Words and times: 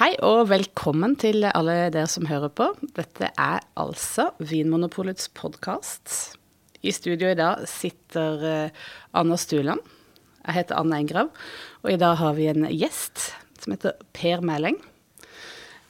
Hei 0.00 0.14
og 0.24 0.46
velkommen 0.48 1.18
til 1.20 1.44
alle 1.44 1.90
dere 1.92 2.08
som 2.08 2.24
hører 2.24 2.48
på. 2.56 2.64
Dette 2.96 3.28
er 3.28 3.58
altså 3.76 4.30
Vinmonopolets 4.40 5.26
podkast. 5.36 6.38
I 6.80 6.94
studio 6.96 7.28
i 7.28 7.36
dag 7.36 7.66
sitter 7.68 8.70
Anna 9.12 9.36
Stuland. 9.36 9.84
Jeg 10.46 10.56
heter 10.56 10.80
Anna 10.80 10.96
Engrav, 10.96 11.28
og 11.84 11.92
i 11.92 11.98
dag 12.00 12.16
har 12.22 12.32
vi 12.40 12.48
en 12.48 12.64
gjest 12.72 13.34
som 13.60 13.76
heter 13.76 14.00
Per 14.16 14.40
Meling. 14.40 14.80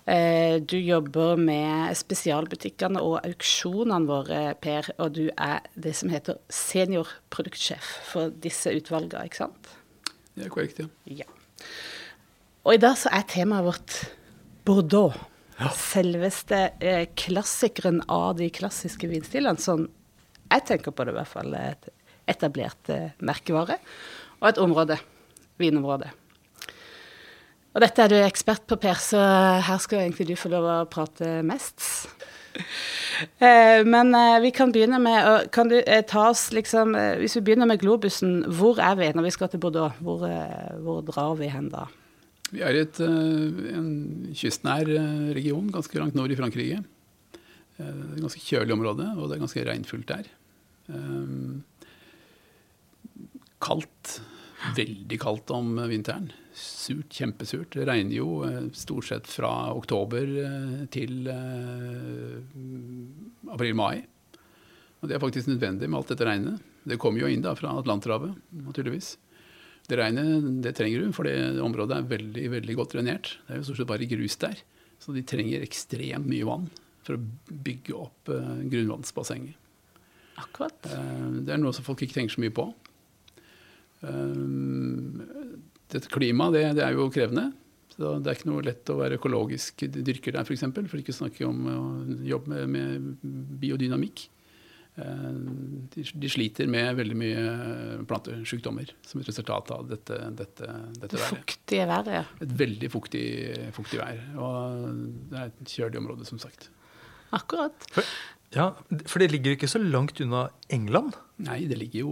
Uh, 0.02 0.58
du 0.58 0.80
jobber 0.82 1.38
med 1.38 1.94
spesialbutikkene 1.94 2.98
og 3.06 3.20
auksjonene 3.22 4.10
våre, 4.10 4.42
Per, 4.58 4.90
og 4.98 5.14
du 5.14 5.28
er 5.30 5.62
det 5.78 5.94
som 5.94 6.10
heter 6.10 6.42
seniorproduktsjef 6.50 7.94
for 8.10 8.34
disse 8.34 8.74
utvalgene, 8.74 9.30
ikke 9.30 9.44
sant? 9.44 9.76
Det 10.34 10.48
er 10.48 10.54
korrekt, 10.58 10.82
ja. 10.82 10.90
ja. 11.22 11.30
Og 12.62 12.76
i 12.76 12.80
dag 12.82 12.94
så 12.98 13.10
er 13.10 13.26
temaet 13.26 13.66
vårt 13.66 13.96
Bordeaux. 14.66 15.16
Ja. 15.58 15.71
Selveste 15.75 16.61
eh, 16.82 17.08
klassikeren 17.18 18.00
av 18.11 18.36
de 18.38 18.48
klassiske 18.54 19.11
vinstilene. 19.11 19.58
Sånn 19.58 19.88
jeg 20.52 20.66
tenker 20.68 20.94
på 20.94 21.07
det, 21.07 21.14
i 21.14 21.18
hvert 21.18 21.32
fall. 21.32 21.54
Et 21.58 21.90
etablert 22.30 22.90
eh, 22.93 23.14
merkevare. 23.25 23.79
Og 24.40 24.50
et 24.50 24.61
område. 24.62 24.98
Vinområde. 25.61 26.11
Og 27.72 27.80
dette 27.80 28.04
er 28.04 28.12
du 28.12 28.18
ekspert 28.21 28.66
på, 28.68 28.76
Per, 28.80 28.99
så 29.00 29.21
her 29.64 29.80
skal 29.80 30.04
egentlig 30.04 30.29
du 30.29 30.36
få 30.36 30.52
lov 30.52 30.68
å 30.68 30.82
prate 30.90 31.40
mest. 31.46 31.82
Eh, 33.38 33.80
men 33.86 34.10
eh, 34.16 34.41
vi 34.42 34.50
kan 34.52 34.72
begynne 34.74 34.98
med 35.00 35.50
Kan 35.55 35.69
du 35.70 35.77
eh, 35.78 36.00
ta 36.08 36.24
oss 36.33 36.48
liksom 36.52 36.97
eh, 36.98 37.14
Hvis 37.20 37.36
vi 37.36 37.42
begynner 37.47 37.69
med 37.70 37.78
globusen, 37.80 38.42
hvor 38.50 38.80
er 38.83 38.97
vi 38.98 39.10
når 39.14 39.28
vi 39.28 39.33
skal 39.36 39.50
til 39.52 39.60
Bordeaux? 39.62 39.94
Hvor, 40.02 40.24
hvor 40.83 41.05
drar 41.06 41.36
vi 41.38 41.48
hen 41.52 41.69
da? 41.72 41.86
Vi 42.52 42.61
er 42.61 42.77
i 42.77 42.83
eh, 42.84 43.61
en 43.78 43.92
kystnær 44.36 44.88
eh, 44.92 45.30
region 45.36 45.70
ganske 45.72 46.00
langt 46.00 46.16
nord 46.19 46.33
i 46.34 46.36
Frankrike. 46.36 46.82
Eh, 46.82 47.78
det 47.78 47.86
er 47.86 48.18
et 48.18 48.27
ganske 48.27 48.44
kjølig 48.44 48.77
område, 48.77 49.08
og 49.16 49.28
det 49.28 49.38
er 49.38 49.44
ganske 49.46 49.64
regnfullt 49.70 50.12
der. 50.12 50.28
Kaldt. 53.62 54.18
Veldig 54.77 55.18
kaldt 55.18 55.50
om 55.54 55.72
vinteren. 55.90 56.28
Surt, 56.54 57.08
kjempesurt. 57.16 57.72
Det 57.72 57.86
regner 57.88 58.14
jo 58.18 58.44
stort 58.77 59.08
sett 59.08 59.30
fra 59.30 59.72
oktober 59.72 60.28
til 60.92 61.30
april-mai. 63.48 64.05
Og 65.00 65.08
det 65.08 65.16
er 65.16 65.22
faktisk 65.22 65.48
nødvendig 65.50 65.88
med 65.88 65.98
alt 65.98 66.12
dette 66.12 66.28
regnet. 66.28 66.68
Det 66.86 67.00
kommer 67.00 67.24
jo 67.24 67.32
inn 67.32 67.42
da 67.42 67.56
fra 67.58 67.72
Atlanterhavet, 67.80 68.36
naturligvis. 68.60 69.16
Det 69.88 69.98
regnet 69.98 70.47
det 70.62 70.75
trenger 70.78 71.02
du, 71.02 71.14
for 71.16 71.27
det 71.27 71.62
området 71.62 71.98
er 71.98 72.11
veldig 72.12 72.44
veldig 72.55 72.77
godt 72.78 72.94
drenert. 72.94 73.33
Det 73.47 73.56
er 73.56 73.61
jo 73.61 73.66
stort 73.69 73.83
sett 73.83 73.91
bare 73.91 74.08
grus 74.11 74.39
der. 74.42 74.62
Så 75.02 75.14
de 75.14 75.24
trenger 75.27 75.64
ekstremt 75.64 76.28
mye 76.30 76.47
vann 76.47 76.69
for 77.02 77.19
å 77.19 77.24
bygge 77.66 77.97
opp 77.98 78.30
uh, 78.30 78.61
grunnvannsbassenget. 78.70 79.58
Akkurat. 80.39 80.86
Uh, 80.86 81.42
det 81.42 81.56
er 81.56 81.61
noe 81.61 81.74
som 81.74 81.86
folk 81.86 82.05
ikke 82.06 82.20
tenker 82.20 82.36
så 82.36 82.44
mye 82.44 82.55
på. 82.55 82.69
Dette 85.92 86.08
klimaet 86.11 86.56
det, 86.56 86.62
det, 86.78 86.86
er 86.86 86.96
jo 86.96 87.11
krevende. 87.14 87.50
Så 87.92 88.17
det 88.22 88.30
er 88.30 88.39
ikke 88.39 88.50
noe 88.50 88.64
lett 88.67 88.91
å 88.91 88.98
være 88.98 89.19
økologisk 89.19 89.84
dyrker 89.92 90.34
der, 90.34 90.46
f.eks. 90.46 90.48
For, 90.48 90.56
eksempel, 90.56 90.89
for 90.91 91.02
ikke 91.02 91.14
å 91.14 91.19
snakke 91.20 91.46
om 91.46 91.67
å 91.69 91.80
jobbe 92.27 92.64
med, 92.70 92.70
med 92.72 93.58
biodynamikk. 93.62 94.24
Eh, 95.00 95.28
de, 95.94 96.28
sliter 96.28 96.68
med 96.68 96.98
veldig 96.98 97.16
mye 97.16 97.44
plantesykdommer 98.08 98.90
som 99.08 99.22
et 99.22 99.30
resultat 99.30 99.72
av 99.72 99.86
dette, 99.88 100.18
dette, 100.36 100.68
dette 100.98 101.16
været. 101.16 101.38
Fuktige 101.38 101.88
været, 101.88 102.12
ja. 102.18 102.26
Et 102.44 102.52
veldig 102.60 102.92
fuktig, 102.92 103.24
fuktig 103.72 104.02
vær. 104.02 104.20
Og 104.36 104.92
det 105.32 105.40
er 105.40 105.48
et 105.48 105.74
kjølig 105.78 106.02
område, 106.02 106.28
som 106.28 106.42
sagt. 106.42 106.68
Akkurat. 107.32 107.88
For, 107.94 108.04
ja, 108.52 108.68
for 109.08 109.22
det 109.24 109.30
ligger 109.32 109.56
ikke 109.56 109.70
så 109.70 109.80
langt 109.80 110.20
unna 110.20 110.50
England? 110.68 111.17
Nei, 111.42 111.62
det 111.70 111.78
ligger 111.80 112.05
jo, 112.05 112.11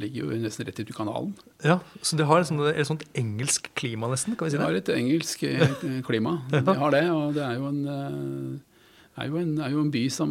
ligger 0.00 0.24
jo 0.24 0.40
nesten 0.40 0.66
rett 0.66 0.80
ut 0.80 0.88
i 0.88 0.96
kanalen. 0.96 1.34
Ja, 1.62 1.78
Så 2.00 2.16
det 2.16 2.24
har 2.26 2.40
et 2.40 2.48
sånt, 2.48 2.64
et 2.72 2.88
sånt 2.88 3.04
engelsk 3.12 3.68
klima, 3.78 4.08
nesten? 4.08 4.34
kan 4.40 4.48
vi 4.48 4.54
si 4.54 4.56
det? 4.56 4.64
Det 4.64 4.70
har 4.70 4.80
et 4.80 4.92
engelsk 4.96 5.44
eh, 5.44 6.00
klima. 6.08 6.38
Det 6.50 6.64
har 6.80 6.96
det, 6.96 7.04
og 7.12 7.36
det 7.36 7.44
er 7.44 7.60
jo 7.60 7.68
en 7.68 7.82
eh, 7.92 8.71
er 9.16 9.28
jo, 9.28 9.36
en, 9.36 9.58
er 9.60 9.72
jo 9.74 9.82
en 9.84 9.90
by 9.92 10.06
som 10.12 10.30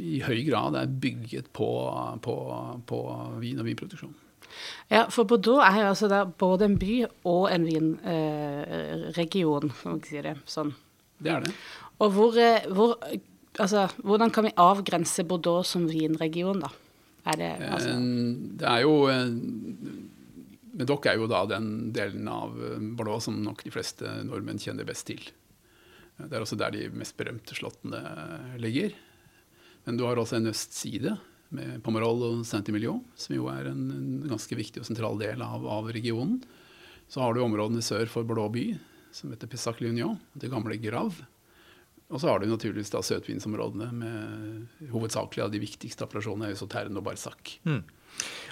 i 0.00 0.20
høy 0.24 0.44
grad 0.46 0.76
er 0.80 0.88
bygget 0.88 1.50
på, 1.56 1.68
på, 2.24 2.34
på 2.88 3.00
vin 3.42 3.60
og 3.60 3.66
vinproduksjon. 3.68 4.14
Ja, 4.88 5.06
for 5.10 5.26
Bordeaux 5.28 5.64
er 5.64 5.80
jo 5.80 5.86
altså 5.90 6.24
både 6.38 6.64
en 6.68 6.78
by 6.80 7.04
og 7.26 7.50
en 7.50 7.64
vinregion, 7.66 9.64
eh, 9.68 9.76
kan 9.82 9.90
man 9.90 10.02
si 10.06 10.22
det 10.24 10.36
sånn. 10.48 10.72
Det 11.18 11.30
er 11.34 11.40
det. 11.44 11.52
Og 12.04 12.08
hvor, 12.14 12.38
eh, 12.40 12.66
hvor, 12.70 12.96
altså, 13.58 13.88
hvordan 14.04 14.30
kan 14.34 14.44
vi 14.48 14.58
avgrense 14.60 15.24
Bordeaux 15.28 15.66
som 15.74 15.88
vinregion, 15.90 16.60
da? 16.64 16.70
Er 17.24 17.36
det, 17.40 17.52
altså? 17.72 17.92
det 18.60 18.68
er 18.68 18.80
jo 18.84 19.08
Medoc 20.74 21.06
er 21.08 21.16
jo 21.16 21.26
da 21.30 21.46
den 21.48 21.92
delen 21.94 22.28
av 22.28 22.52
Bordeaux 22.98 23.24
som 23.24 23.38
nok 23.40 23.62
de 23.64 23.72
fleste 23.72 24.04
nordmenn 24.28 24.60
kjenner 24.60 24.84
best 24.84 25.06
til. 25.08 25.22
Det 26.18 26.30
er 26.30 26.44
også 26.44 26.58
der 26.58 26.74
de 26.74 26.88
mest 26.94 27.16
berømte 27.18 27.56
slottene 27.58 28.00
ligger. 28.62 28.94
Men 29.84 29.98
du 29.98 30.04
har 30.06 30.18
også 30.20 30.38
en 30.38 30.50
østside 30.52 31.16
med 31.54 31.82
Pomerol 31.84 32.22
og 32.26 32.42
Saint-Emilion, 32.48 33.02
som 33.18 33.36
jo 33.36 33.48
er 33.52 33.68
en, 33.70 33.84
en, 33.94 34.08
ganske 34.30 34.56
viktig 34.58 34.82
og 34.82 34.88
sentral 34.88 35.18
del 35.20 35.42
av, 35.44 35.66
av, 35.66 35.90
regionen. 35.94 36.40
Så 37.10 37.22
har 37.22 37.34
du 37.34 37.42
områdene 37.44 37.84
sør 37.84 38.08
for 38.10 38.26
Blå 38.26 38.48
by, 38.52 38.66
som 39.14 39.30
heter 39.34 39.50
Pessac 39.50 39.82
Lignon, 39.84 40.18
det 40.40 40.50
gamle 40.52 40.78
Grav. 40.82 41.20
Og 42.12 42.20
så 42.20 42.30
har 42.30 42.40
du 42.40 42.48
naturligvis 42.48 42.92
da 42.92 43.00
søtvinsområdene 43.04 43.88
med 43.96 44.88
hovedsakelig 44.92 45.44
av 45.46 45.52
de 45.52 45.60
viktigste 45.62 46.06
appellasjonene, 46.06 46.52
Eusotern 46.52 47.00
og 47.00 47.06
Barsac. 47.06 47.56
Mm. 47.66 47.82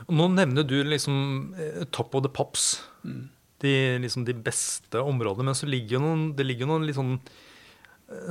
Og 0.08 0.16
nå 0.18 0.28
nevner 0.32 0.66
du 0.66 0.78
liksom 0.86 1.54
eh, 1.54 1.84
top 1.94 2.16
of 2.18 2.24
the 2.26 2.32
pops. 2.32 2.74
Mm. 3.06 3.24
De, 3.62 3.74
liksom 4.02 4.24
de 4.26 4.34
beste 4.34 4.98
områdene. 4.98 5.50
Men 5.50 5.58
så 5.58 5.68
ligger 5.68 5.98
jo 5.98 6.04
noen, 6.06 6.24
det 6.38 6.46
ligger 6.48 6.70
noen 6.70 6.88
litt 6.88 6.98
sånn 6.98 7.18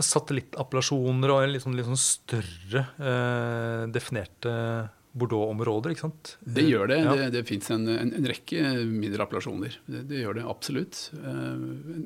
satellittappellasjoner 0.04 1.34
og 1.34 1.46
litt 1.52 1.64
sånn, 1.64 1.78
litt 1.78 1.90
sånn 1.90 2.00
større 2.00 2.88
eh, 3.02 3.86
definerte 3.94 4.56
Bordeaux-områder, 5.12 5.92
ikke 5.92 6.06
sant? 6.06 6.36
Det 6.40 6.64
gjør 6.64 6.88
det. 6.88 6.98
Ja. 7.04 7.16
Det, 7.20 7.26
det 7.36 7.42
fins 7.50 7.68
en, 7.74 7.84
en, 7.92 8.14
en, 8.16 8.28
rekke 8.32 8.62
mindre 8.88 9.26
appellasjoner. 9.26 9.76
Det, 9.84 10.06
det, 10.08 10.22
gjør 10.24 10.38
det 10.40 10.46
absolutt. 10.48 11.00
Eh, 11.20 11.66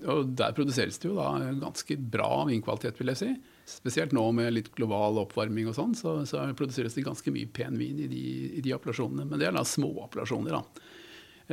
og 0.10 0.32
der 0.40 0.56
produseres 0.58 0.98
det 1.02 1.12
jo 1.12 1.18
da 1.20 1.30
ganske 1.62 2.00
bra 2.02 2.48
vinkvalitet, 2.50 2.98
vil 3.02 3.14
jeg 3.14 3.22
si. 3.22 3.30
Spesielt 3.70 4.14
nå 4.14 4.26
med 4.38 4.56
litt 4.56 4.72
global 4.78 5.22
oppvarming 5.22 5.70
og 5.70 5.78
sånn, 5.78 5.94
så, 5.98 6.18
så, 6.30 6.42
produseres 6.58 6.98
det 6.98 7.06
ganske 7.06 7.34
mye 7.34 7.50
pen 7.54 7.78
vin 7.82 8.02
i 8.02 8.10
de, 8.10 8.24
i 8.58 8.66
de 8.66 8.74
appellasjonene. 8.74 9.28
Men 9.30 9.42
det 9.42 9.52
er 9.52 9.58
da 9.58 9.66
små 9.70 9.92
appellasjoner, 10.08 10.58
da. 10.58 10.90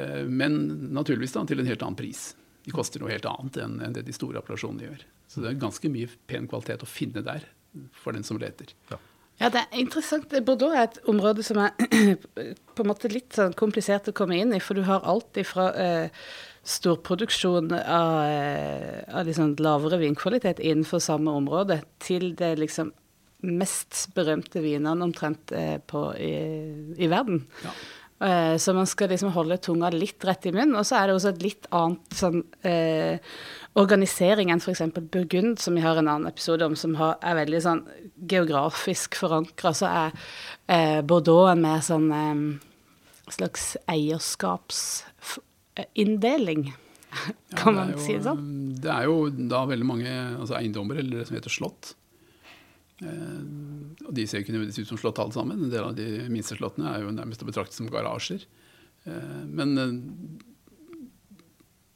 Eh, 0.00 0.22
men 0.28 0.62
naturligvis 0.96 1.36
da 1.36 1.44
til 1.48 1.60
en 1.60 1.68
helt 1.68 1.84
annen 1.84 2.00
pris. 2.00 2.30
De 2.64 2.72
koster 2.72 3.02
noe 3.02 3.12
helt 3.12 3.28
annet 3.28 3.60
enn 3.60 3.80
det 3.92 4.06
de 4.06 4.16
store 4.16 4.40
appellasjonene 4.40 4.88
gjør. 4.88 5.04
Så 5.32 5.40
det 5.40 5.48
er 5.52 5.62
ganske 5.62 5.88
mye 5.88 6.10
pen 6.28 6.44
kvalitet 6.50 6.84
å 6.84 6.90
finne 6.90 7.24
der 7.24 7.48
for 7.96 8.12
den 8.12 8.26
som 8.26 8.40
leter. 8.40 8.74
Ja. 8.90 9.00
Ja, 9.40 9.48
det 9.50 9.62
er 9.64 9.80
interessant. 9.80 10.30
Bordeaux 10.46 10.74
er 10.76 10.84
et 10.86 10.98
område 11.08 11.42
som 11.42 11.58
er 11.58 11.72
på 12.76 12.84
en 12.84 12.90
måte 12.90 13.10
litt 13.10 13.32
sånn 13.34 13.54
komplisert 13.58 14.10
å 14.10 14.14
komme 14.14 14.36
inn 14.38 14.52
i, 14.54 14.60
for 14.62 14.78
du 14.78 14.84
har 14.86 15.06
alt 15.08 15.40
ifra 15.40 15.70
eh, 15.72 16.26
storproduksjon 16.68 17.72
av, 17.74 18.12
eh, 18.28 19.00
av 19.10 19.26
liksom 19.26 19.56
lavere 19.58 19.98
vinkvalitet 20.04 20.60
innenfor 20.62 21.02
samme 21.02 21.34
område, 21.40 21.80
til 22.04 22.36
det 22.38 22.54
liksom 22.60 22.92
mest 23.42 24.04
berømte 24.14 24.62
vinene 24.62 25.08
omtrent 25.08 25.50
eh, 25.56 25.78
på, 25.90 26.04
i, 26.14 26.34
i, 26.94 27.10
verden. 27.10 27.42
Ja. 27.64 27.74
Eh, 28.22 28.56
så 28.56 28.74
man 28.74 28.86
skal 28.86 29.08
liksom 29.10 29.32
holde 29.34 29.56
tunga 29.58 29.90
litt 29.90 30.24
rett 30.24 30.46
i 30.46 30.52
munnen. 30.54 30.76
Og 30.78 30.86
så 30.86 30.96
er 30.98 31.06
det 31.08 31.14
også 31.16 31.28
et 31.32 31.42
litt 31.42 31.66
annet 31.74 32.14
sånn 32.14 32.44
eh, 32.68 33.18
organisering 33.78 34.50
enn 34.52 34.60
f.eks. 34.62 34.82
Burgund, 35.10 35.60
som 35.62 35.74
vi 35.74 35.84
har 35.84 35.96
en 35.98 36.08
annen 36.08 36.30
episode 36.30 36.66
om, 36.66 36.76
som 36.78 36.94
har, 37.00 37.12
er 37.24 37.34
veldig 37.40 37.60
sånn 37.64 37.82
geografisk 38.30 39.14
forankra. 39.18 39.70
Så 39.74 39.86
er 39.88 40.10
eh, 40.68 41.00
Bordeaux 41.02 41.50
en 41.50 41.62
mer 41.64 41.80
sånn 41.84 42.12
eh, 42.14 42.34
slags 43.32 43.76
eierskapsinndeling. 43.90 46.74
kan 47.58 47.74
ja, 47.74 47.80
man 47.80 47.90
jo, 47.96 48.00
si 48.04 48.12
det 48.16 48.24
sånn? 48.28 48.42
Det 48.82 48.90
er 48.92 49.02
jo 49.08 49.16
da 49.30 49.60
veldig 49.68 49.88
mange 49.88 50.12
altså 50.12 50.54
eiendommer, 50.60 50.96
eller 51.02 51.14
det 51.20 51.26
som 51.28 51.36
heter 51.38 51.52
slott. 51.52 51.82
Eh, 53.02 54.06
og 54.06 54.14
de 54.16 54.26
ser 54.28 54.42
ikke 54.42 54.54
nødvendigvis 54.54 54.86
ut 54.86 54.94
som 54.94 55.00
slott 55.00 55.20
alle 55.22 55.34
sammen. 55.34 55.66
En 55.66 55.72
del 55.72 55.84
av 55.84 55.98
de 55.98 56.28
minste 56.32 56.56
slottene 56.58 56.92
er 56.92 57.04
jo 57.04 57.14
nærmest 57.14 57.42
å 57.44 57.48
betrakte 57.48 57.76
som 57.76 57.90
garasjer. 57.90 58.46
Eh, 59.08 59.44
men 59.50 59.78
eh, 59.80 59.94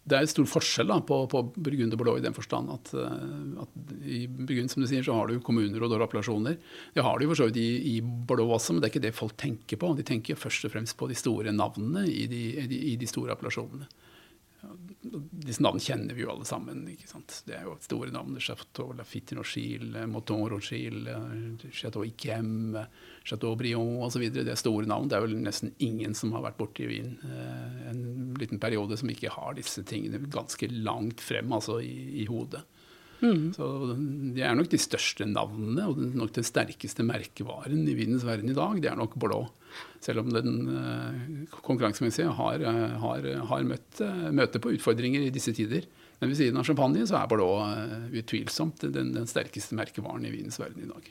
det 0.07 0.19
er 0.19 0.29
stor 0.31 0.47
forskjell 0.47 0.91
da, 0.93 1.01
på, 1.03 1.19
på 1.31 1.41
Burgund 1.57 1.95
og 1.95 1.99
Bordeaux 1.99 2.21
i 2.21 2.23
den 2.23 2.35
forstand 2.35 2.71
at, 2.71 2.93
at, 2.95 3.73
i 4.07 4.21
Burgund 4.31 4.71
som 4.71 4.85
du 4.85 4.87
sier, 4.87 5.03
så 5.03 5.17
har 5.19 5.27
du 5.27 5.41
kommuner 5.43 5.83
og 5.83 5.97
appellasjoner. 5.99 6.61
Det 6.95 7.03
har 7.03 7.19
du 7.19 7.27
for 7.27 7.41
så 7.41 7.49
vidt 7.49 7.59
i, 7.59 7.71
i, 7.91 7.97
Bordeaux 8.05 8.55
også, 8.55 8.75
men 8.77 8.85
det 8.85 8.87
er 8.87 8.95
ikke 8.95 9.03
det 9.09 9.17
folk 9.19 9.35
tenker 9.43 9.81
på. 9.83 9.91
De 9.99 10.07
tenker 10.07 10.39
først 10.39 10.69
og 10.69 10.77
fremst 10.77 10.95
på 11.01 11.11
de 11.11 11.19
store 11.19 11.51
navnene 11.51 12.05
i 12.07 12.29
de, 12.31 12.43
i 12.93 12.95
de 13.01 13.11
store 13.11 13.35
appellasjonene. 13.35 13.91
Disse 15.47 15.63
navnene 15.63 15.83
kjenner 15.83 16.17
vi 16.17 16.25
jo 16.25 16.31
alle 16.33 16.47
sammen. 16.49 16.83
ikke 16.91 17.09
sant? 17.09 17.41
Det 17.47 17.57
er 17.59 17.67
jo 17.67 17.77
store 17.83 18.13
navn. 18.15 18.39
Chateau 18.43 18.95
Lafitte 18.97 19.37
Rochille, 19.39 20.07
Moton 20.11 20.47
Rochille, 20.51 21.17
Chateau 21.73 22.05
Iquem, 22.07 22.77
Chateau 23.25 23.57
Brion 23.59 24.03
osv. 24.07 24.29
Det 24.33 24.47
er 24.51 24.59
store 24.61 24.89
navn. 24.91 25.09
Det 25.11 25.19
er 25.19 25.27
vel 25.27 25.37
nesten 25.43 25.75
ingen 25.83 26.17
som 26.19 26.35
har 26.37 26.45
vært 26.49 26.59
borti 26.61 26.89
Wien 26.91 27.17
eh, 27.27 27.91
en 27.91 28.35
liten 28.41 28.63
periode 28.63 28.99
som 28.99 29.11
ikke 29.13 29.33
har 29.35 29.57
disse 29.59 29.85
tingene 29.87 30.23
ganske 30.33 30.69
langt 30.73 31.23
frem 31.25 31.53
altså 31.55 31.81
i, 31.85 32.23
i 32.23 32.29
hodet. 32.31 32.65
Mm. 33.23 33.53
Så 33.57 33.67
De 34.37 34.43
er 34.45 34.57
nok 34.57 34.71
de 34.73 34.81
største 34.81 35.27
navnene 35.29 35.87
og 35.89 36.01
nok 36.19 36.35
den 36.37 36.47
sterkeste 36.47 37.05
merkevaren 37.07 37.87
i 37.89 37.97
vinens 37.97 38.27
verden 38.27 38.53
i 38.53 38.57
dag. 38.57 38.81
Det 38.83 38.91
er 38.91 38.99
nok 38.99 39.17
Bordeaux. 39.17 39.53
Selv 40.05 40.23
om 40.23 40.31
den 40.33 40.71
uh, 40.71 41.59
konkurransemessig 41.65 42.29
har, 42.39 42.63
uh, 42.65 42.97
har, 43.03 43.29
har 43.51 43.69
møtt, 43.69 44.01
uh, 44.01 44.29
møter 44.33 44.63
på 44.63 44.73
utfordringer 44.77 45.27
i 45.27 45.35
disse 45.35 45.53
tider. 45.57 45.85
Men 46.21 46.33
ved 46.33 46.41
siden 46.41 46.61
av 46.61 46.65
champagne 46.69 47.05
så 47.09 47.19
er 47.19 47.29
Bordeaux 47.29 48.13
utvilsomt 48.17 48.87
den, 48.89 49.13
den 49.17 49.29
sterkeste 49.29 49.77
merkevaren 49.77 50.25
i 50.25 50.33
vinens 50.33 50.61
verden 50.63 50.87
i 50.87 50.93
dag. 50.93 51.11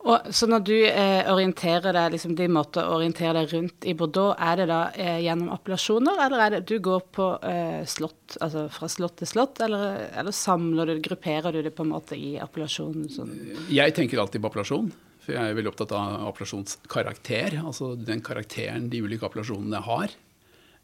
Og, 0.00 0.30
så 0.32 0.46
når 0.48 0.62
du 0.64 0.76
eh, 0.88 1.26
orienterer 1.28 1.92
deg, 1.92 2.14
liksom 2.14 2.32
din 2.38 2.54
måte 2.54 2.80
å 2.80 2.94
orientere 2.96 3.42
deg 3.42 3.50
rundt 3.52 3.84
i 3.84 3.92
Bordeaux, 3.96 4.32
er 4.40 4.62
det 4.62 4.66
da 4.70 4.78
eh, 4.96 5.18
gjennom 5.26 5.50
appellasjoner, 5.52 6.22
eller 6.24 6.44
er 6.44 6.54
det 6.54 6.60
du 6.70 6.78
går 6.80 7.02
på 7.12 7.26
eh, 7.44 7.82
slott, 7.88 8.38
altså 8.40 8.64
fra 8.72 8.88
slott 8.88 9.18
til 9.20 9.28
slott, 9.28 9.60
eller, 9.66 10.06
eller, 10.08 10.32
samler 10.36 10.88
du, 10.88 11.02
grupperer 11.04 11.52
du 11.52 11.60
det 11.66 11.74
på 11.76 11.84
en 11.84 11.92
måte 11.92 12.16
i 12.16 12.32
appellasjon? 12.40 13.10
Sånn? 13.12 13.34
Jeg 13.68 13.92
tenker 13.96 14.22
alltid 14.22 14.40
på 14.40 14.48
appellasjon, 14.48 14.88
for 15.20 15.36
jeg 15.36 15.52
er 15.52 15.60
veldig 15.60 15.72
opptatt 15.74 15.92
av 15.98 16.24
appellasjonskarakter. 16.30 17.58
Altså 17.60 17.92
den 18.00 18.24
karakteren 18.24 18.88
de 18.88 19.02
ulike 19.04 19.28
appellasjonene 19.28 19.84
har. 19.84 20.16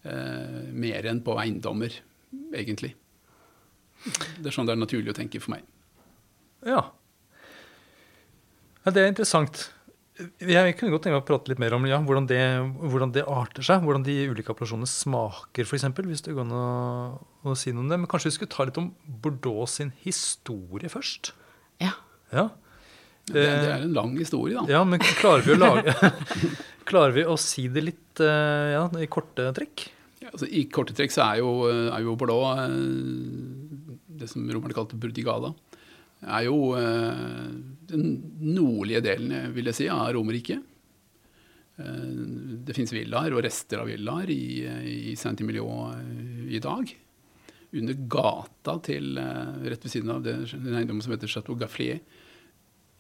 Eh, 0.05 0.61
mer 0.77 1.09
enn 1.09 1.25
på 1.25 1.39
eiendommer, 1.41 1.97
egentlig. 2.53 2.93
Det 4.05 4.53
er 4.53 4.55
sånn 4.55 4.69
det 4.69 4.77
er 4.77 4.85
naturlig 4.85 5.17
å 5.17 5.17
tenke 5.17 5.41
for 5.41 5.57
meg. 5.57 5.65
Ja, 6.69 6.85
ja, 8.87 8.93
Det 8.95 9.03
er 9.03 9.11
interessant. 9.11 9.71
Jeg 10.17 10.77
kunne 10.79 10.95
godt 10.95 11.05
tenke 11.05 11.19
meg 11.19 11.25
å 11.25 11.29
prate 11.29 11.51
litt 11.51 11.61
mer 11.61 11.75
om 11.77 11.85
ja, 11.85 11.99
hvordan, 12.01 12.25
det, 12.31 12.39
hvordan, 12.81 13.11
det, 13.13 13.25
arter 13.29 13.67
seg. 13.67 13.83
Hvordan 13.85 14.05
de 14.07 14.15
ulike 14.31 14.55
appellasjonene 14.55 14.89
smaker, 14.89 15.67
f.eks. 15.67 15.85
Hvis 16.07 16.25
det 16.25 16.37
går 16.37 16.47
an 16.47 16.55
å, 16.57 16.69
å, 17.45 17.57
si 17.59 17.75
noe 17.75 17.85
om 17.85 17.91
det. 17.91 17.99
Men 18.01 18.09
kanskje 18.09 18.31
vi 18.31 18.37
skulle 18.39 18.55
ta 18.55 18.65
litt 18.69 18.81
om 18.81 18.93
Bordeaux 19.05 19.75
sin 19.77 19.91
historie 20.07 20.89
først? 20.93 21.35
Ja. 21.83 21.93
ja. 22.33 22.47
Det, 23.27 23.43
det, 23.43 23.51
er 23.51 23.83
en 23.83 23.93
lang 23.93 24.17
historie, 24.17 24.57
da. 24.57 24.65
Ja, 24.71 24.85
men 24.89 25.03
klarer 25.03 25.45
vi 25.45 25.57
å, 25.57 25.61
lage, 25.61 25.93
klarer 26.89 27.19
vi 27.19 27.27
å 27.29 27.37
si 27.41 27.67
det 27.75 27.85
litt 27.85 28.25
eh, 28.25 28.73
ja, 28.73 28.87
i 29.03 29.11
korte 29.11 29.51
trekk? 29.59 29.89
Ja, 30.23 30.31
altså, 30.31 30.49
I 30.49 30.65
korte 30.73 30.97
trekk 30.97 31.13
så 31.13 31.27
er 31.27 31.43
jo, 31.43 31.51
er 31.69 32.07
jo 32.07 32.17
Bordeaux 32.17 32.63
eh, 32.63 32.73
det 34.17 34.31
som 34.31 34.47
romerne 34.49 34.77
kalte 34.77 34.97
Burdigada 34.97 35.53
er 36.25 36.47
jo 36.47 36.73
eh, 36.79 37.49
den 37.91 38.07
nordlige 38.41 39.03
delen 39.05 39.53
vil 39.55 39.71
jeg 39.71 39.79
si, 39.79 39.89
av 39.93 40.09
Romerike. 40.17 40.59
Eh, 41.77 42.13
det 42.67 42.77
fins 42.77 42.95
villaer 42.95 43.37
og 43.37 43.45
rester 43.47 43.83
av 43.83 43.91
villaer 43.91 44.33
i, 44.33 44.47
i 45.11 45.17
Saint-Emilion 45.19 45.93
eh, 45.93 46.55
i 46.57 46.63
dag. 46.63 46.95
Under 47.77 47.99
gata 48.09 48.79
til 48.87 49.19
rett 49.19 49.83
ved 49.85 49.93
siden 49.93 50.15
av 50.15 50.23
det, 50.25 50.39
den 50.55 50.79
eiendommen 50.79 51.03
som 51.05 51.13
heter 51.13 51.29
Chateau 51.29 51.59
Gafflier, 51.59 52.01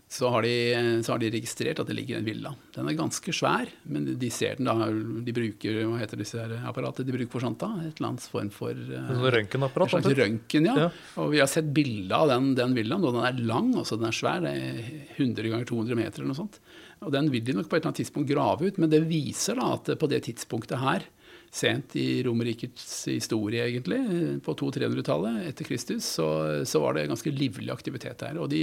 så 0.09 0.29
har, 0.31 0.43
de, 0.43 1.03
så 1.03 1.13
har, 1.13 1.19
de, 1.19 1.29
registrert 1.35 1.81
at 1.83 1.89
det 1.91 1.97
ligger 1.99 2.21
en 2.21 2.27
villa. 2.27 2.53
Den 2.77 2.87
er 2.87 2.95
ganske 2.95 3.33
svær, 3.35 3.67
men 3.91 4.05
de 4.21 4.29
ser 4.31 4.55
den 4.61 4.69
da. 4.69 4.87
De 5.27 5.35
bruker 5.35 5.81
hva 5.83 5.99
heter 5.99 6.21
disse 6.23 6.45
apparatet 6.63 7.09
de 7.09 7.15
bruker 7.17 7.33
for 7.33 7.43
sånt 7.43 7.59
da? 7.59 7.73
Et 7.83 7.99
eller 7.99 8.13
annet 8.13 8.29
form 8.31 8.53
for 8.55 8.71
uh, 8.71 9.25
Røntgenapparat? 9.35 9.91
Et 9.91 9.97
slags 9.97 10.21
røntgen, 10.21 10.69
ja. 10.71 10.77
ja. 10.85 10.89
Og 11.19 11.35
vi 11.35 11.43
har 11.43 11.51
sett 11.51 11.73
bilde 11.75 12.15
av 12.15 12.31
den, 12.31 12.53
den 12.59 12.79
villaen, 12.79 13.03
og 13.03 13.19
den 13.19 13.27
er 13.27 13.43
lang, 13.51 13.73
altså 13.75 13.99
den 13.99 14.07
er 14.13 14.17
svær. 14.21 14.47
Det 14.47 14.55
er 14.55 14.79
100 15.17 15.51
ganger 15.51 15.71
200 15.73 15.99
meter 15.99 16.23
eller 16.23 16.31
noe 16.31 16.43
sånt. 16.45 16.61
Og 17.03 17.11
den 17.13 17.33
vil 17.35 17.43
de 17.45 17.59
nok 17.59 17.67
på 17.67 17.75
et 17.75 17.83
eller 17.83 17.91
annet 17.91 18.05
tidspunkt 18.05 18.31
grave 18.31 18.71
ut, 18.71 18.79
men 18.79 18.95
det 18.95 19.03
viser 19.11 19.59
da 19.59 19.73
at 19.75 19.91
på 19.99 20.11
det 20.15 20.23
tidspunktet 20.31 20.81
her 20.87 21.11
sent 21.57 21.95
i 21.97 22.21
Romerrikets 22.27 23.07
historie, 23.09 23.65
egentlig, 23.65 23.97
på 24.45 24.53
200-300-tallet 24.61 25.47
etter 25.49 25.65
Kristus, 25.65 26.05
så, 26.19 26.27
så, 26.69 26.81
var 26.83 26.93
det 26.97 27.07
ganske 27.09 27.31
livlig 27.33 27.71
aktivitet 27.73 28.21
her. 28.27 28.37
Og 28.43 28.51
de, 28.53 28.61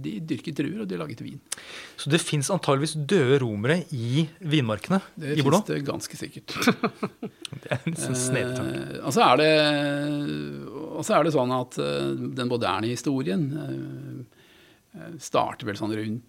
de 0.00 0.12
dyrket 0.32 0.56
druer, 0.62 0.80
og 0.84 0.88
de 0.88 0.96
laget 1.00 1.20
vin. 1.24 1.40
Så 2.00 2.10
det 2.12 2.20
fins 2.24 2.50
antageligvis 2.52 2.96
døde 3.10 3.38
romere 3.44 3.78
i 3.92 4.28
vinmarkene 4.40 5.00
det 5.14 5.36
i 5.36 5.42
Bordeaux? 5.44 5.64
Det 5.66 5.74
fins 5.76 5.84
det 5.84 5.90
ganske 5.90 6.14
sikkert. 6.22 6.48
det 7.62 7.68
er 7.68 7.80
en 7.84 7.96
snedetanke. 8.16 8.80
Eh, 8.80 9.04
og, 9.04 9.12
så 9.16 9.20
er 9.26 9.34
det, 9.42 9.54
og 10.90 11.02
så 11.04 11.10
er 11.18 11.22
det 11.26 11.36
sånn 11.36 11.52
at 11.56 11.72
uh, 11.82 12.10
den 12.40 12.50
moderne 12.50 12.86
historien 12.88 13.42
uh, 13.60 14.20
starter 15.20 15.64
vel 15.68 15.78
sånn 15.78 15.98
rundt 15.98 16.28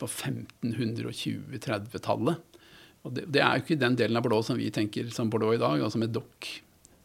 på 0.00 0.06
1520-30-tallet. 0.06 2.36
Og 3.06 3.14
det, 3.16 3.28
det, 3.32 3.40
er 3.40 3.56
jo 3.56 3.64
ikke 3.64 3.80
den 3.80 3.96
delen 3.96 4.18
av 4.18 4.24
Bordeaux 4.26 4.46
som 4.46 4.58
vi 4.60 4.68
tenker 4.74 5.08
som 5.14 5.30
Bordeaux 5.32 5.56
i 5.56 5.60
dag, 5.60 5.80
altså 5.80 6.00
med 6.00 6.12
dokk. 6.12 6.50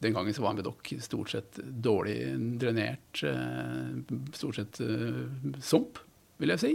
Den 0.03 0.13
gangen 0.13 0.35
så 0.35 0.43
var 0.43 0.53
Medoc 0.53 0.91
stort 1.01 1.31
sett 1.31 1.59
dårlig 1.63 2.17
drenert, 2.61 3.23
eh, 3.23 3.93
stort 4.35 4.59
sett 4.59 4.79
uh, 4.83 5.23
sump, 5.63 6.01
vil 6.41 6.51
jeg 6.53 6.61
si. 6.61 6.71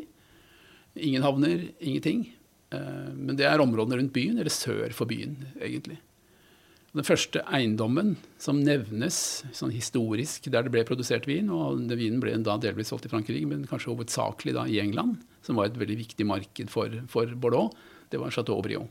Ingen 1.07 1.25
havner, 1.27 1.67
ingenting. 1.79 2.25
Uh, 2.73 3.13
men 3.15 3.37
det 3.39 3.47
er 3.47 3.63
områdene 3.63 4.01
rundt 4.01 4.15
byen, 4.17 4.41
eller 4.41 4.53
sør 4.55 4.97
for 4.97 5.11
byen, 5.11 5.37
egentlig. 5.61 6.01
Den 6.91 7.07
første 7.07 7.45
eiendommen 7.47 8.17
som 8.41 8.65
nevnes 8.67 9.45
sånn 9.55 9.71
historisk 9.71 10.49
der 10.51 10.67
det 10.67 10.73
ble 10.75 10.83
produsert 10.89 11.29
vin, 11.31 11.53
og 11.55 11.85
vinen 11.93 12.19
ble 12.25 12.35
da 12.43 12.57
delvis 12.59 12.91
solgt 12.91 13.07
i 13.07 13.13
Frankrike, 13.13 13.47
men 13.47 13.69
kanskje 13.71 13.93
hovedsakelig 13.93 14.57
da 14.57 14.65
i 14.67 14.81
England, 14.83 15.21
som 15.47 15.61
var 15.61 15.71
et 15.71 15.79
veldig 15.79 16.01
viktig 16.01 16.27
marked 16.27 16.73
for, 16.73 16.99
for 17.13 17.31
Bordeaux, 17.39 17.71
det 18.11 18.19
var 18.19 18.35
Chateau 18.35 18.59
Brion. 18.65 18.91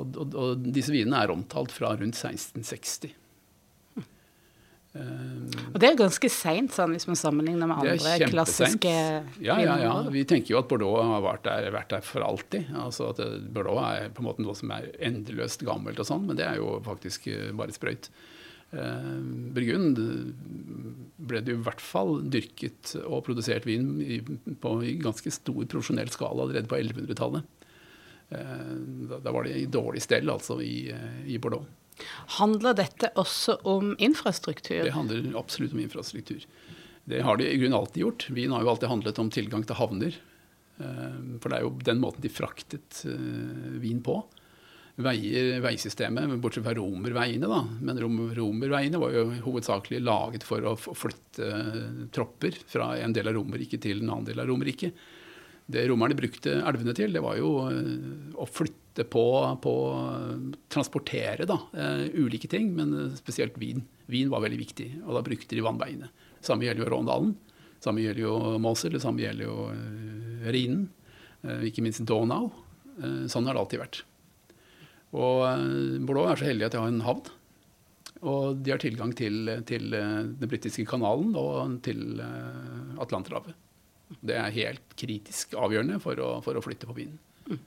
Og, 0.00 0.14
og, 0.16 0.36
og, 0.38 0.70
disse 0.72 0.92
vinene 0.94 1.20
er 1.20 1.32
omtalt 1.34 1.74
fra 1.74 1.92
rundt 1.96 2.16
1660. 2.16 3.12
Um, 4.92 5.46
og 5.72 5.78
det 5.80 5.88
er 5.88 5.94
ganske 5.96 6.28
seint, 6.28 6.74
sånn, 6.76 6.92
hvis 6.92 7.06
man 7.08 7.16
sammenligner 7.16 7.68
med 7.70 7.78
andre 7.80 8.26
klassiske 8.28 8.90
ja, 9.40 9.54
ja, 9.56 9.78
ja. 9.80 9.92
Vi 10.12 10.26
tenker 10.28 10.52
jo 10.52 10.58
at 10.58 10.68
Bordeaux 10.68 10.98
har 11.00 11.22
vært 11.24 11.46
der, 11.46 11.68
vært 11.72 11.94
der 11.94 12.04
for 12.04 12.24
alltid. 12.26 12.68
Altså 12.76 13.08
at 13.14 13.22
Bordeaux 13.54 13.80
er 13.86 14.12
på 14.12 14.20
en 14.20 14.28
måte 14.28 14.44
noe 14.44 14.56
som 14.58 14.74
er 14.76 14.90
endeløst 15.00 15.64
gammelt, 15.64 16.00
og 16.02 16.08
sånn, 16.10 16.28
men 16.28 16.36
det 16.36 16.44
er 16.44 16.60
jo 16.60 16.76
faktisk 16.84 17.30
eh, 17.32 17.48
bare 17.56 17.72
sprøyt. 17.72 18.10
Uh, 18.72 19.16
Burgund 19.56 19.98
ble 21.28 21.40
det 21.44 21.56
jo 21.56 21.60
i 21.60 21.64
hvert 21.64 21.80
fall 21.84 22.18
dyrket 22.32 22.94
og 23.06 23.24
produsert 23.24 23.68
vin 23.68 23.94
i, 24.00 24.20
på 24.20 24.76
i 24.84 24.94
ganske 25.00 25.32
stor 25.32 25.64
profesjonell 25.72 26.12
skala 26.12 26.44
allerede 26.44 26.68
på 26.68 26.80
1100-tallet. 26.80 27.48
Eh, 28.32 29.18
da, 29.22 29.32
var 29.32 29.44
det 29.44 29.54
i 29.54 29.66
dårlig 29.66 30.02
stell, 30.02 30.30
altså, 30.30 30.60
i, 30.62 30.90
eh, 30.90 31.26
i, 31.26 31.38
Bordeaux. 31.38 31.66
Handler 32.38 32.74
dette 32.74 33.12
også 33.20 33.58
om 33.68 33.94
infrastruktur? 33.98 34.84
Det 34.84 34.96
handler 34.96 35.38
absolutt 35.38 35.72
om 35.76 35.80
infrastruktur. 35.80 36.44
Det 37.04 37.20
har 37.22 37.36
de 37.36 37.50
i 37.50 37.56
grunnen 37.58 37.78
alltid 37.78 38.02
gjort. 38.06 38.28
Wien 38.30 38.52
har 38.52 38.62
jo 38.62 38.70
alltid 38.72 38.88
handlet 38.88 39.18
om 39.18 39.30
tilgang 39.30 39.66
til 39.66 39.78
havner. 39.78 40.20
Eh, 40.80 41.18
for 41.40 41.50
det 41.50 41.58
er 41.58 41.66
jo 41.66 41.74
den 41.84 42.00
måten 42.00 42.24
de 42.24 42.32
fraktet 42.32 43.02
vin 43.82 44.00
på. 44.04 44.22
Veier, 45.02 45.56
veisystemet, 45.64 46.34
bortsett 46.40 46.66
fra 46.66 46.74
romerveiene, 46.76 47.48
da. 47.48 47.62
Men 47.80 48.00
romerveiene 48.00 49.00
var 49.00 49.14
jo 49.16 49.24
hovedsakelig 49.46 50.02
laget 50.04 50.44
for 50.44 50.64
å 50.68 50.74
flytte 50.76 51.48
tropper 52.12 52.58
fra 52.68 52.90
en 53.00 53.14
del 53.16 53.30
av 53.30 53.38
Romerriket 53.38 53.82
til 53.86 54.02
en 54.02 54.10
annen 54.10 54.28
del 54.28 54.42
av 54.44 54.50
Romerriket. 54.52 54.92
Det 55.70 55.84
romerne 55.88 56.16
brukte 56.18 56.56
elvene 56.58 56.94
til, 56.96 57.12
det 57.14 57.22
var 57.22 57.38
jo 57.38 57.52
eh, 57.68 58.34
å 58.34 58.46
flytte 58.48 59.06
på, 59.08 59.24
på 59.62 59.74
Transportere 60.72 61.46
da, 61.48 61.56
uh, 61.72 62.02
ulike 62.12 62.50
ting, 62.50 62.74
men 62.76 63.14
spesielt 63.16 63.56
vin. 63.60 63.80
Vin 64.12 64.28
var 64.32 64.42
veldig 64.44 64.58
viktig, 64.60 64.88
og 65.06 65.16
da 65.16 65.22
brukte 65.24 65.56
de 65.56 65.64
vannveiene. 65.64 66.10
Samme 66.44 66.66
gjelder 66.66 66.84
jo 66.84 66.90
Råndalen. 66.92 67.32
Samme 67.82 68.04
gjelder 68.04 68.26
jo 68.26 68.34
Moser, 68.60 68.92
det 68.92 69.00
samme 69.00 69.22
gjelder 69.22 69.48
jo 69.48 69.70
Rhinen. 70.52 70.84
Ikke 71.66 71.82
minst 71.82 72.04
Donau. 72.06 72.52
sånn 73.26 73.48
har 73.48 73.56
det 73.56 73.62
alltid 73.62 73.80
vært. 73.80 74.02
Og 75.16 75.40
Bordeaux 76.04 76.30
er 76.30 76.38
så 76.38 76.46
heldig 76.50 76.68
at 76.68 76.76
de 76.76 76.82
har 76.82 76.92
en 76.92 77.02
havn. 77.08 77.32
Og 78.22 78.60
de 78.62 78.74
har 78.74 78.82
tilgang 78.82 79.16
til, 79.18 79.50
til 79.66 79.88
den 79.90 80.52
britiske 80.52 80.84
kanalen 80.86 81.32
og 81.38 81.80
til 81.82 82.22
Atlanterhavet. 83.02 83.56
Det 84.20 84.38
er 84.38 84.56
helt 84.56 84.96
kritisk 84.98 85.54
avgjørende 85.58 86.00
for 86.02 86.18
å, 86.20 86.32
for 86.44 86.58
å 86.58 86.64
flytte 86.64 86.88
på 86.88 86.96
vinden. 86.96 87.20
Mm. 87.48 87.60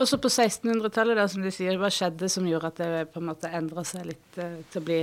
Og 0.00 0.08
så 0.08 0.18
på 0.20 0.30
1600-tallet, 0.32 1.22
som 1.30 1.44
du 1.44 1.50
sier, 1.54 1.78
hva 1.80 1.92
skjedde 1.92 2.30
som 2.32 2.48
gjorde 2.48 2.72
at 2.72 2.82
det 2.82 3.04
på 3.12 3.22
en 3.22 3.30
måte 3.30 3.52
endra 3.52 3.84
seg 3.86 4.10
litt 4.10 4.40
uh, 4.40 4.58
til 4.72 4.82
å 4.82 4.86
bli 4.88 5.02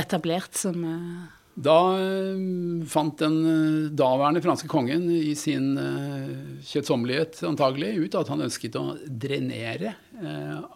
etablert 0.00 0.56
som 0.58 0.80
uh... 0.84 1.28
Da 1.60 1.76
eh, 1.98 2.84
fant 2.88 3.18
den 3.20 3.38
eh, 3.42 3.88
daværende 3.96 4.42
franske 4.44 4.68
kongen 4.70 5.08
i 5.12 5.34
sin 5.38 5.74
eh, 5.80 6.60
kjøttsommelighet 6.66 7.42
antagelig 7.48 7.90
ut 8.04 8.16
at 8.20 8.30
han 8.32 8.44
ønsket 8.46 8.78
å 8.78 8.86
drenere 9.04 9.96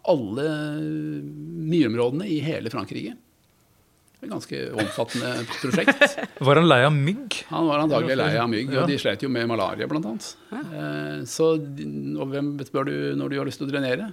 alle 0.09 0.45
myrområdene 1.69 2.25
i 2.33 2.39
hele 2.41 2.71
Frankrike. 2.73 3.13
Et 4.25 4.31
ganske 4.31 4.61
omfattende 4.73 5.33
prosjekt. 5.61 6.14
Var 6.49 6.61
han 6.61 6.69
lei 6.71 6.81
av 6.87 6.95
mygg? 6.97 7.40
Han 7.50 7.66
var 7.69 7.83
antagelig 7.85 8.16
lei 8.16 8.31
av 8.40 8.49
mygg, 8.49 8.71
og 8.73 8.88
de 8.88 9.00
slet 9.00 9.25
jo 9.25 9.28
med 9.33 9.49
malaria 9.50 9.88
bl.a. 9.90 10.14
Så 11.28 11.50
og 11.54 12.31
hvem 12.31 12.54
spør 12.64 12.88
du 12.88 12.95
når 13.19 13.35
du 13.35 13.37
har 13.43 13.50
lyst 13.50 13.61
til 13.61 13.69
å 13.69 13.73
drenere? 13.75 14.09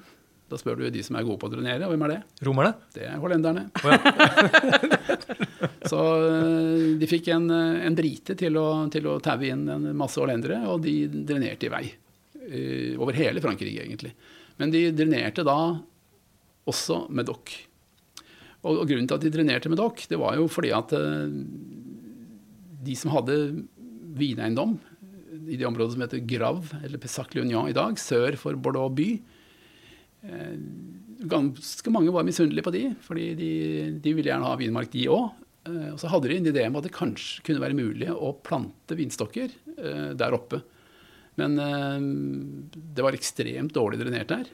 Da 0.51 0.59
spør 0.59 0.81
du 0.81 0.89
de 0.91 1.03
som 1.05 1.15
er 1.15 1.23
gode 1.23 1.39
på 1.39 1.47
å 1.47 1.53
drenere, 1.53 1.87
og 1.87 1.93
hvem 1.93 2.01
er 2.09 2.11
det? 2.11 2.19
Romerne? 2.43 2.73
Det 2.91 3.05
er 3.07 3.21
hollenderne. 3.23 3.69
Oh, 3.79 3.93
ja. 3.93 3.99
så 5.93 6.01
eh, 6.27 6.89
de 6.99 7.07
fikk 7.07 7.29
en, 7.31 7.47
eh, 7.55 7.85
en 7.87 7.95
brite 7.95 8.35
til 8.35 8.59
å, 8.59 8.65
til 8.91 9.07
å 9.07 9.15
taue 9.23 9.47
inn 9.47 9.63
en 9.71 9.87
masse 9.95 10.19
hollendere, 10.19 10.59
og 10.67 10.83
de 10.83 10.97
drenerte 11.07 11.69
i 11.69 11.71
vei. 11.71 11.85
Over 12.99 13.15
hele 13.15 13.39
Frankrike, 13.39 13.85
egentlig. 13.85 14.11
Men 14.59 14.73
de 14.73 14.89
drenerte 14.91 15.45
da 15.47 15.55
også 16.67 17.05
Medoc. 17.15 17.53
Og, 18.61 18.83
og 18.83 18.85
grunnen 18.85 19.09
til 19.09 19.17
at 19.17 19.25
de 19.25 19.33
drenerte 19.33 19.71
med 19.71 19.79
dokk, 19.81 20.03
det 20.09 20.19
var 20.21 20.37
jo 20.37 20.47
fordi 20.51 20.71
at 20.77 20.93
uh, 20.93 21.29
de 22.81 22.97
som 22.97 23.13
hadde 23.13 23.37
vineiendom 24.17 24.77
i 25.49 25.57
det 25.57 25.65
området 25.65 25.95
som 25.95 26.03
heter 26.03 26.25
Grav, 26.29 26.73
eller 26.83 27.01
Pessac-Lignon 27.01 27.71
i 27.71 27.75
dag, 27.75 27.97
sør 27.99 28.37
for 28.39 28.57
Bordeaux 28.59 28.93
by, 28.93 29.09
Eh, 30.21 30.57
ganske 31.25 31.93
mange 31.93 32.13
var 32.13 32.25
misunnelige 32.25 32.65
på 32.65 32.73
de, 32.75 32.83
fordi 33.01 33.31
de, 33.37 33.53
de 34.03 34.13
ville 34.13 34.29
gjerne 34.29 34.49
ha 34.49 34.57
vinmark, 34.59 34.91
de 34.93 35.07
òg. 35.09 35.31
Eh, 35.69 35.87
og 35.93 35.97
så 36.01 36.11
hadde 36.11 36.29
de 36.29 36.37
en 36.37 36.51
idé 36.51 36.65
om 36.67 36.77
at 36.77 36.87
det 36.87 36.93
kanskje 36.95 37.45
kunne 37.47 37.63
være 37.63 37.77
mulig 37.77 38.11
å 38.13 38.33
plante 38.45 38.97
vinstokker 38.97 39.49
eh, 39.77 40.11
der 40.17 40.37
oppe. 40.37 40.61
Men 41.39 41.55
det 41.55 43.01
var 43.01 43.15
ekstremt 43.15 43.71
dårlig 43.73 44.01
drenert 44.01 44.29
der. 44.29 44.49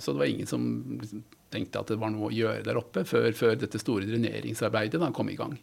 Så 0.00 0.14
det 0.14 0.16
var 0.16 0.30
ingen 0.32 0.48
som 0.48 0.62
liksom 0.96 1.20
tenkte 1.52 1.82
at 1.82 1.90
det 1.92 1.98
var 2.00 2.12
noe 2.14 2.30
å 2.30 2.34
gjøre 2.34 2.64
der 2.66 2.78
oppe 2.78 3.04
før, 3.08 3.30
før 3.36 3.58
dette 3.58 3.80
store 3.82 4.08
dreneringsarbeidet 4.08 5.00
da 5.02 5.10
kom 5.14 5.30
i 5.32 5.38
gang. 5.38 5.56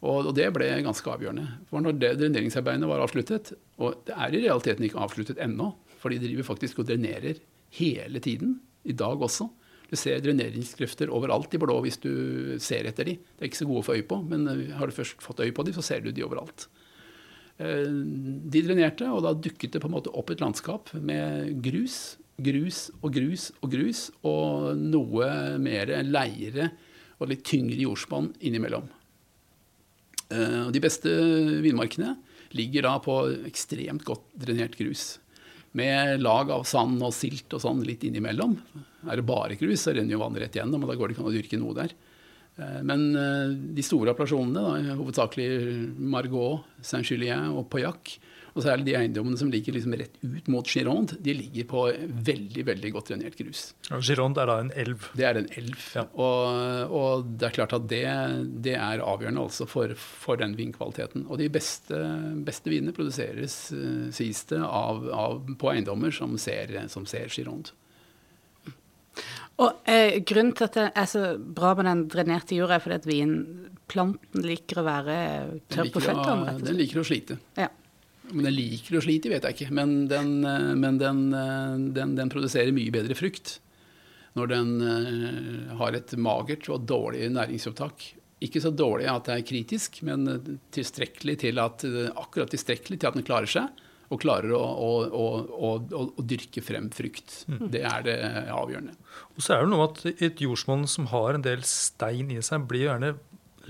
Og, 0.00 0.30
det 0.36 0.46
ble 0.56 0.70
ganske 0.84 1.12
avgjørende. 1.12 1.46
For 1.68 1.84
når 1.84 1.98
det 2.00 2.14
dreneringsarbeidet 2.22 2.88
var 2.88 3.02
avsluttet, 3.04 3.52
og 3.82 4.00
det 4.08 4.16
er 4.16 4.32
i 4.32 4.44
realiteten 4.46 4.86
ikke 4.86 5.02
avsluttet 5.04 5.40
ennå, 5.44 5.74
for 6.00 6.12
de 6.12 6.20
driver 6.22 6.46
faktisk 6.54 6.80
og 6.80 6.88
drenerer 6.88 7.42
hele 7.76 8.22
tiden, 8.24 8.58
i 8.88 8.94
dag 8.96 9.20
også. 9.20 9.50
Du 9.90 9.96
ser 9.98 10.22
dreneringskrefter 10.24 11.10
overalt 11.12 11.52
i 11.52 11.58
blå 11.60 11.74
hvis 11.84 11.98
du 12.00 12.12
ser 12.62 12.86
etter 12.88 13.10
de. 13.10 13.16
Det 13.18 13.44
er 13.44 13.50
ikke 13.50 13.60
så 13.60 13.68
gode 13.68 13.82
å 13.82 13.88
få 13.90 13.96
øye 13.98 14.06
på, 14.08 14.20
men 14.30 14.46
har 14.78 14.88
du 14.88 14.96
først 14.96 15.20
fått 15.24 15.42
øye 15.44 15.52
på 15.52 15.66
de, 15.66 15.74
så 15.76 15.84
ser 15.84 16.00
du 16.04 16.08
de 16.14 16.24
overalt. 16.24 16.68
Eh, 17.60 17.90
de 17.90 18.62
drenerte, 18.64 19.08
og 19.10 19.24
da 19.26 19.34
dukket 19.36 19.74
det 19.74 19.82
på 19.82 19.90
en 19.90 19.96
måte 19.98 20.14
opp 20.16 20.32
et 20.32 20.40
landskap 20.40 20.94
med 20.96 21.58
grus, 21.64 22.16
grus 22.44 22.86
og 23.00 23.12
grus 23.14 23.50
og 23.60 23.72
grus, 23.72 24.06
og 24.26 24.78
noe 24.78 25.28
mer 25.62 25.92
leire 26.06 26.70
og 27.20 27.30
litt 27.30 27.44
tyngre 27.46 27.78
jordsmonn 27.84 28.32
innimellom. 28.40 28.88
Eh, 30.30 30.68
de 30.72 30.82
beste 30.82 31.10
vinmarkene 31.64 32.14
ligger 32.56 32.86
da 32.86 32.94
på 33.02 33.16
ekstremt 33.48 34.04
godt 34.06 34.26
drenert 34.38 34.78
grus 34.78 35.18
med 35.78 36.22
lag 36.22 36.50
av 36.50 36.64
sand 36.66 37.02
og 37.06 37.14
silt 37.14 37.52
og 37.54 37.62
sånn 37.62 37.82
litt 37.86 38.02
innimellom. 38.06 38.56
Er 39.06 39.20
det 39.20 39.26
bare 39.26 39.58
grus, 39.58 39.84
så 39.84 39.94
renner 39.94 40.16
jo 40.16 40.22
vannet 40.22 40.44
rett 40.44 40.58
gjennom, 40.58 40.82
og 40.82 40.90
da 40.90 40.96
går 40.98 41.10
det 41.10 41.16
ikke 41.16 41.24
an 41.24 41.30
å 41.30 41.36
dyrke 41.36 41.60
noe 41.60 41.76
der. 41.76 41.94
Eh, 42.56 42.80
men 42.86 43.06
eh, 43.18 43.54
de 43.76 43.84
store 43.86 44.14
appellasjonene, 44.14 44.96
hovedsakelig 44.98 45.50
Margot, 45.98 46.66
Saint-Julien 46.82 47.52
og 47.54 47.68
Pauillac, 47.72 48.16
og 48.60 48.66
særlig 48.66 48.90
de 48.90 48.96
eiendommene 48.98 49.40
som 49.40 49.50
ligger 49.52 49.76
liksom 49.76 49.96
rett 49.98 50.18
ut 50.20 50.50
mot 50.52 50.68
Gironde, 50.68 51.16
de 51.24 51.34
ligger 51.38 51.66
på 51.70 51.86
veldig 52.28 52.64
veldig 52.68 52.92
godt 52.96 53.12
drenert 53.12 53.38
grus. 53.38 53.70
Gironde 54.04 54.42
er 54.42 54.50
da 54.50 54.58
en 54.62 54.72
elv? 54.84 55.08
Det 55.16 55.26
er 55.26 55.40
en 55.40 55.50
elv. 55.56 55.86
Ja. 55.96 56.06
Og, 56.12 56.94
og, 57.00 57.26
det 57.40 57.48
er 57.48 57.56
klart 57.56 57.74
at 57.76 57.88
det, 57.90 58.04
det 58.66 58.76
er 58.76 59.04
avgjørende 59.04 59.46
altså 59.48 59.68
for, 59.70 59.96
for, 59.96 60.40
den 60.40 60.56
vinkvaliteten. 60.58 61.26
Og 61.28 61.40
de 61.40 61.48
beste, 61.52 61.98
beste 62.46 62.72
vinene 62.72 62.94
produseres, 62.96 63.58
uh, 63.74 64.08
sies 64.14 64.44
det, 64.52 64.60
av, 64.60 65.06
av, 65.14 65.42
på 65.60 65.72
eiendommer 65.72 66.14
som 66.14 66.36
ser, 66.40 66.76
som 66.92 67.08
ser 67.08 67.32
Gironde. 67.32 67.74
Og 69.60 69.90
eh, 69.90 70.20
Grunnen 70.24 70.54
til 70.56 70.68
at 70.68 70.76
det 70.78 70.86
er 70.96 71.08
så 71.10 71.24
bra 71.36 71.74
med 71.76 71.88
den 71.88 72.06
drenerte 72.12 72.56
jorda, 72.56 72.78
er 72.78 72.84
fordi 72.84 72.96
at 73.00 73.08
vinplanten 73.08 74.46
liker 74.46 74.80
å 74.80 74.86
være 74.86 75.16
tørr 75.72 75.90
på 75.92 76.02
føttene? 76.06 76.56
Den 76.62 76.78
liker 76.80 77.02
å 77.02 77.06
slite. 77.06 77.36
Ja. 77.58 77.68
Om 78.30 78.44
den 78.44 78.54
liker 78.54 78.98
å 78.98 79.02
slite, 79.04 79.30
vet 79.32 79.46
jeg 79.46 79.56
ikke. 79.56 79.74
Men, 79.76 79.96
den, 80.10 80.38
eh, 80.46 80.70
men 80.78 81.00
den, 81.00 81.26
eh, 81.34 81.74
den, 81.96 82.14
den, 82.18 82.32
produserer 82.32 82.72
mye 82.76 82.94
bedre 82.94 83.18
frukt 83.18 83.58
når 84.38 84.46
den 84.46 84.68
uh, 84.78 85.72
har 85.80 85.96
et 85.98 86.12
magert 86.14 86.68
og 86.70 86.84
dårlig 86.86 87.24
næringsopptak. 87.34 88.04
Ikke 88.46 88.60
så 88.62 88.70
dårlig 88.70 89.08
at 89.10 89.26
det 89.26 89.34
er 89.34 89.48
kritisk, 89.48 89.98
men 90.06 90.22
tilstrekkelig 90.70 91.34
til 91.42 91.58
at, 91.58 91.82
akkurat 92.14 92.52
tilstrekkelig 92.54 93.00
til 93.00 93.10
at 93.10 93.18
den 93.18 93.26
klarer 93.26 93.50
seg. 93.50 93.82
Og 94.14 94.22
klarer 94.22 94.54
å, 94.54 94.62
å, 94.62 95.26
å, 95.50 95.72
å 96.14 96.22
dyrke 96.22 96.62
frem 96.62 96.86
frukt. 96.94 97.40
Mm. 97.50 97.66
Det 97.74 97.82
er 97.90 98.06
det 98.06 98.16
avgjørende. 98.54 98.94
Og 99.34 99.42
så 99.42 99.56
er 99.56 99.66
det 99.66 99.72
noe 99.74 99.88
at 99.88 100.00
Et 100.12 100.44
jordsmonn 100.46 100.86
som 100.90 101.10
har 101.10 101.34
en 101.34 101.46
del 101.46 101.66
stein 101.66 102.30
i 102.30 102.38
seg, 102.38 102.70
blir 102.70 102.86
gjerne 102.86 103.16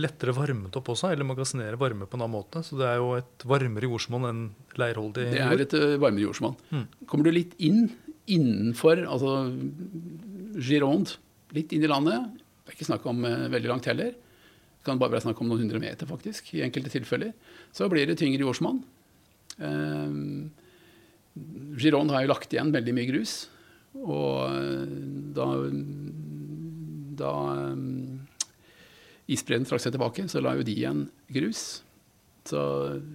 lettere 0.01 0.35
varmet 0.37 0.77
opp 0.79 0.91
også, 0.93 1.11
eller 1.13 1.29
magasinere 1.29 1.79
varme 1.81 2.09
på 2.09 2.19
en 2.19 2.25
annen 2.25 2.37
måte. 2.37 2.63
Så 2.67 2.79
det 2.81 2.89
er 2.89 3.01
jo 3.01 3.13
et 3.19 3.47
varmere 3.49 3.89
jordsmonn 3.89 4.29
enn 4.29 4.43
leirholdig 4.81 5.27
jord. 5.27 5.37
Det 5.37 5.45
er 5.47 5.65
et 5.67 5.77
uh, 5.77 5.97
varmere 6.01 6.27
jordsmonn. 6.27 6.57
Mm. 6.71 6.87
Kommer 7.11 7.29
du 7.29 7.35
litt 7.35 7.57
inn, 7.63 7.85
innenfor 8.31 9.05
altså 9.07 9.37
Gironde, 10.61 11.19
litt 11.57 11.75
inn 11.75 11.85
i 11.87 11.91
landet, 11.91 12.31
det 12.65 12.73
er 12.73 12.79
ikke 12.79 12.89
snakk 12.91 13.07
om 13.11 13.25
uh, 13.27 13.49
veldig 13.53 13.73
langt 13.73 13.89
heller, 13.91 14.15
det 14.15 14.87
kan 14.87 15.01
bare 15.01 15.13
være 15.17 15.27
snakk 15.27 15.43
om 15.43 15.51
noen 15.51 15.67
hundre 15.67 15.83
meter 15.83 16.09
faktisk, 16.09 16.55
i 16.57 16.65
enkelte 16.65 16.93
tilfeller, 16.95 17.35
så 17.77 17.89
blir 17.93 18.09
det 18.09 18.17
tyngre 18.17 18.47
jordsmonn. 18.47 18.79
Eh, 19.61 20.15
Gironde 21.77 22.15
har 22.17 22.25
jo 22.25 22.31
lagt 22.31 22.55
igjen 22.55 22.73
veldig 22.73 22.95
mye 22.97 23.11
grus, 23.11 23.35
og 24.01 24.57
da, 25.37 25.47
da 27.21 27.35
isbreene 29.31 29.69
trakk 29.69 29.83
seg 29.85 29.95
tilbake, 29.95 30.27
så 30.31 30.43
la 30.45 30.57
jo 30.59 30.67
de 30.67 30.75
igjen 30.75 31.05
grus. 31.33 31.83
Så, 32.49 32.61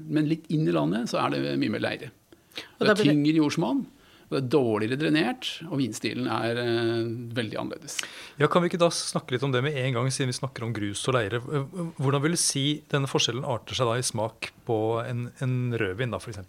men 0.08 0.30
litt 0.30 0.48
inn 0.54 0.68
i 0.70 0.74
landet 0.76 1.10
så 1.12 1.20
er 1.24 1.36
det 1.36 1.58
mye 1.60 1.74
mer 1.74 1.84
leire. 1.84 2.12
Det 2.56 2.92
er 2.94 3.02
tyngre 3.02 3.36
jordsmonn. 3.42 3.84
Det 4.26 4.40
er 4.40 4.48
dårligere 4.50 4.98
drenert, 4.98 5.48
og 5.68 5.78
vinstilen 5.78 6.26
er 6.34 6.58
eh, 6.58 7.10
veldig 7.38 7.60
annerledes. 7.62 8.00
Ja, 8.42 8.50
Kan 8.50 8.64
vi 8.64 8.72
ikke 8.72 8.82
da 8.82 8.90
snakke 8.90 9.36
litt 9.36 9.46
om 9.46 9.54
det 9.54 9.62
med 9.62 9.78
en 9.78 9.94
gang, 10.00 10.10
siden 10.10 10.32
vi 10.32 10.38
snakker 10.40 10.66
om 10.66 10.74
grus 10.74 11.04
og 11.06 11.18
leire? 11.20 11.44
Hvordan 11.44 12.24
vil 12.24 12.34
du 12.34 12.42
si 12.42 12.66
denne 12.92 13.10
forskjellen 13.12 13.46
arter 13.46 13.78
seg 13.78 13.92
da 13.92 14.00
i 14.02 14.06
smak 14.06 14.50
på 14.66 14.80
en, 15.04 15.28
en 15.46 15.56
rødvin, 15.78 16.16
da, 16.16 16.18
f.eks.? 16.18 16.42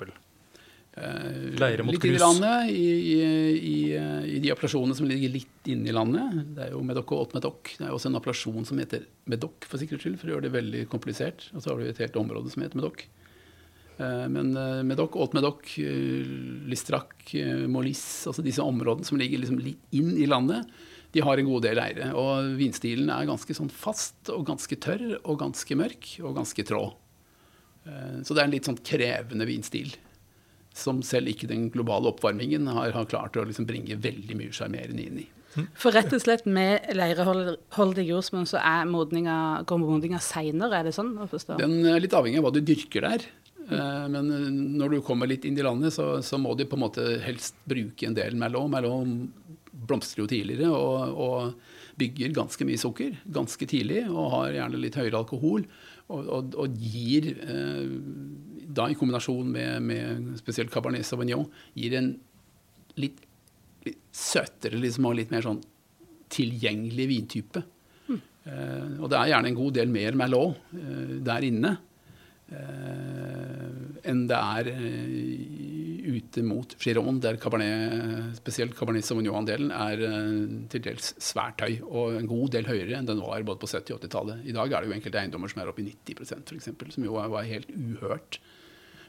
Eh, 0.97 1.59
Leire 1.61 1.83
mot 1.83 1.93
litt. 1.93 2.05
Litt 2.05 2.17
i 2.17 2.19
landet, 2.19 2.71
i, 2.71 2.87
i, 3.61 3.81
i, 3.93 4.39
de 4.41 4.53
appellasjonene 4.53 4.97
som 4.97 5.09
ligger 5.09 5.35
litt 5.35 5.69
inne 5.69 5.91
i 5.91 5.95
landet. 5.95 6.39
Det 6.57 6.67
er 6.67 6.73
jo 6.73 6.81
Medoc 6.89 7.13
og 7.13 7.27
Haute-Medoc. 7.27 7.75
Det 7.77 7.85
er 7.85 7.93
jo 7.93 7.99
også 7.99 8.09
en 8.09 8.17
appellasjon 8.21 8.69
som 8.69 8.81
heter 8.81 9.05
Medoc, 9.29 9.69
for 9.69 9.83
sikkerhets 9.83 10.07
skyld, 10.07 10.17
for 10.23 10.31
å 10.31 10.35
gjøre 10.37 10.47
det 10.49 10.55
veldig 10.57 10.87
komplisert. 10.93 11.51
Og 11.53 11.61
så 11.61 11.73
har 11.73 11.83
du 11.83 11.91
et 11.91 12.01
helt 12.01 12.17
område 12.17 12.53
som 12.53 12.65
heter 12.65 12.81
Medoc. 12.81 13.05
Eh, 13.99 14.25
men 14.33 14.55
eh, 14.57 14.81
Medoc, 14.89 15.19
Haute-Medoc, 15.21 15.75
Listrac, 16.73 17.29
Molis, 17.69 18.07
altså 18.33 18.47
disse 18.47 18.65
områdene 18.65 19.09
som 19.09 19.21
ligger 19.21 19.45
liksom 19.45 19.61
litt 19.61 20.01
inn 20.01 20.15
i 20.17 20.31
landet, 20.31 20.65
de 21.13 21.23
har 21.25 21.37
en 21.37 21.49
god 21.49 21.69
del 21.69 21.77
leire. 21.77 22.09
Og 22.17 22.57
vinstilen 22.57 23.13
er 23.13 23.29
ganske 23.29 23.53
sånn 23.57 23.73
fast 23.73 24.33
og 24.33 24.49
ganske 24.49 24.81
tørr 24.81 25.19
og 25.19 25.45
ganske 25.45 25.77
mørk 25.77 26.09
og 26.25 26.41
ganske 26.41 26.65
trå. 26.67 26.89
Så 27.87 28.35
det 28.35 28.41
er 28.43 28.49
en 28.49 28.53
litt 28.53 28.67
sånn 28.67 28.81
krevende 28.83 29.47
vinstil 29.47 29.93
som 30.77 31.01
selv 31.07 31.33
ikke 31.33 31.49
den 31.51 31.71
globale 31.75 32.11
oppvarmingen 32.13 32.69
har, 32.71 32.93
har 32.97 33.09
klart 33.11 33.39
å 33.39 33.47
liksom 33.47 33.69
bringe 33.69 33.97
veldig 34.03 34.37
mye 34.39 34.55
sjarmerende 34.55 35.07
inn 35.07 35.25
i. 35.25 35.27
For 35.81 35.95
rett 35.97 36.13
og 36.13 36.21
slett 36.21 36.45
med 36.45 36.91
leireholdig 36.97 38.05
jordsmonn 38.05 38.49
så 38.49 38.61
er 38.61 38.89
modninga, 38.91 39.65
går 39.69 39.81
modninga 39.81 40.21
seinere, 40.21 40.83
er 40.83 40.89
det 40.91 40.95
sånn 40.97 41.15
å 41.17 41.29
forstå? 41.31 41.57
Den 41.63 41.79
er 41.89 42.03
litt 42.03 42.17
avhengig 42.17 42.43
av 42.43 42.49
hva 42.49 42.53
du 42.53 42.61
dyrker 42.61 43.07
der. 43.07 43.25
Eh, 43.67 44.05
men 44.13 44.31
eh, 44.31 44.49
når 44.83 44.97
du 44.97 45.01
kommer 45.07 45.31
litt 45.31 45.47
inn 45.49 45.57
i 45.59 45.65
landet, 45.65 45.95
så, 45.97 46.19
så 46.23 46.39
må 46.39 46.55
du 46.55 46.67
på 46.69 46.79
en 46.79 46.85
måte 46.85 47.07
helst 47.25 47.59
bruke 47.69 48.09
en 48.09 48.17
del 48.17 48.37
Merlot. 48.39 48.71
Merlot 48.73 49.65
blomstrer 49.87 50.25
jo 50.25 50.31
tidligere 50.31 50.71
og, 50.73 51.17
og 51.17 51.99
bygger 52.01 52.35
ganske 52.37 52.67
mye 52.69 52.81
sukker 52.81 53.19
ganske 53.33 53.69
tidlig 53.69 54.05
og 54.09 54.33
har 54.35 54.57
gjerne 54.59 54.81
litt 54.81 54.99
høyere 54.99 55.23
alkohol. 55.23 55.67
Og, 56.07 56.29
og, 56.31 56.55
og 56.63 56.77
gir 56.79 57.33
eh, 57.35 57.89
da 58.67 58.89
i 58.91 58.97
kombinasjon 58.99 59.51
med, 59.53 59.83
med, 59.83 60.35
spesielt 60.41 60.73
Cabernet 60.75 61.07
Sauvignon, 61.07 61.47
gir 61.79 61.97
en 61.99 62.13
litt, 63.01 63.23
litt 63.87 64.03
søtere 64.11 64.81
liksom, 64.83 65.09
og 65.09 65.19
litt 65.21 65.33
mer 65.35 65.47
sånn 65.47 65.63
tilgjengelig 66.33 67.09
vintype. 67.13 67.63
Mm. 68.09 68.23
Eh, 68.51 68.87
og 69.01 69.11
det 69.13 69.21
er 69.21 69.35
gjerne 69.35 69.53
en 69.53 69.61
god 69.61 69.77
del 69.79 69.93
mer 69.93 70.19
Merlot 70.19 70.75
eh, 70.75 71.19
der 71.27 71.47
inne 71.47 71.77
eh, 72.51 73.77
enn 74.07 74.25
det 74.31 74.39
er 74.39 74.71
eh, 74.73 75.67
ute 76.07 76.43
mot 76.47 76.77
Giron, 76.81 77.21
der 77.23 77.39
Cabernet, 77.43 78.37
spesielt 78.39 78.77
Cabernet 78.79 79.07
Sauvignon-andelen 79.07 79.73
er 79.75 80.03
eh, 80.07 80.43
til 80.73 80.85
dels 80.85 81.13
svært 81.23 81.65
høy, 81.65 81.79
og 81.87 82.19
en 82.19 82.31
god 82.31 82.55
del 82.57 82.69
høyere 82.71 82.99
enn 82.99 83.09
den 83.09 83.23
var 83.23 83.47
både 83.47 83.63
på 83.63 83.71
70- 83.71 83.97
og 83.97 84.05
80-tallet. 84.05 84.45
I 84.47 84.57
dag 84.57 84.73
er 84.73 84.83
det 84.85 84.91
jo 84.91 84.99
enkelte 84.99 85.23
eiendommer 85.23 85.53
som 85.53 85.63
er 85.63 85.73
oppe 85.73 85.85
i 85.85 85.91
90% 85.91 86.55
f.eks., 86.55 86.71
som 86.97 87.07
jo 87.07 87.19
var 87.19 87.49
helt 87.49 87.73
uhørt 87.75 88.41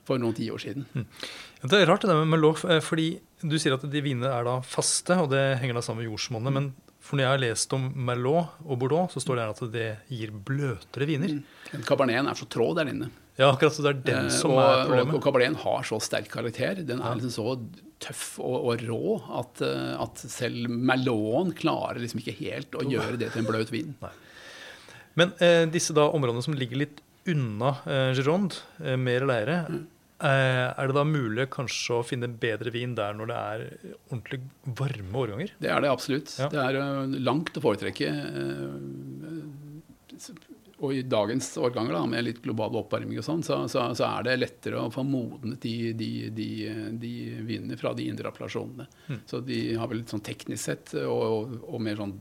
for 0.08 0.22
noen 0.24 0.36
tiår 0.38 0.64
siden. 0.64 0.88
Ja, 0.96 1.68
Det 1.70 1.82
er 1.84 1.90
rart 1.92 2.06
det 2.08 2.16
med 2.16 2.32
Merlot, 2.32 2.64
eh, 2.70 2.80
fordi 2.84 3.10
du 3.44 3.58
sier 3.60 3.76
at 3.78 3.84
de 3.86 4.02
vinene 4.02 4.32
er 4.32 4.48
da 4.48 4.58
faste, 4.66 5.18
og 5.22 5.30
det 5.34 5.46
henger 5.62 5.78
da 5.78 5.84
sammen 5.86 6.04
med 6.06 6.10
jordsmonnet. 6.12 6.54
Men 6.56 6.72
for 7.04 7.16
når 7.20 7.24
jeg 7.28 7.34
har 7.36 7.44
lest 7.44 7.74
om 7.78 7.86
Merlot 8.08 8.58
og 8.66 8.80
Bordeaux, 8.82 9.14
så 9.14 9.22
står 9.24 9.38
det 9.38 9.44
her 9.46 9.54
at 9.56 9.72
det 9.76 9.88
gir 10.12 10.32
bløtere 10.34 11.08
viner. 11.08 11.38
Mm. 11.38 11.84
Caberneten 11.88 12.28
er 12.32 12.40
så 12.40 12.48
trå 12.52 12.72
der 12.76 12.90
inne. 12.92 13.10
Ja, 13.38 13.52
akkurat 13.54 13.76
så 13.78 13.84
det 13.86 13.92
er 13.92 14.00
den 14.08 14.26
Eh, 14.32 14.34
som 14.34 14.52
og, 14.56 14.60
er 14.64 14.86
problemet. 14.88 15.14
og 15.14 15.22
Cabernet 15.22 15.24
Caberneten 15.24 15.60
har 15.62 15.84
så 15.86 16.00
sterk 16.02 16.32
karakter. 16.34 16.80
Den 16.88 17.04
er 17.06 17.20
liksom 17.20 17.36
så 17.36 17.54
tøff 18.02 18.40
og, 18.42 18.56
og 18.72 18.82
rå 18.88 19.40
at, 19.40 19.62
eh, 19.62 19.94
at 20.02 20.24
selv 20.26 20.70
Merloten 20.74 21.54
klarer 21.58 22.02
liksom 22.02 22.20
ikke 22.24 22.34
helt 22.40 22.72
å 22.80 22.82
gjøre 22.90 23.18
det 23.22 23.30
til 23.36 23.44
en 23.44 23.50
bløt 23.52 23.70
vin. 23.74 23.94
Men 25.18 25.32
eh, 25.42 25.66
disse 25.70 25.94
da 25.98 26.08
områdene 26.14 26.44
som 26.46 26.58
ligger 26.58 26.82
litt 26.82 27.00
unna 27.30 27.76
eh, 27.86 28.10
Gironde, 28.18 28.58
eh, 28.84 28.98
mer 28.98 29.26
leire, 29.30 29.60
Mm. 29.70 29.86
Eh, 30.24 30.68
er 30.72 30.90
det 30.90 30.96
da 30.98 31.06
mulig 31.08 31.48
kanskje 31.54 32.00
å 32.00 32.06
finne 32.06 32.30
bedre 32.30 32.74
vin 32.74 32.96
der 32.98 33.18
når 33.18 33.32
det 33.32 33.38
er 33.38 33.66
ordentlig 34.10 34.42
varme 34.80 35.24
årganger? 35.24 35.56
Det 35.62 35.72
er 35.74 35.84
det 35.84 35.92
absolutt. 35.94 36.36
Ja. 36.42 36.50
Det 36.54 36.62
er 36.64 36.80
eh, 36.82 37.18
langt 37.22 37.58
å 37.58 37.64
foretrekke. 37.64 38.12
eh, 38.12 38.76
og 40.78 40.94
i 40.94 41.02
dagens 41.02 41.50
årganger, 41.58 41.96
da, 41.96 42.04
med 42.06 42.26
litt 42.28 42.42
global 42.44 42.76
oppvarming 42.78 43.18
og 43.18 43.26
sånn, 43.26 43.42
så, 43.46 43.64
så, 43.72 43.88
så 43.98 44.06
er 44.12 44.28
det 44.28 44.36
lettere 44.38 44.78
å 44.78 44.92
få 44.94 45.02
modnet 45.08 45.58
de, 45.64 45.94
de, 45.98 46.10
de, 46.30 46.50
de 47.02 47.14
vinene 47.48 47.78
fra 47.80 47.96
de 47.98 48.06
indre 48.06 48.30
appellasjonene. 48.30 48.86
Mm. 49.08 49.24
Så 49.26 49.42
de 49.46 49.58
har 49.74 49.90
vel 49.90 50.04
litt 50.04 50.14
sånn 50.14 50.26
teknisk 50.26 50.62
sett, 50.62 50.94
og, 51.02 51.24
og, 51.26 51.56
og 51.66 51.82
mer 51.82 51.98
sånn 51.98 52.14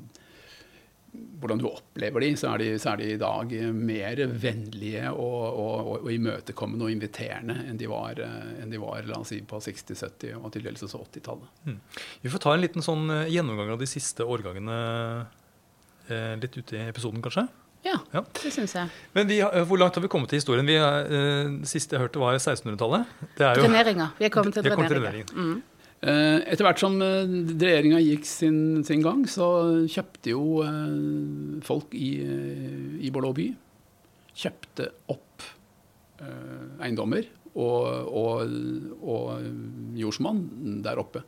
hvordan 1.40 1.60
du 1.60 1.66
opplever 1.68 2.20
de, 2.24 2.30
så 2.36 2.50
er 2.54 2.62
de, 2.62 2.68
så 2.80 2.92
er 2.92 3.00
de 3.00 3.10
i 3.14 3.18
dag 3.20 3.52
mer 3.76 4.20
vennlige 4.40 5.10
og, 5.12 5.44
og, 5.46 5.74
og, 5.92 6.00
og 6.06 6.10
imøtekommende 6.12 6.88
og 6.88 6.92
inviterende 6.92 7.56
enn 7.68 7.78
de 7.80 7.88
var, 7.90 8.20
eh, 8.20 8.62
enn 8.62 8.72
de 8.72 8.80
var 8.82 9.06
la 9.08 9.20
oss 9.20 9.32
si, 9.32 9.40
på 9.48 9.60
60-, 9.62 9.96
70- 10.02 10.40
og 10.40 10.50
til 10.54 10.66
dels 10.66 10.84
også 10.86 11.02
80-tallet. 11.06 11.76
Vi 12.24 12.32
får 12.32 12.44
ta 12.44 12.56
en 12.56 12.64
liten 12.64 12.84
sånn 12.84 13.06
eh, 13.12 13.28
gjennomgang 13.32 13.72
av 13.76 13.80
de 13.80 13.88
siste 13.90 14.26
årgangene 14.26 14.80
eh, 16.08 16.34
litt 16.42 16.58
ute 16.58 16.76
i 16.80 16.88
episoden, 16.90 17.22
kanskje. 17.24 17.46
Ja, 17.86 18.00
Ja. 18.12 18.22
det 18.42 18.50
syns 18.50 18.74
jeg. 18.74 18.90
Men 19.14 19.28
vi, 19.30 19.38
hvor 19.40 19.78
langt 19.78 19.94
har 19.94 20.02
vi 20.02 20.08
kommet 20.10 20.32
i 20.34 20.40
historien? 20.40 20.66
Vi, 20.66 20.74
eh, 20.74 21.52
det 21.62 21.70
siste 21.70 21.94
jeg 21.96 22.02
hørte, 22.02 22.18
var 22.18 22.34
1600-tallet. 22.34 23.06
Det 23.38 23.46
er 23.46 23.60
jo. 23.60 23.68
Vi 24.18 24.26
er 24.26 24.32
kommet 24.34 24.56
til 24.56 24.66
er. 24.66 25.22
Mm. 25.32 25.62
Eh, 26.04 26.38
Etter 26.52 26.66
hvert 26.66 26.80
som 26.82 26.98
eh, 27.00 27.30
regjeringa 27.56 28.02
gikk 28.04 28.26
sin, 28.28 28.58
sin 28.84 29.04
gang, 29.04 29.24
så 29.30 29.46
kjøpte 29.88 30.34
jo 30.34 30.60
eh, 30.66 31.62
folk 31.64 31.96
i, 31.96 32.10
i 33.00 33.12
Bordeaux 33.14 33.36
by 33.36 33.48
kjøpte 34.36 34.90
opp 35.08 35.22
eiendommer 36.84 37.24
og, 37.56 38.08
og, 38.08 38.52
og 39.00 39.96
jordsmonn 39.96 40.42
der 40.84 41.00
oppe. 41.00 41.22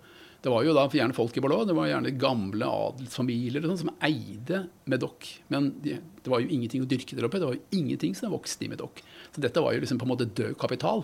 Det 0.44 0.52
var 0.52 0.62
jo 0.64 0.75
da 0.76 0.84
gjerne 0.92 1.16
folk 1.16 1.34
i 1.37 1.42
Bordeaux, 1.42 1.66
det 1.68 1.75
var 1.76 1.88
gjerne 1.90 2.12
gamle 2.20 2.68
adelsfamilier 2.68 3.64
og 3.64 3.72
sånn, 3.72 3.80
som 3.80 3.94
eide 4.06 4.62
Medoc. 4.88 5.26
Men 5.52 5.72
de, 5.82 5.96
det 5.98 6.32
var 6.32 6.44
jo 6.44 6.52
ingenting 6.52 6.84
å 6.84 6.88
dyrke 6.88 7.16
der 7.18 7.26
oppe, 7.26 7.40
det 7.40 7.48
var 7.48 7.56
jo 7.56 7.80
ingenting 7.80 8.14
som 8.16 8.32
vokste 8.32 8.68
i 8.68 8.70
Medoc. 8.70 9.02
Så 9.32 9.42
dette 9.44 9.64
var 9.64 9.75
jo 9.75 9.82
liksom 9.82 10.00
på 10.00 10.06
en 10.06 10.12
måte 10.12 10.28
død 10.28 10.54
kapital. 10.60 11.02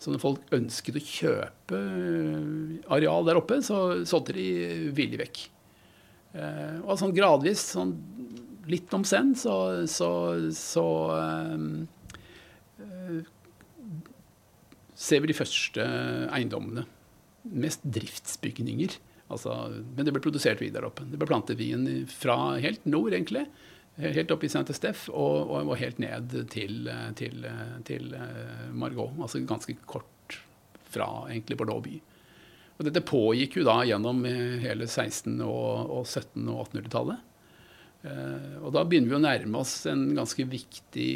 Så 0.00 0.12
når 0.12 0.20
folk 0.22 0.50
ønsket 0.54 0.98
å 0.98 1.02
kjøpe 1.02 1.78
eh, 1.80 2.80
areal 2.92 3.26
der 3.26 3.38
oppe, 3.40 3.60
så 3.64 4.04
solgte 4.08 4.36
de 4.36 4.48
villig 4.96 5.20
vekk. 5.22 5.40
Eh, 6.36 6.76
og 6.84 6.98
sånn 7.00 7.14
gradvis, 7.16 7.62
sånn 7.72 7.94
litt 8.68 8.92
om 8.96 9.04
senn, 9.06 9.32
så, 9.38 9.86
så, 9.88 10.10
så 10.52 10.86
eh, 11.16 11.56
ser 14.96 15.22
vi 15.24 15.32
de 15.32 15.38
første 15.38 15.86
eiendommene. 16.34 16.84
Mest 17.56 17.84
driftsbygninger. 17.86 18.98
Altså, 19.32 19.54
men 19.96 20.06
det 20.06 20.12
ble 20.14 20.22
produsert 20.22 20.60
vin 20.62 20.74
der 20.74 20.86
oppe. 20.86 21.06
Det 21.08 21.18
ble 21.18 21.28
plantet 21.30 21.58
vin 21.58 21.86
fra 22.10 22.56
helt 22.62 22.84
nord, 22.86 23.14
egentlig. 23.14 23.46
Helt 23.96 24.30
opp 24.30 24.44
i 24.44 24.48
St. 24.52 24.74
Steff 24.76 25.06
og, 25.08 25.48
og, 25.48 25.70
og 25.70 25.78
helt 25.80 26.00
ned 26.02 26.34
til, 26.52 26.90
til, 27.16 27.46
til 27.88 28.10
eh, 28.12 28.66
Margot. 28.76 29.14
Altså 29.16 29.40
ganske 29.48 29.72
kort 29.88 30.36
fra 30.92 31.06
egentlig 31.30 31.56
Bordeaux 31.56 31.80
by. 31.84 31.94
Og 32.76 32.84
dette 32.84 33.04
pågikk 33.08 33.56
jo 33.56 33.64
da 33.64 33.78
gjennom 33.88 34.20
eh, 34.28 34.58
hele 34.60 34.84
16-, 34.84 35.40
og, 35.46 35.94
og 35.96 36.04
17- 36.04 36.44
og 36.44 36.60
1800-tallet. 36.66 37.24
Eh, 38.04 38.60
og 38.60 38.76
da 38.76 38.84
begynner 38.84 39.14
vi 39.14 39.16
å 39.16 39.22
nærme 39.24 39.64
oss 39.64 39.74
ganske 39.88 40.44
viktig, 40.52 41.08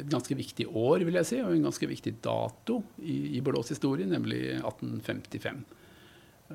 et 0.00 0.08
ganske 0.08 0.40
viktig 0.40 0.70
år, 0.72 1.04
vil 1.04 1.20
jeg 1.20 1.28
si, 1.28 1.42
og 1.44 1.52
en 1.52 1.68
ganske 1.68 1.92
viktig 1.92 2.16
dato 2.24 2.80
i, 3.04 3.36
i 3.36 3.44
Bordeaux' 3.44 3.76
historie, 3.76 4.08
nemlig 4.08 4.46
1855. 4.62 5.60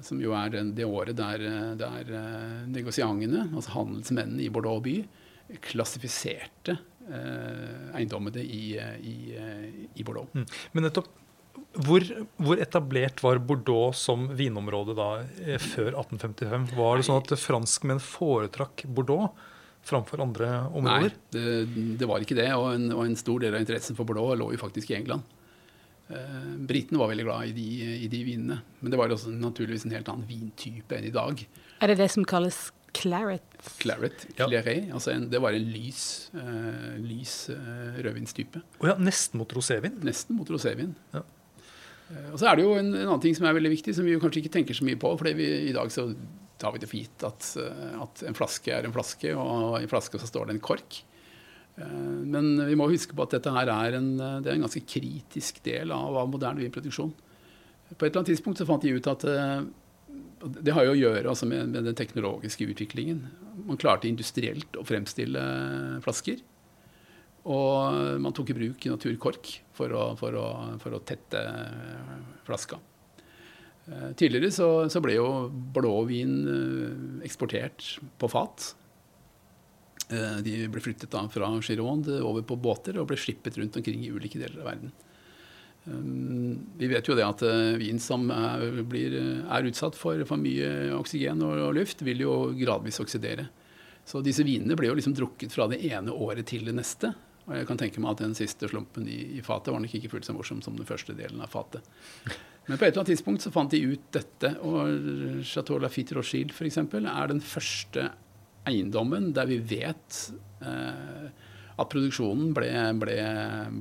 Som 0.01 0.17
jo 0.21 0.34
er 0.38 0.58
det 0.73 0.86
året 0.86 1.17
der, 1.17 1.45
der 1.77 2.13
negosiantene, 2.73 3.51
altså 3.53 3.77
handelsmennene 3.77 4.47
i 4.47 4.53
Bordeaux 4.53 4.82
by, 4.82 4.97
klassifiserte 5.63 6.77
eh, 7.09 7.95
eiendommene 7.97 8.43
i, 8.43 8.77
i, 9.01 9.15
i 9.95 10.05
Bordeaux. 10.05 10.29
Mm. 10.33 10.45
Men 10.73 10.88
nettopp, 10.88 11.09
hvor, 11.85 12.03
hvor 12.41 12.62
etablert 12.62 13.21
var 13.23 13.41
Bordeaux 13.45 13.97
som 13.97 14.27
vinområde 14.38 14.95
da 14.97 15.09
eh, 15.43 15.59
før 15.62 15.93
1855? 15.93 16.69
Var 16.77 16.99
det 16.99 17.07
sånn 17.07 17.21
at 17.21 17.33
franskmenn 17.39 18.01
foretrakk 18.03 18.85
Bordeaux 18.88 19.33
framfor 19.89 20.21
andre 20.23 20.49
områder? 20.75 21.13
Nei, 21.13 21.33
det, 21.33 21.97
det 22.01 22.09
var 22.09 22.23
ikke 22.23 22.38
det. 22.39 22.49
Og 22.57 22.71
en, 22.73 22.89
og 22.95 23.03
en 23.05 23.19
stor 23.19 23.43
del 23.43 23.55
av 23.55 23.63
interessen 23.63 23.97
for 23.97 24.09
Bordeaux 24.09 24.38
lå 24.39 24.51
jo 24.55 24.62
faktisk 24.62 24.93
i 24.93 24.97
England. 24.99 25.25
Eh, 26.09 26.41
Britene 26.69 27.01
var 27.01 27.12
veldig 27.12 27.27
glad 27.27 27.51
i 27.51 27.55
de, 27.57 27.67
i 28.05 28.09
de 28.12 28.23
vinene. 28.25 28.59
Men 28.81 28.93
det 28.93 28.99
var 28.99 29.13
også 29.13 29.33
naturligvis 29.33 29.85
en 29.85 29.95
helt 29.97 30.09
annen 30.12 30.27
vintype 30.29 30.97
enn 30.97 31.09
i 31.09 31.15
dag. 31.15 31.45
Er 31.79 31.93
det 31.93 31.99
det 32.01 32.09
som 32.12 32.25
kalles 32.27 32.69
claret? 32.93 33.43
Claret, 33.80 34.25
Ja. 34.38 34.47
claret, 34.47 34.89
altså 34.95 35.12
en, 35.13 35.28
det 35.30 35.41
var 35.43 35.52
en 35.56 35.67
lys, 35.73 36.30
uh, 36.34 36.95
lys 37.04 37.49
uh, 37.54 37.99
rødvinstype. 38.06 38.62
Oh 38.80 38.88
ja, 38.89 38.95
nesten 38.99 39.39
mot 39.41 39.52
rosévin? 39.56 39.99
Nesten 40.06 40.36
mot 40.38 40.47
rosévin. 40.49 40.93
Ja. 41.13 41.21
Uh, 42.10 42.32
og 42.34 42.39
så 42.41 42.47
er 42.49 42.56
det 42.60 42.63
jo 42.65 42.73
en, 42.80 42.93
en 42.95 43.06
annen 43.08 43.21
ting 43.23 43.36
som 43.38 43.45
er 43.49 43.54
veldig 43.58 43.71
viktig, 43.75 43.93
som 43.97 44.08
vi 44.08 44.15
jo 44.15 44.21
kanskje 44.23 44.41
ikke 44.43 44.54
tenker 44.58 44.78
så 44.78 44.88
mye 44.88 44.99
på. 44.99 45.12
For 45.19 45.30
i 45.30 45.73
dag 45.75 45.91
så 45.93 46.08
tar 46.60 46.73
vi 46.75 46.82
det 46.84 46.89
for 46.91 46.99
gitt 46.99 47.23
at, 47.23 47.45
at 48.04 48.23
en 48.28 48.36
flaske 48.36 48.73
er 48.75 48.84
en 48.88 48.95
flaske, 48.95 49.32
og 49.38 49.78
i 49.80 49.88
flaske 49.88 50.19
så 50.19 50.28
står 50.28 50.49
det 50.49 50.58
en 50.58 50.63
kork. 50.65 50.97
Eh, 51.80 51.86
Men 52.28 52.49
vi 52.67 52.75
må 52.75 52.89
huske 52.91 53.15
på 53.15 53.23
at 53.23 53.38
dette 53.38 53.54
her 53.56 53.69
er 53.71 53.95
en, 53.99 54.10
det 54.17 54.49
er 54.49 54.58
en 54.58 54.65
ganske 54.65 54.82
kritisk 54.84 55.62
del 55.63 55.93
av, 55.95 56.17
av 56.23 56.28
moderne 56.34 56.60
vinproduksjon. 56.65 57.13
På 57.95 58.04
et 58.06 58.10
eller 58.12 58.19
annet 58.21 58.34
tidspunkt 58.34 58.60
så 58.60 58.67
fant 58.67 58.84
de 58.84 58.91
ut 58.97 59.08
at 59.08 59.23
Det 60.39 60.71
har 60.75 60.86
jo 60.88 60.93
å 60.95 60.99
gjøre 60.99 61.32
altså 61.34 61.47
med, 61.49 61.71
med 61.73 61.84
den 61.89 61.97
teknologiske 61.97 62.67
utviklingen. 62.71 63.25
Man 63.67 63.80
klarte 63.80 64.08
industrielt 64.08 64.78
å 64.80 64.86
fremstille 64.88 65.41
flasker. 66.06 66.39
Og 67.49 68.19
man 68.21 68.36
tok 68.36 68.52
i 68.52 68.58
bruk 68.58 68.86
naturkork 68.91 69.52
for 69.75 69.95
å, 69.95 70.04
for 70.19 70.36
å, 70.38 70.45
for 70.84 70.95
å 70.95 71.02
tette 71.08 71.41
flaska. 72.47 72.80
Eh, 73.89 74.12
Tidligere 74.19 74.52
så, 74.54 74.69
så 74.91 75.02
ble 75.04 75.15
jo 75.17 75.30
blåvin 75.75 76.36
eh, 76.54 77.25
eksportert 77.28 77.95
på 78.21 78.30
fat. 78.32 78.73
Eh, 80.10 80.39
De 80.45 80.56
ble 80.71 80.84
flyttet 80.84 81.12
da 81.13 81.23
fra 81.32 81.52
Gironde 81.65 82.19
over 82.21 82.45
på 82.45 82.60
båter 82.60 82.99
og 82.99 83.10
ble 83.10 83.19
slippet 83.19 83.58
rundt 83.60 83.80
omkring 83.80 84.04
i 84.06 84.12
ulike 84.13 84.41
deler 84.41 84.62
av 84.63 84.71
verden. 84.73 84.93
Um, 85.85 86.59
Vi 86.77 86.89
vet 86.91 87.07
jo 87.07 87.15
det 87.17 87.25
at 87.25 87.41
eh, 87.47 87.77
vin 87.79 88.01
som 88.03 88.27
er, 88.33 88.81
blir, 88.83 89.15
er 89.47 89.69
utsatt 89.69 89.97
for 89.97 90.21
for 90.27 90.41
mye 90.41 90.91
oksygen 90.97 91.41
og, 91.45 91.55
og 91.69 91.79
luft, 91.79 92.03
vil 92.05 92.25
jo 92.25 92.35
gradvis 92.59 92.99
oksidere. 93.03 93.47
Så 94.09 94.23
disse 94.25 94.43
vinene 94.45 94.77
ble 94.77 94.89
jo 94.89 94.97
liksom 94.97 95.15
drukket 95.17 95.53
fra 95.53 95.67
det 95.69 95.81
ene 95.85 96.13
året 96.13 96.47
til 96.49 96.65
det 96.65 96.75
neste. 96.77 97.13
Og 97.49 97.55
jeg 97.57 97.65
kan 97.69 97.79
tenke 97.81 98.01
meg 98.01 98.13
at 98.13 98.23
den 98.23 98.37
siste 98.37 98.69
slumpen 98.69 99.07
i, 99.09 99.19
i 99.39 99.43
fatet 99.45 99.73
var 99.73 99.81
nok 99.81 99.93
ikke 99.97 100.11
fullt 100.11 100.27
så 100.27 100.35
morsom 100.37 100.61
som 100.65 100.77
den 100.77 100.87
første 100.89 101.15
delen 101.17 101.41
av 101.41 101.51
fatet. 101.53 101.85
Men 102.69 102.77
på 102.77 102.85
et 102.85 102.91
eller 102.91 103.01
annet 103.01 103.11
tidspunkt 103.15 103.41
så 103.41 103.51
fant 103.53 103.73
de 103.73 103.81
ut 103.81 104.09
dette, 104.13 104.51
og 104.61 105.41
Chateau 105.47 105.79
Lafitte 105.81 106.13
Rochille 106.17 106.53
f.eks. 106.53 106.77
er 106.77 107.31
den 107.31 107.41
første 107.41 108.11
eiendommen 108.69 109.31
der 109.33 109.49
vi 109.49 109.57
vet 109.71 110.19
eh, 110.61 111.29
at 111.79 111.91
produksjonen 111.91 112.51
ble, 112.55 112.71
ble, 112.99 113.15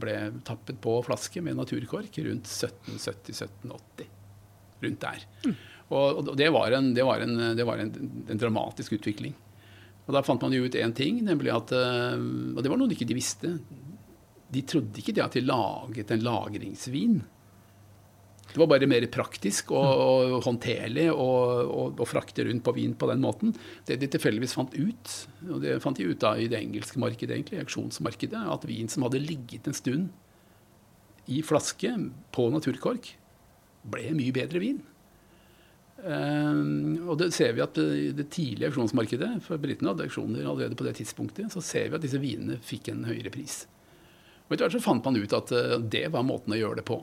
ble 0.03 0.15
tappet 0.47 0.79
på 0.83 0.99
flaske 1.07 1.43
med 1.45 1.59
naturkork 1.59 2.21
rundt 2.27 2.47
1770-1780. 2.51 4.09
Rundt 4.85 5.03
der. 5.03 5.27
Og, 5.89 6.21
og 6.23 6.33
det 6.39 6.49
var, 6.55 6.73
en, 6.77 6.93
det 6.95 7.05
var, 7.07 7.25
en, 7.25 7.37
det 7.59 7.67
var 7.67 7.83
en, 7.83 7.93
en 8.29 8.41
dramatisk 8.41 8.99
utvikling. 8.99 9.35
Og 10.09 10.15
da 10.17 10.23
fant 10.25 10.41
man 10.45 10.55
jo 10.57 10.65
ut 10.65 10.77
én 10.79 10.95
ting, 10.97 11.21
nemlig 11.25 11.53
at 11.53 11.73
eh, 11.77 12.17
Og 12.57 12.63
det 12.65 12.71
var 12.73 12.81
noe 12.81 12.89
de 12.89 12.97
ikke 12.97 13.17
visste. 13.17 13.57
De 14.49 14.63
trodde 14.65 15.03
ikke 15.03 15.13
det 15.17 15.25
at 15.25 15.37
de 15.37 15.45
laget 15.45 16.15
en 16.15 16.25
lagringsvin. 16.25 17.19
Det 18.49 18.57
var 18.57 18.71
bare 18.71 18.89
mer 18.89 19.05
praktisk 19.13 19.75
og, 19.77 19.87
og 20.01 20.39
håndterlig 20.47 21.09
å 21.13 22.07
frakte 22.09 22.47
rundt 22.49 22.65
på 22.65 22.73
vin 22.79 22.95
på 22.97 23.09
den 23.11 23.21
måten. 23.21 23.53
Det 23.85 23.99
de 24.01 24.09
tilfeldigvis 24.09 24.57
fant 24.57 24.73
ut, 24.73 25.17
og 25.51 25.61
det 25.65 25.77
fant 25.85 25.99
de 25.99 26.07
ut 26.09 26.23
da 26.23 26.33
i 26.41 26.49
det 26.49 26.61
engelske 26.63 27.01
markedet, 27.03 27.37
egentlig, 27.37 27.61
auksjonsmarkedet, 27.67 28.41
at 28.57 28.65
vin 28.69 28.89
som 28.89 29.05
hadde 29.05 29.21
ligget 29.21 29.69
en 29.69 29.77
stund 29.77 30.09
i 31.29 31.43
flaske 31.45 31.93
på 32.33 32.49
naturkork, 32.55 33.13
ble 33.89 34.15
mye 34.17 34.35
bedre 34.35 34.63
vin. 34.65 34.81
Um, 35.99 37.09
og 37.11 37.17
det 37.19 37.33
ser 37.35 37.57
vi 37.57 37.63
at 37.65 37.79
I 37.83 38.13
det 38.15 38.29
tidlige 38.31 38.71
auksjonsmarkedet, 38.71 39.33
for 39.45 39.61
britene 39.61 39.93
hadde 39.93 40.07
auksjoner 40.07 40.47
allerede 40.47 40.79
på 40.79 40.87
det 40.87 40.95
tidspunktet, 41.01 41.51
så 41.53 41.63
ser 41.65 41.91
vi 41.91 41.99
at 41.99 42.05
disse 42.05 42.21
vinene 42.23 42.61
fikk 42.65 42.93
en 42.93 43.05
høyere 43.09 43.33
pris. 43.35 43.65
Og 44.47 44.55
Etter 44.55 44.65
hvert 44.65 44.79
så 44.79 44.85
fant 44.85 45.05
man 45.05 45.19
ut 45.19 45.37
at 45.37 45.53
uh, 45.53 45.77
det 45.83 46.07
var 46.15 46.27
måten 46.27 46.55
å 46.57 46.61
gjøre 46.61 46.81
det 46.81 46.89
på. 46.89 47.03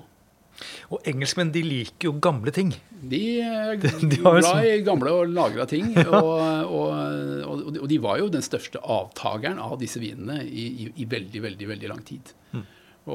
Og 0.94 1.08
engelskmenn 1.10 1.52
de 1.54 1.64
liker 1.66 2.10
jo 2.10 2.14
gamle 2.24 2.54
ting. 2.56 2.72
De 3.06 3.22
er 3.44 3.76
glad 3.80 4.68
i 4.70 4.78
gamle 4.86 5.14
og 5.14 5.34
lagra 5.34 5.68
ting. 5.70 5.92
ja. 5.98 6.08
og, 6.20 6.72
og, 6.72 7.66
og, 7.76 7.88
de 7.92 8.00
var 8.04 8.22
jo 8.22 8.32
den 8.34 8.46
største 8.46 8.82
avtakeren 8.82 9.62
av 9.62 9.78
disse 9.82 10.02
vinene 10.04 10.42
i, 10.46 10.68
i, 10.86 10.92
i 11.04 11.10
veldig, 11.10 11.44
veldig, 11.50 11.70
veldig 11.74 11.92
lang 11.92 12.06
tid. 12.08 12.34
Mm. 12.56 12.64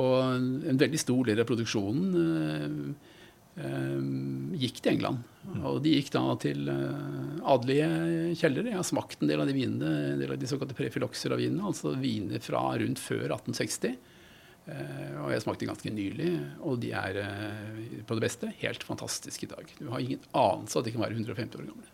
Og 0.01 0.69
en 0.71 0.79
veldig 0.79 1.01
stor 1.03 1.31
del 1.31 1.41
av 1.43 1.49
produksjonen 1.49 2.13
uh, 2.15 3.09
uh, 3.59 4.05
gikk 4.61 4.79
til 4.79 4.93
England. 4.95 5.25
Og 5.65 5.81
de 5.83 5.97
gikk 5.97 6.13
da 6.15 6.23
til 6.43 6.71
uh, 6.71 7.41
adelige 7.57 8.37
kjellere. 8.39 8.71
Jeg 8.71 8.79
har 8.79 8.87
smakt 8.87 9.25
en 9.25 9.33
del 9.33 9.43
av 9.43 9.51
de 9.51 9.57
vinene, 9.57 9.97
en 10.13 10.23
del 10.23 10.37
av 10.37 10.39
de 10.39 10.51
såkalte 10.51 10.79
prefilokser 10.79 11.35
av 11.35 11.43
vinene, 11.43 11.67
altså 11.73 11.97
viner 11.99 12.43
fra 12.45 12.63
rundt 12.79 13.03
før 13.03 13.27
1860. 13.41 13.99
Uh, 14.71 15.25
og 15.25 15.33
jeg 15.35 15.43
smakte 15.45 15.67
ganske 15.69 15.93
nylig, 15.93 16.35
og 16.63 16.77
de 16.83 16.93
er 16.95 17.17
uh, 17.25 18.03
på 18.07 18.19
det 18.19 18.25
beste 18.25 18.51
helt 18.61 18.85
fantastiske 18.87 19.49
i 19.49 19.51
dag. 19.51 19.73
Du 19.81 19.89
har 19.91 20.03
ingen 20.03 20.21
anelse 20.31 20.79
at 20.79 20.87
de 20.87 20.93
kan 20.95 21.03
være 21.03 21.19
150 21.19 21.59
år 21.59 21.67
gamle. 21.73 21.89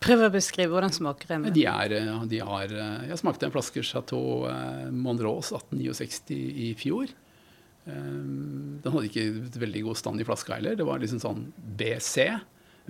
Prøv 0.00 0.26
å 0.26 0.30
beskrive 0.32 0.72
hvordan 0.72 0.92
smaker 0.92 1.34
en. 1.36 1.48
De 1.54 1.64
er, 1.68 1.94
de 2.28 2.38
har, 2.44 2.72
jeg 3.08 3.18
smakte 3.20 3.48
en 3.48 3.52
flaske 3.52 3.82
Chateau 3.84 4.46
Monrose 4.92 5.56
1869 5.56 6.36
i 6.36 6.70
fjor. 6.76 7.12
Den 7.84 8.92
hadde 8.92 9.08
ikke 9.08 9.26
veldig 9.60 9.84
god 9.88 10.00
stand 10.00 10.20
i 10.20 10.26
flaska 10.28 10.56
heller. 10.56 10.76
Det 10.76 10.86
var 10.88 11.00
liksom 11.00 11.20
sånn 11.22 11.46
BC. 11.80 12.26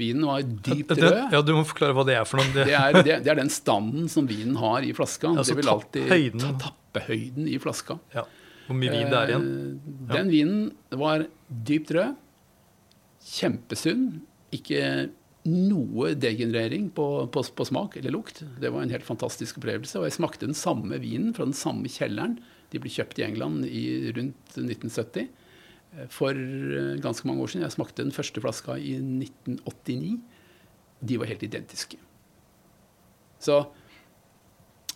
Vinen 0.01 0.27
var 0.27 0.43
dypt 0.43 0.95
rød. 0.97 1.19
Ja, 1.35 1.43
Du 1.45 1.53
må 1.57 1.65
forklare 1.69 1.95
hva 1.97 2.05
det 2.09 2.17
er 2.19 2.27
for 2.29 2.41
noe. 2.41 2.53
Det, 2.55 2.67
er, 2.73 3.01
det, 3.03 3.21
det 3.27 3.33
er, 3.33 3.39
den 3.43 3.53
standen 3.53 4.09
som 4.13 4.29
vinen 4.31 4.57
har 4.61 4.87
i 4.87 4.93
flaska. 4.97 5.33
Altså, 5.35 5.55
det 5.55 5.63
vil 5.63 5.73
alltid 5.75 6.39
ta 6.41 6.53
tappehøyden 6.67 7.49
i 7.51 7.59
flaska. 7.63 7.99
Ja. 8.15 8.25
Hvor 8.71 8.79
mye 8.79 8.93
vin 8.95 9.09
det 9.11 9.19
er 9.19 9.33
igjen? 9.33 9.47
Eh, 9.51 9.95
ja. 10.07 10.11
Den 10.15 10.29
vinen 10.31 10.61
var 11.03 11.25
dypt 11.51 11.91
rød. 11.97 12.19
Kjempesunn. 13.31 14.05
Ikke 14.55 15.11
noe 15.51 16.13
degenerering 16.21 16.91
på, 16.95 17.07
på, 17.33 17.43
på, 17.57 17.67
smak 17.67 17.97
eller 17.99 18.15
lukt. 18.15 18.45
Det 18.63 18.71
var 18.71 18.85
en 18.85 18.95
helt 18.95 19.07
fantastisk 19.07 19.59
opplevelse. 19.59 19.99
Og 19.99 20.07
jeg 20.07 20.19
smakte 20.21 20.47
den 20.47 20.59
samme 20.59 21.01
vinen 21.03 21.35
fra 21.35 21.49
den 21.49 21.57
samme 21.57 21.91
kjelleren. 21.91 22.39
De 22.71 22.79
ble 22.79 22.93
kjøpt 22.95 23.19
i 23.19 23.27
England 23.27 23.67
i 23.67 23.85
rundt 24.15 24.55
1970 24.55 25.27
for 26.15 26.37
eh, 26.39 26.95
ganske 27.03 27.27
mange 27.27 27.43
år 27.43 27.51
siden. 27.51 27.67
Jeg 27.67 27.75
smakte 27.75 28.05
den 28.05 28.15
første 28.15 28.43
flaska 28.43 28.79
i 28.79 28.95
1989. 29.01 30.15
De 31.11 31.19
var 31.19 31.31
helt 31.33 31.43
identiske. 31.43 31.99
Så 33.41 33.65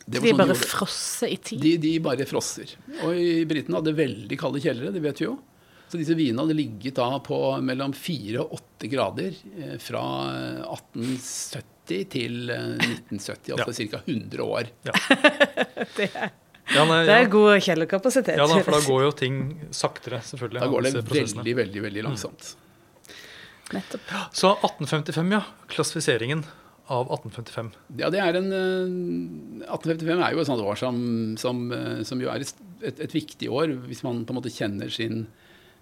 de 0.04 0.20
sånn 0.20 0.38
bare 0.38 0.52
de 0.52 0.60
frosser 0.60 1.32
i 1.32 1.38
tid? 1.40 1.62
De, 1.62 1.74
de 1.80 1.92
bare 2.04 2.26
frosser. 2.28 2.76
Og 3.06 3.16
i 3.16 3.44
britene 3.48 3.80
hadde 3.80 3.96
veldig 3.96 4.38
kalde 4.40 4.62
kjellere, 4.64 4.92
det 4.94 5.02
vet 5.04 5.22
vi 5.22 5.28
jo. 5.28 5.38
Så 5.88 6.00
disse 6.00 6.16
vinene 6.18 6.44
hadde 6.44 6.56
ligget 6.58 6.96
da 6.98 7.08
på 7.24 7.38
mellom 7.64 7.92
4 7.96 8.40
og 8.42 8.56
8 8.58 8.90
grader 8.92 9.36
eh, 9.54 9.76
fra 9.82 10.04
1870 10.66 12.08
til 12.10 12.38
1970, 12.50 13.52
altså 13.56 13.84
ja. 13.84 13.90
ca. 13.92 14.00
100 14.04 14.48
år. 14.48 14.72
Ja. 14.88 14.96
det 15.98 16.08
er 16.10 16.32
ja, 16.72 16.84
nei, 16.88 17.02
det 17.04 17.14
er 17.14 17.26
god 17.28 17.60
kjellerkapasitet. 17.60 18.38
Ja, 18.40 18.46
da, 18.48 18.56
for 18.64 18.72
da 18.72 18.80
går 18.86 19.02
jo 19.04 19.10
ting 19.18 19.40
saktere, 19.74 20.22
selvfølgelig. 20.24 20.62
Da 20.62 20.68
går 20.72 20.86
det 20.86 20.92
veldig, 21.10 21.56
veldig 21.60 21.82
veldig 21.84 22.04
langsomt. 22.06 22.54
Nettopp. 23.74 24.12
Så 24.32 24.54
1855, 24.56 25.34
ja. 25.36 25.42
Klassifiseringen 25.72 26.44
av 26.92 27.08
1855. 27.08 27.70
Ja, 28.00 28.10
det 28.12 28.20
er 28.20 28.36
en 28.36 28.50
1855 28.52 30.10
eh, 30.10 30.24
er 30.26 30.34
jo 30.34 30.42
et 30.42 30.50
sånt 30.50 30.64
år 30.64 30.76
som, 30.76 30.98
som, 31.40 31.64
eh, 31.72 32.02
som 32.04 32.20
jo 32.20 32.28
er 32.32 32.44
et, 32.44 32.60
et, 32.82 33.00
et, 33.06 33.16
viktig 33.16 33.48
år 33.48 33.72
hvis 33.88 34.04
man 34.04 34.24
på 34.26 34.34
en 34.34 34.40
måte 34.40 34.52
kjenner 34.52 34.92
sin, 34.92 35.24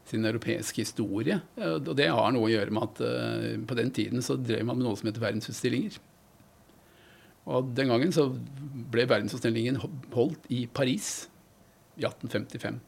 sin 0.06 0.28
europeiske 0.28 0.84
historie. 0.84 1.40
Og 1.58 1.90
det 1.98 2.06
har 2.12 2.30
noe 2.34 2.46
å 2.46 2.52
gjøre 2.52 2.74
med 2.74 2.86
at 2.86 3.02
uh, 3.02 3.50
på 3.66 3.78
den 3.78 3.90
tiden 3.94 4.22
så 4.22 4.38
drev 4.38 4.66
man 4.68 4.78
med 4.78 4.86
noe 4.86 4.98
som 4.98 5.10
heter 5.10 5.24
verdensutstillinger. 5.24 5.98
Og 7.50 7.72
den 7.74 7.90
gangen 7.90 8.14
så 8.14 8.28
ble 8.92 9.08
verdensutstillingen 9.10 9.80
holdt 9.82 10.46
i 10.54 10.64
Paris 10.70 11.26
i 11.98 12.06
1855. 12.06 12.78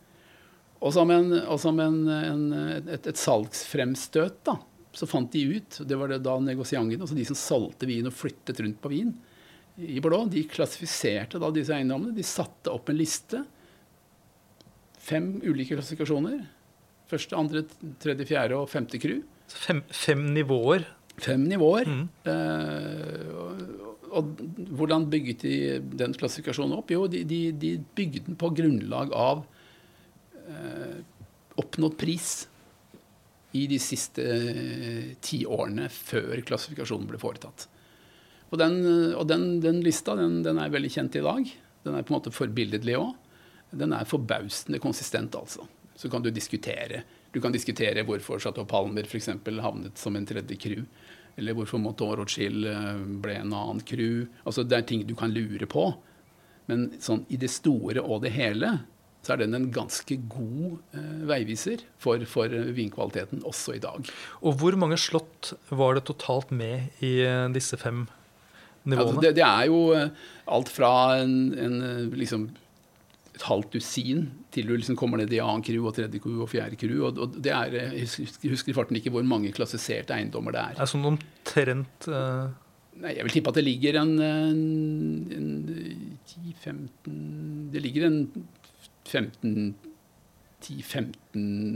Og 0.84 0.92
som, 0.94 1.10
en, 1.10 1.32
og 1.48 1.58
som 1.62 1.78
en, 1.80 1.98
en, 2.12 2.44
et, 2.84 3.06
et, 3.08 3.18
salgsfremstøt 3.18 4.42
da, 4.46 4.58
så 4.94 5.08
fant 5.10 5.30
de 5.32 5.42
ut 5.56 5.78
og 5.82 5.88
Det 5.90 5.96
var 5.98 6.10
det 6.12 6.20
da 6.24 6.34
negosiantene, 6.40 7.02
altså 7.02 7.16
de 7.18 7.26
som 7.28 7.38
solgte 7.38 7.88
vin 7.90 8.06
og 8.08 8.14
flyttet 8.14 8.60
rundt 8.62 8.80
på 8.82 8.92
vin 8.92 9.14
i 9.74 9.98
Bordeaux, 9.98 10.28
de 10.30 10.44
klassifiserte 10.46 11.40
da 11.42 11.50
disse 11.50 11.74
eiendommene. 11.74 12.14
De 12.14 12.22
satte 12.26 12.70
opp 12.70 12.90
en 12.92 12.98
liste. 12.98 13.40
Fem 15.02 15.32
ulike 15.42 15.74
klassifikasjoner. 15.74 16.44
Første, 17.10 17.36
andre, 17.36 17.64
tredje, 18.02 18.26
fjerde 18.28 18.60
og 18.60 18.70
femte 18.70 19.00
crew. 19.02 19.24
Fem, 19.50 19.82
fem 19.90 20.22
nivåer? 20.36 20.86
Fem 21.20 21.42
nivåer. 21.50 21.90
Mm. 21.90 22.06
Eh, 22.30 23.34
og 24.14 24.30
hvordan 24.78 25.08
bygget 25.10 25.42
de 25.42 25.56
den 25.98 26.14
klassifikasjonen 26.14 26.78
opp? 26.78 26.94
Jo, 26.94 27.08
de, 27.10 27.24
de, 27.26 27.40
de 27.58 27.74
bygde 27.98 28.28
den 28.28 28.38
på 28.38 28.52
grunnlag 28.54 29.10
av 29.10 29.42
eh, 30.46 31.00
oppnådd 31.60 31.98
pris 31.98 32.44
i 33.54 33.66
de 33.70 33.78
siste 33.78 34.24
eh, 34.24 35.14
ti 35.22 35.44
årene 35.46 35.86
før 35.92 36.42
klassifikasjonen 36.46 37.06
ble 37.10 37.20
foretatt. 37.22 37.68
Og 38.50 38.58
den, 38.60 38.80
og 39.14 39.26
den, 39.30 39.58
den 39.62 39.80
lista 39.82 40.16
den, 40.18 40.40
den, 40.46 40.58
er 40.62 40.72
veldig 40.74 40.90
kjent 40.96 41.18
i 41.18 41.22
dag. 41.24 41.52
Den 41.86 41.96
er 41.96 42.04
på 42.06 42.12
en 42.12 42.18
måte 42.18 42.34
forbilledlig 42.34 42.96
òg. 42.98 43.12
Den 43.74 43.94
er 43.96 44.06
forbausende 44.06 44.78
konsistent, 44.82 45.34
altså. 45.34 45.66
Så 45.98 46.10
kan 46.10 46.22
du 46.22 46.30
diskutere. 46.34 47.02
Du 47.34 47.40
kan 47.42 47.54
diskutere 47.54 48.04
hvorfor 48.06 48.42
Chateau 48.42 48.66
Palmer 48.66 49.06
f.eks. 49.06 49.30
havnet 49.62 49.98
som 49.98 50.14
en 50.14 50.26
tredje 50.26 50.58
crew. 50.58 50.84
Eller 51.34 51.54
hvorfor 51.54 51.82
Motor 51.82 52.20
Rothschild 52.20 52.66
eh, 52.70 53.04
ble 53.22 53.38
en 53.40 53.54
annen 53.54 53.82
crew. 53.86 54.26
Altså, 54.44 54.62
det 54.62 54.78
er 54.78 54.86
ting 54.86 55.06
du 55.06 55.14
kan 55.18 55.34
lure 55.34 55.66
på. 55.70 55.88
Men 56.70 56.92
sånn, 57.02 57.24
i 57.30 57.38
det 57.40 57.50
store 57.52 58.02
og 58.02 58.22
det 58.24 58.34
hele 58.34 58.70
så 59.26 59.34
er 59.34 59.44
den 59.44 59.56
en 59.56 59.70
ganske 59.74 60.18
god 60.30 60.78
eh, 60.96 61.22
veiviser 61.30 61.84
for, 62.00 62.22
for, 62.30 62.52
vinkvaliteten 62.76 63.44
også 63.46 63.78
i 63.78 63.82
dag. 63.82 64.10
Og 64.42 64.58
hvor 64.60 64.76
mange 64.80 64.98
slott 65.00 65.54
var 65.70 65.98
det 65.98 66.06
totalt 66.10 66.52
med 66.54 67.04
i 67.04 67.16
eh, 67.24 67.46
disse 67.54 67.78
fem 67.80 68.04
nivåene? 68.84 69.08
Altså, 69.08 69.24
det, 69.24 69.34
det, 69.40 69.46
er 69.46 69.70
jo 69.70 69.80
eh, 69.96 70.28
alt 70.56 70.72
fra 70.72 70.92
en, 71.22 71.38
en 71.58 71.80
liksom 72.14 72.50
et 73.34 73.44
halvt 73.48 73.72
dusin 73.74 74.28
til 74.54 74.68
du 74.68 74.76
liksom 74.76 74.96
kommer 74.98 75.18
ned 75.18 75.32
i 75.34 75.40
annen 75.42 75.64
crew 75.66 75.88
og 75.88 75.96
tredje 75.96 76.20
crew 76.22 76.44
og 76.44 76.50
fjerde 76.52 76.78
crew. 76.78 77.00
Og, 77.08 77.18
og 77.18 77.38
det 77.42 77.50
er, 77.50 77.78
Jeg 77.80 78.04
husker, 78.06 78.50
husker 78.52 78.70
i 78.70 78.76
farten 78.76 78.98
ikke 79.00 79.10
hvor 79.14 79.26
mange 79.26 79.50
klassiserte 79.54 80.14
eiendommer 80.14 80.54
det 80.54 80.62
er. 80.62 80.76
Det 80.76 80.84
er 80.86 80.92
sånn 80.92 81.08
omtrent 81.14 82.08
uh... 82.10 82.52
Nei, 82.94 83.16
Jeg 83.16 83.26
vil 83.26 83.34
tippe 83.34 83.50
at 83.50 83.58
det 83.58 83.64
ligger 83.66 83.96
en, 84.04 84.12
en, 84.22 85.48
10-15 86.30 87.72
Det 87.74 87.82
ligger 87.82 88.06
en 88.06 88.20
15 88.30 88.53
10-15 89.10 89.74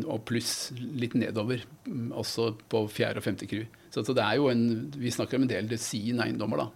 og 0.09 0.19
pluss 0.29 0.53
litt 0.77 1.15
nedover, 1.19 1.59
mm, 1.89 2.09
også 2.17 2.43
på 2.71 2.79
fjerde 2.93 3.19
og 3.21 3.27
femte 3.27 3.47
crew. 3.51 3.65
Så, 3.93 3.99
så, 4.05 4.13
det 4.17 4.25
er 4.25 4.35
jo 4.37 4.45
en, 4.53 4.63
Vi 4.97 5.11
snakker 5.13 5.37
om 5.39 5.45
en 5.47 5.51
del 5.51 5.69
dusin 5.71 6.21
eiendommer, 6.25 6.59
da. 6.65 6.69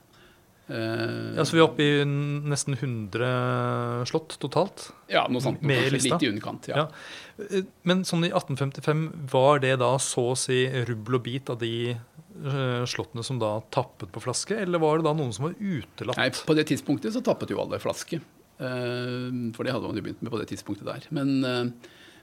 Uh, 0.73 1.35
ja, 1.37 1.45
Så 1.45 1.57
vi 1.57 1.61
er 1.61 1.67
oppe 1.67 1.85
i 1.85 2.05
nesten 2.07 2.77
100 2.79 4.07
slott 4.09 4.37
totalt? 4.41 4.87
Ja, 5.11 5.27
noe 5.29 5.43
sånt. 5.45 5.61
Med 5.61 5.89
kanskje 5.89 6.07
litt 6.07 6.25
i 6.25 6.31
underkant. 6.31 6.69
Ja. 6.71 6.85
ja. 6.85 7.43
Eh, 7.43 7.67
men 7.89 8.05
sånn 8.09 8.25
i 8.29 8.31
1855, 8.31 9.03
var 9.33 9.61
det 9.65 9.75
da 9.83 9.91
så 10.01 10.31
å 10.33 10.39
si 10.39 10.65
rubbel 10.89 11.19
og 11.19 11.25
bit 11.27 11.51
av 11.53 11.59
de 11.61 11.97
uh, 11.97 12.85
slottene 12.89 13.27
som 13.27 13.41
da 13.43 13.57
tappet 13.75 14.13
på 14.15 14.23
flaske, 14.23 14.61
eller 14.65 14.83
var 14.83 15.01
det 15.01 15.11
da 15.11 15.17
noen 15.19 15.35
som 15.35 15.49
var 15.49 15.59
utelatt? 15.59 16.21
Nei, 16.21 16.31
På 16.47 16.57
det 16.57 16.69
tidspunktet 16.71 17.17
så 17.17 17.25
tappet 17.27 17.53
jo 17.53 17.61
alle 17.63 17.83
flaske. 17.83 18.23
Uh, 18.63 19.51
for 19.57 19.67
det 19.67 19.75
hadde 19.75 19.89
man 19.89 19.99
jo 19.99 20.07
begynt 20.07 20.23
med 20.23 20.33
på 20.33 20.41
det 20.41 20.51
tidspunktet 20.53 20.87
der. 20.87 21.07
Men, 21.11 21.73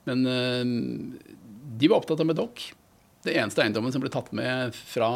men 0.08 0.22
de 1.80 1.90
var 1.92 2.00
opptatt 2.00 2.22
av 2.24 2.30
Medoc. 2.30 2.70
Det 3.26 3.36
eneste 3.36 3.66
eiendommen 3.66 3.92
som 3.92 4.04
ble 4.04 4.12
tatt 4.14 4.32
med 4.36 4.76
fra 4.78 5.10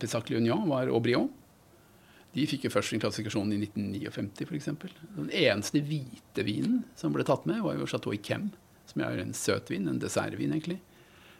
Pessac 0.00 0.30
Union, 0.32 0.64
var 0.70 0.88
Aubrion. 0.88 1.28
De 2.36 2.44
fikk 2.48 2.66
jo 2.66 2.72
først 2.72 2.92
sin 2.92 3.00
klassifikasjon 3.00 3.52
i 3.54 3.58
1959 3.64 4.44
f.eks. 4.44 4.68
Den 5.16 5.30
eneste 5.32 5.80
hvite 5.84 6.44
vinen 6.44 6.82
som 6.98 7.14
ble 7.14 7.24
tatt 7.24 7.46
med, 7.48 7.62
var 7.64 7.78
jo 7.78 7.88
Chateau 7.88 8.12
Yquem, 8.12 8.50
som 8.90 9.04
er 9.06 9.22
en 9.22 9.32
søtvin, 9.36 9.88
en 9.88 10.00
dessertvin 10.02 10.52
egentlig. 10.52 10.76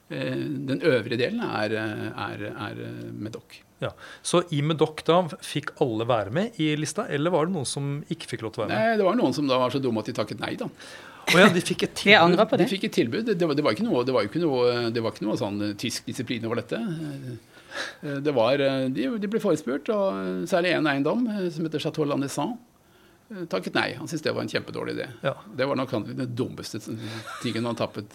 Eh, 0.09 0.41
den 0.71 0.81
øvrige 0.87 1.19
delen 1.21 1.43
er, 1.45 1.77
er, 1.77 2.47
er 2.49 2.81
Medoc. 3.13 3.59
Ja. 3.83 3.91
Så 4.25 4.41
i 4.57 4.63
Medoc 4.65 5.03
da 5.05 5.19
fikk 5.45 5.75
alle 5.85 6.07
være 6.09 6.33
med 6.33 6.61
i 6.63 6.71
lista, 6.81 7.05
eller 7.13 7.35
var 7.35 7.49
det 7.49 7.57
noen 7.59 7.69
som 7.69 7.99
ikke 8.13 8.31
fikk 8.31 8.47
lov 8.47 8.55
til 8.55 8.63
å 8.63 8.67
være 8.67 8.73
med? 8.73 8.81
Nei, 8.81 8.97
Det 9.01 9.09
var 9.09 9.19
noen 9.21 9.37
som 9.37 9.51
da 9.51 9.59
var 9.61 9.75
så 9.75 9.81
dumme 9.85 10.01
at 10.01 10.09
de 10.09 10.15
takket 10.17 10.41
nei, 10.41 10.55
da. 10.61 10.69
Oh, 11.27 11.41
ja, 11.43 11.49
de 11.51 11.61
fikk 11.61 11.83
et 11.89 11.97
tilbud. 11.99 12.13
Jeg 12.13 12.23
angrer 12.23 12.47
på 12.47 12.57
det. 12.57 12.69
De 12.69 12.71
fikk 12.71 12.85
et 12.87 12.95
tilbud. 12.95 13.33
Det 13.35 13.49
var, 13.51 13.59
det 13.59 13.65
var 13.67 13.75
ikke 13.75 13.85
noe, 13.89 14.05
det 14.07 14.15
var 14.15 14.29
ikke 14.29 14.41
noe, 14.45 14.71
det 14.95 15.03
var 15.03 15.13
ikke 15.13 15.27
noe 15.27 15.37
sånn 15.41 15.59
tysk 15.81 16.07
disiplin 16.07 16.47
over 16.47 16.63
dette. 16.63 16.79
Det 18.25 18.33
var, 18.33 18.63
de, 18.95 19.09
de 19.21 19.29
ble 19.29 19.41
forespurt, 19.43 19.91
og 19.93 20.47
særlig 20.49 20.77
én 20.79 20.87
eiendom, 20.89 21.27
som 21.53 21.67
heter 21.67 21.83
Chateau 21.83 22.07
Landessan, 22.09 22.55
takket 23.51 23.75
nei. 23.75 23.89
Han 23.99 24.07
syntes 24.07 24.23
det 24.23 24.33
var 24.37 24.47
en 24.47 24.53
kjempedårlig 24.53 24.95
idé. 24.95 25.09
Ja. 25.27 25.35
Det 25.59 25.67
var 25.67 25.77
nok 25.77 25.93
den 26.07 26.31
dummeste 26.39 26.79
tingen 27.43 27.67
han 27.67 27.77
tappet, 27.77 28.15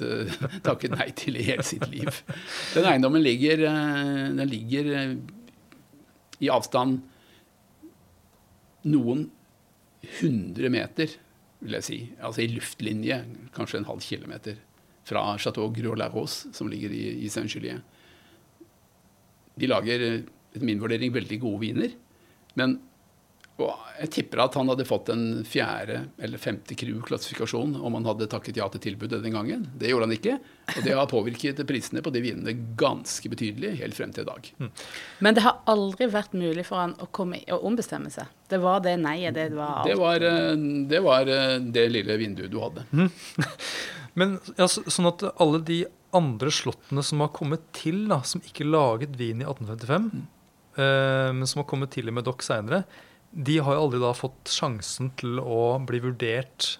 takket 0.63 0.95
nei 0.95 1.09
til 1.19 1.35
i 1.37 1.45
hele 1.51 1.67
sitt 1.67 1.83
liv. 1.91 2.23
Den 2.77 2.87
eiendommen 2.93 3.21
ligger, 3.21 3.67
den 4.39 4.47
ligger 4.49 4.93
i 6.41 6.49
avstand 6.49 7.01
noen 8.89 9.27
hundre 10.19 10.71
meter, 10.73 11.13
vil 11.61 11.77
jeg 11.77 11.85
si. 11.85 11.99
Altså 12.17 12.43
i 12.43 12.51
luftlinje, 12.55 13.19
kanskje 13.53 13.81
en 13.81 13.89
halv 13.89 14.01
kilometer 14.05 14.57
fra 15.05 15.23
Chateau 15.41 15.69
Gros-la-Rose, 15.73 16.51
som 16.57 16.69
ligger 16.69 16.93
i, 16.93 17.03
i 17.25 17.29
Saint-Julier. 17.29 17.81
De 19.59 19.69
lager 19.69 20.05
etter 20.09 20.65
min 20.65 20.81
vurdering 20.81 21.13
veldig 21.13 21.37
gode 21.41 21.61
viner. 21.61 21.93
Men 22.57 22.79
jeg 23.59 24.09
tipper 24.15 24.41
at 24.41 24.55
han 24.57 24.69
hadde 24.71 24.85
fått 24.87 25.11
en 25.13 25.43
fjerde 25.45 25.99
eller 26.23 26.41
femte 26.41 26.75
crew-klassifikasjon 26.77 27.75
om 27.77 27.97
han 27.97 28.07
hadde 28.09 28.27
takket 28.31 28.57
ja 28.57 28.65
til 28.73 28.81
tilbudet 28.81 29.19
den 29.21 29.35
gangen. 29.35 29.67
Det 29.77 29.91
gjorde 29.91 30.07
han 30.07 30.15
ikke. 30.15 30.37
Og 30.71 30.79
det 30.85 30.95
har 30.97 31.09
påvirket 31.11 31.61
prisene 31.69 32.01
på 32.01 32.13
de 32.15 32.23
vinene 32.23 32.55
ganske 32.79 33.29
betydelig 33.29 33.75
helt 33.83 33.97
frem 33.97 34.13
til 34.15 34.25
i 34.25 34.29
dag. 34.31 34.49
Mm. 34.57 34.71
Men 35.27 35.37
det 35.37 35.45
har 35.45 35.61
aldri 35.69 36.09
vært 36.09 36.33
mulig 36.33 36.65
for 36.67 36.81
han 36.81 36.95
å, 36.97 37.09
komme, 37.13 37.43
å 37.53 37.61
ombestemme 37.69 38.09
seg. 38.13 38.31
Det 38.49 38.59
var 38.63 38.81
det 38.85 38.97
nei-et 39.03 39.37
det 39.37 39.51
var 39.53 39.83
alt. 39.83 39.91
Det 39.91 39.99
var, 39.99 40.27
det 40.89 41.03
var 41.05 41.33
det 41.77 41.87
lille 41.93 42.17
vinduet 42.21 42.51
du 42.51 42.59
hadde. 42.63 42.87
Mm. 42.95 43.11
Men 44.19 44.39
ja, 44.57 44.67
sånn 44.67 45.11
at 45.11 45.23
alle 45.37 45.61
de 45.67 45.83
andre 46.17 46.51
slottene 46.51 47.03
som 47.05 47.21
har 47.23 47.31
kommet 47.35 47.63
til, 47.75 48.03
da, 48.09 48.19
som 48.27 48.43
ikke 48.43 48.67
laget 48.67 49.13
vin 49.19 49.43
i 49.43 49.47
1855, 49.47 50.09
mm. 50.11 50.25
eh, 50.75 51.29
men 51.31 51.47
som 51.47 51.61
har 51.61 51.67
kommet 51.69 51.93
til 51.95 52.11
i 52.11 52.15
Medoc 52.15 52.43
seinere, 52.43 52.81
de 53.31 53.57
har 53.63 53.77
jo 53.77 53.83
aldri 53.87 53.99
da 54.01 54.11
fått 54.15 54.51
sjansen 54.51 55.11
til 55.19 55.39
å 55.39 55.77
bli 55.87 56.01
vurdert 56.03 56.73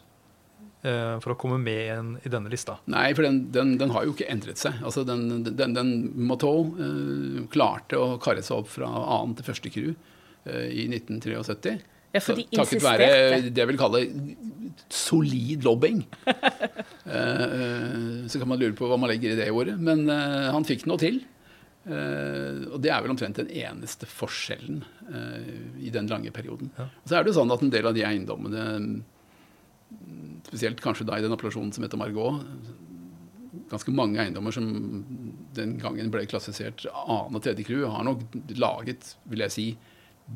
eh, 0.84 1.16
for 1.24 1.34
å 1.34 1.38
komme 1.40 1.60
med 1.62 1.80
igjen 1.86 2.10
i 2.28 2.32
denne 2.34 2.52
lista. 2.52 2.78
Nei, 2.92 3.12
for 3.16 3.28
den, 3.28 3.46
den, 3.56 3.78
den 3.80 3.94
har 3.96 4.08
jo 4.08 4.16
ikke 4.16 4.28
endret 4.32 4.60
seg. 4.62 4.82
Altså 4.84 5.06
den, 5.08 5.46
den, 5.48 5.78
den 5.78 5.94
Mateau 6.28 6.74
eh, 6.76 7.40
klarte 7.54 8.00
å 8.00 8.18
karre 8.24 8.44
seg 8.44 8.64
opp 8.64 8.72
fra 8.74 8.90
annen 8.90 9.38
til 9.40 9.48
første 9.48 9.72
crew 9.72 9.94
eh, 9.94 10.68
i 10.84 10.90
1973. 10.92 11.80
Ja, 12.12 12.20
for 12.20 12.36
de 12.36 12.44
Takket 12.52 12.84
være 12.84 13.06
det 13.48 13.62
jeg 13.62 13.70
vil 13.70 13.80
kalle 13.80 14.04
solid 14.92 15.68
lobbing. 15.68 16.06
Eh, 17.12 18.28
så 18.32 18.40
kan 18.40 18.48
man 18.48 18.60
lure 18.62 18.76
på 18.78 18.88
hva 18.88 18.96
man 18.96 19.10
legger 19.10 19.34
i 19.34 19.36
det 19.36 19.48
ordet. 19.52 19.74
Men 19.84 20.06
eh, 20.08 20.46
han 20.54 20.64
fikk 20.64 20.86
noe 20.88 21.02
til. 21.02 21.18
Uh, 21.82 22.68
og 22.76 22.78
det 22.84 22.92
er 22.94 23.02
vel 23.02 23.14
omtrent 23.16 23.40
den 23.40 23.50
eneste 23.58 24.06
forskjellen 24.06 24.84
uh, 25.10 25.40
i 25.82 25.90
den 25.94 26.10
lange 26.12 26.30
perioden. 26.34 26.70
Ja. 26.78 26.86
Og 27.02 27.10
så 27.10 27.18
er 27.18 27.26
det 27.26 27.34
jo 27.34 27.40
sånn 27.40 27.54
at 27.56 27.64
en 27.66 27.74
del 27.74 27.90
av 27.90 27.98
de 27.98 28.06
eiendommene, 28.06 28.66
spesielt 30.46 30.84
kanskje 30.84 31.08
da 31.10 31.18
i 31.18 31.26
den 31.26 31.34
appellasjonen 31.34 31.74
som 31.74 31.86
heter 31.86 32.00
Margot, 32.00 32.46
ganske 33.72 33.94
mange 33.96 34.20
eiendommer 34.22 34.54
som 34.56 34.68
den 35.56 35.76
gangen 35.82 36.12
ble 36.14 36.26
klassifisert 36.30 36.86
annen 36.92 37.38
og 37.40 37.44
tredje 37.44 37.66
crew, 37.68 37.86
har 37.90 38.06
nok 38.08 38.24
laget, 38.60 39.16
vil 39.32 39.44
jeg 39.46 39.56
si, 39.56 39.68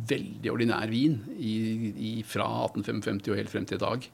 veldig 0.09 0.51
ordinær 0.51 0.91
vin 0.91 1.19
i, 1.37 1.55
i, 1.93 2.11
fra 2.27 2.47
1855 2.65 3.29
og 3.31 3.39
helt 3.39 3.53
frem 3.53 3.67
til 3.69 3.79
i 3.79 3.83
dag. 3.85 4.07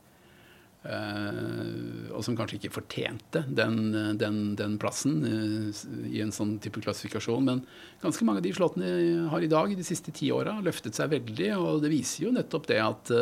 Uh, 0.81 2.09
og 2.09 2.23
som 2.25 2.33
kanskje 2.33 2.57
ikke 2.57 2.71
fortjente 2.73 3.43
den, 3.45 3.91
den, 4.17 4.39
den 4.57 4.79
plassen 4.81 5.19
uh, 5.21 5.81
i 6.09 6.23
en 6.23 6.33
sånn 6.33 6.55
type 6.63 6.81
klassifikasjon. 6.81 7.45
Men 7.45 7.61
ganske 8.01 8.25
mange 8.25 8.41
av 8.41 8.47
de 8.47 8.55
slottene 8.57 9.27
har 9.29 9.45
i 9.45 9.51
dag, 9.51 9.75
de 9.77 9.85
siste 9.85 10.13
ti 10.15 10.31
åra, 10.33 10.57
løftet 10.65 10.97
seg 10.97 11.13
veldig. 11.13 11.51
Og 11.59 11.85
det 11.85 11.93
viser 11.93 12.25
jo 12.25 12.33
nettopp 12.33 12.65
det 12.71 12.81
at 12.81 13.13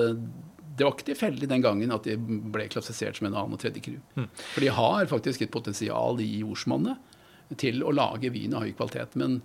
det 0.79 0.85
var 0.87 0.95
ikke 0.95 1.09
tilfeldig 1.09 1.49
den 1.51 1.63
gangen 1.63 1.91
at 1.91 2.07
de 2.07 2.15
ble 2.15 2.69
klassifisert 2.71 3.19
som 3.19 3.27
en 3.27 3.35
annen 3.35 3.57
og 3.57 3.59
tredje 3.59 3.83
crew. 3.83 3.99
Mm. 4.15 4.29
For 4.53 4.63
de 4.63 4.71
har 4.77 5.09
faktisk 5.11 5.43
et 5.43 5.51
potensial 5.51 6.21
i 6.23 6.29
jordsmonnet 6.39 7.57
til 7.59 7.83
å 7.83 7.91
lage 7.91 8.31
vin 8.31 8.55
av 8.55 8.63
høy 8.63 8.71
kvalitet. 8.77 9.17
Men 9.19 9.41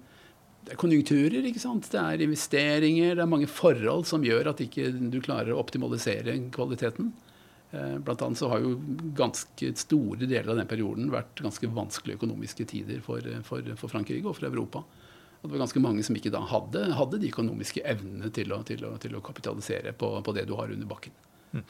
det 0.65 0.77
er 0.77 0.81
konjunkturer, 0.81 1.43
ikke 1.49 1.63
sant? 1.63 1.91
det 1.91 2.01
er 2.01 2.23
investeringer, 2.25 3.17
det 3.17 3.25
er 3.25 3.31
mange 3.31 3.51
forhold 3.51 4.07
som 4.09 4.25
gjør 4.25 4.53
at 4.53 4.63
ikke 4.63 4.93
du 5.13 5.19
klarer 5.25 5.53
å 5.55 5.61
optimalisere 5.65 6.37
kvaliteten. 6.55 7.11
Blant 8.05 8.23
annet 8.23 8.39
så 8.39 8.49
har 8.53 8.63
jo 8.63 8.77
ganske 9.19 9.71
store 9.81 10.29
deler 10.29 10.53
av 10.53 10.61
den 10.61 10.69
perioden 10.71 11.09
vært 11.11 11.43
ganske 11.43 11.71
vanskelige 11.75 12.21
økonomiske 12.21 12.67
tider 12.71 13.01
for, 13.03 13.25
for, 13.47 13.75
for 13.81 13.91
Frankrike 13.93 14.29
og 14.31 14.37
for 14.39 14.47
Europa. 14.51 14.85
Og 15.45 15.51
det 15.51 15.59
var 15.59 15.67
ganske 15.67 15.81
mange 15.85 16.03
som 16.07 16.17
ikke 16.17 16.33
da 16.33 16.41
hadde, 16.49 16.87
hadde 16.97 17.19
de 17.21 17.29
økonomiske 17.29 17.83
evnene 17.85 18.31
til 18.33 18.53
å, 18.57 18.63
til 18.65 18.81
å, 18.89 18.95
til 18.97 19.13
å 19.19 19.21
kapitalisere 19.25 19.93
på, 19.93 20.09
på, 20.25 20.33
det 20.33 20.47
du 20.49 20.55
har 20.57 20.73
under 20.73 20.89
bakken. 20.89 21.13
Mm. 21.53 21.65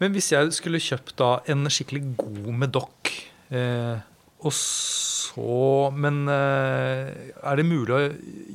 Men 0.00 0.14
hvis 0.14 0.30
jeg 0.32 0.54
skulle 0.56 0.80
kjøpt 0.80 1.18
da 1.20 1.34
en 1.52 1.68
skikkelig 1.68 2.14
god 2.22 2.48
Medoc, 2.62 3.10
eh, 3.52 4.00
og 4.40 4.56
så 4.56 5.90
Men 5.94 6.24
eh, 6.32 7.10
er 7.44 7.58
det 7.60 7.66
mulig 7.68 7.92
å 7.92 8.00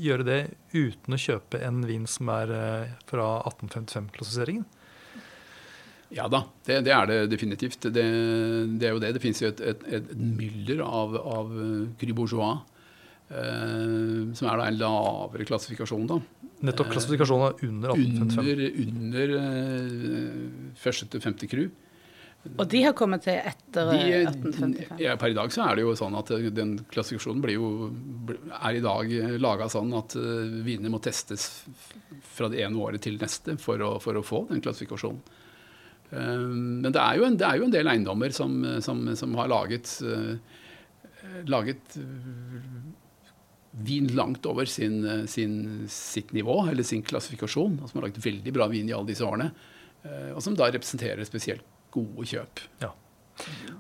gjøre 0.02 0.26
det 0.28 0.40
uten 0.74 1.16
å 1.16 1.20
kjøpe 1.22 1.62
en 1.64 1.86
vin 1.88 2.04
som 2.10 2.28
er 2.34 2.52
eh, 2.52 2.96
fra 3.08 3.28
1855-klassifiseringen? 3.46 4.66
Ja 6.16 6.30
da, 6.32 6.46
det, 6.64 6.80
det, 6.88 6.94
er 6.96 7.10
det 7.10 7.18
definitivt. 7.34 7.90
Det, 7.92 8.06
det, 8.80 8.88
er 8.88 8.96
jo 8.96 9.02
det. 9.04 9.12
Det 9.18 9.24
finnes 9.24 9.42
jo 9.44 9.52
et, 9.52 9.62
et, 9.74 9.84
et 10.00 10.14
mylder 10.16 10.86
av, 10.86 11.18
av 11.20 11.52
Cru 12.00 12.14
Bourgeois, 12.16 12.62
eh, 13.30 14.22
som 14.38 14.48
er 14.48 14.62
da 14.62 14.70
en 14.70 14.80
lavere 14.80 15.48
klassifikasjon. 15.50 16.08
da. 16.14 16.22
Nettopp 16.66 16.94
klassifikasjonen 16.94 17.50
er 17.50 17.66
under 17.68 17.96
1855? 17.98 18.46
Under, 18.46 18.86
under 18.86 19.36
eh, 19.42 20.72
første 20.80 21.10
til 21.12 21.26
femte 21.26 21.52
Cru. 21.52 21.68
Og 22.46 22.68
de 22.70 22.82
har 22.86 22.94
kommet 22.96 23.24
til 23.26 23.40
etter 23.40 23.88
de, 23.90 24.02
1855? 24.22 25.00
Ja, 25.02 25.16
per 25.20 25.34
i 25.34 25.38
dag 25.38 25.52
så 25.54 25.66
er 25.66 25.80
det 25.80 25.86
jo 25.86 25.96
sånn 25.98 26.16
at 26.16 26.30
den 26.54 26.76
klassifikasjonen 26.92 27.42
blir 27.44 27.58
jo, 27.58 27.70
er 28.60 28.78
i 28.78 28.84
dag 28.86 29.16
laga 29.42 29.68
sånn 29.72 29.90
at 29.98 30.14
uh, 30.20 30.46
vinene 30.66 30.94
må 30.94 31.02
testes 31.04 31.66
fra 32.36 32.50
det 32.54 32.62
ene 32.62 32.78
året 32.80 33.02
til 33.04 33.18
neste 33.22 33.58
for 33.62 33.82
å, 33.82 33.96
for 34.04 34.20
å 34.20 34.24
få 34.26 34.46
den 34.52 34.62
klassifikasjonen. 34.64 35.42
Men 36.12 36.92
det 36.94 37.02
er, 37.02 37.22
en, 37.26 37.38
det 37.40 37.46
er, 37.48 37.60
jo 37.60 37.66
en, 37.66 37.74
del 37.74 37.90
eiendommer 37.92 38.34
som, 38.36 38.60
som, 38.86 39.02
som 39.18 39.34
har 39.40 39.50
laget, 39.52 39.90
laget 41.50 41.98
vin 43.86 44.08
langt 44.16 44.46
over 44.48 44.70
sin, 44.70 45.02
sin, 45.28 45.56
sitt 45.92 46.32
nivå, 46.38 46.62
eller 46.72 46.86
sin 46.88 47.04
klassifikasjon, 47.04 47.80
og 47.82 47.90
som 47.90 48.00
har 48.00 48.08
laget 48.08 48.22
veldig 48.24 48.54
bra 48.56 48.70
vin 48.72 48.88
i 48.92 48.96
alle 48.96 49.10
disse 49.10 49.26
årene. 49.26 49.50
Og 50.36 50.40
som 50.46 50.56
da 50.56 50.70
representerer 50.70 51.28
spesielt 51.28 51.66
gode 51.96 52.30
kjøp. 52.30 52.64
Ja. 52.84 52.94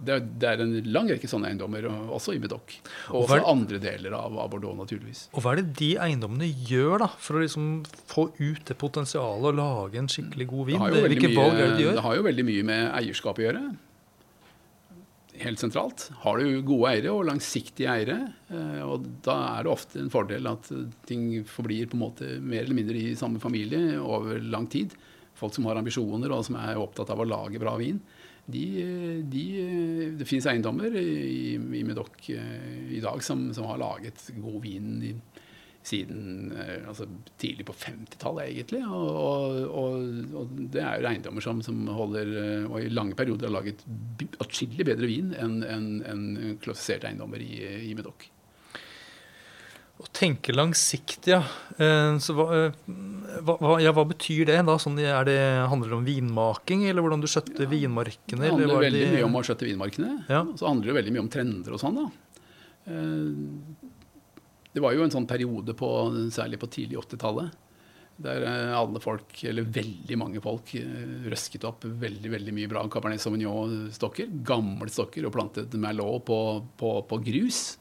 Det 0.06 0.13
er, 0.13 0.26
det 0.26 0.50
er, 0.50 0.62
en 0.62 0.74
lang 0.91 1.08
rekke 1.10 1.30
sånne 1.30 1.50
eiendommer, 1.50 1.88
også 2.13 2.36
i 2.36 2.41
Medoc. 2.44 2.76
Og 3.13 3.24
også 3.24 3.39
andre 3.48 3.80
deler 3.82 4.13
av, 4.18 4.36
av, 4.44 4.52
Bordeaux, 4.52 4.76
naturligvis. 4.78 5.26
Og 5.34 5.41
Hva 5.41 5.56
er 5.56 5.62
det 5.62 5.78
de 5.80 5.91
eiendommene 6.06 6.50
gjør 6.68 7.06
da, 7.06 7.10
for 7.22 7.39
å 7.39 7.44
liksom 7.46 7.70
få 8.12 8.28
ut 8.38 8.62
det 8.68 8.78
potensialet 8.82 9.50
og 9.54 9.58
lage 9.58 10.02
en 10.02 10.12
skikkelig 10.12 10.50
god 10.52 10.70
vin? 10.70 10.86
Det, 10.91 11.04
Hvilke 11.15 11.34
valg 11.34 11.56
er 11.58 11.65
det 11.65 11.80
de 11.80 11.88
gjør? 11.88 11.98
Det 11.98 12.06
har 12.06 12.20
jo 12.20 12.28
veldig 12.28 12.48
mye 12.52 12.68
med 12.68 12.88
eierskap 13.00 13.41
å 13.41 13.46
gjøre. 13.48 13.63
Helt 15.36 15.60
sentralt. 15.60 16.06
Har 16.24 16.39
du 16.39 16.62
gode 16.68 16.91
eiere 16.94 17.15
og 17.15 17.26
langsiktige 17.28 17.91
eiere, 17.91 18.20
og 18.86 19.08
da 19.26 19.39
er 19.56 19.65
det 19.65 19.74
ofte 19.74 20.00
en 20.04 20.12
fordel 20.13 20.48
at 20.52 20.70
ting 21.10 21.28
forblir 21.50 21.89
på 21.91 21.98
en 21.98 22.06
måte 22.06 22.30
mer 22.39 22.63
eller 22.63 22.78
mindre 22.78 23.02
i 23.02 23.18
samme 23.20 23.41
familie 23.44 23.98
over 24.00 24.39
lang 24.44 24.70
tid. 24.72 24.96
Folk 25.36 25.56
som 25.56 25.68
har 25.68 25.80
ambisjoner 25.80 26.32
og 26.32 26.46
som 26.48 26.56
er 26.62 26.80
opptatt 26.80 27.10
av 27.12 27.20
å 27.20 27.28
lage 27.28 27.60
bra 27.60 27.74
vin 27.80 27.98
de, 28.45 29.23
de, 29.25 29.45
det 30.19 30.27
finnes 30.29 30.45
eiendommer 30.51 30.93
i, 30.99 31.55
i 31.58 31.81
Medoc 31.86 32.29
eh, 32.29 32.91
i 32.93 33.01
dag 33.01 33.23
som, 33.25 33.47
som, 33.53 33.65
har 33.71 33.81
laget 33.81 34.27
god 34.38 34.60
vin 34.62 34.91
i, 35.01 35.13
siden 35.86 36.53
eh, 36.53 36.86
altså, 36.88 37.08
tidlig 37.41 37.65
på 37.65 37.73
50-tallet, 37.73 38.51
egentlig. 38.51 38.84
Og, 38.86 39.58
og, 39.65 40.05
og, 40.38 40.53
det 40.73 40.84
er 40.84 41.01
jo 41.01 41.10
eiendommer 41.10 41.45
som, 41.45 41.63
som, 41.65 41.81
holder 41.89 42.31
eh, 42.43 42.69
og 42.69 42.79
i 42.84 42.93
lange 42.93 43.17
perioder 43.17 43.49
har 43.49 43.58
laget 43.58 43.81
atskillig 44.43 44.86
bedre 44.86 45.10
vin 45.10 45.34
enn 45.34 45.60
en, 45.65 45.89
en 46.05 46.23
klassifiserte 46.62 47.10
eiendommer 47.10 47.41
i, 47.41 47.60
i 47.89 47.97
Medoc. 47.97 48.29
Å 49.95 50.10
tenke 50.13 50.53
langsiktig, 50.53 51.31
ja. 51.31 51.39
Så, 52.19 52.34
hva, 52.36 52.65
hva, 53.43 53.76
ja, 53.82 53.91
hva 53.91 54.06
betyr 54.08 54.45
det? 54.48 54.58
da? 54.67 54.76
Sånn, 54.82 55.00
er 55.02 55.26
det 55.28 55.38
handler 55.71 55.89
det 55.89 55.98
om 55.98 56.06
vinmaking, 56.08 56.86
eller 56.89 57.02
hvordan 57.04 57.21
du 57.24 57.28
skjøtter 57.28 57.67
vinmarkene? 57.71 58.41
Det 58.45 58.52
handler 58.54 58.76
er 58.78 58.86
veldig 58.88 59.04
det- 59.06 59.13
mye 59.17 59.26
om 59.26 59.36
å 59.36 59.43
skjøtte 59.43 59.67
vinmarkene. 59.67 60.26
Ja. 60.30 60.43
Så 60.56 60.67
handler 60.67 60.91
det 60.93 60.98
veldig 61.04 61.13
mye 61.15 61.24
om 61.26 61.30
trender 61.30 61.74
og 61.74 61.80
sånn, 61.80 61.95
da. 61.95 62.08
Eh, 62.88 63.91
Det 64.76 64.82
var 64.84 64.91
jo 64.93 65.04
en 65.04 65.10
sånn 65.12 65.26
periode 65.28 65.74
på, 65.74 65.88
særlig 66.36 66.58
på 66.60 66.67
tidlig 66.67 66.98
80-tallet, 67.00 67.52
der 68.19 68.43
eh, 68.43 68.74
alle 68.76 69.00
folk, 69.00 69.32
eller 69.48 69.63
veldig 69.63 70.17
mange 70.19 70.41
folk, 70.43 70.74
eh, 70.76 71.30
røsket 71.32 71.63
opp 71.63 71.84
veldig 71.88 72.30
veldig 72.34 72.54
mye 72.54 72.67
bra 72.67 72.84
Cabernet 72.91 73.19
Sauvignon-stokker. 73.24 74.28
Gamle 74.43 74.89
stokker, 74.91 75.26
og 75.26 75.32
plantet 75.32 75.71
Merlot 75.80 76.26
på, 76.28 76.39
på, 76.78 76.91
på 77.08 77.21
grus. 77.24 77.78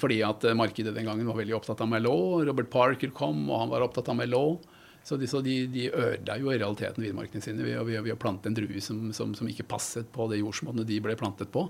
Fordi 0.00 0.20
at 0.26 0.44
eh, 0.48 0.56
markedet 0.58 0.94
den 0.96 1.06
gangen 1.06 1.28
var 1.28 1.38
veldig 1.38 1.54
opptatt 1.58 1.82
av 1.84 1.90
Merlot. 1.90 2.46
Robert 2.48 2.70
Parker 2.72 3.12
kom, 3.14 3.44
og 3.50 3.60
han 3.60 3.72
var 3.72 3.84
opptatt 3.86 4.08
av 4.10 4.18
Merlot. 4.18 4.64
Så 5.04 5.18
de, 5.20 5.26
så 5.28 5.42
de, 5.44 5.66
de 5.68 5.90
ødela 5.92 6.38
jo 6.40 6.48
i 6.48 6.56
realiteten 6.56 7.04
vinmarkene 7.04 7.44
sine 7.44 7.60
ved, 7.66 7.76
ved, 7.84 8.00
ved 8.06 8.14
å 8.14 8.20
plante 8.20 8.48
en 8.48 8.56
drue 8.56 8.80
som, 8.80 9.10
som, 9.12 9.34
som 9.36 9.50
ikke 9.50 9.66
passet 9.68 10.08
på 10.14 10.24
det 10.30 10.38
jordsmonnet 10.40 10.88
de 10.88 10.96
ble 11.04 11.16
plantet 11.20 11.52
på. 11.52 11.66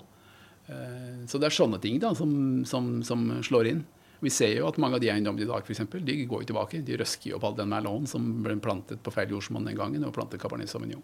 Eh, 0.71 1.25
Så 1.27 1.41
det 1.43 1.51
er 1.51 1.57
sånne 1.57 1.81
ting 1.83 1.99
da, 2.01 2.15
som, 2.15 2.63
som, 2.69 3.03
som 3.03 3.27
slår 3.45 3.73
inn. 3.73 3.83
Vi 4.25 4.31
ser 4.33 4.55
jo 4.55 4.69
at 4.71 4.79
mange 4.81 4.97
av 4.97 5.03
de 5.03 5.11
eiendommene 5.13 5.45
i 5.45 5.51
dag 5.51 5.67
for 5.67 5.75
eksempel, 5.75 6.01
de 6.07 6.15
går 6.31 6.45
jo 6.45 6.49
tilbake. 6.53 6.79
De 6.87 6.97
røsker 6.97 7.33
jo 7.33 7.37
opp 7.37 7.49
all 7.51 7.59
den 7.59 7.69
merlonen 7.69 8.07
som 8.09 8.25
ble 8.47 8.55
plantet 8.63 9.03
på 9.05 9.13
feil 9.13 9.35
jordsmonn 9.35 9.67
den 9.69 9.77
gangen, 9.77 10.07
og 10.07 10.15
plantet 10.17 10.41
Cabernet 10.41 10.71
Sauvignon. 10.71 11.03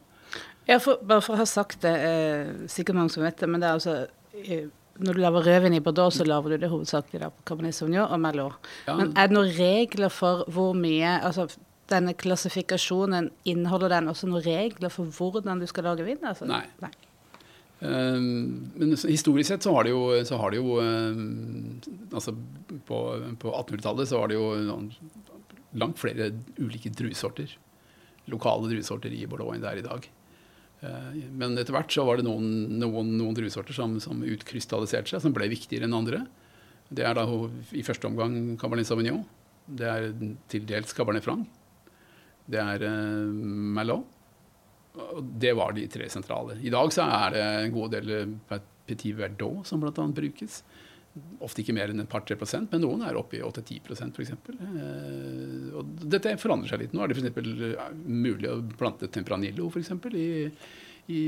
Ja, 0.71 0.79
for, 0.81 1.03
bare 1.03 1.21
for 1.27 1.35
å 1.35 1.43
ha 1.43 1.49
sagt 1.51 1.83
det, 1.83 1.97
eh, 2.07 2.53
sikkert 2.71 2.97
mange 2.97 3.13
som 3.13 3.27
vet 3.27 3.43
det, 3.43 3.51
men 3.51 3.61
det 3.61 3.69
er 3.69 3.77
altså 3.77 3.97
eh, 4.41 4.71
Når 5.01 5.17
du 5.17 5.21
lager 5.23 5.47
rødvin 5.47 5.75
i 5.79 5.81
Bordeaux, 5.81 6.15
så 6.15 6.25
lager 6.29 6.53
du 6.53 6.57
det 6.61 6.71
hovedsakelig 6.71 7.21
da 7.23 7.31
på 7.33 7.45
Cabernet 7.49 7.75
Sauvignon 7.77 8.11
og 8.13 8.21
Merlot. 8.21 8.71
Ja. 8.87 8.97
Men 8.99 9.13
er 9.17 9.31
det 9.31 9.37
noen 9.37 9.53
regler 9.57 10.13
for 10.13 10.45
hvor 10.53 10.75
mye 10.77 11.17
Altså 11.25 11.49
denne 11.91 12.13
klassifikasjonen, 12.15 13.31
inneholder 13.51 13.91
den 13.97 14.11
også 14.13 14.29
noen 14.31 14.45
regler 14.45 14.93
for 14.95 15.11
hvordan 15.11 15.59
du 15.59 15.67
skal 15.67 15.89
lage 15.89 16.05
vin? 16.07 16.21
Altså? 16.23 16.47
Nei. 16.47 16.63
Eh, 17.81 18.21
Men 18.21 18.93
historisk 18.95 19.49
sett 19.49 19.65
så 19.65 19.73
har 19.75 19.89
det 19.89 19.95
jo, 19.95 20.05
så 20.29 20.37
har 20.39 20.53
det 20.53 20.61
jo 20.61 20.77
eh, 20.85 21.25
Altså 22.13 22.35
på, 22.87 23.01
på 23.41 23.55
1800-tallet 23.57 24.09
så 24.11 24.21
var 24.21 24.31
det 24.31 24.39
jo 24.39 24.53
langt 25.81 25.99
flere 26.03 26.31
ulike 26.59 26.91
druesorter. 26.91 27.53
Lokale 28.31 28.71
druesorter 28.71 29.13
i 29.15 29.27
Bordeaux 29.27 29.55
enn 29.55 29.63
det 29.63 29.71
er 29.71 29.83
i 29.83 29.87
dag. 29.87 30.09
Eh, 30.83 31.25
Men 31.37 31.59
etter 31.61 31.75
hvert 31.77 31.93
så 31.93 32.05
var 32.09 32.21
det 32.21 32.27
noen, 32.29 32.79
noen, 32.81 33.15
noen 33.19 33.37
druesorter 33.37 33.77
som, 33.77 33.99
som 34.03 34.23
utkrystalliserte 34.25 35.13
seg, 35.15 35.25
som 35.25 35.35
ble 35.37 35.51
viktigere 35.53 35.89
enn 35.89 35.97
andre. 35.99 36.25
Det 36.91 37.05
er 37.07 37.15
da 37.19 37.27
i 37.77 37.85
første 37.87 38.09
omgang 38.09 38.57
Cabernet 38.61 38.89
Sauvignon. 38.89 39.23
Det 39.71 39.87
er 39.87 40.09
til 40.51 40.65
dels 40.67 40.95
Cabernet 40.97 41.23
Franc. 41.27 41.47
Det 42.51 42.59
er 42.63 42.87
eh, 42.89 43.31
Merlot. 43.77 44.17
Og 45.01 45.23
det 45.39 45.53
var 45.55 45.77
de 45.77 45.85
tre 45.87 46.09
sentrale. 46.11 46.57
I 46.67 46.73
dag 46.75 46.91
så 46.93 47.05
er 47.07 47.35
det 47.37 47.43
en 47.47 47.75
god 47.77 47.93
del 47.95 48.15
eh, 48.17 48.63
Petit 48.91 49.15
Verdot 49.15 49.69
som 49.69 49.83
bl.a. 49.85 50.07
brukes. 50.17 50.63
Ofte 51.43 51.65
ikke 51.65 51.75
mer 51.75 51.91
enn 51.91 52.05
et 52.05 52.11
par-tre 52.11 52.37
prosent, 52.39 52.71
men 52.71 52.85
noen 52.85 53.01
er 53.03 53.17
oppe 53.19 53.41
i 53.41 53.43
8-10% 53.43 54.15
f.eks. 54.15 54.31
Eh, 54.55 55.73
og 55.81 55.97
dette 56.07 56.37
forandrer 56.39 56.71
seg 56.71 56.85
litt. 56.85 56.95
Nå 56.95 57.03
er 57.03 57.11
det 57.11 57.19
f.eks. 57.19 57.97
mulig 58.07 58.47
å 58.51 58.61
plante 58.79 59.11
Tempranillo 59.11 59.67
for 59.73 59.83
eksempel, 59.83 60.15
i, 60.15 60.31
i, 61.11 61.23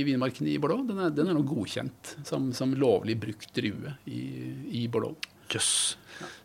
i 0.00 0.04
vinmarkene 0.04 0.52
i 0.52 0.58
Bordeaux. 0.60 0.84
Den 0.90 1.00
er, 1.06 1.14
den 1.16 1.32
er 1.32 1.38
nå 1.38 1.46
godkjent 1.48 2.16
som, 2.28 2.50
som 2.56 2.76
lovlig 2.76 3.16
brukt 3.24 3.48
drue 3.56 3.96
i, 4.04 4.22
i 4.82 4.86
Bordeaux. 4.92 5.16
Jøss. 5.52 5.72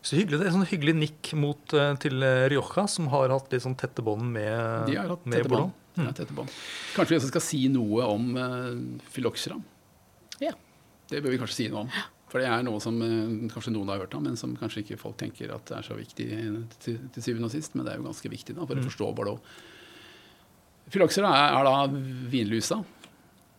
Så 0.00 0.16
hyggelig. 0.16 0.40
Det 0.40 0.48
er 0.48 0.56
sånn 0.56 0.68
hyggelig 0.68 0.96
nikk 0.96 1.32
mot, 1.38 1.76
eh, 1.76 1.92
til 2.02 2.24
eh, 2.24 2.48
Rioja, 2.52 2.88
som 2.88 3.12
har 3.12 3.32
hatt 3.34 3.52
litt 3.52 3.64
sånn 3.64 3.76
tette 3.78 4.04
bånd 4.04 4.32
med, 4.32 4.88
De 4.88 4.96
har 4.96 5.12
hatt 5.12 5.28
med 5.28 5.42
tette 5.42 5.52
Bordeaux. 5.52 5.76
Ja, 5.98 6.12
tette 6.14 6.32
bånd. 6.32 6.52
Kanskje 6.94 7.14
vi 7.14 7.18
også 7.20 7.32
skal 7.32 7.42
si 7.42 7.64
noe 7.72 8.04
om 8.06 8.30
uh, 8.38 9.00
Phylloxera. 9.10 9.58
Ja. 10.40 10.52
Det 11.10 11.20
bør 11.24 11.34
vi 11.34 11.40
kanskje 11.40 11.56
si 11.56 11.66
noe 11.72 11.86
om. 11.86 11.90
For 12.28 12.42
det 12.42 12.48
er 12.50 12.64
noe 12.66 12.80
som 12.82 12.98
eh, 13.04 13.48
kanskje 13.52 13.72
noen 13.72 13.88
har 13.92 14.02
hørt 14.02 14.14
om, 14.18 14.26
men 14.28 14.36
som 14.36 14.52
kanskje 14.58 14.84
ikke 14.84 15.00
folk 15.00 15.16
tenker 15.20 15.54
at 15.54 15.72
er 15.72 15.86
så 15.86 15.96
viktig 15.96 16.28
til, 16.84 17.00
til 17.14 17.24
syvende 17.24 17.48
og 17.48 17.54
sist. 17.54 17.74
Men 17.74 17.86
det 17.86 17.94
er 17.94 18.02
jo 18.02 18.08
ganske 18.08 18.32
viktig 18.32 18.56
da, 18.58 18.68
for 18.68 18.78
å 18.78 18.86
forstå 18.88 19.10
Bordeaux. 19.16 19.58
Fyloxera 20.92 21.32
er, 21.36 21.56
er 21.58 21.68
da 21.68 22.02
vinlusa. 22.32 22.82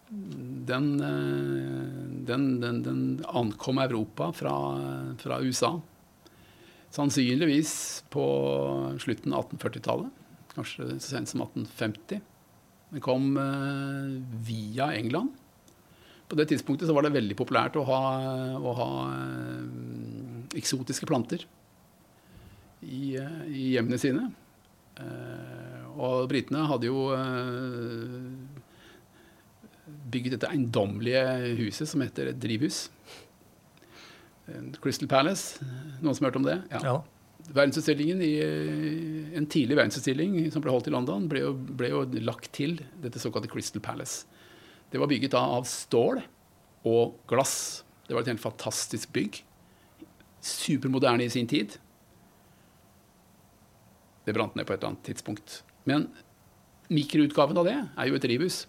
Den, 0.10 0.92
eh, 1.06 2.06
den, 2.30 2.50
den, 2.62 2.82
den 2.86 3.02
ankom 3.30 3.82
Europa 3.82 4.32
fra, 4.38 4.56
fra 5.22 5.42
USA. 5.46 5.76
Sannsynligvis 6.94 7.74
på 8.10 8.26
slutten 9.02 9.36
av 9.38 9.50
1840-tallet. 9.52 10.16
Kanskje 10.56 10.96
så 10.98 11.14
sent 11.14 11.30
som 11.30 11.44
1850. 11.46 12.22
Den 12.90 13.06
kom 13.06 13.36
eh, 13.38 14.18
via 14.46 14.90
England. 14.98 15.36
På 16.30 16.38
det 16.38 16.46
tidspunktet 16.52 16.88
så 16.88 16.94
var 16.94 17.08
det 17.08 17.16
veldig 17.16 17.36
populært 17.40 17.78
å 17.80 17.86
ha, 17.88 18.02
å 18.54 18.74
ha 18.78 18.90
eh, 19.16 20.60
eksotiske 20.62 21.10
planter 21.10 21.42
i, 22.86 23.18
eh, 23.18 23.40
i 23.50 23.64
hjemmene 23.74 23.98
sine. 23.98 24.28
Eh, 25.02 25.90
og 25.98 26.30
britene 26.30 26.68
hadde 26.70 26.92
jo 26.92 27.08
bygget 30.14 30.38
dette 30.38 30.54
eiendommelige 30.54 31.26
huset 31.64 31.90
som 31.90 32.06
heter 32.06 32.30
et 32.30 32.42
drivhus. 32.42 32.86
Crystal 34.82 35.10
Palace. 35.10 35.66
Noen 36.00 36.14
som 36.14 36.24
har 36.24 36.30
hørt 36.30 36.40
om 36.44 36.46
det? 36.46 36.60
Ja. 36.70 37.00
Verdensutstillingen 37.50 38.22
i, 38.22 38.34
En 39.38 39.50
tidlig 39.50 39.78
verdensutstilling 39.80 40.52
som 40.54 40.62
ble 40.62 40.74
holdt 40.74 40.90
i 40.92 40.94
London, 40.94 41.26
ble 41.30 41.42
jo, 41.42 41.54
ble 41.58 41.90
jo 41.90 42.06
lagt 42.22 42.54
til 42.54 42.78
dette 43.02 43.22
såkalte 43.22 43.50
Crystal 43.50 43.82
Palace. 43.82 44.30
Det 44.90 44.98
var 44.98 45.10
bygget 45.12 45.36
av 45.38 45.68
stål 45.70 46.22
og 46.90 47.20
glass. 47.30 47.84
Det 48.08 48.16
var 48.16 48.24
et 48.26 48.32
helt 48.32 48.42
fantastisk 48.42 49.12
bygg. 49.14 49.44
Supermoderne 50.42 51.28
i 51.28 51.30
sin 51.30 51.48
tid. 51.48 51.76
Det 54.26 54.34
brant 54.34 54.56
ned 54.58 54.66
på 54.66 54.74
et 54.74 54.80
eller 54.80 54.94
annet 54.94 55.06
tidspunkt. 55.06 55.62
Men 55.90 56.08
mikroutgaven 56.90 57.60
av 57.62 57.70
det 57.70 57.78
er 57.78 58.10
jo 58.10 58.18
et 58.18 58.26
drivhus. 58.26 58.64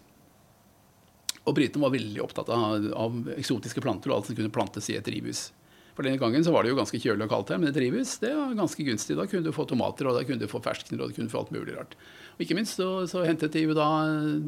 Og 1.41 1.55
britene 1.57 1.81
var 1.81 1.95
veldig 1.95 2.21
opptatt 2.21 2.51
av, 2.53 2.85
av 2.93 3.17
eksotiske 3.33 3.81
planter 3.81 4.11
og 4.11 4.19
alt 4.19 4.29
som 4.29 4.37
kunne 4.37 4.53
plantes 4.53 4.91
i 4.91 4.97
et 4.99 5.07
drivhus. 5.07 5.47
For 5.95 6.07
denne 6.07 6.21
gangen 6.21 6.43
så 6.45 6.53
var 6.53 6.63
det 6.63 6.71
jo 6.71 6.77
ganske 6.77 6.99
kjølig 7.01 7.25
og 7.25 7.33
kaldt 7.33 7.51
her, 7.51 7.59
men 7.59 7.71
et 7.71 7.75
drivhus 7.75 8.15
det 8.21 8.31
var 8.37 8.53
ganske 8.55 8.85
gunstig. 8.87 9.17
Da 9.19 9.25
kunne 9.27 9.45
du 9.45 9.55
få 9.55 9.65
tomater, 9.67 10.07
og 10.07 10.15
da 10.15 10.23
kunne 10.27 10.41
du 10.41 10.51
få 10.51 10.61
ferskener, 10.63 11.01
og 11.01 11.11
du 11.11 11.17
kunne 11.17 11.33
få 11.33 11.41
alt 11.41 11.51
mulig 11.53 11.75
rart. 11.75 11.97
Og 12.35 12.43
ikke 12.45 12.57
minst 12.57 12.79
så, 12.79 12.89
så 13.09 13.23
hentet 13.27 13.53
de 13.53 13.65
jo 13.65 13.77
da 13.77 13.87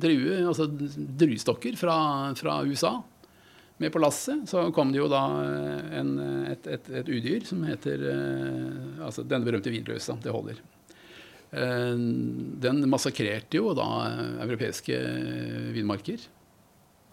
drue, 0.02 0.38
altså 0.48 0.68
druestokker 0.70 1.78
fra, 1.80 1.98
fra 2.40 2.62
USA. 2.66 2.96
Med 3.82 3.92
på 3.94 4.02
lasset 4.02 4.46
så 4.50 4.68
kom 4.76 4.94
det 4.94 5.02
jo 5.02 5.10
da 5.12 5.24
en, 5.98 6.14
et, 6.52 6.68
et, 6.70 6.92
et 7.02 7.10
udyr 7.10 7.44
som 7.48 7.64
heter 7.66 8.06
eh, 8.06 9.02
Altså 9.04 9.26
denne 9.26 9.48
berømte 9.48 9.74
vinløsa. 9.74 10.16
Det 10.24 10.32
holder. 10.32 10.62
Eh, 11.52 11.98
Den 12.64 12.86
massakrerte 12.90 13.60
jo 13.60 13.74
da 13.78 13.88
europeiske 14.46 15.00
vinmarker. 15.76 16.22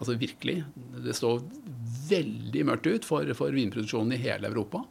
Altså 0.01 0.15
virkelig. 0.17 0.61
Det 1.05 1.17
står 1.17 1.43
veldig 2.09 2.65
mørkt 2.69 2.89
ut 2.89 3.05
for, 3.09 3.27
for 3.37 3.53
vinproduksjonen 3.53 4.15
i 4.15 4.21
hele 4.21 4.49
Europa. 4.49 4.85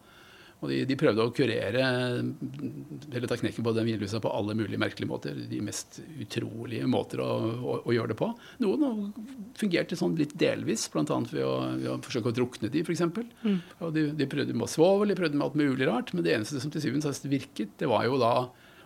Og 0.60 0.68
de, 0.68 0.82
de 0.84 0.96
prøvde 1.00 1.24
å 1.24 1.32
kurere 1.32 1.84
eller 2.20 3.26
ta 3.30 3.38
knekken 3.40 3.64
på 3.64 3.72
den 3.76 3.86
vinlusa 3.88 4.20
på 4.20 4.32
alle 4.36 4.52
mulige 4.58 4.80
merkelige 4.80 5.08
måter. 5.08 5.38
De 5.48 5.60
mest 5.64 6.02
utrolige 6.20 6.88
måter 6.90 7.22
å, 7.24 7.28
å, 7.56 7.76
å 7.88 7.94
gjøre 7.96 8.12
det 8.12 8.18
på. 8.20 8.28
Noen 8.60 9.14
fungerte 9.56 9.96
sånn 9.96 10.18
litt 10.20 10.34
delvis, 10.40 10.84
bl.a. 10.92 11.06
Ved, 11.06 11.42
å, 11.46 11.54
ved 11.80 11.88
å 11.94 11.98
forsøke 12.04 12.32
å 12.32 12.36
drukne 12.36 12.72
de, 12.72 12.84
f.eks. 12.84 13.06
Mm. 13.08 13.60
Og 13.80 13.94
de, 13.96 14.06
de 14.18 14.28
prøvde 14.30 14.56
med 14.56 14.72
svovel, 14.72 15.14
de 15.14 15.18
prøvde 15.22 15.40
med 15.40 15.48
alt 15.48 15.60
mulig 15.62 15.88
rart. 15.88 16.12
Men 16.12 16.26
det 16.26 16.36
eneste 16.36 16.60
som 16.60 16.72
til 16.74 16.84
syvende 16.84 17.08
og 17.08 17.16
sist 17.16 17.30
virket, 17.32 17.72
det 17.80 17.88
var 17.88 18.04
jo 18.04 18.20
da 18.20 18.34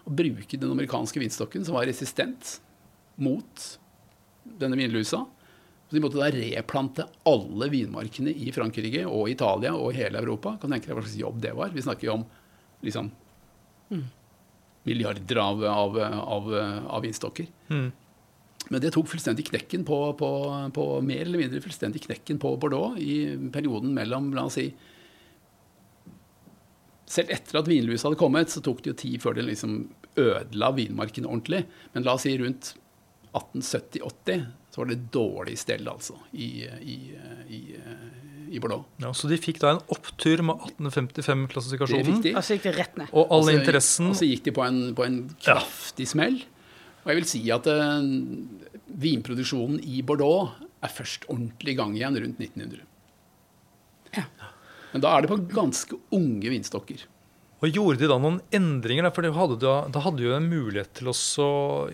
å 0.05 0.13
bruke 0.15 0.61
den 0.61 0.71
amerikanske 0.71 1.23
vinstokken, 1.23 1.67
som 1.67 1.75
var 1.75 1.89
resistent 1.91 2.59
mot 3.19 3.67
denne 4.61 4.79
vinlusa. 4.79 5.25
Så 5.89 5.97
de 5.97 6.01
måtte 6.01 6.21
da 6.21 6.31
replante 6.33 7.05
alle 7.29 7.69
vinmarkene 7.73 8.33
i 8.33 8.53
Frankrike 8.55 9.05
og 9.05 9.29
Italia 9.31 9.75
og 9.77 9.93
hele 9.97 10.23
Europa. 10.23 10.57
Kan 10.61 10.73
tenke 10.73 10.89
deg 10.89 10.97
hva 10.97 11.05
slags 11.05 11.21
jobb 11.21 11.43
det 11.45 11.53
var. 11.57 11.75
Vi 11.75 11.85
snakker 11.85 12.09
jo 12.09 12.17
om 12.19 12.25
liksom 12.85 13.11
milliarder 14.85 15.37
av, 15.37 15.65
av, 15.65 15.99
av, 16.01 16.49
av 16.89 17.05
vinstokker. 17.05 17.47
Mm. 17.69 17.93
Men 18.69 18.81
det 18.81 18.95
tok 18.95 19.09
fullstendig 19.13 19.47
knekken 19.51 19.85
på, 19.85 19.99
på, 20.17 20.31
på, 20.77 20.85
mer 21.05 21.25
eller 21.27 21.43
mindre 21.43 21.61
fullstendig 21.65 22.05
knekken 22.07 22.41
på 22.41 22.55
Bordeaux 22.61 22.99
i 23.01 23.37
perioden 23.53 23.93
mellom, 23.97 24.33
la 24.37 24.49
oss 24.49 24.61
si 24.61 24.71
Selv 27.15 27.29
etter 27.35 27.59
at 27.61 27.69
vinlusa 27.69 28.09
hadde 28.09 28.19
kommet, 28.19 28.49
så 28.51 28.63
tok 28.65 28.81
det 28.83 28.89
jo 28.91 28.97
tid 28.97 29.21
før 29.23 29.37
det 29.37 29.45
liksom 29.45 29.75
ødela 30.19 30.71
vinmarken 30.75 31.27
ordentlig. 31.29 31.61
Men 31.93 32.07
la 32.07 32.15
oss 32.17 32.25
si 32.25 32.33
rundt 32.41 32.71
1870-80 33.37 34.47
så 34.75 34.81
var 34.83 34.89
det 34.91 34.97
dårlig 35.15 35.55
stell, 35.61 35.87
altså, 35.87 36.17
i, 36.35 36.49
i, 36.83 36.97
i, 37.55 37.59
i 38.51 38.59
Bordeaux. 38.63 38.89
Ja, 38.99 39.13
så 39.15 39.31
de 39.31 39.39
fikk 39.39 39.61
da 39.63 39.71
en 39.77 39.83
opptur 39.95 40.43
med 40.43 40.65
1855-klassifikasjonen. 40.75 42.09
fikk 42.09 42.25
de. 42.27 42.33
Og 42.35 42.43
så 42.43 42.57
gikk 42.57 42.67
de 42.67 42.73
rett 42.81 42.99
ned. 42.99 43.13
Og 43.15 43.31
all 43.37 43.53
interessen 43.55 44.11
Og 44.11 44.19
så 44.19 44.27
gikk 44.27 44.49
de 44.49 44.55
på 44.57 44.65
en, 44.67 44.81
på 44.99 45.07
en 45.07 45.21
Ja. 45.47 45.61
kraftig 45.61 46.09
smell. 46.11 46.41
Og 47.05 47.13
jeg 47.13 47.21
vil 47.21 47.29
si 47.31 47.43
at 47.55 47.69
uh, 47.71 48.03
vinproduksjonen 49.05 49.79
i 49.85 50.03
Bordeaux 50.03 50.57
er 50.83 50.93
først 50.93 51.29
ordentlig 51.31 51.77
i 51.77 51.79
gang 51.79 51.95
igjen 51.95 52.19
rundt 52.19 52.43
1900. 52.43 52.83
Men 54.95 55.03
da 55.03 55.11
er 55.17 55.25
det 55.25 55.31
på 55.33 55.39
ganske 55.51 55.97
unge 56.15 56.51
vinstokker. 56.53 57.01
Og 57.65 57.73
gjorde 57.73 58.03
de 58.03 58.09
da 58.11 58.19
noen 58.21 58.43
endringer? 58.53 59.07
For 59.15 59.25
da 59.25 59.31
hadde 59.33 60.01
hadde 60.05 60.25
jo 60.27 60.35
en 60.37 60.49
mulighet 60.51 60.91
til 60.99 61.09
å 61.09 61.15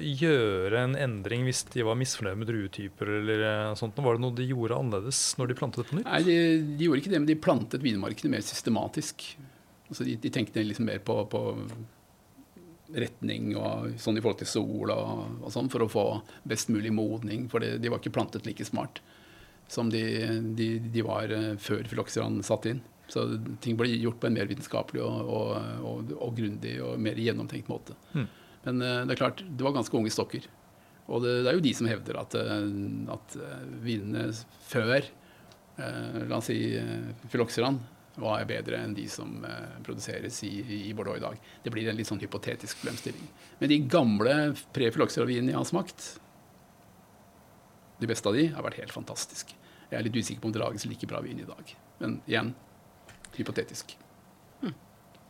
gjøre 0.02 0.80
en 0.82 0.96
endring 0.98 1.44
hvis 1.46 1.62
de 1.70 1.84
var 1.86 1.98
misfornøyd 2.00 2.40
med 2.40 2.50
druetyper 2.50 3.12
eller 3.20 3.44
eh, 3.46 3.76
sånt. 3.78 4.00
Var 4.02 4.18
det 4.18 4.24
noe 4.24 4.34
de 4.34 4.48
gjorde 4.48 4.80
annerledes 4.80 5.20
når 5.38 5.52
de 5.52 5.58
plantet 5.60 5.86
på 5.86 6.00
nytt? 6.00 6.08
Nei, 6.10 6.20
de, 6.26 6.36
de 6.74 6.88
gjorde 6.88 7.04
ikke 7.04 7.14
det, 7.14 7.22
men 7.22 7.30
de 7.30 7.38
plantet 7.46 7.86
vinmarkene 7.86 8.34
mer 8.34 8.42
systematisk. 8.42 9.28
Altså 9.86 10.08
de, 10.08 10.18
de 10.18 10.34
tenkte 10.34 10.66
liksom 10.66 10.90
mer 10.90 10.98
på, 11.06 11.20
på 11.30 11.44
retning 12.98 13.54
og 13.54 13.94
sånn 14.02 14.18
i 14.18 14.24
forhold 14.24 14.42
til 14.42 14.50
sol 14.50 14.90
og, 14.90 15.24
og 15.44 15.54
sånn, 15.54 15.70
for 15.70 15.86
å 15.86 15.90
få 15.92 16.06
best 16.50 16.74
mulig 16.74 16.90
modning. 16.96 17.46
For 17.52 17.62
det, 17.62 17.76
de 17.78 17.94
var 17.94 18.02
ikke 18.02 18.16
plantet 18.18 18.48
like 18.48 18.66
smart 18.66 18.98
som 19.70 19.86
de, 19.92 20.02
de, 20.58 20.72
de 20.82 21.06
var 21.06 21.30
eh, 21.30 21.52
før 21.62 21.86
Fyloxeran 21.86 22.42
satt 22.42 22.66
inn. 22.72 22.82
Så 23.10 23.26
ting 23.62 23.78
ble 23.78 23.90
gjort 23.90 24.20
på 24.22 24.28
en 24.28 24.36
mer 24.38 24.48
vitenskapelig 24.50 25.02
og, 25.02 25.30
og, 25.34 25.54
og, 25.86 26.14
og 26.14 26.36
grundig 26.36 26.76
og 26.84 27.00
mer 27.02 27.18
gjennomtenkt 27.18 27.70
måte. 27.70 27.96
Mm. 28.14 28.26
Men 28.66 28.82
eh, 28.86 28.98
det 29.06 29.16
er 29.16 29.22
klart, 29.24 29.44
det 29.44 29.66
var 29.66 29.74
ganske 29.76 29.96
unge 29.98 30.12
stokker. 30.14 30.46
Og 31.10 31.24
det, 31.24 31.40
det 31.42 31.50
er 31.50 31.58
jo 31.58 31.64
de 31.64 31.72
som 31.74 31.88
hevder 31.90 32.20
at, 32.20 32.36
eh, 32.38 32.68
at 33.14 33.38
eh, 33.40 33.64
vinene 33.82 34.28
før 34.68 35.00
eh, 35.00 36.20
la 36.30 36.38
oss 36.38 36.50
si 36.52 36.60
eh, 36.78 37.80
var 38.20 38.42
bedre 38.44 38.76
enn 38.82 38.92
de 38.92 39.06
som 39.08 39.30
produseres 39.86 40.42
i, 40.44 40.50
i 40.90 40.94
Bordeaux 40.94 41.16
i 41.16 41.22
dag. 41.22 41.36
Det 41.64 41.70
blir 41.72 41.88
en 41.88 41.96
litt 41.96 42.08
sånn 42.10 42.20
hypotetisk 42.20 42.82
problemstilling. 42.82 43.28
Men 43.60 43.70
de 43.70 43.78
gamle 43.88 44.34
pre-Fyloxeran-vinene 44.76 45.54
jeg 45.54 45.56
har 45.56 45.68
smakt, 45.70 46.08
de 48.02 48.08
beste 48.10 48.28
av 48.28 48.36
de, 48.36 48.48
har 48.52 48.66
vært 48.66 48.80
helt 48.82 48.92
fantastiske. 48.92 49.56
Jeg 49.88 49.98
er 49.98 50.04
litt 50.04 50.18
usikker 50.18 50.42
på 50.42 50.50
om 50.50 50.54
det 50.54 50.60
lages 50.60 50.84
like 50.90 51.08
bra 51.08 51.22
vin 51.24 51.40
i 51.40 51.48
dag. 51.48 51.72
Men 52.02 52.18
igjen, 52.28 52.52
hypotetisk. 53.40 53.96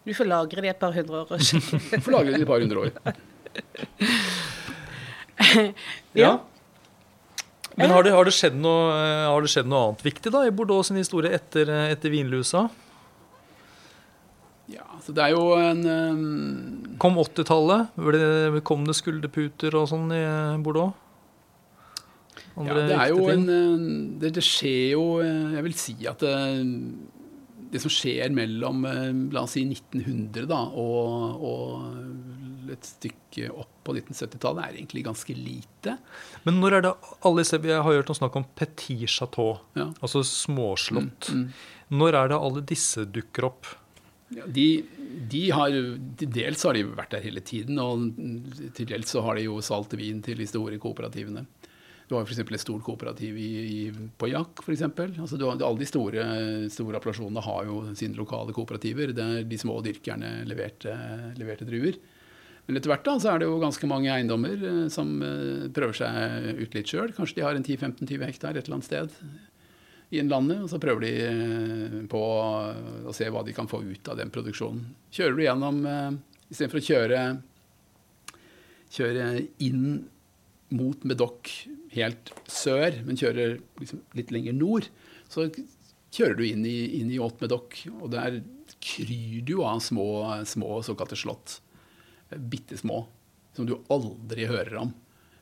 Du 0.00 0.14
får 0.16 0.28
lagre 0.30 0.62
det 0.64 0.70
et 0.72 0.80
par 0.80 0.94
hundre 0.96 1.24
år. 1.24 1.26
Du. 1.40 2.00
Får 2.00 2.14
lagre 2.14 2.32
det 2.34 2.42
et 2.42 2.48
par 2.48 2.62
hundre 2.62 2.86
år. 2.86 2.90
Ja. 6.12 6.34
Men 7.78 7.90
har 7.94 8.04
det, 8.04 8.10
har, 8.12 8.26
det 8.28 8.34
skjedd 8.36 8.58
noe, 8.60 8.90
eh, 8.92 9.24
har 9.30 9.40
det 9.40 9.48
skjedd 9.48 9.68
noe 9.70 9.86
annet 9.86 10.02
viktig 10.04 10.32
da 10.34 10.42
i 10.44 10.52
Bordeaux 10.52 10.84
sin 10.84 10.98
historie 11.00 11.32
etter, 11.32 11.70
eh, 11.72 11.92
etter 11.94 12.12
vinlusa? 12.12 12.66
Ja, 14.70 14.84
så 15.00 15.14
det 15.16 15.24
er 15.24 15.32
jo 15.32 15.54
en 15.56 15.80
um... 15.88 16.98
Kom 17.00 17.16
80-tallet? 17.22 17.96
Kom 18.68 18.84
det 18.86 18.98
skulderputer 18.98 19.78
og 19.80 19.88
sånn 19.90 20.12
i 20.12 20.20
Bordeaux? 20.60 20.92
Bordeaux? 20.92 21.08
Ja, 22.66 22.74
det 22.74 22.98
er 22.98 23.08
jo 23.14 23.28
en 23.32 23.48
eh, 23.48 23.86
det, 24.20 24.34
det 24.36 24.44
skjer 24.44 24.96
jo 24.96 25.04
eh, 25.22 25.54
Jeg 25.56 25.64
vil 25.66 25.76
si 25.78 25.94
at 26.10 26.20
det, 26.24 26.34
det 27.70 27.80
som 27.82 27.92
skjer 27.92 28.32
mellom 28.34 28.84
eh, 28.88 29.10
la 29.34 29.44
oss 29.46 29.54
si 29.56 29.62
1900 29.66 30.46
da, 30.50 30.58
og, 30.74 31.44
og 31.46 32.70
et 32.74 32.86
stykke 32.86 33.48
opp 33.50 33.80
på 33.86 33.94
1970-tallet, 33.96 34.62
er 34.64 34.78
egentlig 34.78 35.04
ganske 35.06 35.34
lite. 35.34 35.96
Men 36.44 36.60
når 36.62 36.76
er 36.78 36.84
det 36.86 36.92
alle 37.26 37.42
disse 37.42 37.58
Jeg 37.62 37.82
har 37.82 37.86
hørt 38.00 38.10
noe 38.10 38.18
snakk 38.20 38.36
om 38.38 38.46
petit 38.58 39.06
chateau, 39.10 39.58
Ja. 39.78 39.88
altså 40.00 40.22
småslott. 40.26 41.30
Mm. 41.34 41.46
Når 41.98 42.14
er 42.20 42.28
det 42.30 42.38
alle 42.38 42.62
disse 42.70 43.06
dukker 43.10 43.48
opp? 43.50 43.66
Ja, 44.30 44.44
de, 44.46 44.66
de 45.30 45.40
har, 45.50 45.74
dels 46.22 46.62
har 46.62 46.76
de 46.78 46.84
vært 46.86 47.16
der 47.16 47.24
hele 47.24 47.40
tiden, 47.42 47.80
og 47.82 48.12
til 48.76 48.86
dels 48.92 49.10
så 49.10 49.24
har 49.26 49.34
de 49.40 49.48
jo 49.48 49.56
salt 49.66 49.96
vin 49.98 50.20
til 50.22 50.38
de 50.38 50.46
store 50.46 50.78
kooperativene. 50.78 51.42
Du 52.10 52.16
har 52.16 52.24
f.eks. 52.26 52.40
et 52.42 52.58
stort 52.58 52.82
kooperativ 52.82 53.36
i, 53.38 53.48
i, 53.62 53.82
på 54.18 54.26
Jack, 54.32 54.64
for 54.66 54.74
Altså, 54.74 55.36
du 55.38 55.44
har- 55.46 55.60
alle 55.62 55.78
de 55.78 55.86
store, 55.86 56.24
store 56.68 56.98
appellasjonene 56.98 57.42
har 57.46 57.68
jo 57.68 57.94
sine 57.94 58.18
lokale 58.18 58.50
kooperativer, 58.52 59.12
der 59.14 59.44
de 59.46 59.58
små 59.58 59.76
dyrkerne 59.80 60.42
leverte, 60.44 60.90
leverte 61.38 61.68
druer. 61.68 61.94
Men 62.66 62.76
etter 62.80 62.90
hvert 62.90 63.06
da, 63.06 63.14
så 63.22 63.30
er 63.30 63.38
det 63.38 63.46
jo 63.46 63.60
ganske 63.62 63.86
mange 63.86 64.10
eiendommer 64.10 64.58
eh, 64.58 64.88
som 64.90 65.22
eh, 65.22 65.68
prøver 65.70 66.00
seg 66.02 66.58
ut 66.64 66.74
litt 66.74 66.90
sjøl. 66.90 67.14
Kanskje 67.14 67.38
de 67.38 67.46
har 67.46 67.54
en 67.54 67.62
10-15-20 67.66 68.26
hektar 68.26 68.58
et 68.58 68.66
eller 68.66 68.80
annet 68.80 68.90
sted 68.90 69.14
i 70.10 70.22
landet, 70.26 70.64
og 70.64 70.70
så 70.72 70.82
prøver 70.82 71.06
de 71.06 71.12
eh, 71.30 71.98
på 72.10 72.20
å 73.06 73.14
se 73.14 73.30
hva 73.30 73.44
de 73.46 73.54
kan 73.54 73.70
få 73.70 73.84
ut 73.86 74.10
av 74.10 74.18
den 74.18 74.34
produksjonen. 74.34 74.82
Kjører 75.14 75.38
du 75.38 75.44
gjennom 75.46 75.80
Istedenfor 76.50 76.80
å 76.80 76.86
kjøre, 76.90 77.18
kjøre 78.90 79.26
inn 79.62 79.84
mot 80.74 81.06
Medoc 81.06 81.52
helt 81.94 82.32
sør, 82.50 83.00
men 83.06 83.18
kjører 83.18 83.58
liksom 83.80 84.02
litt 84.18 84.30
lenger 84.34 84.56
nord, 84.56 84.88
så 85.30 85.48
kjører 86.14 86.38
du 86.38 86.44
inn 86.46 86.64
i, 86.66 86.78
inn 87.00 87.10
i 87.10 87.18
Haute 87.22 87.48
og 87.50 88.10
der 88.12 88.40
kryr 88.80 89.42
du 89.46 89.56
av 89.66 89.80
små, 89.84 90.06
små 90.48 90.80
såkalte 90.86 91.18
slott. 91.18 91.58
Bitte 92.30 92.78
små, 92.78 93.04
som 93.56 93.66
du 93.66 93.76
aldri 93.90 94.46
hører 94.50 94.76
om. 94.86 94.92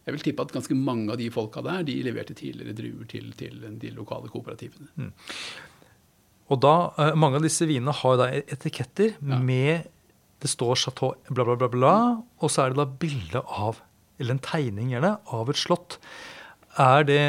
Jeg 0.08 0.16
vil 0.16 0.24
tippe 0.24 0.44
at 0.46 0.54
ganske 0.54 0.76
mange 0.76 1.12
av 1.12 1.18
de 1.20 1.28
folka 1.32 1.60
der 1.64 1.82
de 1.84 1.98
leverte 2.06 2.32
tidligere 2.36 2.72
druer 2.76 3.08
til, 3.10 3.28
til 3.36 3.60
de 3.80 3.90
lokale 3.92 4.30
kooperativene. 4.32 5.10
Og 6.48 6.60
da, 6.64 6.74
eh, 6.96 7.14
Mange 7.14 7.36
av 7.36 7.44
disse 7.44 7.66
vinene 7.68 7.92
har 7.92 8.16
da 8.16 8.30
etiketter 8.40 9.14
Ja. 9.20 9.38
med 9.38 9.88
Det 10.40 10.48
står 10.48 10.76
Chateau 10.78 11.14
bla, 11.28 11.44
bla, 11.44 11.56
bla, 11.56 11.68
bla, 11.68 12.22
og 12.40 12.48
så 12.48 12.62
er 12.62 12.68
det 12.70 12.76
da 12.78 12.84
bilde 12.86 13.42
av, 13.44 13.80
eller 14.20 14.36
en 14.36 14.38
tegning 14.38 14.92
gjerne, 14.92 15.18
av 15.34 15.50
et 15.50 15.56
slott. 15.56 15.98
Er 16.78 17.04
det, 17.08 17.20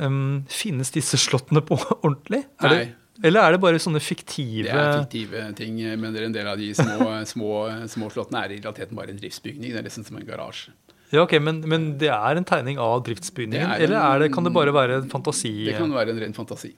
um, 0.00 0.44
Finnes 0.48 0.90
disse 0.94 1.18
slottene 1.20 1.60
på 1.64 1.76
ordentlig? 2.06 2.44
Er 2.62 2.70
Nei. 2.72 2.78
Det, 2.84 3.26
eller 3.28 3.46
er 3.46 3.54
det 3.54 3.60
bare 3.62 3.78
sånne 3.78 4.00
fiktive 4.02 4.64
Det 4.66 4.74
er 4.74 4.96
fiktive 5.04 5.42
ting, 5.54 5.76
men 6.00 6.16
en 6.18 6.32
del 6.34 6.48
av 6.50 6.58
de 6.58 6.72
små, 6.74 7.10
små, 7.32 7.50
små 7.92 8.08
slottene 8.10 8.40
er 8.42 8.56
i 8.56 8.58
realiteten 8.58 8.98
bare 8.98 9.12
en 9.14 9.20
driftsbygning. 9.20 9.70
Det 9.70 9.78
er 9.82 9.86
nesten 9.86 10.06
som 10.08 10.18
en 10.18 10.26
garasje. 10.26 10.72
Ja, 11.14 11.22
ok, 11.22 11.36
men, 11.38 11.60
men 11.70 11.84
det 12.00 12.08
er 12.10 12.40
en 12.40 12.46
tegning 12.48 12.80
av 12.82 13.04
driftsbygningen? 13.06 13.68
Er 13.70 13.76
en- 13.76 13.84
eller 13.86 14.00
er 14.02 14.24
det, 14.24 14.32
kan 14.34 14.42
det 14.48 14.50
bare 14.56 14.72
være 14.74 14.96
en 15.04 15.10
fantasi? 15.12 15.52
Det 15.68 15.76
kan 15.78 15.92
være 15.94 16.10
en 16.16 16.18
ren 16.24 16.34
fantasi. 16.34 16.72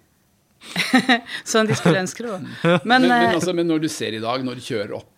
Sånn 1.46 1.68
de 1.70 1.76
skulle 1.78 2.02
ønske 2.02 2.24
det 2.26 2.32
var. 2.34 2.42
Men, 2.44 2.80
Men, 2.84 3.06
men, 3.08 3.12
eh, 3.16 3.34
altså, 3.38 3.54
men 3.56 3.68
når 3.70 3.84
du 3.86 3.88
ser 3.92 4.16
i 4.16 4.20
dag, 4.22 4.44
når 4.44 4.58
du 4.60 4.64
kjører 4.66 4.96
opp 4.98 5.12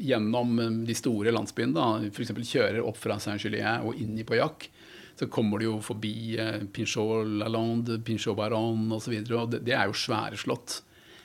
gjennom 0.00 0.54
de 0.86 0.94
store 0.96 1.32
landsbyene, 1.34 2.10
f.eks. 2.14 2.30
kjører 2.46 2.80
opp 2.86 2.96
fra 3.00 3.18
Saint-Julien 3.20 3.82
og 3.86 3.98
inn 4.00 4.14
i 4.20 4.24
Pauillac, 4.28 4.68
så 5.20 5.28
kommer 5.28 5.60
du 5.60 5.66
jo 5.66 5.74
forbi 5.84 6.38
eh, 6.40 6.62
Pinchot 6.72 7.26
Lalande, 7.42 7.98
Pinchot 8.04 8.36
Baron 8.38 8.92
osv. 8.96 9.14
Det, 9.20 9.60
det 9.66 9.74
er 9.76 9.86
jo 9.90 10.00
svære 10.00 10.36
slott. 10.40 10.70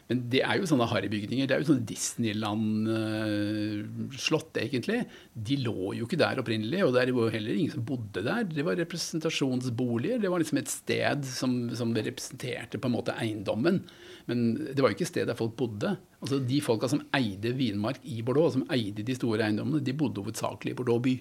Men 0.05 0.19
det 0.29 0.43
er 0.45 0.55
jo 0.59 0.67
sånne 0.69 0.85
harrybygninger. 0.91 1.47
Det 1.49 1.55
er 1.55 1.61
jo 1.63 1.69
sånne 1.71 1.89
Disneyland-slott, 1.89 4.53
egentlig. 4.61 4.99
De 5.33 5.55
lå 5.63 5.81
jo 5.97 6.05
ikke 6.05 6.21
der 6.21 6.41
opprinnelig, 6.43 6.79
og 6.85 6.91
det 6.93 7.15
var 7.15 7.33
heller 7.33 7.53
ingen 7.55 7.73
som 7.73 7.87
bodde 7.87 8.21
der. 8.27 8.41
Det 8.45 8.65
var 8.67 8.77
representasjonsboliger. 8.83 10.21
Det 10.21 10.29
var 10.29 10.39
liksom 10.43 10.61
et 10.61 10.69
sted 10.69 11.19
som, 11.25 11.73
som 11.79 11.89
representerte 11.97 12.77
på 12.77 12.87
en 12.91 12.97
måte 12.99 13.17
eiendommen. 13.17 13.81
Men 14.29 14.37
det 14.67 14.81
var 14.81 14.89
jo 14.91 14.95
ikke 14.97 15.07
et 15.07 15.15
sted 15.15 15.25
der 15.29 15.39
folk 15.39 15.53
bodde. 15.57 15.89
Altså 16.21 16.35
De 16.53 16.57
folka 16.65 16.85
som 16.91 17.05
eide 17.17 17.49
vinmark 17.57 17.99
i 18.05 18.21
Bordeaux, 18.25 18.53
som 18.53 18.67
eide 18.73 19.01
de 19.05 19.15
store 19.17 19.43
eiendommene, 19.47 19.85
de 19.85 19.97
bodde 19.97 20.21
hovedsakelig 20.21 20.71
i 20.73 20.77
Bordeaux 20.77 21.01
by. 21.01 21.15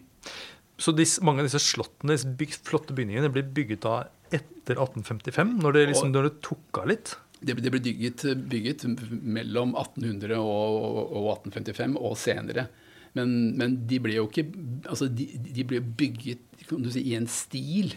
Så 0.80 0.94
disse, 0.96 1.22
mange 1.22 1.42
av 1.42 1.48
disse 1.48 1.62
slottene, 1.62 2.16
disse 2.16 2.30
byg, 2.38 2.56
flotte 2.66 2.96
bygningene, 2.96 3.30
ble 3.32 3.44
bygget 3.56 3.84
da 3.84 3.98
etter 4.34 4.80
1855, 4.80 5.52
når 5.62 5.76
det, 5.76 5.84
liksom, 5.92 6.10
når 6.14 6.28
det 6.28 6.32
tok 6.42 6.80
av 6.82 6.88
litt? 6.90 7.12
Det, 7.44 7.54
det 7.60 7.70
ble 7.70 7.82
bygget, 7.84 8.24
bygget 8.50 8.86
mellom 9.10 9.76
1800 9.76 10.40
og, 10.40 10.98
og 11.04 11.28
1855 11.36 11.98
og 12.00 12.16
senere. 12.18 12.66
Men, 13.14 13.54
men 13.58 13.76
de 13.86 14.00
ble 14.02 14.16
jo 14.16 14.26
ikke 14.26 14.48
altså 14.90 15.06
de, 15.06 15.28
de 15.38 15.66
ble 15.68 15.78
bygget 15.84 16.64
si, 16.90 17.04
i 17.04 17.14
en 17.14 17.28
stil. 17.30 17.94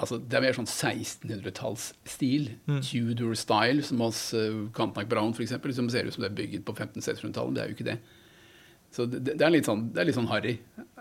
Altså, 0.00 0.16
det 0.18 0.38
er 0.38 0.46
mer 0.46 0.56
sånn 0.56 0.66
1600-tallsstil. 0.66 2.48
Tudor 2.88 3.36
style, 3.38 3.84
som 3.86 4.00
hos 4.02 4.30
uh, 4.34 4.64
Cantac 4.74 5.10
Brown 5.10 5.36
f.eks., 5.36 5.54
som 5.76 5.90
ser 5.92 6.08
ut 6.08 6.16
som 6.16 6.24
det 6.24 6.32
er 6.32 6.38
bygget 6.40 6.64
på 6.66 6.74
1500-1600-tallet. 6.74 7.54
Det 7.54 7.62
er 7.62 7.70
jo 7.70 7.76
ikke 7.76 7.88
det. 7.92 7.98
Så 8.90 9.06
det, 9.06 9.22
det, 9.28 9.42
er 9.46 9.52
litt 9.54 9.68
sånn, 9.68 9.88
det 9.94 10.02
er 10.02 10.08
litt 10.08 10.18
sånn 10.18 10.30
harry. 10.30 10.56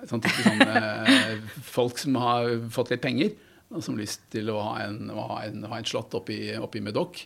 Sånn 0.10 0.22
type 0.24 0.44
sånn, 0.46 0.62
eh, 0.62 1.40
folk 1.78 1.98
som 2.02 2.18
har 2.22 2.52
fått 2.74 2.94
litt 2.94 3.04
penger, 3.04 3.34
og 3.70 3.82
som 3.86 3.96
har 3.96 4.04
lyst 4.06 4.28
til 4.34 4.52
å 4.54 4.60
ha, 4.62 4.76
en, 4.86 5.10
å 5.14 5.30
ha, 5.32 5.40
en, 5.48 5.66
ha 5.70 5.80
et 5.82 5.90
slott 5.90 6.14
oppi, 6.18 6.38
oppi 6.58 6.84
Medoc. 6.86 7.24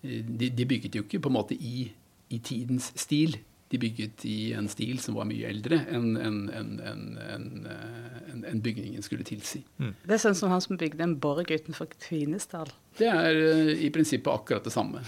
De, 0.00 0.48
de 0.52 0.66
bygget 0.68 0.96
jo 0.96 1.04
ikke 1.04 1.20
på 1.24 1.32
en 1.32 1.36
måte 1.36 1.56
i, 1.56 1.90
i 2.32 2.40
tidens 2.44 2.92
stil. 2.98 3.38
de 3.66 3.80
bygget 3.82 4.22
i 4.30 4.52
en 4.54 4.68
stil 4.70 5.00
som 5.02 5.16
var 5.18 5.26
mye 5.26 5.48
eldre 5.50 5.80
enn 5.90 6.12
en, 6.22 6.36
en, 6.54 6.68
en, 8.46 8.60
bygningen 8.62 9.02
skulle 9.02 9.26
tilsi. 9.26 9.64
Mm. 9.82 9.90
Det 10.04 10.14
er 10.14 10.22
sånn 10.22 10.38
som 10.38 10.52
han 10.54 10.62
som 10.62 10.78
bygde 10.78 11.02
en 11.02 11.16
borg 11.18 11.50
utenfor 11.50 11.90
Kvinesdal. 11.96 12.70
Det 12.96 13.10
er 13.10 13.40
i 13.74 13.90
prinsippet 13.90 14.30
akkurat 14.30 14.64
det 14.68 14.74
samme. 14.74 15.02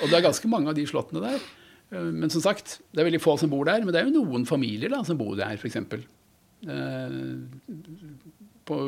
Og 0.00 0.08
det 0.08 0.16
er 0.16 0.24
ganske 0.24 0.48
mange 0.48 0.72
av 0.72 0.78
de 0.78 0.86
slottene 0.88 1.20
der. 1.26 1.44
Uh, 1.92 2.10
men 2.12 2.32
som 2.32 2.44
sagt, 2.44 2.78
det 2.92 3.02
er 3.02 3.08
veldig 3.08 3.22
få 3.22 3.36
som 3.40 3.52
bor 3.52 3.68
der. 3.68 3.84
Men 3.84 3.94
det 3.94 4.02
er 4.02 4.10
jo 4.10 4.22
noen 4.22 4.46
familier 4.48 4.92
da, 4.92 5.02
som 5.06 5.18
bor 5.20 5.34
der, 5.38 5.58
f.eks. 5.58 5.80
Uh, 6.68 7.46
på 8.68 8.78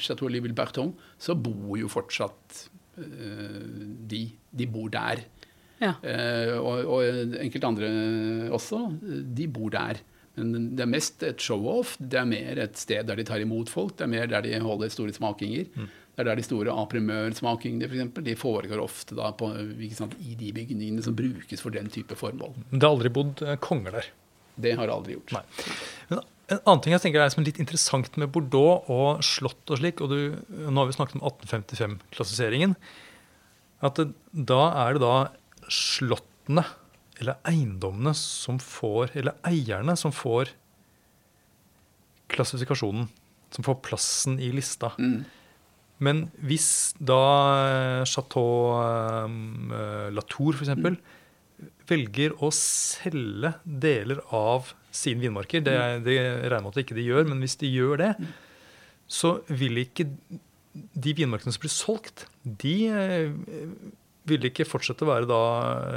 Chateau 0.00 0.30
Liville-Berton 0.32 0.94
så 1.20 1.36
bor 1.38 1.76
jo 1.78 1.90
fortsatt 1.92 2.64
uh, 2.98 3.64
de. 4.10 4.24
De 4.58 4.70
bor 4.70 4.90
der. 4.92 5.26
Ja. 5.78 5.92
Og, 6.58 6.88
og 6.90 7.34
enkelte 7.38 7.68
andre 7.68 7.88
også. 8.50 8.80
De 8.98 9.44
bor 9.46 9.70
der. 9.70 10.00
Men 10.38 10.72
det 10.74 10.82
er 10.82 10.90
mest 10.90 11.22
et 11.26 11.42
show-off. 11.42 11.96
Det 11.98 12.18
er 12.18 12.26
mer 12.26 12.58
et 12.64 12.80
sted 12.80 13.06
der 13.06 13.18
de 13.18 13.26
tar 13.28 13.42
imot 13.42 13.70
folk. 13.70 13.94
Det 13.98 14.06
er 14.06 14.10
mer 14.10 14.26
der 14.30 14.42
de 14.42 14.58
holder 14.64 14.90
store 14.90 15.14
smakinger. 15.14 15.68
Mm. 15.74 15.88
Det 16.18 16.24
er 16.24 16.32
der 16.32 16.40
de 16.40 16.42
store 16.42 16.72
aprimørsmakingene 16.82 17.86
for 17.86 17.94
eksempel, 17.94 18.24
de 18.26 18.32
foregår 18.34 18.80
ofte 18.82 19.14
da 19.14 19.28
på, 19.38 19.52
sant, 19.94 20.16
i 20.18 20.34
de 20.34 20.48
bygningene 20.56 21.04
som 21.04 21.14
brukes 21.14 21.62
for 21.62 21.70
den 21.70 21.86
type 21.94 22.16
formål. 22.18 22.56
Det 22.72 22.82
har 22.82 22.90
aldri 22.90 23.12
bodd 23.14 23.44
konger 23.62 23.94
der? 24.00 24.08
Det 24.58 24.72
har 24.80 24.90
aldri 24.90 25.14
gjort. 25.14 25.36
Nei. 25.36 25.44
Men 26.10 26.24
en 26.48 26.58
annen 26.64 26.82
ting 26.82 26.96
jeg 26.96 27.04
tenker 27.04 27.22
er 27.22 27.30
som 27.30 27.46
litt 27.46 27.60
interessant 27.62 28.18
med 28.18 28.32
Bordeaux 28.34 28.90
og 28.90 29.22
slott 29.22 29.70
og 29.70 29.78
slik, 29.78 30.02
og 30.02 30.10
du, 30.10 30.18
nå 30.66 30.74
har 30.80 30.90
vi 30.90 30.96
snakket 30.96 31.20
om 31.20 31.26
1855-klassifiseringen, 31.28 32.74
at 33.86 34.00
det, 34.00 34.10
da 34.34 34.62
er 34.82 34.98
det 34.98 35.04
da 35.04 35.14
slottene 35.70 36.66
eller 37.18 37.38
eiendommene 37.46 38.10
som 38.18 38.58
får, 38.62 39.12
eller 39.18 39.38
eierne 39.46 39.94
som 39.98 40.10
får 40.14 40.50
klassifikasjonen, 42.34 43.06
som 43.54 43.66
får 43.66 43.78
plassen 43.86 44.42
i 44.42 44.50
lista. 44.54 44.92
Mm. 44.98 45.22
Men 46.04 46.26
hvis 46.46 46.94
da 47.02 48.04
Chateau 48.06 48.74
um, 49.26 49.72
Latour 50.14 50.58
f.eks. 50.58 50.74
Mm. 50.78 50.98
velger 51.90 52.36
å 52.44 52.52
selge 52.54 53.54
deler 53.64 54.20
av 54.34 54.72
sine 54.94 55.24
vinmarker. 55.24 55.64
Det, 55.64 55.78
det 56.06 56.18
regner 56.46 56.68
med 56.68 56.74
at 56.74 56.82
ikke 56.84 56.98
de 56.98 57.06
gjør, 57.08 57.26
men 57.30 57.42
hvis 57.42 57.58
de 57.60 57.70
gjør 57.72 58.02
det, 58.02 58.12
så 59.10 59.38
vil 59.48 59.82
ikke 59.82 60.06
de 60.94 61.14
vinmarkene 61.16 61.54
som 61.54 61.64
blir 61.64 61.72
solgt, 61.72 62.26
de 62.44 62.76
eh, 62.92 63.32
vil 64.28 64.46
ikke 64.46 64.68
fortsette 64.68 65.02
å 65.02 65.10
være 65.10 65.28
da 65.30 65.42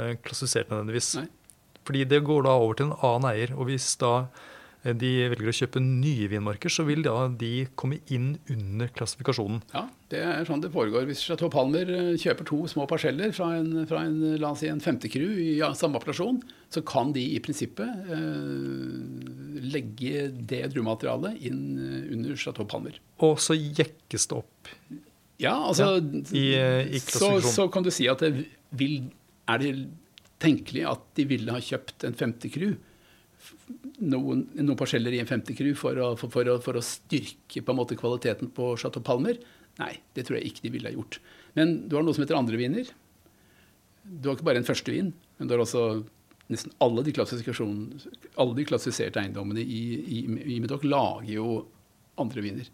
eh, 0.08 0.16
klassifisert 0.24 0.72
nødvendigvis. 0.72 1.12
Nei. 1.20 1.28
Fordi 1.86 2.02
det 2.08 2.22
går 2.26 2.46
da 2.46 2.56
over 2.58 2.78
til 2.78 2.88
en 2.88 2.98
annen 2.98 3.28
eier. 3.32 3.54
Og 3.58 3.68
hvis 3.70 3.92
da 4.00 4.14
Eh, 4.22 4.51
de 4.82 5.10
velger 5.30 5.50
å 5.50 5.54
kjøpe 5.54 5.80
nye 5.82 6.26
vinmarker, 6.30 6.72
så 6.72 6.82
vil 6.88 7.04
da 7.06 7.28
de 7.38 7.68
komme 7.78 8.00
inn 8.10 8.32
under 8.50 8.90
klassifikasjonen. 8.90 9.60
Ja, 9.70 9.84
det 10.10 10.22
er 10.26 10.48
sånn 10.48 10.64
det 10.64 10.72
foregår. 10.74 11.06
Hvis 11.06 11.22
Chateau 11.22 11.52
Palmer 11.52 11.86
eh, 11.86 12.08
kjøper 12.18 12.48
to 12.48 12.58
små 12.70 12.88
parseller 12.90 13.30
fra 13.36 13.52
en, 13.60 13.84
fra 13.86 14.02
en 14.08 14.18
la 14.42 14.50
oss 14.50 14.64
si 14.64 14.70
en 14.72 14.82
femtekru 14.82 15.22
i 15.22 15.52
ja, 15.60 15.70
samme 15.78 16.00
appellasjon, 16.00 16.42
så 16.72 16.82
kan 16.88 17.14
de 17.14 17.22
i 17.36 17.38
prinsippet 17.44 18.10
eh, 18.10 19.62
legge 19.70 20.26
det 20.50 20.64
druematerialet 20.74 21.46
inn 21.46 21.62
eh, 21.78 22.12
under 22.16 22.42
Chateau 22.42 22.66
Palmer. 22.66 22.98
Og 23.22 23.38
så 23.42 23.54
jekkes 23.54 24.28
det 24.32 24.40
opp? 24.42 24.74
Ja, 25.42 25.56
altså 25.62 25.92
ja, 25.94 26.02
i, 26.34 26.46
i 26.98 27.02
så, 27.02 27.36
så, 27.42 27.70
kan 27.70 27.86
du 27.86 27.90
si 27.94 28.10
at 28.10 28.22
det 28.22 28.48
vil, 28.78 29.04
er 29.50 29.62
det 29.62 29.76
tenkelig 30.42 30.88
at 30.90 31.12
de 31.18 31.26
ville 31.30 31.54
ha 31.54 31.62
kjøpt 31.62 32.08
en 32.08 32.18
femtekru 32.18 32.72
noen, 34.02 34.46
noen 34.58 34.78
parseller 34.78 35.14
i 35.16 35.20
en 35.22 35.28
50 35.28 35.74
for 35.78 35.98
å, 35.98 36.12
for, 36.20 36.32
for, 36.32 36.50
for 36.64 36.78
å, 36.78 36.84
styrke 36.84 37.62
på 37.62 37.74
en 37.74 37.78
måte 37.78 37.98
kvaliteten 37.98 38.52
på 38.54 38.72
Chateau 38.80 39.04
Palmer? 39.04 39.38
Nei, 39.80 39.94
det 40.16 40.26
tror 40.28 40.38
jeg 40.38 40.52
ikke 40.52 40.66
de 40.66 40.74
ville 40.74 40.90
ha 40.90 40.96
gjort. 40.96 41.20
Men 41.58 41.76
du 41.88 41.96
har 41.96 42.04
noe 42.04 42.16
som 42.16 42.24
heter 42.24 42.38
andre 42.38 42.60
viner. 42.60 42.90
Du 44.02 44.28
har 44.28 44.36
ikke 44.36 44.48
bare 44.48 44.60
en 44.60 44.68
førstevin, 44.68 45.12
men 45.38 45.48
du 45.48 45.54
har 45.54 45.62
også 45.64 46.02
nesten 46.52 46.74
alle 46.84 47.04
de, 47.06 47.14
alle 47.22 48.56
de 48.58 48.68
klassifiserte 48.68 49.22
eiendommene 49.22 49.62
i, 49.62 49.82
i, 50.18 50.22
i 50.56 50.60
Medoc 50.60 50.84
lager 50.84 51.30
jo 51.32 51.48
andre 52.20 52.44
viner 52.44 52.68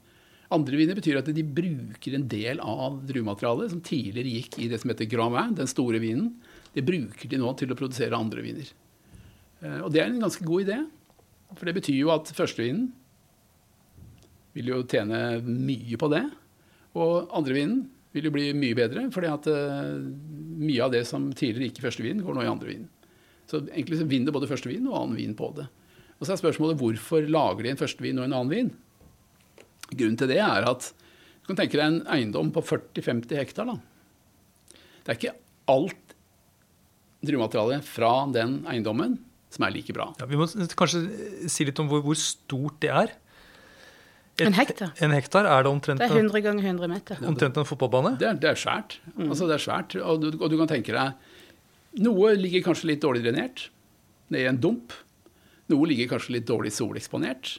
betyr 0.49 1.19
at 1.21 1.29
de 1.35 1.45
bruker 1.45 2.15
en 2.17 2.27
del 2.29 2.61
av 2.65 3.03
druematerialet 3.07 3.71
som 3.75 3.81
tidligere 3.85 4.33
gikk 4.39 4.59
i 4.59 4.69
det 4.69 4.81
som 4.81 4.91
heter 4.91 5.05
Grand 5.05 5.35
Vin, 5.35 5.57
den 5.59 5.69
store 5.69 6.01
vinen. 6.01 6.31
Det 6.73 6.85
bruker 6.87 7.29
de 7.29 7.41
nå 7.41 7.53
til 7.59 7.73
å 7.73 7.77
produsere 7.77 8.17
andreviner. 8.17 8.65
Eh, 8.65 8.88
og 9.59 9.91
det 9.91 10.03
er 10.03 10.11
en 10.11 10.23
ganske 10.23 10.45
god 10.47 10.67
idé. 10.67 10.79
For 11.57 11.69
det 11.69 11.77
betyr 11.79 11.97
jo 11.97 12.13
at 12.13 12.31
førstevinen 12.37 12.91
vil 14.57 14.73
jo 14.73 14.83
tjene 14.91 15.39
mye 15.45 15.99
på 16.01 16.11
det. 16.13 16.25
Og 16.99 17.31
andrevinen 17.37 17.87
vil 18.17 18.29
jo 18.29 18.35
bli 18.35 18.51
mye 18.57 18.77
bedre, 18.77 19.07
fordi 19.15 19.31
at 19.31 19.49
uh, 19.53 19.99
mye 20.59 20.85
av 20.85 20.95
det 20.95 21.05
som 21.09 21.29
tidligere 21.31 21.69
gikk 21.69 21.81
i 21.81 21.87
førstevinen, 21.87 22.25
går 22.25 22.37
nå 22.37 22.45
i 22.45 22.51
andrevinen. 22.51 22.89
Så 23.49 23.63
egentlig 23.65 24.01
så 24.01 24.09
vinner 24.09 24.35
både 24.35 24.49
førstevin 24.51 24.89
og 24.91 24.97
annen 24.99 25.19
vin 25.21 25.37
på 25.37 25.53
det. 25.57 25.69
Og 26.19 26.27
så 26.27 26.35
er 26.35 26.41
spørsmålet 26.41 26.81
hvorfor 26.81 27.29
lager 27.31 27.65
de 27.65 27.73
en 27.73 27.81
førstevin 27.81 28.21
og 28.21 28.27
en 28.27 28.35
annen 28.37 28.53
vin? 28.53 28.73
Grunnen 29.89 30.19
til 30.21 30.29
det 30.29 30.41
er 30.45 30.67
at 30.69 30.91
du 30.91 31.49
kan 31.49 31.63
tenke 31.63 31.79
deg 31.79 31.87
en 31.87 32.03
eiendom 32.13 32.51
på 32.53 32.61
40-50 32.67 33.39
hektar. 33.41 33.71
Da. 33.71 33.79
Det 35.01 35.15
er 35.15 35.17
ikke 35.17 35.37
alt 35.73 36.13
druematerialet 37.25 37.87
fra 37.89 38.13
den 38.35 38.61
eiendommen 38.69 39.17
som 39.55 39.65
er 39.67 39.73
like 39.75 39.95
bra. 39.97 40.11
Ja, 40.21 40.29
vi 40.29 40.39
må 40.39 40.47
kanskje 40.49 41.03
si 41.51 41.67
litt 41.69 41.79
om 41.83 41.89
hvor, 41.91 42.03
hvor 42.05 42.19
stort 42.21 42.79
det 42.85 42.93
er. 42.93 43.15
Et, 44.39 44.45
en 44.47 44.55
hektar. 44.55 44.93
En 45.03 45.15
hektar 45.15 45.49
er 45.51 45.65
det 45.67 45.71
omtrent 45.73 45.99
Det 45.99 46.07
er 46.07 46.21
100 46.21 46.43
ganger 46.45 46.69
100 46.71 46.91
meter. 46.93 47.23
Omtrent 47.27 47.57
en 47.59 47.67
fotballbane? 47.67 48.15
Det 48.21 48.29
er, 48.29 48.37
det 48.39 48.53
er 48.53 48.61
svært. 48.61 49.01
Mm. 49.17 49.33
Altså, 49.33 49.49
det 49.51 49.57
er 49.57 49.65
svært. 49.65 49.97
Og 49.99 50.21
du, 50.23 50.29
og 50.37 50.47
du, 50.53 50.57
kan 50.61 50.71
tenke 50.71 50.95
deg 50.95 52.05
Noe 52.05 52.35
ligger 52.39 52.63
kanskje 52.69 52.93
litt 52.93 53.03
dårlig 53.03 53.25
drenert 53.25 53.65
nede 54.29 54.45
i 54.45 54.51
en 54.51 54.61
dump. 54.61 54.93
Noe 55.73 55.89
ligger 55.89 56.13
kanskje 56.13 56.37
litt 56.37 56.47
dårlig 56.47 56.71
soleksponert. 56.77 57.57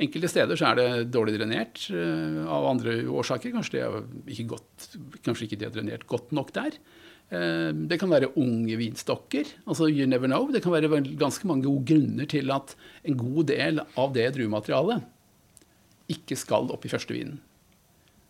Enkelte 0.00 0.30
steder 0.30 0.60
så 0.60 0.68
er 0.70 0.78
det 0.78 0.86
dårlig 1.12 1.34
drenert 1.34 1.82
uh, 1.90 2.44
av 2.52 2.68
andre 2.70 3.00
årsaker. 3.10 3.52
Kanskje, 3.56 3.80
det 3.80 3.82
er 3.82 4.36
ikke 4.36 4.46
godt, 4.52 4.86
kanskje 5.26 5.48
ikke 5.48 5.58
de 5.60 5.66
har 5.66 5.74
drenert 5.74 6.06
godt 6.08 6.30
nok 6.36 6.52
der. 6.56 6.76
Eh, 7.30 7.70
det 7.86 8.00
kan 8.00 8.10
være 8.10 8.32
unge 8.34 8.76
vinstokker. 8.76 9.46
altså 9.66 9.86
you 9.88 10.06
never 10.06 10.26
know. 10.26 10.50
Det 10.50 10.62
kan 10.62 10.72
være 10.72 11.16
ganske 11.16 11.46
mange 11.46 11.64
gode 11.64 11.86
grunner 11.86 12.26
til 12.26 12.50
at 12.50 12.74
en 13.04 13.16
god 13.16 13.46
del 13.46 13.80
av 13.96 14.12
det 14.14 14.34
druematerialet 14.34 15.06
ikke 16.10 16.34
skal 16.36 16.70
opp 16.74 16.84
i 16.84 16.90
første 16.90 17.14
vinen. 17.14 17.38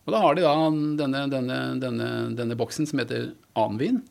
Og 0.05 0.13
Da 0.13 0.21
har 0.21 0.35
de 0.35 0.41
da 0.45 0.53
denne, 1.01 1.25
denne, 1.29 1.59
denne, 1.81 2.09
denne 2.37 2.57
boksen 2.57 2.85
som 2.89 3.01
heter 3.01 3.33
annenvin. 3.57 4.01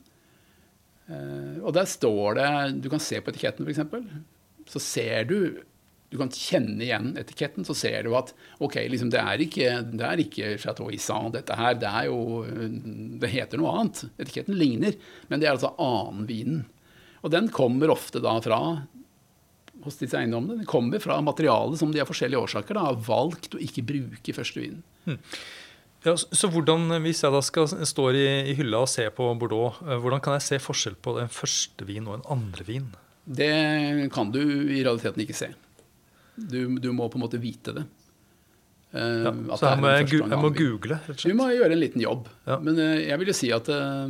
Eh, 1.07 1.59
og 1.62 1.74
der 1.74 1.86
står 1.86 2.38
det 2.38 2.82
Du 2.82 2.88
kan 2.91 3.03
se 3.03 3.20
på 3.20 3.30
etiketten, 3.30 3.66
f.eks. 3.66 4.70
Så 4.70 4.82
ser 4.82 5.24
du 5.24 5.62
du 6.11 6.18
kan 6.18 6.30
kjenne 6.34 6.82
igjen 6.82 7.12
etiketten, 7.20 7.64
så 7.66 7.74
ser 7.78 8.02
du 8.06 8.16
at 8.18 8.32
ok, 8.58 8.80
liksom, 8.90 9.12
det, 9.14 9.20
er 9.22 9.42
ikke, 9.44 9.76
det 9.94 10.06
er 10.06 10.22
ikke 10.24 10.56
Chateau 10.58 10.90
Issan, 10.90 11.30
dette 11.36 11.54
her. 11.54 11.76
Det 11.78 11.86
er 11.86 12.08
jo 12.11 12.42
Det 13.22 13.30
heter 13.30 13.61
noe 13.61 13.76
annet. 13.78 14.02
Etiketten 14.18 14.58
ligner, 14.58 14.98
men 15.30 15.40
det 15.40 15.46
er 15.46 15.54
altså 15.54 15.70
annenvinen. 15.78 16.64
Og 17.22 17.30
den 17.30 17.50
kommer 17.54 17.92
ofte 17.94 18.22
da 18.24 18.34
fra 18.42 18.61
hos 19.84 19.96
disse 20.00 20.18
eiendommene. 20.18 20.61
Den 20.61 20.68
kommer 20.68 21.00
fra 21.02 21.20
materialet 21.24 21.80
som 21.80 21.92
de 21.94 22.02
av 22.02 22.11
forskjellige 22.11 22.42
årsaker 22.42 22.76
da, 22.76 22.90
har 22.90 23.00
valgt 23.06 23.54
å 23.56 23.62
ikke 23.62 23.86
bruke 23.86 24.34
i. 24.34 24.70
Hmm. 25.06 25.20
Ja, 26.04 26.14
så 26.16 26.48
hvordan, 26.48 26.88
Hvis 27.04 27.22
jeg 27.22 27.32
da 27.32 27.40
skal 27.44 27.68
stå 27.68 28.11
i, 28.16 28.26
i, 28.50 28.56
hylla 28.56 28.82
og 28.86 28.88
se 28.88 29.04
på 29.12 29.30
Bordeaux, 29.36 29.82
eh, 29.84 29.98
hvordan 30.00 30.22
kan 30.24 30.38
jeg 30.38 30.46
se 30.46 30.61
forskjell 30.64 30.96
på 30.96 31.18
en 31.20 31.28
første 31.28 31.84
vin 31.84 32.08
og 32.08 32.18
en 32.18 32.28
andre 32.40 32.64
vin? 32.64 32.86
Det 33.24 34.11
kan 34.12 34.32
du 34.32 34.40
i 34.40 34.80
realiteten 34.80 35.22
ikke 35.22 35.36
se. 35.36 35.52
Du, 36.37 36.78
du, 36.78 36.91
må 36.97 37.09
på 37.11 37.18
en 37.18 37.24
måte 37.24 37.41
vite 37.41 37.74
det. 37.76 37.87
Uh, 38.91 39.22
ja, 39.22 39.33
så 39.55 39.68
jeg, 39.68 39.78
må 39.78 39.91
jeg, 39.95 40.07
jeg, 40.18 40.39
må 40.43 40.51
google? 40.51 40.97
rett 40.99 41.12
og 41.12 41.20
slett? 41.20 41.31
Du 41.31 41.39
må 41.39 41.47
gjøre 41.55 41.76
en 41.76 41.83
liten 41.83 42.03
jobb. 42.03 42.26
Ja. 42.49 42.59
Men 42.62 42.78
uh, 42.81 42.99
jeg 42.99 43.20
vil 43.22 43.31
jo 43.31 43.37
si 43.39 43.51
at, 43.55 43.70
uh, 43.70 44.07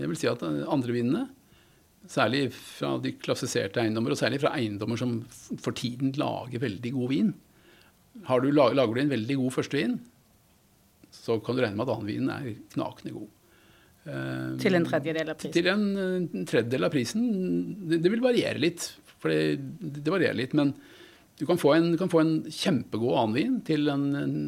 jeg 0.00 0.10
vil 0.10 0.18
si 0.18 0.30
at 0.30 0.42
andrevinene, 0.44 1.28
særlig 2.10 2.48
fra 2.52 2.96
de 3.00 3.14
klassifiserte 3.16 3.80
eiendommer, 3.80 4.12
og 4.12 4.20
særlig 4.20 4.42
fra 4.42 4.52
eiendommer 4.58 4.98
som 5.00 5.20
for 5.62 5.76
tiden 5.76 6.12
lager 6.20 6.60
veldig 6.60 6.90
god 6.92 7.12
vin 7.14 7.30
du, 8.14 8.50
Lager 8.52 8.92
du 8.92 9.00
en 9.00 9.14
veldig 9.14 9.36
god 9.40 9.54
førstevin, 9.54 9.94
så 11.14 11.38
kan 11.42 11.56
du 11.56 11.62
regne 11.64 11.78
med 11.78 11.88
at 11.88 11.94
annenvinen 11.94 12.28
er 12.34 12.50
knakende 12.74 13.14
god. 13.14 13.30
til 14.60 14.76
en 14.76 14.86
tredjedel 14.86 15.32
av 15.32 15.38
prisen? 15.40 15.54
Til 15.56 15.70
en 15.72 16.44
tredjedel 16.50 16.86
av 16.86 16.92
prisen. 16.92 17.24
Det, 17.88 18.02
det 18.04 18.12
vil 18.12 18.22
variere 18.22 18.60
litt. 18.62 18.86
For 19.22 19.32
det, 19.32 19.96
det 20.04 20.12
varierer 20.12 20.36
litt. 20.36 20.54
Men 20.58 20.74
du 21.38 21.46
kan 21.48 21.58
få 21.58 21.74
en, 21.74 21.90
kan 21.98 22.10
få 22.10 22.22
en 22.22 22.36
kjempegod 22.46 23.16
annenvin 23.18 23.58
til 23.66 23.90
en, 23.90 24.06
en, 24.18 24.38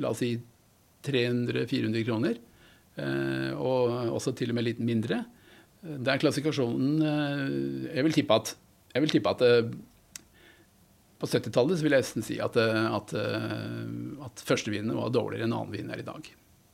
la 0.00 0.12
oss 0.14 0.22
si 0.22 0.32
300-400 1.04 2.06
kroner. 2.06 2.40
Eh, 2.96 3.52
og 3.56 4.12
også 4.16 4.34
til 4.36 4.52
og 4.52 4.56
med 4.56 4.68
litt 4.68 4.82
mindre. 4.84 5.22
Der 5.82 6.20
klassifikasjonen 6.22 7.00
eh, 7.02 7.94
Jeg 7.96 8.04
vil 8.06 8.14
tippe 8.14 8.36
at 8.38 8.52
Jeg 8.92 9.02
vil 9.02 9.10
tippe 9.16 9.32
at 9.32 9.40
eh, 9.42 9.72
på 11.22 11.28
70-tallet 11.30 11.82
vil 11.82 11.94
jeg 11.94 12.02
nesten 12.02 12.24
si 12.26 12.36
at, 12.42 12.56
eh, 12.58 12.86
at, 12.96 13.12
eh, 13.14 14.24
at 14.26 14.42
førstevinene 14.46 14.96
var 14.98 15.12
dårligere 15.14 15.46
enn 15.46 15.54
annenvinen 15.54 15.94
er 15.94 16.02
i 16.02 16.06
dag. 16.06 16.26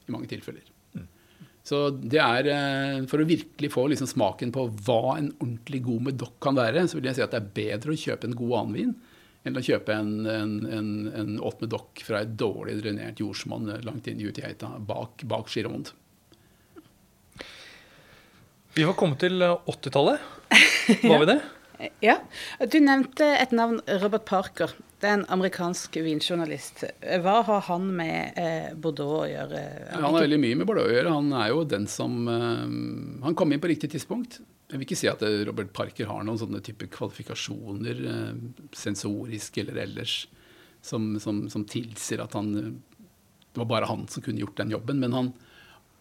I 0.09 0.15
mange 0.15 0.31
tilfeller. 0.31 0.65
Så 1.69 1.91
det 1.93 2.21
er 2.23 2.47
eh, 2.49 3.03
For 3.11 3.21
å 3.21 3.29
virkelig 3.29 3.69
få 3.75 3.83
liksom 3.93 4.09
smaken 4.09 4.55
på 4.55 4.63
hva 4.87 5.19
en 5.19 5.33
ordentlig 5.35 5.83
god 5.85 6.07
medokk 6.07 6.39
kan 6.47 6.57
være, 6.57 6.87
så 6.89 6.97
vil 6.97 7.11
jeg 7.11 7.19
si 7.19 7.25
at 7.27 7.35
det 7.35 7.43
er 7.43 7.51
bedre 7.59 7.93
å 7.93 8.03
kjøpe 8.07 8.31
en 8.31 8.39
god 8.39 8.55
annenvin 8.63 8.95
å 9.47 9.63
kjøpe 9.65 9.95
en, 9.95 10.27
en, 10.27 10.55
en, 10.67 10.91
en 11.15 11.37
åt 11.41 11.63
dokk 11.71 12.03
fra 12.05 12.23
et 12.25 12.35
dårlig 12.39 12.79
drenert 12.83 13.21
jordsmonn 13.23 13.71
langt 13.87 14.09
inn 14.11 14.21
i 14.21 14.27
Utegeita 14.29 14.75
bak, 14.79 15.23
bak 15.25 15.49
Girond. 15.53 15.93
Vi 18.75 18.85
var 18.85 18.95
kommet 18.99 19.23
til 19.23 19.41
80-tallet. 19.43 20.21
Var 21.03 21.23
vi 21.23 21.31
det? 21.33 21.39
Ja. 22.05 22.19
Du 22.67 22.79
nevnte 22.83 23.27
et 23.39 23.55
navn, 23.55 23.81
Robert 24.03 24.27
Parker. 24.29 24.75
Det 24.99 25.07
er 25.07 25.15
en 25.15 25.29
amerikansk 25.31 25.95
vinjournalist. 26.03 26.83
Hva 27.23 27.37
har 27.47 27.61
han 27.69 27.85
med 27.95 28.39
eh, 28.41 28.71
Bordeaux 28.75 29.21
å 29.21 29.27
gjøre? 29.31 29.61
Ja, 29.61 30.01
han 30.01 30.07
har 30.09 30.25
veldig 30.25 30.39
mye 30.43 30.57
med 30.59 30.67
Bordeaux 30.67 30.91
å 30.91 30.95
gjøre. 30.97 31.13
Han 31.15 31.29
er 31.39 31.51
jo 31.53 31.61
den 31.71 31.87
som 31.91 32.17
eh, 32.27 32.65
Han 33.23 33.37
kom 33.39 33.55
inn 33.55 33.63
på 33.63 33.71
riktig 33.71 33.93
tidspunkt. 33.93 34.41
Jeg 34.69 34.75
vil 34.75 34.87
ikke 34.89 34.99
si 34.99 35.11
at 35.11 35.23
eh, 35.23 35.45
Robert 35.47 35.71
Parker 35.77 36.11
har 36.11 36.27
noen 36.27 36.41
sånne 36.41 36.63
type 36.67 36.91
kvalifikasjoner, 36.97 38.01
eh, 38.11 38.65
sensorisk 38.75 39.61
eller 39.63 39.79
ellers, 39.85 40.17
som, 40.83 41.13
som, 41.23 41.45
som, 41.53 41.67
tilsier 41.67 42.25
at 42.25 42.35
han 42.39 42.51
Det 42.59 43.63
var 43.63 43.71
bare 43.71 43.91
han 43.91 44.07
som 44.11 44.23
kunne 44.27 44.43
gjort 44.43 44.59
den 44.59 44.75
jobben. 44.75 44.99
Men 44.99 45.15
han, 45.15 45.31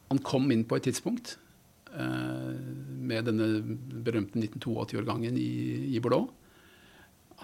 han 0.09 0.23
kom 0.25 0.49
inn 0.53 0.65
på 0.65 0.79
et 0.79 0.89
tidspunkt 0.89 1.37
med 1.97 3.25
denne 3.25 3.45
berømte 4.05 4.37
1982-årgangen 4.37 5.37
i, 5.39 5.95
i 5.95 6.01
Bordeaux 6.03 6.27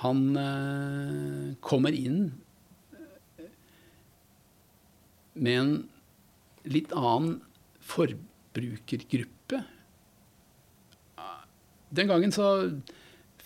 han 0.01 0.21
eh, 0.39 1.53
kommer 1.61 1.93
inn 1.93 2.31
med 5.33 5.59
en 5.59 5.73
litt 6.69 6.93
annen 6.95 7.39
forbrukergruppe. 7.83 9.63
Den 11.93 12.09
gangen 12.09 12.33
så 12.33 12.47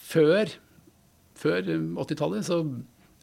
Før, 0.08 0.48
før 1.36 1.66
80-tallet 1.68 2.46
så 2.48 2.62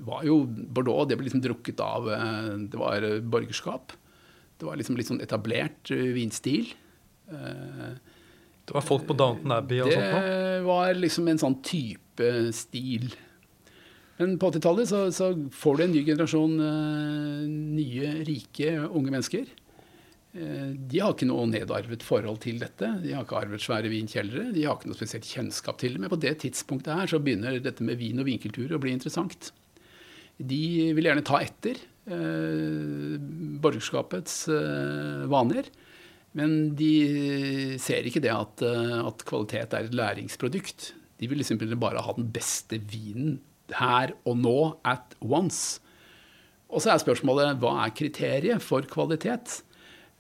var 0.04 0.24
jo 0.26 0.42
Bordeaux 0.44 1.06
det 1.08 1.16
ble 1.16 1.30
liksom 1.30 1.40
drukket 1.40 1.80
av 1.80 2.10
eh, 2.12 2.50
Det 2.68 2.76
var 2.76 3.06
borgerskap. 3.24 3.94
Det 4.58 4.68
var 4.68 4.76
liksom 4.76 4.98
litt 4.98 5.08
sånn 5.08 5.22
etablert 5.24 5.92
eh, 5.94 6.10
vinstil. 6.16 6.68
Det 8.64 8.72
var 8.72 8.84
folk 8.84 9.04
på 9.08 9.16
Downton 9.18 9.52
Abbey 9.52 9.82
og 9.84 9.90
det 9.92 9.98
sånt? 10.00 10.24
Det 10.24 10.60
var 10.64 10.96
liksom 10.96 11.28
en 11.28 11.40
sånn 11.42 11.56
type 11.64 12.30
stil. 12.56 13.10
Men 14.20 14.38
på 14.38 14.48
80-tallet 14.52 14.88
så, 14.88 15.02
så, 15.12 15.32
får 15.52 15.76
du 15.76 15.84
en 15.84 15.92
ny 15.92 16.04
generasjon 16.06 16.54
uh, 16.62 17.44
nye, 17.50 18.12
rike, 18.28 18.70
unge 18.86 19.10
mennesker. 19.10 19.50
Uh, 20.34 20.70
de 20.78 21.02
har 21.02 21.12
ikke 21.12 21.28
noe 21.28 21.48
nedarvet 21.50 22.06
forhold 22.06 22.40
til 22.46 22.62
dette. 22.62 22.88
De 23.02 23.12
har 23.12 23.26
ikke 23.26 23.40
arvet 23.42 23.64
svære 23.64 23.90
vinkjellere. 23.92 24.52
De 24.54 24.64
har 24.64 24.78
ikke 24.78 24.92
noe 24.92 25.00
spesielt 25.00 25.28
kjennskap 25.28 25.82
til 25.82 25.96
det. 25.96 26.04
Men 26.04 26.14
på 26.14 26.20
det 26.22 26.36
tidspunktet 26.46 26.94
her 26.94 27.10
så 27.10 27.20
begynner 27.22 27.60
dette 27.62 27.84
med 27.84 27.98
vin 28.00 28.22
og 28.22 28.30
vinkultur 28.30 28.72
å 28.72 28.80
bli 28.82 28.94
interessant. 28.94 29.50
De 30.38 30.64
vil 30.94 31.10
gjerne 31.10 31.26
ta 31.26 31.42
etter 31.42 31.82
uh, 32.08 33.18
borgerskapets 33.66 34.44
vaner. 35.30 35.74
Men 36.34 36.74
de 36.78 37.78
ser 37.82 38.06
ikke 38.08 38.22
det 38.24 38.32
at, 38.34 38.62
at 38.64 39.24
kvalitet 39.28 39.76
er 39.76 39.86
et 39.86 39.94
læringsprodukt. 39.94 40.92
De 41.22 41.30
vil 41.30 41.44
simpelthen 41.46 41.78
bare 41.80 42.02
ha 42.02 42.14
den 42.16 42.26
beste 42.34 42.80
vinen 42.90 43.38
her 43.78 44.12
og 44.26 44.40
nå, 44.42 44.58
at 44.84 45.14
once. 45.22 45.78
Og 46.74 46.82
så 46.82 46.92
er 46.92 47.02
spørsmålet 47.02 47.60
hva 47.62 47.76
er 47.84 47.94
kriteriet 47.94 48.64
for 48.64 48.86
kvalitet? 48.90 49.60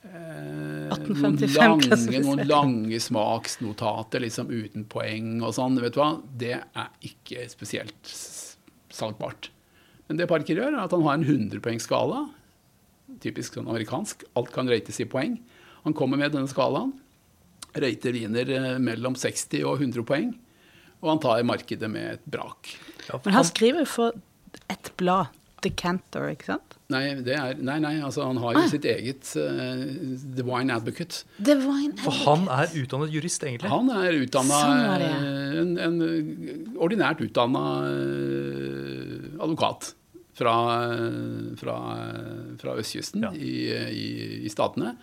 Eh, 0.04 0.92
noen, 1.08 1.38
lange, 1.56 1.96
noen 2.20 2.42
lange 2.44 2.98
smaksnotater 3.00 4.20
liksom 4.20 4.52
uten 4.52 4.84
poeng 4.90 5.38
og 5.40 5.54
sånn. 5.56 5.80
vet 5.80 5.96
du 5.96 6.00
hva? 6.02 6.10
Det 6.28 6.54
er 6.60 6.90
ikke 7.08 7.46
spesielt 7.52 8.14
salgbart. 8.92 9.48
Men 10.06 10.20
det 10.20 10.28
Parker 10.28 10.60
gjør, 10.60 10.74
er 10.76 10.84
at 10.84 10.92
han 10.92 11.06
har 11.06 11.16
en 11.18 11.26
100-poengsskala. 11.26 12.26
Typisk 13.24 13.56
sånn 13.56 13.70
amerikansk. 13.70 14.26
Alt 14.36 14.52
kan 14.54 14.68
rates 14.68 15.00
i 15.00 15.08
poeng. 15.08 15.38
Han 15.84 15.96
kommer 15.96 16.20
med 16.20 16.32
denne 16.34 16.50
skalaen. 16.50 16.92
Røyter 17.74 18.14
viner 18.14 18.50
eh, 18.54 18.74
mellom 18.82 19.16
60 19.18 19.64
og 19.68 19.80
100 19.82 20.06
poeng. 20.08 20.34
Og 21.04 21.10
han 21.12 21.22
tar 21.22 21.42
markedet 21.46 21.90
med 21.90 22.16
et 22.16 22.28
brak. 22.30 22.70
Men 23.26 23.36
han 23.36 23.44
skriver 23.44 23.88
for 23.88 24.14
ett 24.72 24.92
blad, 25.00 25.32
Decanter, 25.64 26.28
ikke 26.34 26.50
sant? 26.52 26.74
Nei, 26.92 27.02
er, 27.16 27.56
nei, 27.64 27.78
nei 27.80 27.94
altså 28.04 28.26
han 28.26 28.36
har 28.42 28.52
jo 28.56 28.60
ah. 28.60 28.68
sitt 28.68 28.84
eget 28.88 29.30
uh, 29.40 29.80
The 30.36 30.44
Wine 30.44 30.74
Advocate. 30.74 31.24
The 31.38 31.56
Wine 31.62 31.94
Advocate. 31.94 32.04
For 32.04 32.18
han 32.28 32.44
er 32.52 32.74
utdannet 32.82 33.14
jurist, 33.14 33.46
egentlig? 33.48 33.70
Han 33.72 33.88
er 33.94 34.18
utdanna 34.20 34.60
sånn 34.60 35.04
en, 35.62 35.74
en, 35.80 36.76
ordinært 36.84 37.24
utdanna 37.24 37.64
uh, 37.88 39.42
advokat 39.44 39.94
fra, 40.36 40.54
fra, 41.60 41.76
fra 42.60 42.76
østkysten 42.82 43.24
ja. 43.24 43.32
i, 43.32 43.54
i, 43.72 44.08
i, 44.44 44.52
Statene. 44.52 44.96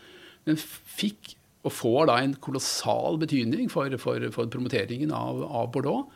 Men 0.47 0.57
fikk 0.57 1.35
og 1.61 1.73
får 1.75 2.09
da 2.09 2.17
en 2.21 2.33
kolossal 2.41 3.19
betydning 3.21 3.69
for, 3.69 3.93
for, 4.01 4.23
for 4.33 4.49
promoteringen 4.49 5.13
av, 5.13 5.43
av 5.45 5.69
Bordeaux. 5.73 6.09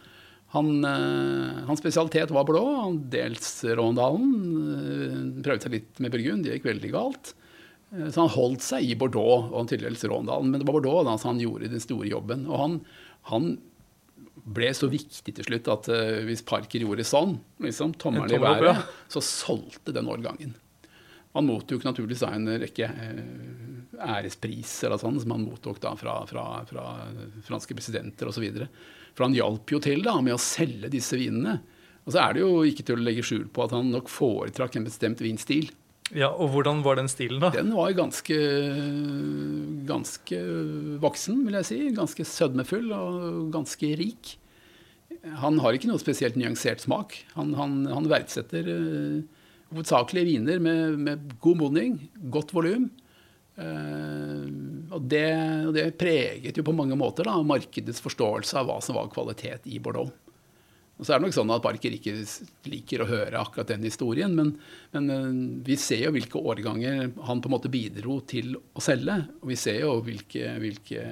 Han, 0.55 0.85
øh, 0.87 1.65
hans 1.67 1.81
spesialitet 1.81 2.31
var 2.33 2.47
Bordeaux, 2.47 2.79
han 2.79 2.99
dels 3.11 3.49
Råndalen. 3.77 4.29
Øh, 4.71 5.17
prøvde 5.45 5.67
seg 5.67 5.75
litt 5.75 6.01
med 6.01 6.13
Burgund, 6.13 6.45
det 6.45 6.57
gikk 6.57 6.69
veldig 6.69 6.91
galt. 6.95 7.33
Øh, 7.91 8.07
så 8.07 8.23
han 8.23 8.33
holdt 8.33 8.65
seg 8.65 8.87
i 8.87 8.97
Bordeaux 8.97 9.51
og 9.51 9.69
til 9.69 9.83
dels 9.83 10.05
Råndalen. 10.07 10.49
Men 10.49 10.61
det 10.61 10.69
var 10.69 10.79
Bordeaux 10.79 11.05
da, 11.05 11.17
han 11.27 11.41
gjorde 11.43 11.71
den 11.73 11.83
store 11.83 12.09
jobben. 12.09 12.47
Og 12.49 12.61
han, 12.61 12.77
han 13.29 13.49
ble 14.55 14.71
så 14.77 14.89
viktig 14.89 15.33
til 15.35 15.47
slutt 15.47 15.69
at 15.73 15.89
hvis 16.27 16.43
Parker 16.45 16.83
gjorde 16.85 17.05
sånn, 17.07 17.39
liksom, 17.65 17.95
tommelen 18.01 18.37
i 18.37 18.41
været, 18.41 18.85
så 19.09 19.21
solgte 19.25 19.93
den 19.95 20.09
årgangen. 20.11 20.53
Han 21.35 21.49
mottok 21.49 21.83
naturligvis 21.83 22.21
da 22.23 22.29
en 22.31 22.47
rekke 22.61 22.87
ærespriser 24.01 24.89
eller 24.89 25.01
sånn, 25.01 25.19
som 25.21 25.35
han 25.35 25.45
mottok 25.45 25.79
da 25.83 25.93
fra, 25.99 26.19
fra, 26.29 26.45
fra 26.69 26.85
franske 27.47 27.77
presidenter 27.77 28.29
osv. 28.31 28.45
For 29.15 29.27
han 29.27 29.37
hjalp 29.37 29.75
jo 29.75 29.79
til 29.83 30.03
da 30.05 30.17
med 30.21 30.35
å 30.35 30.41
selge 30.41 30.91
disse 30.93 31.19
vinene. 31.19 31.59
Og 32.05 32.13
så 32.13 32.21
er 32.21 32.35
det 32.35 32.43
jo 32.43 32.61
ikke 32.67 32.85
til 32.85 32.99
å 32.99 33.05
legge 33.05 33.25
skjul 33.25 33.47
på 33.53 33.65
at 33.65 33.73
han 33.73 33.89
nok 33.93 34.11
foretrakk 34.11 34.77
en 34.77 34.87
bestemt 34.87 35.23
vinstil. 35.23 35.71
Ja, 36.13 36.29
Og 36.29 36.51
hvordan 36.53 36.83
var 36.85 36.99
den 36.99 37.09
stilen, 37.09 37.39
da? 37.41 37.49
Den 37.49 37.71
var 37.73 37.89
ganske, 37.97 38.35
ganske 39.89 40.41
voksen, 41.01 41.39
vil 41.47 41.57
jeg 41.57 41.69
si. 41.71 41.79
Ganske 41.97 42.27
sødmefull 42.29 42.91
og 42.93 43.47
ganske 43.55 43.89
rik. 43.97 44.35
Han 45.41 45.57
har 45.63 45.73
ikke 45.73 45.89
noe 45.89 46.01
spesielt 46.01 46.37
nyansert 46.37 46.83
smak. 46.83 47.17
Han, 47.33 47.55
han, 47.57 47.79
han 47.89 48.09
verdsetter 48.11 48.69
uh, 48.69 49.41
hovedsakelig 49.73 50.27
viner 50.29 50.61
med, 50.61 50.99
med 51.01 51.33
god 51.41 51.63
modning, 51.63 51.97
godt 52.29 52.53
volum. 52.53 52.91
Uh, 53.55 54.91
og, 54.91 55.01
det, 55.07 55.27
og, 55.63 55.71
det, 55.75 55.87
preget 55.99 56.57
jo 56.59 56.65
på 56.67 56.75
mange 56.75 56.97
måter 56.99 57.27
da, 57.27 57.37
markedets 57.39 58.03
forståelse 58.03 58.57
av 58.59 58.67
hva 58.67 58.81
som 58.83 58.97
var 58.99 59.11
kvalitet 59.13 59.67
i 59.71 59.79
Bordeaux. 59.79 60.11
Og 60.95 61.03
så 61.03 61.11
er 61.11 61.19
det 61.19 61.25
nok 61.25 61.35
sånn 61.35 61.51
at 61.51 61.63
Barker 61.63 61.91
ikke 61.91 62.13
liker 62.71 63.01
å 63.03 63.07
høre 63.09 63.39
akkurat 63.39 63.73
den 63.73 63.83
historien, 63.87 64.35
men, 64.35 64.53
men 64.95 65.11
uh, 65.11 65.31
vi 65.67 65.79
ser 65.79 66.05
jo 66.05 66.13
hvilke 66.15 66.39
årganger 66.39 67.09
han 67.27 67.43
på 67.43 67.51
en 67.51 67.55
måte 67.55 67.71
bidro 67.71 68.21
til 68.27 68.55
å 68.55 68.83
selge. 68.83 69.21
Og 69.41 69.51
vi 69.51 69.59
ser 69.59 69.81
jo 69.83 69.97
hvilke, 70.03 70.55
hvilke, 70.63 71.03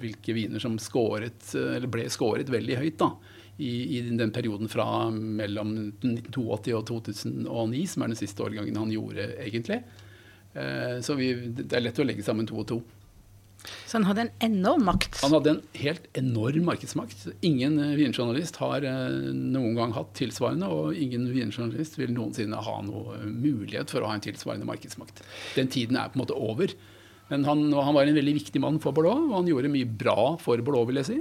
hvilke 0.00 0.36
viner 0.36 0.62
som 0.62 0.80
skåret, 0.80 1.52
ble 1.88 2.08
skåret 2.12 2.52
veldig 2.52 2.80
høyt 2.80 3.00
da, 3.00 3.12
i, 3.56 3.98
i, 3.98 4.04
den 4.08 4.32
perioden 4.32 4.68
fra 4.72 4.86
mellom 5.12 5.74
1982 5.98 6.76
og 6.76 6.86
2009, 6.88 7.84
som 7.88 8.04
er 8.04 8.12
den 8.12 8.20
siste 8.20 8.44
årgangen 8.44 8.80
han 8.80 8.92
gjorde, 8.92 9.28
egentlig. 9.44 9.82
Eh, 10.54 10.98
så 11.04 11.16
vi, 11.18 11.32
det 11.58 11.72
er 11.76 11.86
lett 11.86 12.00
å 12.02 12.06
legge 12.06 12.24
sammen 12.26 12.48
to 12.48 12.58
og 12.60 12.68
to. 12.68 12.82
Så 13.86 13.98
han 13.98 14.06
hadde 14.08 14.24
en 14.24 14.32
enorm 14.42 14.86
makt? 14.88 15.20
Han 15.22 15.34
hadde 15.36 15.52
en 15.52 15.60
helt 15.78 16.06
enorm 16.18 16.64
markedsmakt. 16.66 17.28
Ingen 17.46 17.78
eh, 17.78 17.94
vinjournalist 17.98 18.58
har 18.62 18.86
eh, 18.88 19.18
noen 19.32 19.76
gang 19.78 19.94
hatt 19.96 20.14
tilsvarende, 20.18 20.68
og 20.68 20.98
ingen 20.98 21.28
vinjournalist 21.30 21.98
vil 22.00 22.14
noensinne 22.14 22.58
ha 22.66 22.78
noe 22.86 23.20
mulighet 23.26 23.92
for 23.92 24.02
å 24.02 24.10
ha 24.10 24.16
en 24.18 24.24
tilsvarende 24.24 24.68
markedsmakt. 24.68 25.22
Den 25.56 25.70
tiden 25.72 26.00
er 26.00 26.10
på 26.10 26.18
en 26.18 26.24
måte 26.24 26.38
over. 26.38 26.74
Men 27.30 27.46
han, 27.48 27.68
han 27.72 27.94
var 27.96 28.08
en 28.08 28.18
veldig 28.18 28.34
viktig 28.42 28.60
mann 28.60 28.80
for 28.82 28.96
Bordeaux, 28.96 29.30
og 29.30 29.38
han 29.38 29.48
gjorde 29.48 29.70
mye 29.72 29.88
bra 29.88 30.34
for 30.42 30.60
Bordeaux, 30.64 30.88
vil 30.90 31.00
jeg 31.00 31.08
si, 31.08 31.20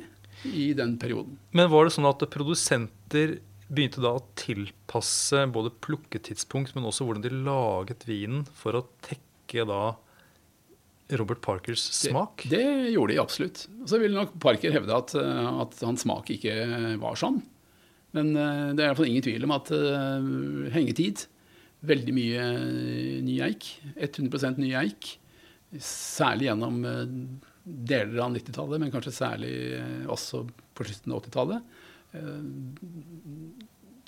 i 0.49 0.71
den 0.75 0.97
perioden. 0.99 1.38
Men 1.55 1.69
var 1.71 1.88
det 1.88 1.93
sånn 1.95 2.09
at 2.09 2.25
produsenter 2.34 3.38
begynte 3.72 4.03
da 4.03 4.15
å 4.17 4.24
tilpasse 4.39 5.45
både 5.53 5.72
plukketidspunkt, 5.84 6.76
men 6.76 6.88
også 6.88 7.07
hvordan 7.07 7.24
de 7.24 7.32
laget 7.47 8.03
vinen 8.07 8.43
for 8.57 8.78
å 8.78 8.86
tekke 9.05 9.65
da 9.69 9.84
Robert 11.19 11.41
Parkers 11.43 11.84
smak? 11.95 12.45
Det, 12.47 12.59
det 12.59 12.93
gjorde 12.93 13.15
de 13.15 13.22
absolutt. 13.22 13.65
Så 13.88 13.99
vil 14.01 14.15
nok 14.15 14.36
Parker 14.43 14.74
hevde 14.76 14.95
at, 14.95 15.15
eh, 15.19 15.49
at 15.63 15.76
hans 15.84 16.05
smak 16.05 16.32
ikke 16.36 16.55
var 17.01 17.19
sånn. 17.19 17.41
Men 18.15 18.34
eh, 18.36 18.72
det 18.76 18.84
er 18.84 18.91
iallfall 18.91 19.11
ingen 19.11 19.26
tvil 19.26 19.47
om 19.47 19.55
at 19.55 19.72
uh, 19.76 20.72
hengetid 20.74 21.28
Veldig 21.82 22.13
mye 22.13 22.41
ny 23.26 23.39
eik. 23.41 23.65
100 23.95 24.51
ny 24.59 24.67
eik. 24.78 25.07
Særlig 25.82 26.45
gjennom 26.45 26.76
uh, 26.86 26.99
deler 27.65 28.19
av 28.22 28.36
90-tallet, 28.36 28.78
men 28.84 28.91
kanskje 28.93 29.15
særlig 29.15 29.55
også 30.05 30.43
på 30.78 30.86
slutten 30.86 31.15
av 31.15 31.24
80-tallet. 31.24 31.72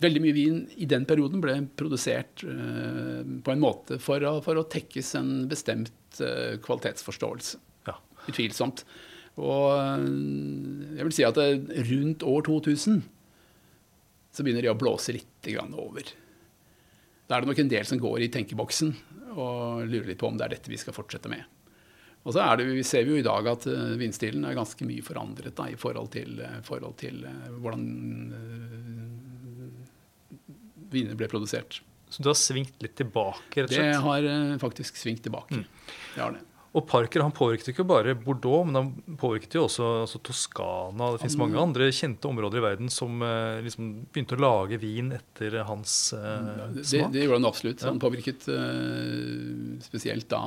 Veldig 0.04 0.22
mye 0.24 0.36
vin 0.36 0.60
i 0.82 0.88
den 0.90 1.08
perioden 1.08 1.42
ble 1.44 1.56
produsert 1.80 2.44
på 2.44 3.54
en 3.54 3.62
måte 3.64 4.00
for 4.04 4.24
å, 4.28 4.36
for 4.44 4.60
å 4.60 4.66
tekkes 4.68 5.14
en 5.20 5.32
bestemt 5.48 6.20
kvalitetsforståelse. 6.66 7.62
Ja. 7.88 7.96
Utvilsomt. 8.28 8.84
Og 9.40 9.70
jeg 10.98 11.08
vil 11.08 11.16
si 11.16 11.26
at 11.26 11.40
rundt 11.90 12.26
år 12.28 12.44
2000 12.50 13.00
så 14.34 14.44
begynner 14.46 14.66
de 14.66 14.74
å 14.74 14.78
blåse 14.78 15.16
litt 15.16 15.50
over. 15.78 16.12
Da 17.28 17.38
er 17.38 17.44
det 17.44 17.50
nok 17.50 17.64
en 17.64 17.72
del 17.72 17.86
som 17.88 18.02
går 18.02 18.26
i 18.26 18.32
tenkeboksen 18.34 18.94
og 19.34 19.86
lurer 19.90 20.12
litt 20.12 20.22
på 20.22 20.30
om 20.30 20.38
det 20.38 20.48
er 20.48 20.56
dette 20.58 20.72
vi 20.72 20.80
skal 20.82 20.96
fortsette 20.96 21.32
med. 21.32 21.46
Og 22.24 22.36
så 22.36 22.44
det, 22.56 22.68
vi 22.72 22.84
ser 22.88 23.04
vi 23.04 23.16
jo 23.16 23.20
i 23.20 23.26
dag 23.26 23.48
at 23.52 23.66
uh, 23.68 23.96
vindstilen 24.00 24.46
er 24.48 24.56
ganske 24.56 24.86
mye 24.88 25.04
forandret 25.04 25.56
da, 25.58 25.68
i 25.68 25.80
forhold 25.80 26.14
til, 26.14 26.38
uh, 26.40 26.62
forhold 26.64 26.96
til 27.02 27.26
uh, 27.28 27.50
hvordan 27.60 27.88
viner 30.94 31.18
ble 31.20 31.30
produsert. 31.32 31.82
Så 32.14 32.22
du 32.22 32.30
har 32.30 32.38
svingt 32.38 32.82
litt 32.84 32.96
tilbake? 33.00 33.64
rett 33.64 33.72
og 33.72 33.76
slett? 33.76 33.94
Det 33.94 34.02
har 34.06 34.58
faktisk 34.62 35.00
svingt 35.02 35.24
tilbake. 35.26 35.64
Mm. 35.64 35.94
Det 36.14 36.22
har 36.22 36.36
det. 36.36 36.44
Og 36.74 36.88
Parker 36.90 37.22
han 37.22 37.34
påvirket 37.34 37.70
ikke 37.70 37.86
bare 37.86 38.16
Bordeaux, 38.18 38.66
men 38.66 38.78
han 38.80 39.18
påvirket 39.22 39.54
jo 39.60 39.68
også 39.68 39.90
altså 40.04 40.22
Toskana. 40.26 41.12
Det 41.14 41.22
fins 41.22 41.36
mange 41.38 41.60
andre 41.62 41.92
kjente 41.94 42.26
områder 42.26 42.58
i 42.58 42.64
verden 42.66 42.90
som 42.94 43.22
eh, 43.22 43.60
liksom 43.66 43.92
begynte 44.10 44.40
å 44.40 44.42
lage 44.42 44.80
vin 44.82 45.12
etter 45.14 45.60
hans 45.70 45.94
eh, 46.18 46.48
smak. 46.82 46.82
Det, 46.82 47.04
det 47.14 47.28
gjorde 47.28 47.38
han 47.38 47.50
absolutt. 47.52 47.86
Han 47.86 48.02
påvirket 48.02 48.48
eh, 48.50 49.84
spesielt 49.86 50.26
da 50.34 50.42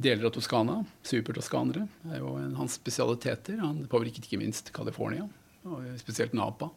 deler 0.00 0.30
av 0.30 0.34
Toskana. 0.38 0.78
Supertoskanere 1.02 1.88
er 2.14 2.22
jo 2.22 2.36
en, 2.38 2.54
hans 2.60 2.78
spesialiteter. 2.78 3.58
Han 3.64 3.82
påvirket 3.90 4.30
ikke 4.30 4.38
minst 4.40 4.70
California, 4.76 5.26
og 5.66 5.90
spesielt 6.00 6.38
Napa. 6.38 6.70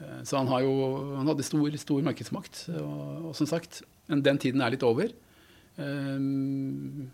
Eh, 0.00 0.22
så 0.24 0.40
han, 0.40 0.50
jo, 0.64 0.74
han 1.18 1.30
hadde 1.30 1.46
stor, 1.46 1.76
stor 1.80 2.04
markedsmakt. 2.06 2.64
Og, 2.80 3.30
og 3.30 3.36
som 3.38 3.48
sagt, 3.50 3.82
men 4.10 4.24
den 4.26 4.40
tiden 4.42 4.64
er 4.64 4.74
litt 4.74 4.86
over. 4.86 5.12
Um, 5.80 7.10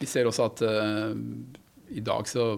vi 0.00 0.08
ser 0.08 0.28
også 0.28 0.46
at 0.48 0.62
uh, 0.64 1.12
i 1.90 2.02
dag 2.04 2.28
så 2.28 2.52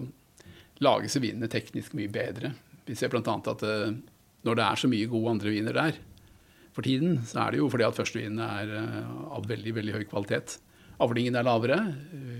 lages 0.83 1.17
vinene 1.19 1.49
teknisk 1.51 1.95
mye 1.97 2.11
bedre. 2.11 2.53
Vi 2.87 2.95
ser 2.99 3.11
bl.a. 3.11 3.23
at 3.23 3.63
uh, 3.63 3.93
når 4.43 4.59
det 4.59 4.65
er 4.65 4.81
så 4.81 4.89
mye 4.91 5.09
gode 5.11 5.37
andre 5.37 5.53
viner 5.53 5.75
der 5.75 5.97
for 6.73 6.85
tiden, 6.85 7.19
så 7.29 7.45
er 7.45 7.53
det 7.53 7.61
jo 7.61 7.69
fordi 7.71 7.87
at 7.87 7.97
førstevinene 7.97 8.51
er 8.61 8.75
uh, 8.83 9.33
av 9.39 9.49
veldig, 9.49 9.75
veldig 9.79 9.97
høy 9.97 10.05
kvalitet. 10.11 10.57
Avlingen 11.03 11.35
er 11.35 11.45
lavere. 11.47 11.79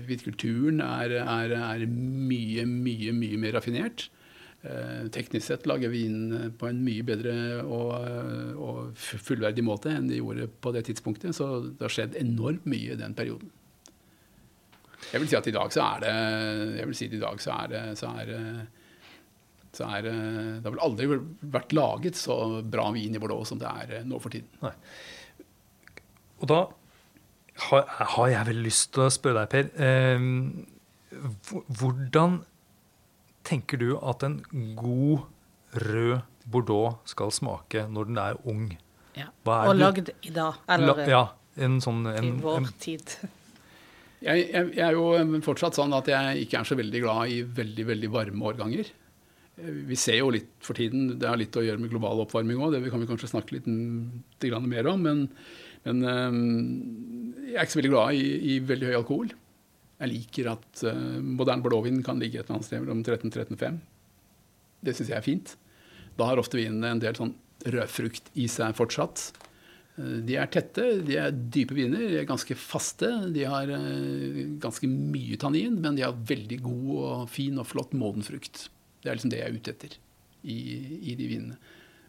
Hvitkulturen 0.08 0.80
er, 0.84 1.16
er, 1.20 1.56
er 1.58 1.86
mye, 1.88 2.64
mye, 2.68 3.12
mye 3.16 3.40
mer 3.40 3.58
raffinert. 3.58 4.06
Eh, 4.64 5.08
teknisk 5.12 5.44
sett 5.44 5.66
lager 5.68 5.90
vin 5.92 6.52
på 6.56 6.70
en 6.70 6.78
mye 6.80 7.04
bedre 7.04 7.34
og, 7.68 7.90
og, 8.56 8.78
fullverdig 8.96 9.60
måte 9.66 9.90
enn 9.92 10.06
de 10.08 10.22
gjorde 10.22 10.46
på 10.64 10.72
det 10.72 10.86
tidspunktet. 10.88 11.36
Så 11.36 11.48
det 11.66 11.84
har 11.84 11.92
skjedd 11.92 12.16
enormt 12.16 12.64
mye 12.70 12.94
i 12.94 13.00
den 13.00 13.16
perioden. 13.16 13.50
Jeg 15.10 15.20
vil 15.20 15.28
si 15.28 15.36
at 15.36 15.50
i 15.50 15.52
dag 15.52 15.74
så 15.74 15.82
er 15.84 16.00
det 16.00 16.14
jeg 16.78 16.88
vil 16.88 16.96
si 16.96 17.08
at 17.10 17.18
i 17.18 17.20
dag 17.26 17.42
så 17.44 17.58
er 17.58 17.74
det, 17.74 17.82
så 18.00 18.14
er, 18.22 18.30
så 19.76 19.90
er 19.98 20.08
Det 20.08 20.64
har 20.64 20.72
vel 20.72 20.86
aldri 20.86 21.10
vært 21.58 21.76
laget 21.76 22.16
så 22.16 22.38
bra 22.64 22.88
vin 22.96 23.18
i 23.18 23.20
Bordeaux 23.20 23.44
som 23.52 23.60
det 23.60 23.68
er 23.68 24.08
nå 24.08 24.22
for 24.22 24.32
tiden. 24.32 24.48
Nei. 24.64 24.72
Og 26.40 26.48
da 26.48 26.62
har, 27.68 27.84
har, 28.14 28.32
jeg 28.32 28.48
vel 28.48 28.64
lyst 28.64 28.94
til 28.96 29.04
å 29.04 29.12
spørre 29.12 29.44
deg, 29.44 29.52
Per. 29.52 29.64
Eh, 29.76 30.18
hvordan 31.68 32.40
tenker 33.46 33.80
du 33.80 33.90
at 34.00 34.24
en 34.26 34.40
god 34.78 35.26
rød 35.84 36.22
Bordeaux 36.44 36.98
skal 37.08 37.32
smake 37.32 37.86
når 37.90 38.10
den 38.10 38.20
er 38.20 38.40
ung? 38.48 38.66
Ja. 39.16 39.30
Og 39.46 39.76
lagd 39.78 40.10
i 40.26 40.32
dag. 40.34 40.58
Eller 40.68 40.90
La, 40.90 41.06
ja, 41.08 41.22
en 41.64 41.78
sånn, 41.84 42.02
en, 42.10 42.26
i 42.28 42.34
vår 42.42 42.68
tid. 42.82 43.14
Jeg, 44.24 44.48
jeg, 44.48 44.68
jeg, 44.74 44.82
er 44.86 44.96
jo 44.96 45.40
fortsatt 45.44 45.76
sånn 45.76 45.94
at 45.96 46.08
jeg 46.10 46.44
ikke 46.46 46.60
er 46.60 46.68
så 46.68 46.76
veldig 46.78 47.00
glad 47.04 47.32
i 47.32 47.40
veldig 47.44 47.88
veldig 47.92 48.12
varme 48.12 48.46
årganger. 48.50 48.90
Vi 49.54 49.96
ser 50.00 50.18
jo 50.18 50.32
litt 50.34 50.50
for 50.64 50.74
tiden, 50.74 51.12
Det 51.20 51.28
har 51.30 51.38
litt 51.38 51.54
å 51.54 51.62
gjøre 51.62 51.78
med 51.78 51.92
global 51.92 52.24
oppvarming 52.24 52.58
òg, 52.58 52.74
det 52.74 52.90
kan 52.90 53.02
vi 53.02 53.06
kanskje 53.06 53.30
snakke 53.30 53.58
litt, 53.58 53.68
litt 53.68 54.66
mer 54.66 54.88
om. 54.90 55.04
Men, 55.04 55.20
men, 55.86 56.02
jeg 57.44 57.54
er 57.54 57.62
ikke 57.62 57.76
så 57.76 57.82
veldig 57.82 57.94
glad 57.94 58.18
i, 58.18 58.24
i 58.54 58.58
veldig 58.72 58.90
høy 58.90 58.96
alkohol. 58.98 59.34
Jeg 60.04 60.12
liker 60.12 60.50
at 60.52 60.84
uh, 60.84 61.20
moderne 61.24 61.64
blåvin 61.64 62.02
kan 62.04 62.20
ligge 62.20 62.40
et 62.40 62.44
eller 62.44 62.58
annet 62.58 62.68
sted 62.68 62.82
mellom 62.82 63.00
13-13,5. 63.00 63.80
Det 64.84 64.92
syns 64.92 65.10
jeg 65.10 65.16
er 65.16 65.24
fint. 65.24 65.54
Da 66.18 66.28
har 66.28 66.40
ofte 66.40 66.60
vinene 66.60 66.92
en 66.92 67.00
del 67.00 67.16
sånn 67.16 67.32
rødfrukt 67.72 68.28
i 68.36 68.44
seg 68.52 68.76
fortsatt. 68.76 69.30
Uh, 69.96 70.20
de 70.28 70.36
er 70.36 70.50
tette, 70.52 70.84
de 71.08 71.16
er 71.22 71.32
dype 71.32 71.76
viner, 71.78 72.04
de 72.10 72.20
er 72.20 72.28
ganske 72.28 72.56
faste. 72.60 73.08
De 73.32 73.48
har 73.48 73.72
uh, 73.72 74.42
ganske 74.60 74.90
mye 74.92 75.40
tannin, 75.40 75.80
men 75.80 75.96
de 75.96 76.04
har 76.04 76.20
veldig 76.34 76.60
god 76.66 76.92
og 76.98 77.24
fin 77.32 77.56
og 77.62 77.70
flott 77.70 77.96
moden 77.96 78.26
frukt. 78.26 78.66
Det 79.00 79.08
er 79.08 79.16
liksom 79.16 79.32
det 79.32 79.40
jeg 79.40 79.48
er 79.48 79.56
ute 79.56 79.72
etter 79.72 79.98
i, 80.44 80.60
i 81.14 81.16
de 81.16 81.32
vinene. 81.32 81.60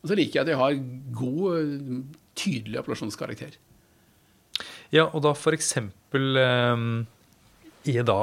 Og 0.04 0.12
så 0.12 0.20
liker 0.20 0.42
jeg 0.42 0.44
at 0.44 0.52
de 0.52 0.60
har 0.60 0.76
god, 1.16 1.84
tydelig 2.36 2.82
appellasjonskarakter. 2.82 3.56
Ja, 4.92 5.08
og 5.08 5.22
da 5.24 5.32
eksempel 5.56 6.36
um 6.44 6.90
i 7.90 8.00
da 8.06 8.20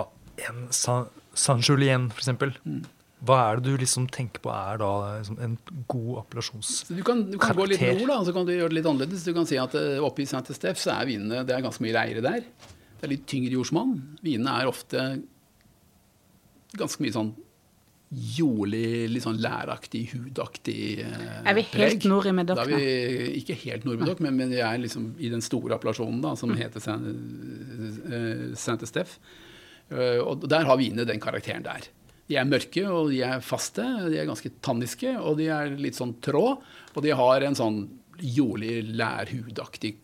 en 0.49 0.67
Saint-Julien, 0.73 2.11
f.eks. 2.13 2.33
Mm. 2.65 2.83
Hva 3.23 3.37
er 3.53 3.61
det 3.61 3.71
du 3.71 3.79
liksom 3.79 4.09
tenker 4.11 4.43
på 4.43 4.51
er 4.51 4.81
da 4.83 4.91
liksom 5.21 5.39
en 5.45 5.55
god 5.91 6.25
appellasjonskarakter? 6.25 6.99
Du 6.99 7.05
kan, 7.07 7.23
du 7.31 7.39
kan 7.39 7.55
gå 7.55 7.69
litt 7.71 7.85
nord, 7.85 8.09
da, 8.11 8.19
så 8.27 8.35
kan 8.35 8.49
du 8.49 8.55
gjøre 8.55 8.73
det 8.73 8.81
litt 8.81 8.89
annerledes. 8.91 9.27
Du 9.29 9.35
kan 9.37 9.47
si 9.47 9.61
at 9.63 9.77
uh, 9.79 10.03
Oppe 10.03 10.25
i 10.25 10.27
St. 10.27 10.43
Estef 10.51 10.81
så 10.83 10.97
er 10.97 11.07
vinene 11.13 11.45
det 11.47 11.55
er 11.55 11.63
ganske 11.63 11.85
mye 11.85 11.95
leire 11.95 12.25
der. 12.25 12.43
Det 12.43 13.07
er 13.07 13.13
litt 13.15 13.29
tyngre 13.31 13.55
jordsmonn. 13.55 13.95
Vinene 14.27 14.57
er 14.59 14.71
ofte 14.71 15.07
ganske 16.79 17.05
mye 17.05 17.15
sånn 17.15 17.33
jordlig, 18.13 19.09
litt 19.09 19.25
sånn 19.25 19.39
læraktig, 19.41 20.03
hudaktig 20.13 21.01
eh, 21.01 21.39
Er 21.49 21.55
vi 21.57 21.63
helt 21.65 22.03
preg. 22.03 22.05
nord 22.11 22.27
i 22.29 22.35
Medoc 22.37 22.59
vi 22.69 22.81
Ikke 23.39 23.57
helt 23.63 23.87
nord 23.89 23.97
i 23.97 24.03
Medoc, 24.03 24.21
men, 24.21 24.37
men, 24.37 24.53
vi 24.53 24.61
er 24.61 24.83
liksom 24.83 25.15
i 25.17 25.31
den 25.33 25.41
store 25.45 25.79
appellasjonen 25.79 26.21
da, 26.25 26.35
som 26.37 26.53
mm. 26.53 26.59
heter 26.61 26.85
Saint-Estef. 28.61 29.17
Eh, 29.17 29.21
og 30.23 30.47
der 30.49 30.69
har 30.69 30.79
vinene 30.81 31.07
den 31.09 31.21
karakteren 31.23 31.65
der. 31.67 31.89
De 32.31 32.39
er 32.39 32.47
mørke, 32.49 32.85
og 32.89 33.11
de 33.13 33.19
er 33.27 33.43
faste, 33.45 33.85
de 34.09 34.21
er 34.21 34.29
ganske 34.29 34.53
tanniske, 34.65 35.11
og 35.21 35.37
de 35.41 35.51
er 35.53 35.75
litt 35.77 35.99
sånn 35.99 36.15
trå. 36.25 36.47
Og 36.95 37.05
de 37.05 37.13
har 37.19 37.45
en 37.45 37.59
sånn 37.59 37.83
jordlig, 38.23 38.79
lærhudaktig 38.97 39.97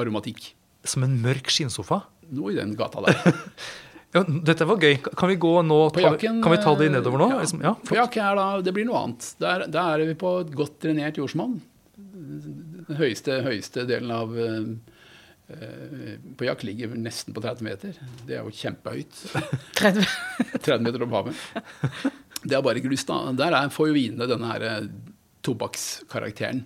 aromatikk. 0.00 0.50
Som 0.84 1.06
en 1.06 1.16
mørk 1.22 1.48
skinnsofa? 1.54 2.02
Noe 2.34 2.52
i 2.52 2.58
den 2.58 2.74
gata 2.76 3.04
der. 3.06 3.38
ja, 4.16 4.24
dette 4.50 4.66
var 4.68 4.82
gøy. 4.82 4.98
Kan 5.06 5.30
vi 5.30 5.38
gå 5.40 5.54
nå, 5.64 5.78
ta, 5.94 6.02
jakken, 6.08 6.42
kan 6.44 6.56
vi 6.56 6.60
ta 6.64 6.74
det 6.80 6.90
nedover 6.92 7.22
nå? 7.22 7.30
Ja, 7.32 7.44
liksom, 7.44 7.62
ja, 7.64 7.76
for... 7.84 8.00
jakke 8.02 8.24
er 8.24 8.40
da, 8.40 8.48
det 8.66 8.74
blir 8.76 8.88
noe 8.90 9.04
annet. 9.06 9.30
Der, 9.40 9.68
der 9.70 10.04
er 10.04 10.10
vi 10.10 10.18
på 10.18 10.34
et 10.42 10.52
godt 10.56 10.76
drenert 10.82 11.20
jordsmonn. 11.20 11.60
Den 11.94 12.98
høyeste, 12.98 13.38
høyeste 13.46 13.86
delen 13.88 14.12
av 14.12 14.34
uh, 14.34 14.66
Eh, 14.66 14.93
på 15.44 16.46
jakk 16.46 16.62
ligger 16.64 16.94
nesten 16.96 17.34
på 17.36 17.42
30 17.44 17.66
meter. 17.66 17.96
Det 18.24 18.38
er 18.38 18.46
jo 18.46 18.52
kjempehøyt. 18.54 19.18
30, 19.80 20.06
30 20.56 20.78
meter 20.86 21.04
opp 21.04 21.18
havet. 21.18 21.42
Det 22.44 22.56
er 22.56 22.64
bare 22.64 22.80
ikke 22.80 22.92
lyst, 22.92 23.08
da. 23.08 23.32
Der 23.36 23.56
er, 23.56 23.72
får 23.72 23.90
jo 23.90 23.96
vinene 23.96 24.28
denne 24.28 24.48
her 24.52 24.64
eh, 24.68 24.88
tobakkskarakteren. 25.44 26.64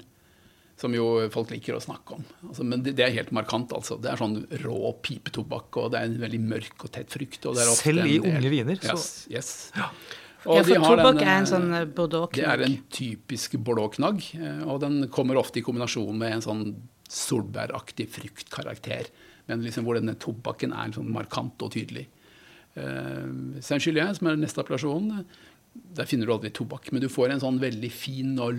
Som 0.78 0.94
jo 0.94 1.08
folk 1.34 1.50
liker 1.50 1.74
å 1.74 1.82
snakke 1.82 2.20
om. 2.20 2.22
Altså, 2.46 2.62
men 2.62 2.84
det, 2.86 2.94
det, 3.00 3.02
er 3.02 3.16
helt 3.16 3.32
markant. 3.34 3.72
altså. 3.74 3.96
Det 3.98 4.12
er 4.12 4.20
sånn 4.20 4.44
rå 4.62 4.92
pipetobakk, 5.02 5.80
og 5.80 5.90
det 5.90 5.98
er 5.98 6.12
en 6.12 6.20
veldig 6.22 6.40
mørk 6.44 6.86
og 6.86 6.92
tett 6.94 7.10
frukt. 7.10 7.48
Og 7.50 7.58
Selv 7.80 8.06
i 8.06 8.20
del, 8.20 8.30
unge 8.30 8.52
viner? 8.52 8.78
Så. 8.84 8.94
Yes. 8.94 9.08
yes. 9.32 9.50
Ja. 9.74 9.88
ja, 10.46 10.62
for 10.62 10.86
tobakk 10.86 11.24
er 11.24 11.32
en 11.32 11.50
sånn 11.50 11.66
eh, 11.80 11.88
bordeaux-knagg. 11.98 12.38
Det 12.38 12.46
er 12.54 12.62
en 12.68 12.78
typisk 12.94 13.58
bordeaux-knagg. 13.58 14.22
Og 14.70 14.78
den 14.86 15.00
kommer 15.14 15.42
ofte 15.42 15.58
i 15.58 15.66
kombinasjon 15.66 16.14
med 16.22 16.38
en 16.38 16.46
sånn 16.46 16.64
solbæraktig 17.08 18.08
fruktkarakter. 18.14 19.10
Men 19.48 19.64
liksom 19.64 19.86
hvor 19.88 19.98
denne 19.98 20.16
tobakken 20.20 20.74
er 20.76 20.94
sånn 20.96 21.12
markant 21.12 21.60
og 21.64 21.72
tydelig. 21.74 22.06
Uh, 22.78 23.58
Saint-Julien, 23.64 24.12
som 24.14 24.30
er 24.30 24.40
neste 24.40 24.60
appellasjon, 24.62 25.24
der 25.94 26.08
finner 26.08 26.28
du 26.28 26.34
aldri 26.34 26.50
tobakk, 26.54 26.90
men 26.92 27.02
du 27.02 27.08
får 27.10 27.32
en 27.32 27.42
sånn 27.42 27.58
veldig 27.62 27.90
fin 27.92 28.32
og, 28.42 28.58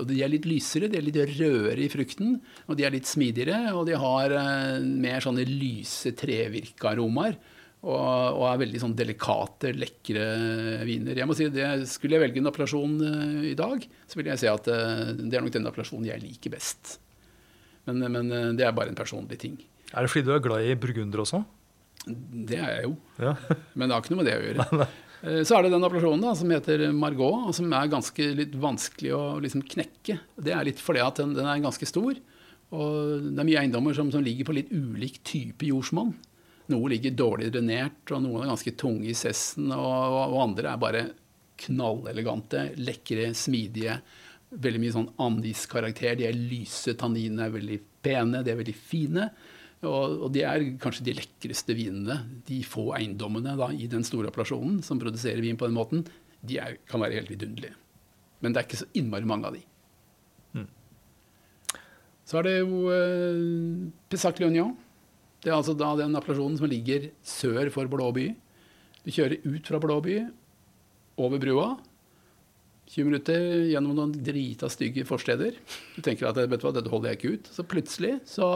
og 0.00 0.04
de 0.08 0.18
er 0.22 0.32
litt 0.32 0.48
lysere, 0.48 0.90
de 0.90 0.98
er 0.98 1.06
litt 1.06 1.18
rødere 1.38 1.84
i 1.84 1.88
frukten, 1.92 2.36
og 2.66 2.76
de 2.78 2.86
er 2.86 2.94
litt 2.94 3.08
smidigere, 3.08 3.72
og 3.76 3.86
de 3.88 3.96
har 4.00 4.34
uh, 4.36 4.76
mer 4.80 5.24
sånne 5.24 5.46
lyse 5.48 6.14
trevirkearomaer. 6.18 7.40
Og, 7.80 7.96
og 7.96 8.42
er 8.44 8.58
veldig 8.60 8.80
sånn 8.82 8.92
delikate, 8.92 9.70
lekre 9.72 10.24
viner. 10.84 11.16
Jeg 11.16 11.24
må 11.24 11.32
si 11.32 11.46
det, 11.48 11.64
Skulle 11.88 12.18
jeg 12.18 12.26
velge 12.26 12.42
en 12.42 12.50
appellasjon 12.50 12.98
uh, 13.00 13.46
i 13.48 13.54
dag, 13.56 13.86
så 14.04 14.20
vil 14.20 14.28
jeg 14.28 14.42
si 14.42 14.50
at 14.50 14.68
uh, 14.68 15.14
det 15.16 15.32
er 15.32 15.46
nok 15.46 15.54
den 15.54 15.70
appellasjonen 15.70 16.10
jeg 16.10 16.20
liker 16.26 16.52
best. 16.52 16.98
Men, 17.88 18.04
men 18.12 18.32
eh, 18.36 18.50
det 18.58 18.66
er 18.66 18.74
bare 18.76 18.92
en 18.92 18.98
personlig 18.98 19.38
ting. 19.40 19.54
Er 19.94 20.04
det 20.06 20.10
fordi 20.12 20.26
du 20.28 20.34
er 20.36 20.42
glad 20.44 20.66
i 20.68 20.74
burgunder 20.78 21.22
også? 21.24 21.40
Det 22.06 22.56
er 22.56 22.74
jeg 22.78 22.84
jo. 22.88 22.92
Ja. 23.20 23.34
Men 23.76 23.90
det 23.90 23.92
har 23.96 24.00
ikke 24.04 24.14
noe 24.14 24.22
med 24.22 24.28
det 24.30 24.36
å 24.38 24.44
gjøre. 24.46 24.86
Eh, 25.20 25.40
Så 25.44 25.56
er 25.58 25.66
det 25.66 25.72
den 25.74 25.84
appellasjonen 25.84 26.22
da, 26.24 26.30
som 26.38 26.52
heter 26.54 26.84
Margot, 26.96 27.48
og 27.50 27.56
som 27.58 27.66
er 27.76 27.90
ganske 27.92 28.28
litt 28.38 28.54
vanskelig 28.56 29.10
å 29.12 29.22
liksom 29.44 29.64
knekke. 29.68 30.16
Det 30.40 30.54
er 30.56 30.64
litt 30.70 30.80
fordi 30.80 31.02
at 31.04 31.20
den, 31.20 31.34
den 31.36 31.44
er 31.50 31.60
ganske 31.60 31.88
stor. 31.90 32.16
Og 32.70 33.26
det 33.26 33.42
er 33.42 33.48
mye 33.50 33.60
eiendommer 33.64 33.96
som, 33.98 34.08
som 34.14 34.24
ligger 34.24 34.48
på 34.48 34.54
litt 34.56 34.70
ulik 34.72 35.18
type 35.28 35.68
jordsmonn. 35.68 36.14
Noe 36.72 36.92
ligger 36.94 37.12
dårlig 37.18 37.50
drenert, 37.52 38.00
og 38.14 38.22
noen 38.24 38.44
er 38.46 38.52
ganske 38.54 38.72
tunge 38.80 39.10
i 39.10 39.16
sessen, 39.18 39.68
og, 39.74 40.16
og 40.30 40.38
andre 40.46 40.70
er 40.72 40.80
bare 40.80 41.04
knallelegante, 41.60 42.70
lekre, 42.80 43.30
smidige. 43.36 43.98
Veldig 44.50 44.82
mye 44.82 44.94
sånn 44.96 45.08
andiskarakter. 45.22 46.18
De 46.18 46.26
er 46.26 46.36
lyse, 46.36 46.96
tanninene 46.98 47.46
er 47.46 47.54
veldig 47.54 47.80
pene, 48.02 48.42
de 48.44 48.52
er 48.52 48.58
veldig 48.58 48.76
fine. 48.76 49.28
Og, 49.86 50.26
og 50.26 50.28
de 50.34 50.42
er 50.44 50.66
kanskje 50.82 51.06
de 51.06 51.16
lekreste 51.20 51.76
vinene. 51.78 52.18
De 52.48 52.60
få 52.66 52.90
eiendommene 52.98 53.54
da, 53.60 53.70
i 53.72 53.88
den 53.90 54.04
store 54.06 54.32
appellasjonen 54.32 54.80
som 54.86 55.00
produserer 55.00 55.42
vin 55.44 55.60
på 55.60 55.70
den 55.70 55.78
måten, 55.78 56.04
de 56.40 56.58
er, 56.60 56.80
kan 56.90 57.02
være 57.02 57.20
helt 57.20 57.32
vidunderlige. 57.32 57.76
Men 58.40 58.52
det 58.52 58.62
er 58.62 58.68
ikke 58.68 58.82
så 58.82 58.90
innmari 58.96 59.28
mange 59.28 59.48
av 59.48 59.56
de. 59.56 59.64
Så 62.30 62.38
er 62.38 62.46
det 62.46 62.58
jo 62.60 62.84
eh, 62.94 63.88
Pessac 64.06 64.38
Léognan. 64.38 64.76
Det 65.42 65.50
er 65.50 65.56
altså 65.56 65.74
da 65.74 65.88
den 65.98 66.14
appellasjonen 66.14 66.60
som 66.60 66.68
ligger 66.70 67.08
sør 67.26 67.72
for 67.74 67.90
Blåby. 67.90 68.28
Du 69.02 69.10
kjører 69.10 69.40
ut 69.42 69.66
fra 69.66 69.80
Blåby, 69.82 70.20
over 71.18 71.40
brua. 71.42 71.70
20 72.90 73.06
minutter 73.06 73.42
gjennom 73.70 73.94
noen 73.94 74.14
drita 74.26 74.68
stygge 74.72 75.04
forsteder. 75.06 75.58
Du 75.94 76.00
tenker 76.02 76.26
at 76.26 76.38
vet 76.40 76.58
du 76.58 76.66
hva, 76.66 76.72
dette 76.74 76.90
holder 76.90 77.12
jeg 77.12 77.20
ikke 77.20 77.34
ut. 77.36 77.50
Så 77.54 77.66
plutselig 77.70 78.16
så 78.26 78.48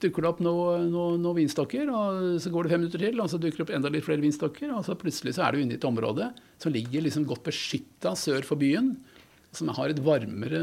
dukker 0.00 0.24
det 0.24 0.30
opp 0.30 0.42
noen 0.44 0.88
noe, 0.92 1.16
noe 1.20 1.36
vinstokker, 1.36 1.88
og 1.92 2.40
så 2.40 2.52
går 2.52 2.66
det 2.66 2.72
fem 2.72 2.82
minutter 2.84 3.04
til, 3.04 3.20
og 3.20 3.30
så 3.32 3.40
dukker 3.40 3.60
det 3.60 3.66
opp 3.66 3.72
enda 3.76 3.92
litt 3.92 4.04
flere 4.06 4.24
vinstokker, 4.24 4.72
og 4.72 4.84
så 4.86 4.96
plutselig 4.98 5.34
så 5.36 5.44
er 5.46 5.56
du 5.56 5.62
inne 5.62 5.76
i 5.76 5.80
et 5.80 5.88
område 5.88 6.30
som 6.60 6.72
ligger 6.72 7.04
liksom 7.04 7.26
godt 7.28 7.46
beskytta 7.48 8.14
sør 8.16 8.44
for 8.48 8.60
byen, 8.60 8.94
som 9.56 9.72
har 9.74 9.90
et 9.90 10.00
varmere 10.04 10.60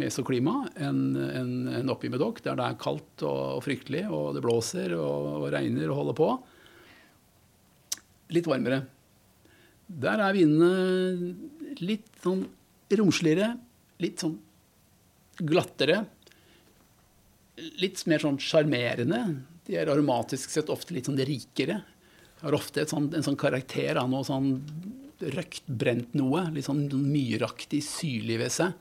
mesoklima 0.00 0.62
enn 0.80 1.02
en, 1.18 1.50
en 1.82 1.90
oppe 1.92 2.08
Medoc, 2.10 2.40
der 2.46 2.56
det 2.58 2.64
er 2.64 2.78
kaldt 2.80 3.26
og, 3.26 3.58
og 3.58 3.64
fryktelig, 3.66 4.06
og 4.08 4.32
det 4.36 4.44
blåser 4.46 4.94
og, 4.96 5.42
og 5.42 5.50
regner 5.52 5.90
og 5.92 6.00
holder 6.00 6.18
på. 6.18 6.30
Litt 8.34 8.48
varmere. 8.48 8.82
Der 9.88 10.20
er 10.20 10.36
vinene 10.36 11.78
litt 11.80 12.08
sånn 12.22 12.44
romsligere, 12.98 13.54
litt 14.02 14.20
sånn 14.20 14.36
glattere. 15.48 16.02
Litt 17.80 18.04
mer 18.10 18.22
sånn 18.22 18.38
sjarmerende. 18.42 19.22
De 19.66 19.76
er 19.76 19.90
aromatisk 19.90 20.52
sett 20.52 20.70
ofte 20.72 20.94
litt 20.96 21.08
sånn 21.08 21.18
rikere. 21.18 21.80
Har 22.42 22.54
ofte 22.54 22.84
sånt, 22.86 23.16
en 23.16 23.24
sånn 23.26 23.38
karakter 23.40 23.98
av 23.98 24.10
noe 24.12 24.26
sånn 24.26 24.52
røkt, 25.34 25.64
brent 25.66 26.14
noe. 26.18 26.44
Litt 26.54 26.68
sånn 26.68 26.84
myraktig, 26.92 27.80
syrlig 27.84 28.38
ved 28.44 28.54
seg. 28.54 28.76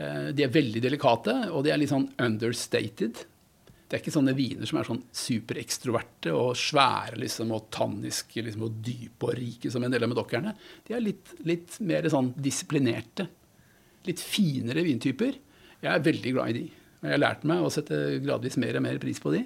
Eh, 0.00 0.32
De 0.32 0.46
er 0.46 0.56
veldig 0.56 0.82
delikate, 0.82 1.36
og 1.52 1.64
de 1.64 1.70
er 1.74 1.78
litt 1.78 1.92
sånn 1.92 2.08
understated. 2.18 3.26
Det 3.90 3.96
er 3.96 4.02
ikke 4.04 4.14
sånne 4.14 4.36
viner 4.38 4.68
som 4.70 4.78
er 4.78 4.86
sånn 4.86 5.00
superekstroverte 5.18 6.30
og 6.30 6.52
svære 6.54 7.16
liksom, 7.24 7.50
og 7.56 7.64
tanniske 7.74 8.44
liksom, 8.46 8.68
og 8.68 8.76
dype 8.86 9.26
og 9.26 9.34
rike 9.34 9.72
som 9.74 9.82
en 9.82 9.90
del 9.90 10.06
av 10.06 10.12
medokkerne. 10.12 10.52
De 10.86 10.94
er 10.94 11.02
litt, 11.02 11.32
litt 11.42 11.80
mer 11.82 12.06
sånn 12.12 12.28
disiplinerte. 12.38 13.26
Litt 14.06 14.22
finere 14.22 14.84
vintyper. 14.86 15.40
Jeg 15.82 15.90
er 15.90 16.04
veldig 16.06 16.34
glad 16.36 16.52
i 16.52 16.60
de. 16.60 16.62
Jeg 17.00 17.16
har 17.16 17.22
lært 17.24 17.42
meg 17.50 17.64
å 17.64 17.72
sette 17.72 17.98
gradvis 18.22 18.60
mer 18.62 18.78
og 18.78 18.86
mer 18.86 19.02
pris 19.02 19.18
på 19.18 19.34
de. 19.34 19.42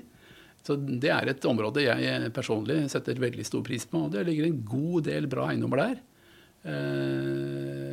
Så 0.64 0.76
det 0.76 1.12
er 1.12 1.32
et 1.32 1.49
område 1.49 1.86
jeg 1.86 2.32
personlig 2.36 2.82
setter 2.92 3.24
veldig 3.24 3.49
stor 3.49 3.64
pris 3.64 3.88
på. 3.88 4.07
Og 4.07 4.12
det 4.12 4.26
ligger 4.28 4.51
en 4.51 4.61
god 4.68 5.09
del 5.09 5.28
bra 5.30 5.49
eiendommer 5.55 5.86
der. 5.86 5.99
Eh, 6.64 7.84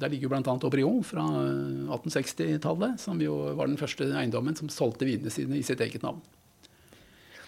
Der 0.00 0.10
ligger 0.12 0.28
jo 0.28 0.32
bl.a. 0.32 0.54
Aubryon 0.56 1.02
fra 1.04 1.24
1860-tallet, 1.92 3.00
som 3.02 3.20
jo 3.22 3.36
var 3.58 3.68
den 3.68 3.80
første 3.80 4.08
eiendommen 4.10 4.56
som 4.58 4.70
solgte 4.72 5.08
vinene 5.08 5.32
sine 5.32 5.58
i 5.58 5.64
sitt 5.66 5.82
eget 5.84 6.04
navn. 6.06 6.20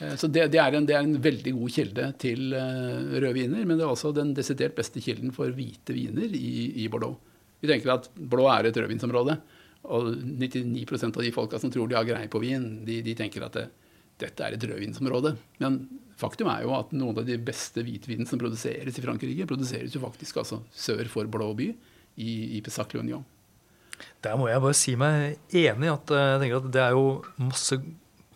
Eh, 0.01 0.15
Så 0.21 0.29
det, 0.29 0.49
det, 0.53 0.61
er 0.61 0.77
en, 0.77 0.87
det 0.89 0.97
er 0.97 1.07
en 1.07 1.19
veldig 1.23 1.55
god 1.59 1.75
kilde 1.77 2.09
til 2.23 2.53
eh, 2.59 3.17
røde 3.17 3.35
viner, 3.39 3.65
men 3.65 3.79
det 3.79 3.87
er 3.87 3.93
også 3.93 4.13
den 4.17 4.35
desidert 4.37 4.77
beste 4.79 5.03
kilden 5.05 5.33
for 5.35 5.53
hvite 5.57 5.97
viner 5.97 6.33
i, 6.37 6.85
i 6.85 6.89
Bordeaux. 6.93 7.17
Vi 7.63 7.71
tenker 7.71 7.95
at 7.95 8.11
Bordeaux 8.17 8.51
er 8.57 8.69
et 8.69 8.81
rødvinsområde, 8.83 9.39
og 9.83 10.13
99% 10.15 11.17
av 11.19 11.25
de 11.25 11.33
folka 11.35 11.59
som 11.59 11.71
tror 11.75 11.89
de 11.91 11.97
har 11.99 12.07
greie 12.07 12.31
på 12.31 12.41
vin, 12.43 12.85
de, 12.87 13.01
de 13.03 13.15
tenker 13.19 13.43
at 13.47 13.57
det, 13.59 13.67
dette 14.23 14.45
er 14.47 14.55
et 14.55 14.67
rødvinsområde. 14.71 15.35
Men 15.63 15.81
faktum 16.19 16.51
er 16.53 16.63
jo 16.67 16.75
at 16.77 16.93
noen 16.95 17.19
av 17.19 17.27
de 17.27 17.39
beste 17.43 17.83
hvitvinene 17.83 18.29
som 18.31 18.39
produseres 18.39 18.99
i 18.99 19.03
Frankrike, 19.03 19.49
produseres 19.51 19.95
jo 19.95 20.03
faktisk 20.05 20.39
altså 20.43 20.61
sør 20.71 21.09
for 21.11 21.31
Bordeaux 21.31 21.57
by, 21.59 21.71
i, 22.17 22.59
i 22.59 22.63
Pessac 22.65 22.95
Union. 22.99 23.25
Der 24.23 24.39
må 24.39 24.49
jeg 24.51 24.63
bare 24.63 24.77
si 24.77 24.95
meg 24.99 25.57
enig 25.57 25.91
at 25.91 26.13
eh, 26.15 26.29
jeg 26.35 26.41
tenker 26.43 26.61
at 26.61 26.71
det 26.75 26.85
er 26.85 26.95
jo 26.97 27.07
masse 27.43 27.79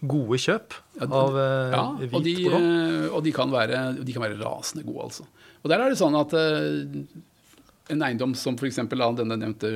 gode 0.07 0.39
kjøp 0.43 0.77
av 1.07 1.39
eh, 1.41 1.75
Ja, 1.75 1.85
hvit 2.01 2.17
og 2.19 2.27
de, 2.27 2.35
eh, 2.51 3.07
og 3.11 3.23
de, 3.27 3.33
kan 3.35 3.53
være, 3.53 3.87
de 4.01 4.17
kan 4.17 4.27
være 4.27 4.39
rasende 4.41 4.87
gode, 4.87 5.09
altså. 5.09 5.27
Og 5.63 5.71
der 5.73 5.83
er 5.83 5.91
det 5.91 5.99
sånn 5.99 6.19
at 6.19 6.35
en 6.37 8.03
eiendom 8.07 8.35
som 8.39 8.59
f.eks. 8.59 8.83
denne 8.87 9.39
nevnte 9.39 9.71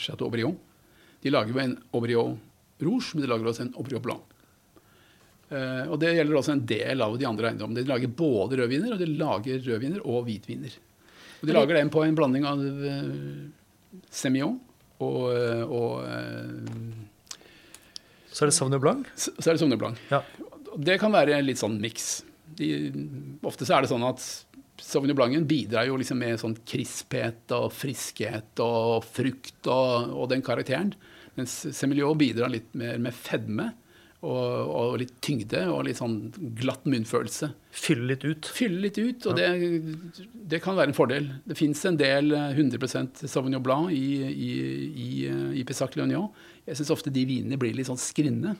Chateau 0.00 0.30
Aubryon, 0.30 0.54
de 1.24 1.32
lager 1.32 1.52
jo 1.52 1.60
en 1.60 1.74
Aubryon 1.92 2.38
Rouge, 2.84 3.14
men 3.14 3.24
de 3.24 3.28
lager 3.30 3.50
også 3.50 3.66
en 3.66 3.74
Aubryon 3.80 4.04
Blanc. 4.04 4.30
Og 5.54 5.94
det 6.00 6.14
gjelder 6.16 6.38
også 6.40 6.54
en 6.56 6.64
del 6.66 7.04
av 7.04 7.14
de 7.20 7.26
andre 7.28 7.50
eiendommene. 7.50 7.84
De 7.84 7.92
lager 7.92 8.10
både 8.16 8.58
rødviner, 8.58 8.96
og 8.96 9.00
de 9.00 9.08
lager 9.20 9.60
rødviner 9.68 10.02
og 10.08 10.24
hvitviner. 10.26 10.74
Og 11.44 11.50
de 11.50 11.56
lager 11.58 11.76
den 11.76 11.92
på 11.92 12.00
en 12.00 12.16
blanding 12.16 12.46
av 12.48 12.60
uh, 12.64 14.00
Semillon 14.08 14.56
og, 15.04 15.20
eh, 15.34 15.62
og 15.66 16.06
eh, 16.06 17.42
Så 18.30 18.44
er 18.44 18.50
det 18.50 18.54
Sauvignon 18.56 18.80
Blanc. 18.80 19.10
så 19.14 19.34
så 19.36 19.50
er 19.50 19.56
det 19.56 19.60
Sauvignon 19.60 19.80
Blanc. 19.82 20.00
Ja. 20.08 20.22
Det 20.78 20.96
kan 21.02 21.12
være 21.12 21.42
litt 21.44 21.60
sånn 21.60 21.76
miks. 21.82 22.22
Ofte 23.44 23.66
så 23.66 23.76
er 23.76 23.84
det 23.84 23.90
sånn 23.90 24.06
at 24.06 24.22
Sauvignon 24.80 25.18
Blancen 25.18 25.46
bidrar 25.50 25.86
jo 25.86 25.98
liksom 26.00 26.18
med 26.22 26.40
sånn 26.40 26.56
krisphet 26.66 27.52
og 27.54 27.68
friskhet 27.74 28.62
og 28.64 29.04
frukt 29.06 29.68
og, 29.70 30.14
og 30.14 30.30
den 30.32 30.42
karakteren. 30.46 30.94
Mens 31.36 31.60
Semillon 31.76 32.18
bidrar 32.18 32.52
litt 32.54 32.72
mer 32.78 32.96
med 33.02 33.14
fedme 33.14 33.72
og, 34.24 34.70
og 34.74 34.94
litt 35.02 35.12
tyngde 35.24 35.60
og 35.70 35.84
litt 35.86 35.98
sånn 36.00 36.16
glatt 36.58 36.86
munnfølelse. 36.88 37.50
Fylle 37.74 38.08
litt 38.12 38.24
ut. 38.24 38.48
Fylle 38.56 38.80
litt 38.86 38.98
ut, 39.00 39.26
og 39.30 39.38
det, 39.38 39.48
det 40.52 40.60
kan 40.64 40.78
være 40.78 40.92
en 40.92 40.96
fordel. 40.96 41.28
Det 41.44 41.56
fins 41.58 41.82
en 41.88 41.98
del 42.00 42.32
eh, 42.34 42.56
100 42.56 43.28
Sauvignon 43.28 43.62
Blanc 43.64 43.92
i, 43.94 44.04
i, 44.30 44.50
i, 45.06 45.08
eh, 45.30 45.50
i 45.60 45.64
Pessac 45.68 45.96
Léognan. 45.98 46.30
Jeg 46.64 46.80
syns 46.80 46.94
ofte 46.96 47.12
de 47.14 47.26
vinene 47.28 47.60
blir 47.60 47.76
litt 47.76 47.90
sånn 47.90 48.00
skrinne. 48.00 48.56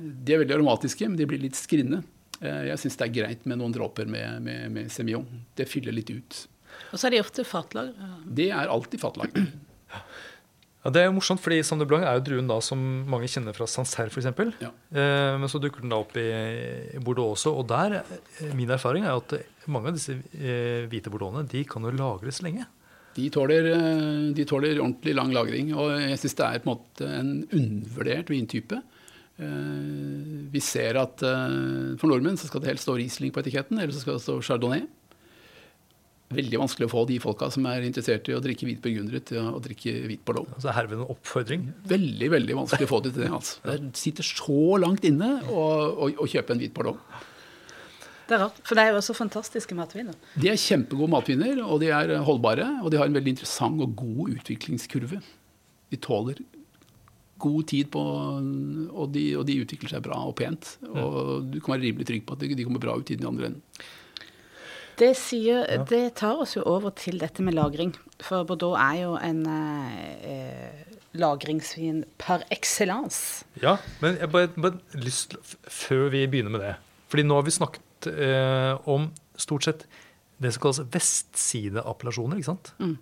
De 0.00 0.32
er 0.34 0.40
veldig 0.42 0.56
aromatiske, 0.56 1.08
men 1.10 1.18
de 1.20 1.28
blir 1.28 1.42
litt 1.42 1.58
skrinne. 1.58 2.02
Eh, 2.40 2.70
Jeg 2.70 2.80
syns 2.80 2.96
det 2.96 3.08
er 3.10 3.16
greit 3.20 3.44
med 3.50 3.60
noen 3.60 3.74
dråper 3.76 4.08
med, 4.08 4.40
med, 4.46 4.70
med 4.72 4.92
Semillon. 4.92 5.26
Det 5.58 5.68
fyller 5.68 5.92
litt 5.96 6.10
ut. 6.14 6.44
Og 6.94 6.98
så 7.00 7.08
er 7.08 7.16
de 7.18 7.20
ofte 7.24 7.44
fatlagra? 7.44 8.14
Det 8.24 8.48
er 8.54 8.70
alltid 8.72 9.02
fatlag. 9.02 9.34
Ja, 10.84 10.90
Det 10.94 11.00
er 11.02 11.08
jo 11.10 11.12
morsomt, 11.18 11.42
fordi 11.44 11.58
Sander 11.66 11.84
Blanc 11.88 12.06
er 12.08 12.16
jo 12.16 12.22
druen 12.24 12.46
da 12.48 12.56
som 12.64 12.80
mange 13.10 13.28
kjenner 13.28 13.52
fra 13.52 13.66
Sancerre 13.68 14.08
f.eks. 14.08 14.28
Ja. 14.64 14.70
Eh, 14.96 15.36
men 15.36 15.48
så 15.52 15.60
dukker 15.60 15.82
den 15.84 15.92
da 15.92 15.98
opp 16.00 16.14
i, 16.16 16.24
i 16.96 17.00
Bordeaux 17.04 17.34
også. 17.36 17.52
Og 17.60 17.66
der, 17.68 17.98
eh, 18.00 18.54
min 18.56 18.70
erfaring 18.72 19.04
er 19.04 19.18
at 19.18 19.34
eh, 19.36 19.44
mange 19.68 19.92
av 19.92 19.98
disse 19.98 20.16
eh, 20.16 20.86
hvite 20.88 21.12
bordeauxene 21.12 21.44
de 21.52 21.64
kan 21.68 21.84
jo 21.84 21.92
lagres 21.92 22.40
lenge. 22.46 22.64
De 23.16 23.26
tåler, 23.34 23.68
eh, 23.74 24.32
de 24.32 24.46
tåler 24.48 24.78
ordentlig 24.80 25.12
lang 25.18 25.34
lagring, 25.36 25.74
og 25.76 25.92
jeg 26.00 26.16
syns 26.22 26.38
det 26.38 26.46
er 26.48 26.62
på 26.64 26.70
en 26.70 26.72
måte 26.72 27.10
en 27.18 27.34
undervurdert 27.50 28.32
vintype. 28.32 28.80
Eh, 29.40 30.48
Vi 30.50 30.60
ser 30.64 30.96
at 30.98 31.20
for 31.22 32.08
nordmenn 32.10 32.40
så 32.40 32.48
skal 32.48 32.64
det 32.64 32.72
helst 32.72 32.88
stå 32.88 32.96
Riesling 32.98 33.30
på 33.36 33.44
etiketten, 33.44 33.78
eller 33.78 33.92
så 33.94 34.00
skal 34.02 34.16
det 34.16 34.24
stå 34.24 34.40
Chardonnay. 34.42 34.86
Veldig 36.30 36.60
vanskelig 36.60 36.86
å 36.86 36.90
få 36.92 37.00
de 37.08 37.16
folka 37.18 37.48
som 37.50 37.64
er 37.66 37.82
interessert 37.82 38.28
i 38.30 38.34
å 38.36 38.42
drikke 38.42 38.68
hvit 38.68 38.78
burgunder, 38.84 39.18
til 39.26 39.48
å 39.50 39.58
drikke 39.62 39.94
hvit 40.06 40.20
bordeaux. 40.26 40.46
Altså 40.54 40.74
herved 40.76 41.00
en 41.00 41.08
oppfordring. 41.10 41.64
Veldig 41.90 42.28
veldig 42.36 42.58
vanskelig 42.60 42.86
å 42.86 42.90
få 42.92 43.00
det 43.02 43.16
til 43.16 43.24
det. 43.24 43.32
altså. 43.40 43.58
Det 43.66 43.90
sitter 43.98 44.28
så 44.28 44.60
langt 44.78 45.08
inne 45.08 45.32
å, 45.50 45.66
kjøpe 46.30 46.54
en 46.54 46.62
hvit 46.62 46.74
bordeaux. 46.76 47.02
Det 48.30 48.36
er 48.36 48.44
rart, 48.44 48.60
for 48.62 48.78
det 48.78 48.84
er 48.84 48.92
jo 48.92 49.00
også 49.00 49.16
fantastiske 49.18 49.74
matviner. 49.74 50.14
De 50.38 50.52
er 50.52 50.60
kjempegode 50.62 51.10
matviner, 51.10 51.64
og 51.66 51.82
de 51.82 51.90
er 51.90 52.14
holdbare. 52.22 52.68
Og 52.84 52.94
de 52.94 53.00
har 53.00 53.10
en 53.10 53.16
veldig 53.18 53.34
interessant 53.34 53.82
og 53.82 53.96
god 53.98 54.36
utviklingskurve. 54.36 55.18
De 55.90 55.98
tåler 55.98 56.38
god 57.40 57.64
tid 57.72 57.88
på 57.90 58.00
og 58.04 59.10
de, 59.14 59.24
og 59.40 59.48
de 59.48 59.58
utvikler 59.64 59.96
seg 59.96 60.04
bra 60.04 60.20
og 60.28 60.36
pent. 60.38 60.76
Og 60.92 61.48
du 61.50 61.58
kan 61.58 61.74
være 61.74 61.88
rimelig 61.88 62.06
trygg 62.06 62.22
på 62.28 62.38
at 62.38 62.44
de, 62.44 62.52
de 62.54 62.68
kommer 62.68 62.82
bra 62.86 62.94
ut 62.94 63.10
i 63.10 63.18
den 63.18 63.26
andre 63.32 63.50
enden. 63.50 63.88
Det, 65.00 65.14
sier, 65.16 65.64
det 65.88 66.02
tar 66.20 66.42
oss 66.42 66.58
jo 66.58 66.64
over 66.68 66.92
til 66.92 67.20
dette 67.22 67.44
med 67.44 67.56
lagring. 67.56 67.94
For 68.20 68.44
Bordeaux 68.44 68.76
er 68.76 68.98
jo 69.00 69.14
en 69.16 69.40
eh, 69.48 70.90
lagringsvin 71.16 72.04
par 72.20 72.44
excellence. 72.52 73.46
Ja, 73.62 73.78
men 74.02 74.18
jeg 74.20 74.30
bare, 74.32 74.50
bare 74.54 75.00
lyst 75.00 75.32
til, 75.32 75.56
før 75.64 76.10
vi 76.12 76.26
begynner 76.30 76.52
med 76.52 76.62
det 76.64 76.74
Fordi 77.10 77.24
nå 77.26 77.40
har 77.40 77.46
vi 77.46 77.54
snakket 77.56 78.10
eh, 78.12 78.76
om 78.88 79.08
stort 79.40 79.66
sett 79.66 79.86
det 80.40 80.54
som 80.54 80.62
kalles 80.64 80.84
vestsideappellasjoner, 80.92 82.38
ikke 82.38 82.48
sant? 82.52 82.70
Mm. 82.80 82.94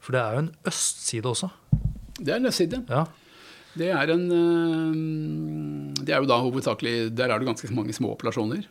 For 0.00 0.14
det 0.14 0.20
er 0.22 0.36
jo 0.36 0.44
en 0.44 0.52
østside 0.70 1.28
også. 1.28 1.50
Det 2.16 2.32
er 2.32 2.38
en 2.38 2.48
østside. 2.48 2.80
Ja. 2.88 3.02
Det 3.78 3.90
er 3.92 4.10
en 4.14 4.24
øh, 4.32 6.04
Det 6.04 6.14
er 6.14 6.22
jo 6.22 6.26
da 6.26 6.38
hovedsakelig 6.40 7.12
Der 7.14 7.28
er 7.28 7.38
det 7.38 7.46
ganske 7.46 7.68
mange 7.74 7.92
små 7.92 8.14
appellasjoner. 8.14 8.64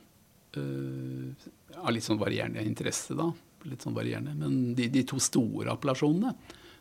Av 1.81 1.93
litt 1.93 2.05
sånn 2.05 2.19
varierende 2.21 2.63
interesse, 2.65 3.15
da. 3.17 3.29
Litt 3.67 3.83
sånn 3.85 3.95
varierende. 3.97 4.33
Men 4.37 4.75
de, 4.77 4.87
de 4.93 5.03
to 5.07 5.19
store 5.21 5.73
appellasjonene, 5.73 6.33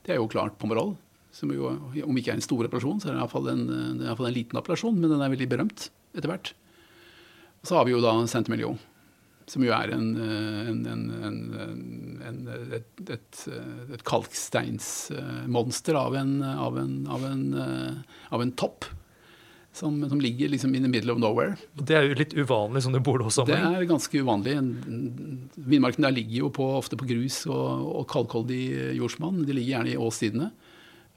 det 0.06 0.14
er 0.14 0.20
jo 0.20 0.30
klart 0.32 0.58
Pomerol. 0.60 0.94
Som 1.36 1.50
jo, 1.52 1.68
om 2.06 2.16
ikke 2.16 2.32
er 2.32 2.38
en 2.38 2.44
stor 2.44 2.64
appellasjon, 2.64 3.00
så 3.02 3.10
er 3.10 3.16
det 3.16 3.20
iallfall 3.20 3.48
en, 3.52 3.64
i 4.00 4.14
fall 4.16 4.30
en 4.30 4.36
liten 4.36 4.56
appellasjon, 4.60 4.96
men 4.96 5.10
den 5.12 5.20
er 5.20 5.32
veldig 5.32 5.50
berømt 5.52 5.90
etter 6.16 6.30
hvert. 6.32 6.48
Og 7.60 7.68
så 7.68 7.76
har 7.76 7.84
vi 7.88 7.92
jo 7.92 8.00
da 8.00 8.12
Saint-Emilion, 8.30 8.78
som 9.50 9.62
jo 9.62 9.72
er 9.76 9.92
en, 9.94 10.06
en, 10.16 10.80
en, 11.28 12.38
et, 12.78 12.88
et, 13.04 13.42
et 13.94 14.04
kalksteinsmonster 14.06 15.94
av 16.00 16.16
av 16.16 16.80
av 16.80 17.20
av 17.26 18.40
en 18.42 18.54
topp. 18.58 18.88
Som, 19.76 19.98
som 20.08 20.20
ligger 20.20 20.48
liksom 20.48 20.74
in 20.74 20.86
the 20.86 20.88
middle 20.88 21.12
of 21.12 21.18
nowhere. 21.20 21.58
Det 21.76 21.92
er 21.98 22.06
jo 22.08 22.14
litt 22.16 22.32
uvanlig 22.32 22.80
sånn 22.86 22.94
i 22.94 22.96
Det 22.96 23.04
Bordeaux-sammenheng. 23.04 23.74
er 23.76 23.88
ganske 23.90 24.22
uvanlig. 24.24 24.54
Vindmarken 24.56 25.66
Vindmarkene 25.68 26.08
der 26.08 26.14
ligger 26.16 26.38
jo 26.46 26.48
på, 26.56 26.68
ofte 26.78 26.96
på 26.96 27.08
grus 27.10 27.42
og, 27.44 27.84
og 28.00 28.06
kalkholdig 28.08 28.62
jordsmonn. 28.96 29.42
De 29.44 29.52
ligger 29.52 29.74
gjerne 29.74 29.92
i 29.92 29.98
åssidene. 30.00 30.48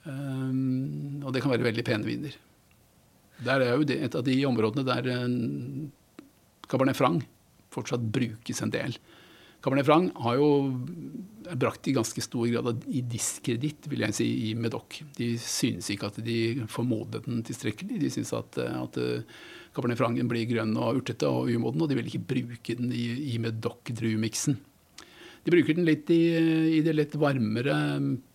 Um, 0.03 1.21
og 1.23 1.31
det 1.31 1.43
kan 1.43 1.53
være 1.53 1.69
veldig 1.69 1.85
pene 1.87 2.07
vinder. 2.07 2.35
Der 3.47 3.63
er 3.63 3.79
jo 3.79 3.87
det 3.87 4.01
et 4.09 4.19
av 4.19 4.27
de 4.27 4.35
områdene 4.49 4.83
der 4.87 5.07
um, 5.23 5.87
Cabernet 6.67 6.99
Franc 6.99 7.23
fortsatt 7.71 8.03
brukes 8.11 8.59
en 8.65 8.75
del. 8.75 8.97
Cabernet 9.59 9.87
Franc 9.87 10.15
har 10.23 10.37
jo 10.39 10.49
brakt 11.59 11.89
i 11.89 11.95
ganske 11.97 12.21
stor 12.23 12.47
grad 12.47 12.85
i 12.87 13.01
diskreditt, 13.03 13.89
vil 13.91 14.05
jeg 14.05 14.15
si, 14.15 14.27
i 14.49 14.53
Medoc. 14.55 15.01
De 15.17 15.33
synes 15.41 15.89
ikke 15.91 16.11
at 16.11 16.19
de 16.23 16.39
får 16.71 16.87
modnet 16.87 17.27
den 17.27 17.43
tilstrekkelig. 17.47 17.99
De 17.99 18.11
synes 18.13 18.31
at, 18.37 18.59
eh, 18.61 18.79
at 18.79 18.99
eh, 19.01 19.37
Cabernet 19.75 19.99
Francen 19.99 20.31
blir 20.31 20.47
grønn 20.49 20.77
og 20.79 21.01
urtete 21.01 21.27
og 21.27 21.51
umoden, 21.51 21.83
og 21.83 21.91
de 21.91 21.99
vil 21.99 22.09
ikke 22.11 22.25
bruke 22.31 22.77
den 22.79 22.93
i, 22.95 23.35
i 23.35 23.41
Medoc-druemiksen. 23.41 24.59
De 25.43 25.53
bruker 25.53 25.77
den 25.77 25.87
litt 25.87 26.09
i, 26.11 26.23
i 26.77 26.81
det 26.85 26.95
litt 26.95 27.15
varmere 27.19 27.75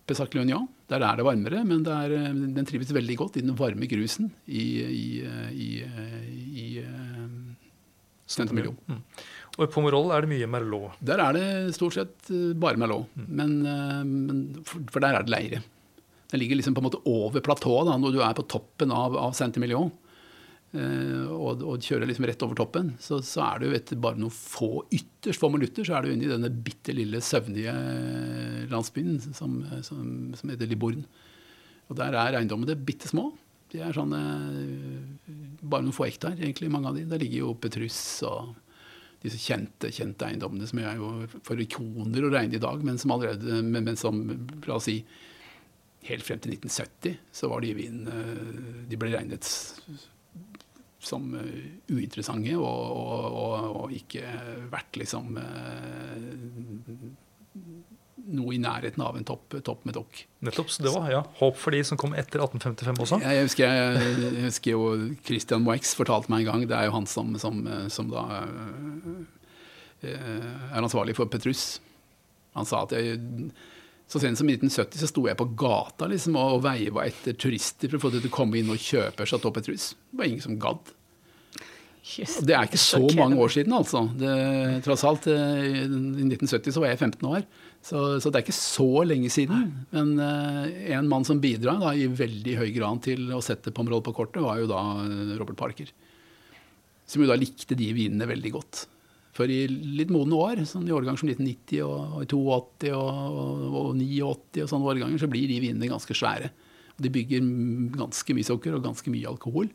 Pesac 0.05 0.33
Léognan. 0.35 0.67
Der 0.89 1.01
er 1.01 1.17
det 1.17 1.25
varmere, 1.25 1.63
men 1.65 1.83
det 1.85 1.93
er, 1.93 2.11
eh, 2.13 2.33
den 2.57 2.65
trives 2.65 2.93
veldig 2.93 3.17
godt 3.17 3.37
i 3.37 3.41
den 3.45 3.55
varme 3.57 3.87
grusen 3.89 4.31
i, 4.45 4.65
i, 4.85 5.07
eh, 5.25 5.51
i, 5.51 5.69
eh, 5.81 6.27
i, 6.29 6.65
i. 6.65 6.81
Mm. 8.25 9.01
Og 9.55 9.63
i 9.63 9.71
Pomerol 9.71 10.11
er 10.11 10.25
det 10.25 10.31
mye 10.33 10.49
Merlot. 10.51 10.97
Der 11.05 11.21
er 11.23 11.35
det 11.37 11.75
stort 11.77 11.95
sett 11.95 12.31
eh, 12.33 12.51
bare 12.59 12.79
Merlot, 12.79 13.11
men, 13.15 13.61
eh, 13.63 14.01
men 14.03 14.41
for, 14.67 14.83
for 14.91 15.03
der 15.03 15.15
er 15.15 15.27
det 15.27 15.31
leire. 15.31 15.61
Den 16.31 16.41
ligger 16.41 16.59
liksom 16.59 16.75
på 16.75 16.81
en 16.83 16.89
måte 16.89 17.03
over 17.07 17.43
platået 17.45 17.93
når 18.01 18.15
du 18.15 18.19
er 18.25 18.35
på 18.35 18.47
toppen 18.51 18.91
av, 18.91 19.15
av 19.15 19.35
Saint-Emilion. 19.37 19.93
Eh, 20.75 21.29
og, 21.31 21.63
og 21.63 21.85
kjører 21.85 22.09
liksom 22.09 22.27
rett 22.27 22.43
over 22.43 22.57
toppen, 22.59 22.91
så, 22.99 23.21
så 23.23 23.45
er 23.45 23.63
du 23.63 23.69
etter 23.77 23.99
bare 24.01 24.19
noen 24.19 24.33
få, 24.33 24.83
ytterst 24.91 25.39
få 25.39 25.51
minutter, 25.53 25.87
så 25.87 25.95
er 25.95 26.03
du 26.03 26.11
inne 26.11 26.27
i 26.27 26.33
denne 26.33 26.51
bitte 26.51 26.95
lille 26.95 27.21
søvnige 27.23 27.75
landsbyen 28.71 29.21
som, 29.29 29.61
som, 29.85 30.03
som 30.35 30.51
heter 30.51 30.67
Liborn. 30.67 31.05
Og 31.87 31.95
der 31.99 32.17
er 32.17 32.35
eiendommene 32.41 32.75
bitte 32.75 33.07
små. 33.07 33.29
De 33.71 33.79
er 33.85 33.95
sånn 33.95 34.11
eh, 34.17 35.31
bare 35.63 35.85
noen 35.85 35.95
få 35.95 36.09
hektar, 36.09 36.35
egentlig, 36.35 36.73
mange 36.73 36.91
av 36.91 36.99
de. 36.99 37.05
Der 37.07 37.21
ligger 37.23 37.45
jo 37.45 37.55
Petrus 37.61 38.01
og 38.27 38.51
disse 39.25 39.41
kjente, 39.41 39.91
kjente 39.93 40.27
eiendommene 40.27 40.67
som 40.69 40.81
er 40.81 40.99
jo 40.99 41.11
for 41.45 41.61
ikoner 41.61 42.27
å 42.27 42.33
regne 42.33 42.59
i 42.59 42.63
dag, 42.63 42.83
men 42.85 42.99
som 43.01 43.15
allerede, 43.15 43.61
men, 43.65 43.85
men 43.87 43.99
som, 43.99 44.21
la 44.67 44.77
oss 44.77 44.87
si, 44.89 44.99
helt 46.05 46.25
frem 46.25 46.41
til 46.41 46.57
1970, 46.57 47.17
så 47.33 47.49
var 47.51 47.63
de 47.63 47.71
i 47.71 47.77
Wien 47.77 48.03
eh, 48.11 48.83
De 48.89 48.99
ble 49.01 49.09
regnet 49.15 49.49
som 51.05 51.27
eh, 51.37 51.71
uinteressante 51.91 52.55
og, 52.57 52.65
og, 52.65 53.25
og, 53.29 53.79
og 53.83 53.95
ikke 53.95 54.25
vært 54.71 55.01
liksom 55.01 55.37
eh, 55.41 56.14
noe 58.37 58.55
i 58.55 58.59
nærheten 58.61 59.01
av 59.03 59.17
en 59.17 59.25
topp, 59.27 59.55
topp 59.65 59.85
med 59.87 59.97
dokk. 59.97 60.23
Nettopp. 60.45 60.71
Så 60.71 60.83
det 60.85 60.93
var 60.93 61.07
ja, 61.11 61.21
håp 61.39 61.59
for 61.59 61.75
de 61.75 61.81
som 61.87 61.99
kom 61.99 62.15
etter 62.17 62.43
1855 62.43 63.01
også. 63.05 63.21
Jeg 63.23 63.47
husker, 63.47 63.77
jeg 63.95 64.43
husker 64.45 64.75
jo 64.75 64.89
Christian 65.25 65.65
Moix 65.65 65.95
fortalte 65.97 66.31
meg 66.33 66.45
en 66.45 66.51
gang, 66.51 66.67
det 66.69 66.77
er 66.77 66.89
jo 66.89 66.95
han 66.97 67.09
som, 67.09 67.33
som, 67.41 67.63
som 67.91 68.11
da 68.11 68.25
eh, 70.05 70.51
er 70.71 70.81
ansvarlig 70.83 71.17
for 71.17 71.31
Petrus. 71.31 71.79
Han 72.55 72.67
sa 72.67 72.85
at 72.85 72.95
jeg, 72.95 73.19
så 74.07 74.21
sent 74.21 74.39
som 74.39 74.49
i 74.49 74.55
1970 74.55 75.01
så 75.01 75.09
sto 75.09 75.25
jeg 75.27 75.39
på 75.39 75.49
gata 75.59 76.07
liksom, 76.11 76.37
og 76.39 76.61
veiva 76.65 77.07
etter 77.07 77.35
turister 77.39 77.89
for 77.89 77.99
å 77.99 78.05
få 78.05 78.13
dem 78.13 78.23
til 78.23 78.31
å 78.31 78.37
komme 78.37 78.59
inn 78.59 78.71
og 78.71 78.81
kjøpe 78.81 79.27
Chateau 79.27 79.53
Petrus. 79.55 79.93
Det 80.11 80.21
var 80.21 80.29
ingen 80.29 80.45
som 80.45 80.59
gadd. 80.61 80.94
Det 82.45 82.53
er 82.53 82.67
ikke 82.67 82.79
så 82.79 82.99
mange 83.17 83.37
år 83.41 83.51
siden, 83.55 83.73
altså. 83.73 84.03
Det, 84.19 84.33
tross 84.85 85.03
alt, 85.07 85.25
eh, 85.31 85.63
I 85.73 86.25
1970 86.27 86.75
så 86.75 86.83
var 86.83 86.91
jeg 86.91 86.99
15 87.01 87.29
år, 87.31 87.45
så, 87.81 88.01
så 88.21 88.29
det 88.29 88.39
er 88.39 88.45
ikke 88.45 88.57
så 88.57 88.89
lenge 89.09 89.31
siden. 89.33 89.71
Men 89.93 90.11
uh, 90.21 90.65
en 90.93 91.09
mann 91.09 91.25
som 91.25 91.41
bidrar 91.41 91.81
da, 91.81 91.95
i 91.97 92.05
veldig 92.05 92.57
høy 92.61 92.67
grad 92.75 93.01
til 93.05 93.33
å 93.33 93.41
sette 93.45 93.73
Pomerol 93.73 94.03
på 94.05 94.13
kortet, 94.17 94.43
var 94.45 94.61
jo 94.61 94.69
da 94.69 94.81
eh, 95.01 95.33
Robert 95.39 95.57
Parker. 95.59 95.89
Som 97.09 97.25
jo 97.25 97.29
da 97.29 97.37
likte 97.37 97.77
de 97.77 97.89
vinene 97.97 98.29
veldig 98.29 98.53
godt. 98.53 98.85
For 99.35 99.51
i 99.51 99.65
litt 99.67 100.13
modne 100.13 100.37
år, 100.39 100.61
sånn 100.69 100.85
i 100.87 100.93
årgang 100.95 101.17
som 101.19 101.29
1990 101.29 101.81
og, 101.83 102.13
og 102.15 102.21
i 102.23 102.29
82 102.29 102.93
og, 102.95 103.09
og, 103.09 103.65
og 103.81 103.89
89 103.97 104.63
og 104.63 104.71
sånne 104.71 104.93
årganger, 104.93 105.21
så 105.21 105.29
blir 105.31 105.49
de 105.49 105.59
vinene 105.65 105.91
ganske 105.91 106.17
svære. 106.17 106.53
De 107.01 107.11
bygger 107.11 107.49
ganske 107.97 108.37
mye 108.37 108.47
sukker 108.47 108.77
og 108.77 108.85
ganske 108.85 109.11
mye 109.11 109.27
alkohol. 109.33 109.73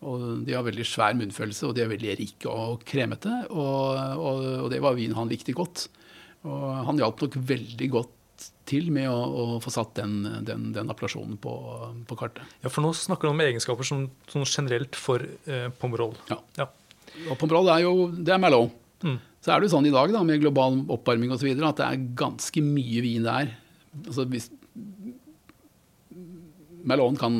Og 0.00 0.44
de 0.46 0.54
har 0.56 0.64
veldig 0.64 0.86
svær 0.88 1.16
munnfølelse, 1.18 1.66
og 1.68 1.74
de 1.76 1.84
er 1.84 1.90
veldig 1.90 2.14
rike 2.22 2.48
og 2.48 2.84
kremete. 2.88 3.32
Og, 3.52 3.98
og, 4.16 4.46
og 4.64 4.70
det 4.72 4.80
var 4.80 4.96
vin 4.96 5.16
han 5.16 5.28
likte 5.28 5.52
godt. 5.56 5.88
Og 6.48 6.64
han 6.88 7.00
hjalp 7.00 7.26
nok 7.26 7.36
veldig 7.50 7.88
godt 7.92 8.16
til 8.70 8.88
med 8.94 9.10
å, 9.10 9.16
å 9.18 9.44
få 9.60 9.72
satt 9.74 9.98
den, 9.98 10.22
den, 10.46 10.70
den 10.72 10.92
appellasjonen 10.92 11.36
på, 11.42 11.54
på 12.08 12.16
kartet. 12.16 12.46
Ja, 12.62 12.70
For 12.72 12.84
nå 12.84 12.94
snakker 12.96 13.28
du 13.28 13.34
om 13.34 13.42
egenskaper 13.44 13.84
som, 13.86 14.06
som 14.30 14.46
generelt 14.46 14.96
for 14.96 15.20
eh, 15.20 15.68
Pomerol. 15.80 16.14
Ja. 16.30 16.38
Ja. 16.56 16.70
Og 17.26 17.36
Pomerol 17.40 17.68
er 17.74 17.84
jo 17.84 18.08
det 18.14 18.32
er 18.32 18.40
Merlot. 18.40 18.72
Mm. 19.04 19.18
Så 19.40 19.52
er 19.52 19.60
det 19.60 19.68
jo 19.68 19.74
sånn 19.74 19.88
i 19.88 19.92
dag 19.92 20.12
da, 20.12 20.22
med 20.24 20.40
global 20.40 20.82
oppvarming 20.96 21.32
osv. 21.32 21.50
at 21.52 21.80
det 21.80 21.86
er 21.86 22.08
ganske 22.16 22.64
mye 22.64 23.04
vin 23.04 23.28
der. 23.28 23.52
Altså 24.06 24.24
hvis 24.30 24.48
Merlot 26.88 27.20
kan 27.20 27.36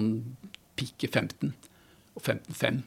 pikke 0.76 1.08
15 1.08 1.54
og 2.20 2.26
15,5 2.54 2.82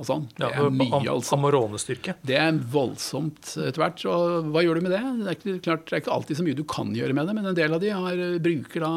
og 0.00 0.06
sånn. 0.06 0.28
Det 0.38 0.46
Ja, 0.46 0.64
er 0.64 0.70
mye, 0.72 1.00
altså. 1.10 1.34
Amarone-styrke. 1.36 2.14
Det 2.24 2.36
er 2.38 2.56
voldsomt 2.72 3.50
etter 3.58 3.82
hvert. 3.82 4.04
Og 4.08 4.46
hva 4.54 4.62
gjør 4.64 4.78
du 4.78 4.84
med 4.86 4.94
det? 4.94 5.00
Det 5.02 5.26
er, 5.28 5.36
ikke, 5.36 5.56
klart, 5.66 5.84
det 5.90 5.96
er 5.98 6.02
ikke 6.04 6.14
alltid 6.14 6.38
så 6.38 6.46
mye 6.46 6.56
du 6.56 6.64
kan 6.64 6.94
gjøre 6.96 7.12
med 7.18 7.26
det, 7.28 7.34
men 7.36 7.50
en 7.50 7.58
del 7.58 7.74
av 7.76 7.82
de 7.82 7.90
har, 7.92 8.22
bruker 8.40 8.80
da 8.86 8.92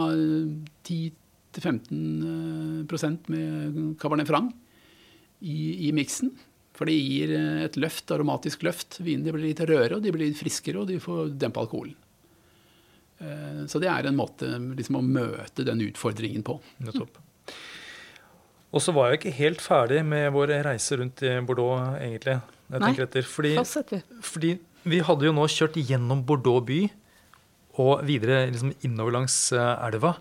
10-15 1.53 2.85
prosent 2.89 3.27
med 3.31 3.97
Cabernet 4.01 4.27
Franc 4.29 4.53
i, 5.43 5.89
i 5.89 5.91
miksen. 5.95 6.31
For 6.73 6.89
det 6.89 6.95
gir 6.97 7.33
et 7.67 7.75
løft, 7.77 8.09
aromatisk 8.15 8.63
løft. 8.65 8.97
Vinene 9.05 9.33
blir 9.35 9.49
litt 9.51 9.61
rødere, 9.61 9.97
og 9.99 10.05
de 10.05 10.13
blir 10.15 10.25
litt 10.31 10.39
friskere, 10.39 10.81
og 10.81 10.89
de 10.89 10.97
får 11.03 11.35
dempe 11.37 11.61
alkoholen. 11.61 11.93
Eh, 13.21 13.65
Så 13.69 13.81
det 13.83 13.91
er 13.91 14.07
en 14.09 14.17
måte 14.17 14.49
liksom, 14.73 14.97
å 14.97 15.03
møte 15.05 15.65
den 15.67 15.83
utfordringen 15.85 16.43
på. 16.47 16.57
Nettopp. 16.81 17.19
Og 18.73 18.81
så 18.81 18.93
var 18.95 19.11
jeg 19.11 19.19
ikke 19.21 19.35
helt 19.37 19.61
ferdig 19.61 19.99
med 20.05 20.31
vår 20.33 20.55
reise 20.65 20.97
rundt 20.97 21.21
i 21.21 21.33
Bordeaux, 21.45 21.93
egentlig. 22.01 22.39
Jeg 22.73 22.81
Nei. 22.81 22.93
etter. 23.05 23.27
Fordi, 23.29 23.51
fordi 24.25 24.53
vi 24.89 24.99
hadde 25.05 25.27
jo 25.29 25.33
nå 25.35 25.45
kjørt 25.51 25.77
gjennom 25.77 26.23
Bordeaux 26.25 26.63
by 26.65 26.79
og 27.81 28.01
videre 28.05 28.47
liksom 28.49 28.73
innover 28.85 29.13
langs 29.19 29.35
elva. 29.53 29.77
elva. 29.87 30.15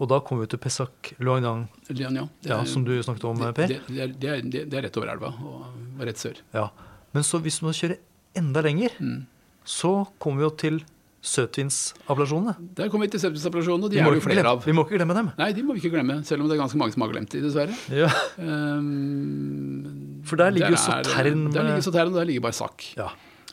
Og 0.00 0.08
da 0.08 0.18
kom 0.24 0.40
vi 0.40 0.46
til 0.48 0.58
Pessac 0.58 1.12
Loignan, 1.20 1.66
ja. 1.92 2.24
Ja, 2.48 2.62
som 2.64 2.82
du 2.86 2.94
snakket 3.04 3.24
om, 3.28 3.38
Per. 3.52 3.66
det, 3.68 3.80
det, 3.86 4.06
det, 4.18 4.28
er, 4.30 4.40
det, 4.40 4.60
er, 4.62 4.66
det 4.72 4.78
er 4.78 4.86
rett 4.88 4.96
over 4.96 5.10
elva 5.12 5.28
og 5.36 5.66
og 6.00 6.06
rett 6.08 6.16
sør. 6.18 6.38
Ja. 6.56 6.70
Men 7.12 7.22
så 7.28 7.38
hvis 7.44 7.60
man 7.62 7.74
kjører 7.76 7.98
enda 8.34 8.62
lenger, 8.64 8.94
Mm. 8.98 9.26
så 9.68 10.06
kommer 10.18 10.38
vi 10.40 10.46
jo 10.48 10.50
til 10.56 10.80
søtvinsappellasjonene. 11.22 12.54
Der 12.76 12.88
kommer 12.90 13.06
vi 13.06 13.12
til 13.14 13.20
søtvinsappellasjonene, 13.22 13.86
og 13.86 13.90
de 13.92 13.96
Vi 13.96 14.02
er 14.02 14.10
det 14.10 14.18
jo 14.18 14.24
flere 14.26 14.42
glemme- 14.42 14.52
av. 14.58 14.64
Vi 14.66 14.72
må 14.74 14.84
ikke 14.86 14.96
glemme 14.98 15.14
dem. 15.14 15.28
Nei, 15.38 15.52
de 15.54 15.62
må 15.62 15.74
vi 15.76 15.80
ikke 15.82 15.92
glemme, 15.94 16.16
selv 16.26 16.42
om 16.42 16.48
det 16.50 16.56
er 16.58 16.62
ganske 16.62 16.78
mange 16.80 16.92
som 16.96 17.02
har 17.06 17.12
glemt 17.12 17.30
de, 17.30 17.40
dessverre. 17.44 17.74
Ja. 17.94 18.08
Um, 18.38 20.22
For 20.26 20.36
der 20.36 20.50
ligger 20.50 20.70
jo 20.74 20.78
er- 20.78 20.86
Sautern 20.86 21.52
Der 21.52 21.62
ligger 21.62 21.80
Sautern, 21.82 22.08
og 22.08 22.14
der 22.20 22.24
ligger 22.24 22.40
Barsak. 22.48 22.84
ja. 22.96 23.08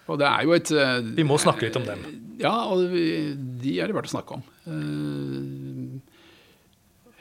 Og 0.09 0.17
det 0.17 0.25
er 0.25 0.41
jo 0.43 0.53
et 0.53 0.71
uh, 0.73 1.01
Vi 1.15 1.21
må 1.21 1.37
snakke 1.37 1.61
litt 1.67 1.75
om 1.77 1.83
dem. 1.85 1.99
Ja, 2.39 2.49
og 2.71 2.79
de 2.89 3.79
er 3.79 3.85
det 3.85 3.93
verdt 3.93 4.09
å 4.09 4.13
snakke 4.17 4.31
om. 4.39 4.43
Uh, 4.65 5.99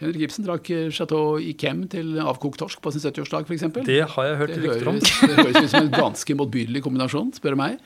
Henrik 0.01 0.23
Ibsen 0.29 0.47
drakk 0.47 0.71
Chateau 0.95 1.37
Iquem 1.43 1.83
til 1.91 2.15
avkokt 2.23 2.57
torsk 2.63 2.81
på 2.81 2.91
sin 2.95 3.03
70-årsdag, 3.05 3.45
f.eks. 3.45 3.85
Det 3.85 4.01
har 4.09 4.25
jeg 4.31 4.37
hørt 4.39 4.55
Det 4.55 4.63
rykter 4.65 4.89
om. 4.89 4.99
det 5.03 5.37
høres 5.37 5.65
ut 5.67 5.71
som 5.75 5.83
en 5.83 5.91
ganske 5.91 6.35
motbydelig 6.39 6.83
kombinasjon, 6.87 7.33
spør 7.37 7.51
du 7.51 7.61
meg. 7.61 7.79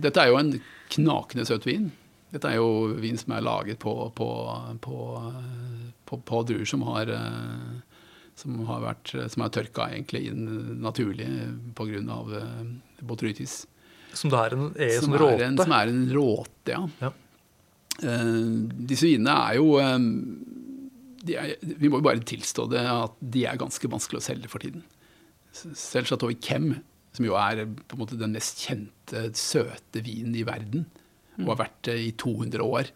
Dette 0.00 0.16
er 0.22 0.28
jo 0.30 0.38
en 0.38 0.52
knakende 0.94 1.46
søt 1.48 1.66
vin. 1.68 1.90
Dette 2.30 2.50
er 2.50 2.60
jo 2.60 2.94
vin 3.02 3.18
som 3.18 3.34
er 3.34 3.42
laget 3.46 3.80
på, 3.82 3.94
på, 4.14 4.28
på, 4.84 4.98
eh, 5.18 5.88
på, 6.06 6.20
på 6.26 6.42
druer 6.46 6.68
som 6.68 6.84
har, 6.86 7.10
eh, 7.10 8.04
som 8.38 8.60
har, 8.68 8.84
vært, 8.84 9.14
som 9.32 9.44
er 9.44 9.54
tørka 9.54 9.88
egentlig 9.90 10.28
inn 10.30 10.44
naturlig 10.82 11.28
pga. 11.78 12.20
botrytis. 13.02 13.64
Som 14.14 14.30
det 14.32 14.38
er 14.38 14.54
en, 14.56 14.70
er 14.74 14.94
Som 14.98 15.10
som 15.10 15.16
er, 15.16 15.26
en, 15.26 15.58
råte. 15.58 15.64
som 15.64 15.74
er 15.76 15.90
en 15.90 16.06
råte, 16.14 16.76
ja. 16.76 16.84
Ja. 17.00 17.12
Uh, 18.00 18.70
disse 18.88 19.04
vinene 19.04 19.34
er 19.50 19.58
jo 19.58 19.74
um, 19.76 20.04
er, 21.28 21.50
Vi 21.60 21.90
må 21.92 21.98
jo 21.98 22.06
bare 22.06 22.22
tilstå 22.24 22.64
det 22.72 22.80
at 22.88 23.18
de 23.20 23.42
er 23.44 23.58
ganske 23.60 23.90
vanskelig 23.92 24.22
å 24.22 24.24
selge 24.24 24.48
for 24.48 24.62
tiden. 24.64 24.86
Selv 25.52 26.08
Chateau 26.08 26.30
Yquem, 26.32 26.72
som 27.16 27.26
jo 27.26 27.36
er 27.38 27.64
på 27.66 27.96
en 27.96 28.02
måte 28.02 28.18
den 28.18 28.34
mest 28.36 28.62
kjente 28.66 29.28
søte 29.38 30.02
vinen 30.06 30.36
i 30.38 30.46
verden, 30.46 30.86
og 31.40 31.54
har 31.54 31.62
vært 31.64 31.82
det 31.88 31.96
i 31.98 32.12
200 32.20 32.64
år, 32.64 32.90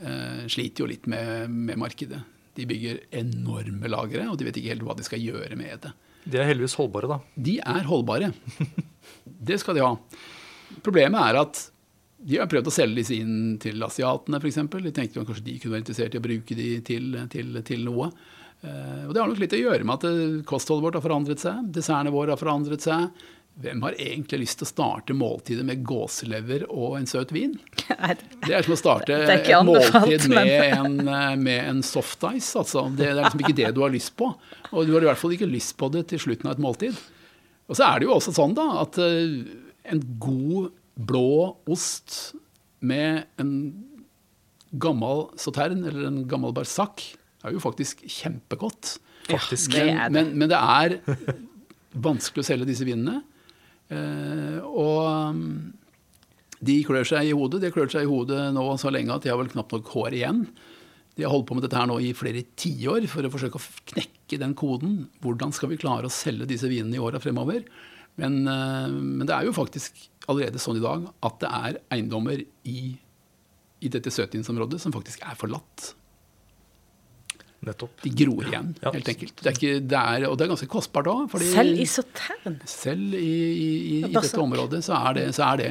eh, 0.00 0.44
sliter 0.52 0.84
jo 0.84 0.90
litt 0.90 1.08
med, 1.10 1.50
med 1.50 1.80
markedet. 1.80 2.20
De 2.54 2.66
bygger 2.70 3.02
enorme 3.18 3.90
lagre, 3.90 4.28
og 4.30 4.38
de 4.38 4.46
vet 4.46 4.60
ikke 4.60 4.74
helt 4.74 4.86
hva 4.86 4.96
de 4.98 5.06
skal 5.06 5.22
gjøre 5.22 5.58
med 5.58 5.86
det. 5.86 5.94
De 6.24 6.40
er 6.40 6.48
heldigvis 6.48 6.76
holdbare, 6.78 7.10
da. 7.10 7.18
De 7.34 7.58
er 7.60 7.86
holdbare. 7.88 8.32
Det 9.44 9.58
skal 9.60 9.76
de 9.76 9.82
ha. 9.84 9.90
Problemet 10.84 11.20
er 11.20 11.36
at 11.42 11.58
de 12.24 12.38
har 12.40 12.48
prøvd 12.48 12.70
å 12.70 12.72
selge 12.72 13.02
disse 13.02 13.18
inn 13.20 13.58
til 13.60 13.82
asiatene 13.84 14.38
f.eks. 14.40 14.62
De 14.72 14.92
tenkte 14.94 15.24
kanskje 15.28 15.44
de 15.44 15.58
kunne 15.60 15.74
være 15.74 15.82
interessert 15.82 16.14
i 16.16 16.20
å 16.20 16.24
bruke 16.24 16.56
de 16.56 16.68
til, 16.86 17.18
til, 17.32 17.58
til 17.66 17.84
noe. 17.84 18.08
Eh, 18.64 19.06
og 19.06 19.14
Det 19.14 19.20
har 19.20 19.30
nok 19.30 19.40
litt 19.42 19.54
å 19.56 19.60
gjøre 19.60 19.86
med 19.86 19.98
at 19.98 20.08
eh, 20.08 20.42
kostholdet 20.48 20.86
vårt 20.86 20.98
har 20.98 21.04
forandret 21.04 21.42
seg. 21.42 21.70
Dessertene 21.74 22.12
våre 22.14 22.34
har 22.34 22.40
forandret 22.40 22.84
seg. 22.84 23.24
Hvem 23.64 23.84
har 23.86 23.94
egentlig 24.02 24.40
lyst 24.40 24.58
til 24.58 24.66
å 24.66 24.70
starte 24.72 25.14
måltidet 25.14 25.62
med 25.68 25.84
gåselever 25.86 26.64
og 26.74 26.96
en 26.98 27.06
søt 27.06 27.30
vin? 27.34 27.52
Det 27.84 28.50
er 28.50 28.66
som 28.66 28.74
å 28.74 28.78
starte 28.80 29.18
et 29.30 29.50
måltid 29.68 30.26
med 30.32 30.54
en, 30.66 30.96
eh, 31.06 31.34
med 31.38 31.60
en 31.70 31.82
soft 31.86 32.24
ice. 32.32 32.54
Altså. 32.58 32.88
Det, 32.96 33.10
er 33.10 33.20
liksom 33.20 33.44
ikke 33.44 33.58
det 33.60 33.72
du 33.76 33.82
har 33.84 33.94
lyst 33.94 34.16
på. 34.18 34.32
Og 34.72 34.88
du 34.88 34.94
har 34.96 35.06
i 35.06 35.10
hvert 35.12 35.20
fall 35.20 35.36
ikke 35.36 35.50
lyst 35.50 35.76
på 35.80 35.90
det 35.94 36.08
til 36.10 36.22
slutten 36.26 36.50
av 36.50 36.56
et 36.56 36.64
måltid. 36.64 37.02
Og 37.70 37.78
så 37.78 37.86
er 37.86 38.00
det 38.00 38.08
jo 38.08 38.16
også 38.16 38.34
sånn 38.36 38.56
da, 38.56 38.66
at 38.82 38.98
en 39.00 40.00
god 40.20 40.72
blå 40.94 41.54
ost 41.72 42.34
med 42.84 43.24
en 43.40 43.52
gammel 44.76 45.28
sautern 45.40 45.84
eller 45.86 46.08
en 46.10 46.24
gammel 46.28 46.52
barsak 46.56 47.06
er 47.44 47.56
jo 47.56 47.62
faktisk 47.62 48.04
kjempegodt. 48.06 48.96
Faktisk. 49.28 49.72
Det 49.72 49.86
er 49.88 50.08
det. 50.08 50.12
men, 50.16 50.34
men 50.38 50.50
det 50.52 50.58
er 50.60 50.98
vanskelig 51.94 52.44
å 52.44 52.48
selge 52.48 52.68
disse 52.68 52.86
vinene. 52.86 53.20
Eh, 53.92 54.60
og 54.64 55.34
um, 55.34 55.42
de 56.64 56.78
klør 56.86 57.06
seg 57.08 57.28
i 57.28 57.34
hodet. 57.36 57.60
De 57.62 57.68
har 57.68 57.76
klørt 57.76 57.94
seg 57.94 58.06
i 58.06 58.10
hodet 58.10 58.48
nå 58.56 58.66
så 58.80 58.92
lenge 58.94 59.14
at 59.14 59.24
de 59.24 59.32
har 59.32 59.40
vel 59.40 59.52
knapt 59.52 59.74
nok 59.76 59.92
hår 59.94 60.18
igjen. 60.20 60.44
De 61.14 61.22
har 61.22 61.30
holdt 61.30 61.46
på 61.50 61.56
med 61.56 61.66
dette 61.66 61.78
her 61.78 61.88
nå 61.90 62.00
i 62.02 62.14
flere 62.16 62.42
tiår 62.58 63.06
for 63.10 63.26
å 63.26 63.32
forsøke 63.32 63.60
å 63.60 63.66
knekke 63.92 64.40
den 64.40 64.56
koden. 64.58 65.04
Hvordan 65.22 65.54
skal 65.54 65.70
vi 65.70 65.80
klare 65.80 66.10
å 66.10 66.14
selge 66.14 66.48
disse 66.50 66.70
vinene 66.70 66.98
i 66.98 67.02
åra 67.02 67.20
fremover? 67.22 67.62
Men, 68.20 68.42
eh, 68.48 68.88
men 68.90 69.26
det 69.26 69.36
er 69.36 69.48
jo 69.48 69.56
faktisk 69.56 70.08
allerede 70.30 70.62
sånn 70.62 70.80
i 70.80 70.84
dag 70.84 71.06
at 71.26 71.40
det 71.42 71.50
er 71.50 71.82
eiendommer 71.94 72.40
i, 72.40 72.78
i 73.84 73.92
dette 73.92 74.12
søtvinsområdet 74.14 74.80
som 74.82 74.94
faktisk 74.94 75.22
er 75.26 75.36
forlatt. 75.38 75.92
Nettopp. 77.64 77.96
De 78.04 78.10
gror 78.20 78.46
igjen, 78.50 78.70
Ja. 78.82 78.92
helt 78.94 79.08
enkelt. 79.08 79.34
Det 79.40 79.50
er 79.50 79.56
ikke, 79.58 79.74
det 79.88 79.98
er, 80.00 80.26
og 80.28 80.36
det 80.38 80.44
er 80.46 80.52
ganske 80.54 80.68
kostbart 80.70 81.08
òg. 81.10 81.34
Selv 81.50 81.80
i 81.80 81.86
sotern 81.88 82.58
Selv 82.68 83.14
i, 83.14 83.18
i, 83.24 83.68
i, 83.96 83.98
i 84.04 84.12
dette 84.12 84.40
området 84.42 84.82
så 84.84 84.96
er, 84.98 85.14
det, 85.18 85.26
så 85.36 85.48
er 85.52 85.62
det, 85.62 85.70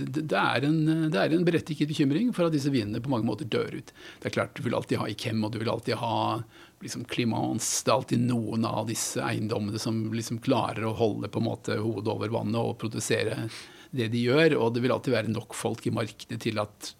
det, 0.00 0.24
det, 0.32 0.38
er 0.38 0.66
en, 0.68 0.80
det 1.12 1.20
er 1.22 1.34
en 1.36 1.44
berettiget 1.46 1.88
bekymring 1.90 2.32
for 2.36 2.48
at 2.48 2.56
disse 2.56 2.72
vinene 2.74 3.00
på 3.04 3.12
mange 3.12 3.26
måter 3.28 3.48
dør 3.48 3.78
ut. 3.78 3.92
Det 4.20 4.30
er 4.32 4.36
klart 4.40 4.54
Du 4.58 4.62
vil 4.66 4.74
alltid 4.78 4.98
ha 5.02 5.08
Ikem, 5.12 5.44
og 5.46 5.52
du 5.54 5.58
vil 5.62 5.70
alltid 5.72 5.98
ha 6.02 6.42
liksom 6.82 7.04
Climance. 7.10 7.82
Det 7.84 7.90
er 7.90 7.96
alltid 7.96 8.22
noen 8.28 8.64
av 8.68 8.86
disse 8.90 9.18
eiendommene 9.24 9.80
som 9.82 10.04
liksom 10.14 10.38
klarer 10.44 10.84
å 10.86 10.94
holde 10.98 11.30
på 11.30 11.40
en 11.42 11.48
måte 11.48 11.78
hodet 11.82 12.12
over 12.12 12.30
vannet 12.34 12.58
og 12.60 12.76
produsere 12.82 13.48
det 13.90 14.10
de 14.12 14.20
gjør. 14.28 14.54
Og 14.60 14.74
det 14.74 14.84
vil 14.84 14.94
alltid 14.94 15.14
være 15.16 15.32
nok 15.34 15.54
folk 15.58 15.86
i 15.88 15.94
markedet 15.94 16.38
til 16.44 16.60
at 16.62 16.92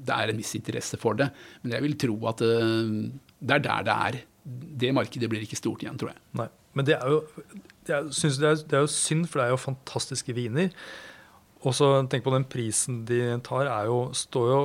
det 0.00 0.16
er 0.16 0.30
en 0.32 0.38
viss 0.40 0.54
interesse 0.56 0.96
for 0.96 1.18
det. 1.18 1.26
Men 1.62 1.74
jeg 1.76 1.84
vil 1.84 1.96
tro 2.00 2.14
at 2.30 2.40
eh, 2.46 2.94
det 3.40 3.56
er 3.56 3.64
der 3.68 3.82
det 3.88 3.94
er. 4.08 4.18
Det 4.80 4.90
markedet 4.96 5.28
blir 5.30 5.42
ikke 5.44 5.58
stort 5.58 5.82
igjen, 5.84 5.98
tror 6.00 6.12
jeg. 6.12 6.20
Nei. 6.40 6.48
Men 6.74 6.86
det 6.86 6.94
er 6.96 7.08
jo 7.10 7.20
det 7.86 7.94
er, 7.96 8.10
synes 8.14 8.36
det, 8.38 8.46
er, 8.50 8.60
det 8.70 8.76
er 8.78 8.84
jo 8.84 8.90
synd, 8.92 9.26
for 9.28 9.40
det 9.40 9.46
er 9.48 9.54
jo 9.54 9.58
fantastiske 9.64 10.34
viner. 10.36 10.70
Og 11.64 11.74
så 11.76 11.88
tenk 12.08 12.22
på 12.24 12.32
den 12.32 12.44
prisen 12.48 13.02
de 13.08 13.18
tar, 13.44 13.66
er 13.68 13.88
jo, 13.90 13.98
står 14.16 14.46
jo 14.52 14.60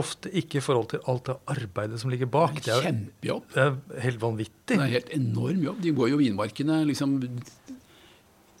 ofte 0.00 0.30
ikke 0.38 0.58
i 0.60 0.62
forhold 0.62 0.88
til 0.92 1.00
alt 1.10 1.26
det 1.26 1.36
arbeidet 1.50 1.98
som 2.00 2.10
ligger 2.12 2.26
bak. 2.30 2.54
Det 2.62 2.70
er, 2.72 2.76
jo- 2.78 2.86
Kjempejobb. 2.86 3.48
det 3.54 3.62
er 3.66 4.04
helt 4.06 4.20
vanvittig. 4.22 4.76
Det 4.76 4.78
er 4.86 4.94
helt 4.96 5.10
enorm 5.16 5.62
jobb. 5.66 5.80
De 5.82 5.92
går 5.98 6.12
jo 6.12 6.20
vinmarkene 6.22 6.80
liksom 6.88 7.16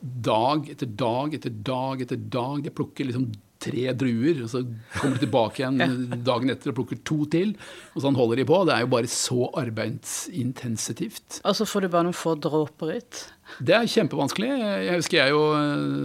dag 0.00 0.68
etter 0.72 0.88
dag 0.96 1.34
etter 1.36 1.52
dag 1.70 2.02
etter 2.04 2.20
dag. 2.32 2.62
De 2.64 2.72
plukker 2.74 3.06
liksom 3.08 3.28
tre 3.60 3.92
druer, 3.96 4.42
og 4.44 4.50
så 4.52 4.62
kommer 4.96 5.16
de 5.18 5.24
tilbake 5.26 5.60
igjen 5.62 6.22
dagen 6.28 6.52
etter 6.52 6.72
og 6.72 6.78
plukker 6.80 7.00
to 7.06 7.18
til. 7.32 7.52
Og 7.94 8.04
sånn 8.04 8.16
holder 8.18 8.40
de 8.40 8.46
på. 8.48 8.60
Det 8.68 8.76
er 8.76 8.84
jo 8.84 8.92
bare 8.94 9.10
så 9.12 9.50
arbeidsintensivt. 9.60 11.40
Og 11.44 11.58
så 11.58 11.66
får 11.68 11.84
du 11.84 11.90
bare 11.92 12.08
noen 12.08 12.16
få 12.16 12.36
dråper 12.40 12.94
ut. 12.96 13.20
Det 13.58 13.74
er 13.76 13.90
kjempevanskelig. 13.90 14.50
Jeg 14.86 14.96
husker 15.00 15.18
jeg 15.18 15.34
jo, 15.34 15.42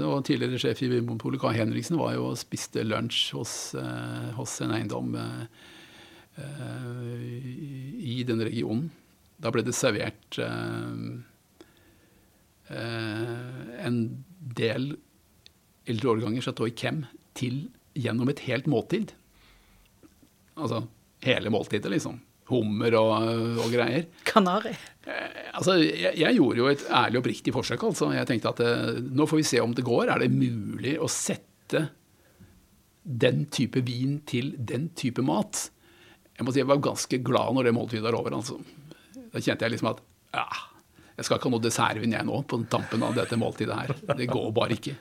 og 0.09 0.25
tidligere 0.27 0.59
sjef 0.61 0.81
i 0.83 0.91
Vinmonopolet, 0.95 1.39
Kai 1.41 1.55
Henriksen, 1.59 1.99
var 2.01 2.15
jo 2.17 2.31
og 2.31 2.39
spiste 2.41 2.83
lunsj 2.85 3.21
hos, 3.37 3.53
eh, 3.79 4.29
hos 4.37 4.57
en 4.65 4.73
eiendom 4.75 5.15
eh, 5.21 5.43
eh, 6.41 7.49
i 8.15 8.23
den 8.27 8.41
regionen. 8.47 8.89
Da 9.41 9.51
ble 9.51 9.61
det 9.67 9.75
servert 9.77 10.39
en 13.85 14.05
del 14.57 14.87
eldre 15.85 16.13
årganger 16.15 16.41
Chateau 16.41 16.65
Yquem 16.71 17.03
til 17.37 17.65
gjennom 17.95 18.29
et 18.31 18.41
helt 18.47 18.67
måltid. 18.71 19.13
Altså 20.55 20.85
hele 21.25 21.51
måltidet, 21.53 21.89
liksom. 21.91 22.19
Hummer 22.51 22.93
og, 22.99 23.13
og 23.63 23.71
greier. 23.73 24.05
Kanari. 24.27 24.75
Eh, 25.07 25.41
Altså, 25.55 25.77
jeg, 25.79 26.11
jeg 26.19 26.35
gjorde 26.35 26.59
jo 26.59 26.65
et 26.67 26.81
ærlig 26.91 27.15
og 27.15 27.21
oppriktig 27.23 27.53
forsøk. 27.55 27.83
altså. 27.87 28.09
Jeg 28.11 28.27
tenkte 28.27 28.49
at 28.51 28.59
eh, 28.65 28.97
nå 29.15 29.23
får 29.31 29.39
vi 29.39 29.45
se 29.47 29.61
om 29.63 29.71
det 29.77 29.85
går. 29.87 30.09
Er 30.11 30.19
det 30.25 30.33
mulig 30.35 30.97
å 30.99 31.07
sette 31.09 31.85
den 33.05 33.45
type 33.53 33.79
vin 33.87 34.17
til 34.27 34.51
den 34.59 34.89
type 34.99 35.23
mat? 35.25 35.69
Jeg 36.35 36.43
må 36.43 36.51
si 36.51 36.59
jeg 36.59 36.67
var 36.67 36.81
ganske 36.83 37.21
glad 37.23 37.55
når 37.55 37.69
det 37.69 37.75
måltidet 37.77 38.03
var 38.09 38.17
over. 38.19 38.35
altså. 38.35 38.59
Da 39.31 39.39
kjente 39.39 39.63
jeg 39.63 39.75
liksom 39.77 39.93
at 39.93 40.03
ja, 40.35 40.43
jeg 41.15 41.23
skal 41.29 41.39
ikke 41.39 41.47
ha 41.47 41.53
noe 41.55 41.63
dessertvin 41.63 42.15
jeg 42.17 42.27
nå 42.27 42.41
på 42.51 42.59
tampen 42.71 43.07
av 43.07 43.15
dette 43.15 43.39
måltidet 43.39 43.77
her. 43.79 43.95
Det 44.19 44.27
går 44.31 44.51
bare 44.59 44.75
ikke. 44.75 44.97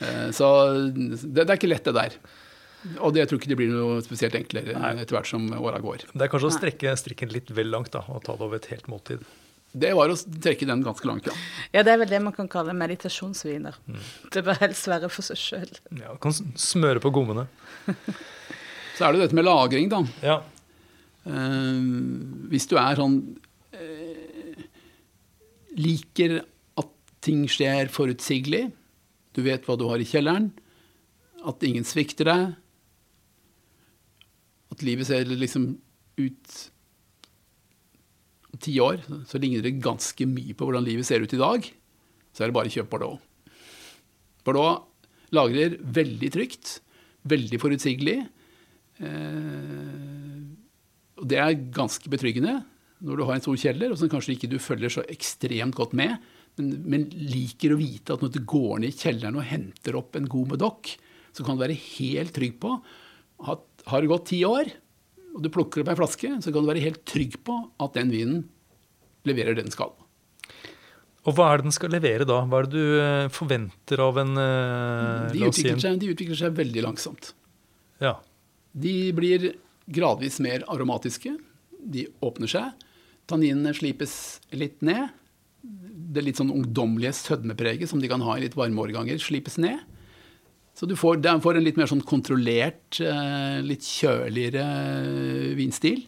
Eh, 0.00 0.28
Så 0.36 0.48
det, 0.92 1.44
det 1.44 1.48
er 1.48 1.56
ikke 1.56 1.70
lett, 1.72 1.86
det 1.88 1.96
der. 1.96 2.18
Og 3.00 3.14
det, 3.14 3.24
jeg 3.24 3.30
tror 3.30 3.40
ikke 3.40 3.50
det 3.50 3.58
blir 3.58 3.72
noe 3.72 4.02
spesielt 4.04 4.36
enklere 4.38 4.76
etter 4.92 5.16
hvert 5.16 5.30
som 5.30 5.48
åra 5.58 5.80
går. 5.82 6.06
Det 6.12 6.26
er 6.26 6.30
kanskje 6.30 6.52
å 6.52 6.54
strekke 6.54 6.92
strikken 7.00 7.32
litt 7.34 7.50
vel 7.56 7.72
langt 7.72 7.90
da, 7.96 8.04
og 8.12 8.22
ta 8.26 8.36
det 8.36 8.46
over 8.46 8.60
et 8.60 8.68
helt 8.70 8.86
måltid. 8.92 9.24
Det 9.76 9.90
var 9.96 10.08
å 10.08 10.14
trekke 10.16 10.68
den 10.68 10.84
ganske 10.86 11.08
langt, 11.08 11.26
ja. 11.28 11.34
Ja, 11.74 11.82
det 11.84 11.92
er 11.92 11.98
vel 12.00 12.08
det 12.08 12.20
man 12.24 12.32
kan 12.36 12.46
kalle 12.48 12.72
meditasjonsviner. 12.78 13.76
Det 14.32 14.44
bør 14.46 14.60
helst 14.62 14.86
være 14.88 15.10
for 15.12 15.26
seg 15.26 15.40
sjøl. 15.40 15.72
Ja, 15.98 16.14
kan 16.22 16.32
smøre 16.32 17.02
på 17.02 17.12
gommene. 17.12 17.44
Så 18.96 19.04
er 19.04 19.12
det 19.12 19.26
dette 19.26 19.36
med 19.36 19.44
lagring, 19.44 19.90
da. 19.92 20.00
Ja. 20.24 20.38
Uh, 21.26 21.82
hvis 22.52 22.68
du 22.70 22.76
er 22.78 22.96
sånn 22.96 23.18
uh, 23.74 24.60
Liker 25.76 26.38
at 26.78 26.92
ting 27.26 27.42
skjer 27.50 27.90
forutsigelig, 27.92 28.68
du 29.36 29.42
vet 29.44 29.66
hva 29.66 29.76
du 29.78 29.86
har 29.90 30.00
i 30.00 30.08
kjelleren, 30.08 30.50
at 31.46 31.66
ingen 31.66 31.84
svikter 31.86 32.28
deg, 32.30 32.56
at 34.72 34.82
livet 34.84 35.08
ser 35.08 35.28
liksom 35.28 35.68
ut 36.16 36.56
om 38.50 38.60
ti 38.64 38.74
år, 38.80 39.02
så 39.28 39.38
ligner 39.40 39.62
det 39.64 39.78
ganske 39.84 40.26
mye 40.28 40.56
på 40.56 40.66
hvordan 40.66 40.84
livet 40.84 41.06
ser 41.08 41.22
ut 41.22 41.36
i 41.36 41.40
dag, 41.40 41.68
så 42.32 42.44
er 42.44 42.50
det 42.50 42.56
bare 42.56 42.72
å 42.72 42.74
kjøpe 42.74 42.92
Bardot. 42.96 43.22
Bardot 44.46 44.92
Lagrer 45.34 45.76
veldig 45.80 46.30
trygt. 46.34 46.78
Veldig 47.26 47.58
forutsigelig. 47.58 48.20
Eh, 49.02 50.42
og 51.16 51.28
det 51.28 51.40
er 51.42 51.58
ganske 51.74 52.10
betryggende 52.12 52.60
når 53.04 53.18
du 53.18 53.24
har 53.28 53.36
en 53.36 53.44
stor 53.44 53.58
kjeller, 53.60 53.92
og 53.92 53.98
som 54.00 54.08
kanskje 54.08 54.36
ikke 54.36 54.48
du 54.48 54.56
følger 54.62 54.92
så 54.92 55.02
ekstremt 55.12 55.76
godt 55.76 55.92
med, 55.98 56.16
men, 56.56 56.72
men, 56.88 57.04
liker 57.12 57.74
å 57.74 57.80
vite 57.80 58.14
at 58.14 58.22
når 58.24 58.32
du 58.36 58.40
går 58.48 58.80
ned 58.80 58.94
i 58.94 58.96
kjelleren 58.96 59.36
og 59.38 59.48
henter 59.48 59.98
opp 59.98 60.16
en 60.16 60.28
god 60.30 60.54
medokk, 60.54 60.94
så 61.36 61.44
kan 61.44 61.58
du 61.58 61.64
være 61.64 61.76
helt 61.76 62.32
trygg 62.36 62.56
på 62.62 62.72
at 63.52 63.86
har 63.90 64.02
det 64.02 64.10
gått 64.10 64.30
ti 64.32 64.40
år, 64.48 64.70
og 65.36 65.42
du 65.44 65.50
plukker 65.52 65.82
opp 65.82 65.92
ei 65.92 65.98
flaske, 65.98 66.32
så 66.40 66.52
kan 66.52 66.64
du 66.64 66.70
være 66.70 66.84
helt 66.86 67.04
trygg 67.08 67.36
på 67.44 67.58
at 67.84 67.98
den 67.98 68.12
vinen 68.14 68.44
leverer 69.28 69.56
det 69.56 69.66
den 69.66 69.74
skal. 69.74 69.92
Og 71.26 71.34
hva 71.34 71.50
er 71.50 71.58
det 71.58 71.66
den 71.66 71.74
skal 71.74 71.92
levere 71.92 72.26
da? 72.28 72.40
Hva 72.46 72.62
er 72.62 72.68
det 72.70 72.78
du 72.78 72.98
eh, 73.02 73.28
forventer 73.34 74.02
av 74.02 74.20
en 74.22 74.32
uh, 74.38 75.26
de, 75.32 75.42
utvikler 75.48 75.82
seg, 75.82 75.98
de 75.98 76.10
utvikler 76.14 76.38
seg 76.38 76.54
veldig 76.56 76.84
langsomt. 76.86 77.32
Ja. 78.02 78.14
De 78.76 78.94
blir 79.16 79.50
gradvis 79.90 80.38
mer 80.44 80.62
aromatiske. 80.70 81.34
De 81.82 82.06
åpner 82.24 82.50
seg. 82.50 82.86
Tanninene 83.26 83.74
slipes 83.74 84.14
litt 84.54 84.78
ned. 84.86 85.10
Det 86.16 86.22
litt 86.24 86.40
sånn 86.40 86.52
ungdommelige 86.54 87.14
sødmepreget 87.18 87.90
som 87.90 88.00
de 88.00 88.10
kan 88.10 88.22
ha 88.24 88.36
i 88.36 88.44
litt 88.46 88.56
varme 88.56 88.82
årganger, 88.84 89.20
slipes 89.20 89.58
ned. 89.62 89.82
Så 90.76 90.88
du 90.88 90.94
får, 90.98 91.22
får 91.42 91.58
en 91.58 91.64
litt 91.64 91.78
mer 91.80 91.88
sånn 91.88 92.04
kontrollert, 92.04 93.00
eh, 93.00 93.62
litt 93.64 93.84
kjøligere 93.84 94.66
vinstil. 95.56 96.04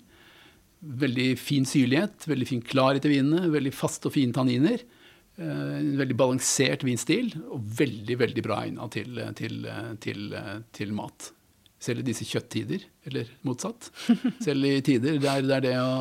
Veldig 0.78 1.30
fin 1.40 1.66
syrlighet, 1.66 2.28
veldig 2.28 2.48
fin 2.48 2.62
klarhet 2.62 3.09
i 3.09 3.14
vinene, 3.16 3.48
veldig 3.52 3.72
faste 3.74 4.10
og 4.10 4.14
fine 4.16 4.36
tanniner. 4.36 4.85
Eh, 5.39 5.80
veldig 6.02 6.18
balansert 6.18 6.85
vinstil 6.86 7.32
og 7.48 7.64
veldig 7.80 8.20
veldig 8.20 8.44
bra 8.44 8.62
egna 8.66 8.89
til, 8.93 9.18
til, 9.39 9.66
til, 10.05 10.39
til 10.76 10.97
mat 10.97 11.32
selv 11.82 12.02
i 12.02 12.09
disse 12.09 12.26
kjøtttider, 12.26 12.82
eller 13.06 13.28
motsatt. 13.46 13.88
Selv 14.44 14.66
i 14.66 14.80
tider 14.84 15.20
der, 15.22 15.44
der, 15.46 15.62
det, 15.62 15.74
å, 15.78 15.92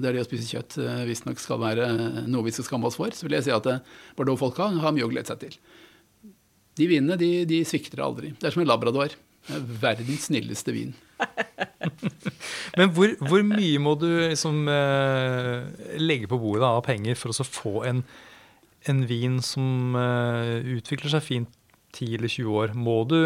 der 0.00 0.16
det 0.16 0.22
å 0.24 0.28
spise 0.28 0.48
kjøtt 0.48 0.78
uh, 0.80 1.02
visstnok 1.08 1.40
skal 1.42 1.60
være 1.60 1.88
noe 2.24 2.46
vi 2.46 2.54
skal 2.56 2.66
skamme 2.66 2.88
oss 2.88 2.96
for, 2.98 3.12
så 3.12 3.26
vil 3.26 3.36
jeg 3.36 3.48
si 3.48 3.54
at 3.54 3.68
Bordeaux-folka 4.16 4.70
har 4.80 4.94
mye 4.96 5.04
å 5.04 5.10
glede 5.12 5.28
seg 5.28 5.42
til. 5.42 5.58
De 6.78 6.88
vinene 6.88 7.18
de, 7.20 7.32
de 7.48 7.60
svikter 7.68 8.00
aldri. 8.04 8.32
Det 8.38 8.48
er 8.48 8.56
som 8.56 8.64
en 8.64 8.70
labrador. 8.70 9.12
Verdens 9.82 10.28
snilleste 10.30 10.72
vin. 10.72 10.96
Men 12.78 12.92
hvor, 12.96 13.12
hvor, 13.20 13.44
mye 13.44 13.82
må 13.82 13.94
du 14.00 14.08
liksom, 14.08 14.64
uh, 14.70 15.68
legge 16.00 16.30
på 16.30 16.40
bordet 16.40 16.68
av 16.68 16.80
penger 16.88 17.20
for 17.20 17.34
å 17.34 17.48
få 17.48 17.74
en, 17.90 18.04
en 18.88 19.04
vin 19.10 19.40
som 19.44 19.96
utvikler 19.98 21.12
seg 21.12 21.26
fint 21.26 21.57
10 21.96 22.18
eller 22.18 22.28
20 22.28 22.58
år, 22.62 22.74
må 22.76 22.98
du, 23.08 23.18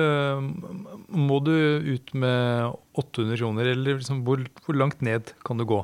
må 1.10 1.40
du 1.44 1.52
ut 1.52 2.12
med 2.14 2.76
800 2.98 3.40
kroner, 3.40 3.72
eller 3.72 3.98
liksom, 3.98 4.22
hvor, 4.26 4.44
hvor, 4.64 4.78
langt 4.78 5.02
ned 5.04 5.32
kan 5.46 5.58
du 5.58 5.66
gå? 5.68 5.80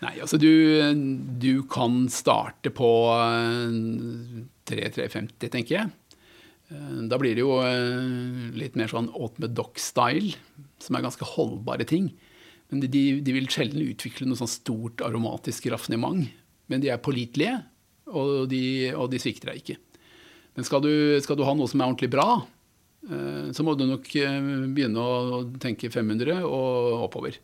Nei, 0.00 0.14
altså 0.22 0.38
du, 0.40 0.48
du 1.42 1.62
kan 1.68 2.06
starte 2.12 2.72
på 2.72 2.88
3-350, 4.70 5.34
eh, 5.44 5.50
tenker 5.52 5.76
jeg. 5.76 5.90
Eh, 6.70 7.02
da 7.10 7.18
blir 7.20 7.36
det 7.36 7.44
jo 7.44 7.58
eh, 7.66 8.54
litt 8.56 8.78
mer 8.80 8.88
sånn 8.92 9.10
Autumn 9.12 9.50
Dock-style, 9.52 10.32
som 10.80 10.96
er 10.96 11.04
ganske 11.04 11.28
holdbare 11.34 11.84
ting. 11.88 12.08
Men 12.70 12.86
de, 12.86 13.04
de, 13.20 13.34
vil 13.34 13.50
sjelden 13.50 13.82
utvikle 13.82 14.28
noe 14.30 14.38
sånn 14.38 14.50
stort 14.50 15.02
aromatisk 15.04 15.66
raffinement. 15.74 16.30
Men 16.70 16.82
de 16.82 16.92
er 16.94 17.02
pålitelige, 17.02 17.58
og 18.10 18.50
og 18.50 19.06
de 19.10 19.18
svikter 19.22 19.50
deg 19.50 19.60
ikke. 19.60 19.78
Men 20.56 20.66
skal 20.66 20.82
du, 20.84 20.92
skal 21.22 21.38
du 21.38 21.44
ha 21.46 21.54
noe 21.56 21.70
som 21.70 21.80
er 21.80 21.88
ordentlig 21.88 22.10
bra, 22.12 22.26
eh, 23.06 23.48
så 23.54 23.64
må 23.66 23.76
du 23.78 23.86
nok 23.88 24.10
eh, 24.18 24.40
begynne 24.74 25.04
å 25.04 25.44
tenke 25.62 25.92
500 25.92 26.42
og 26.42 27.06
oppover. 27.06 27.38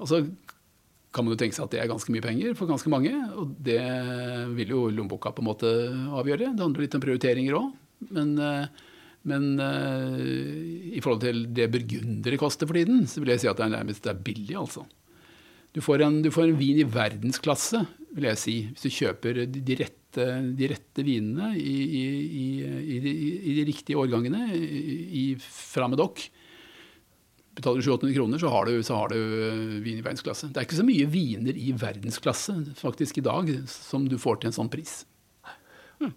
Og 0.00 0.10
så 0.10 0.22
kan 1.14 1.24
man 1.24 1.32
jo 1.32 1.40
tenke 1.40 1.56
seg 1.56 1.64
at 1.64 1.72
det 1.72 1.80
er 1.80 1.88
ganske 1.88 2.12
mye 2.12 2.24
penger 2.24 2.56
for 2.58 2.68
ganske 2.68 2.90
mange. 2.92 3.12
Og 3.38 3.54
det 3.64 3.80
vil 4.58 4.74
jo 4.74 4.82
lommeboka 4.92 5.32
på 5.32 5.44
en 5.44 5.48
måte 5.48 5.70
avgjøre. 6.18 6.52
Det 6.52 6.64
handler 6.64 6.84
litt 6.84 6.98
om 6.98 7.04
prioriteringer 7.04 7.56
òg. 7.60 7.70
Men, 8.12 8.36
eh, 8.42 8.92
men, 9.26 9.46
i 9.58 11.00
forhold 11.02 11.24
til 11.24 11.40
det 11.50 11.64
burgundere 11.72 12.38
koster 12.38 12.68
for 12.68 12.78
tiden, 12.78 13.08
så 13.10 13.18
vil 13.18 13.32
jeg 13.32 13.42
si 13.42 13.48
at 13.50 13.58
det 13.58 13.64
er 13.64 13.72
nærmest 13.72 14.06
er 14.06 14.20
billig, 14.22 14.54
altså. 14.54 14.84
Du 15.74 15.80
får, 15.82 16.04
en, 16.06 16.20
du 16.22 16.30
får 16.32 16.46
en 16.46 16.60
vin 16.60 16.78
i 16.78 16.86
verdensklasse, 16.86 17.82
vil 18.16 18.30
jeg 18.30 18.40
si, 18.40 18.56
hvis 18.72 18.86
du 18.86 18.96
kjøper 19.02 19.44
de 19.46 19.78
rette 19.82 20.02
de 20.16 20.68
rette 20.70 21.02
vinene 21.04 21.50
i, 21.60 21.74
i, 21.84 22.04
i, 22.64 22.94
i, 22.96 23.56
de 23.58 23.64
riktige 23.68 23.98
årgangene 24.00 24.46
fra 25.44 25.90
med 25.92 26.00
dokk, 26.00 26.22
Betaler 27.56 27.80
du 27.80 27.86
700 27.86 28.12
kroner, 28.12 28.40
så 28.40 28.50
har, 28.52 28.68
du, 28.68 28.82
så 28.84 28.96
har 28.98 29.12
du 29.14 29.16
eh, 29.16 29.76
vin 29.80 29.96
i 29.96 30.04
verdensklasse. 30.04 30.50
Det 30.52 30.60
er 30.60 30.66
ikke 30.66 30.76
så 30.76 30.84
mye 30.84 31.06
viner 31.08 31.56
i 31.56 31.70
verdensklasse 31.72 32.52
faktisk 32.76 33.22
i 33.22 33.24
dag 33.24 33.48
som 33.72 34.04
du 34.04 34.18
får 34.20 34.42
til 34.42 34.50
en 34.50 34.56
sånn 34.58 34.68
pris. 34.68 34.98
Hmm. 35.96 36.12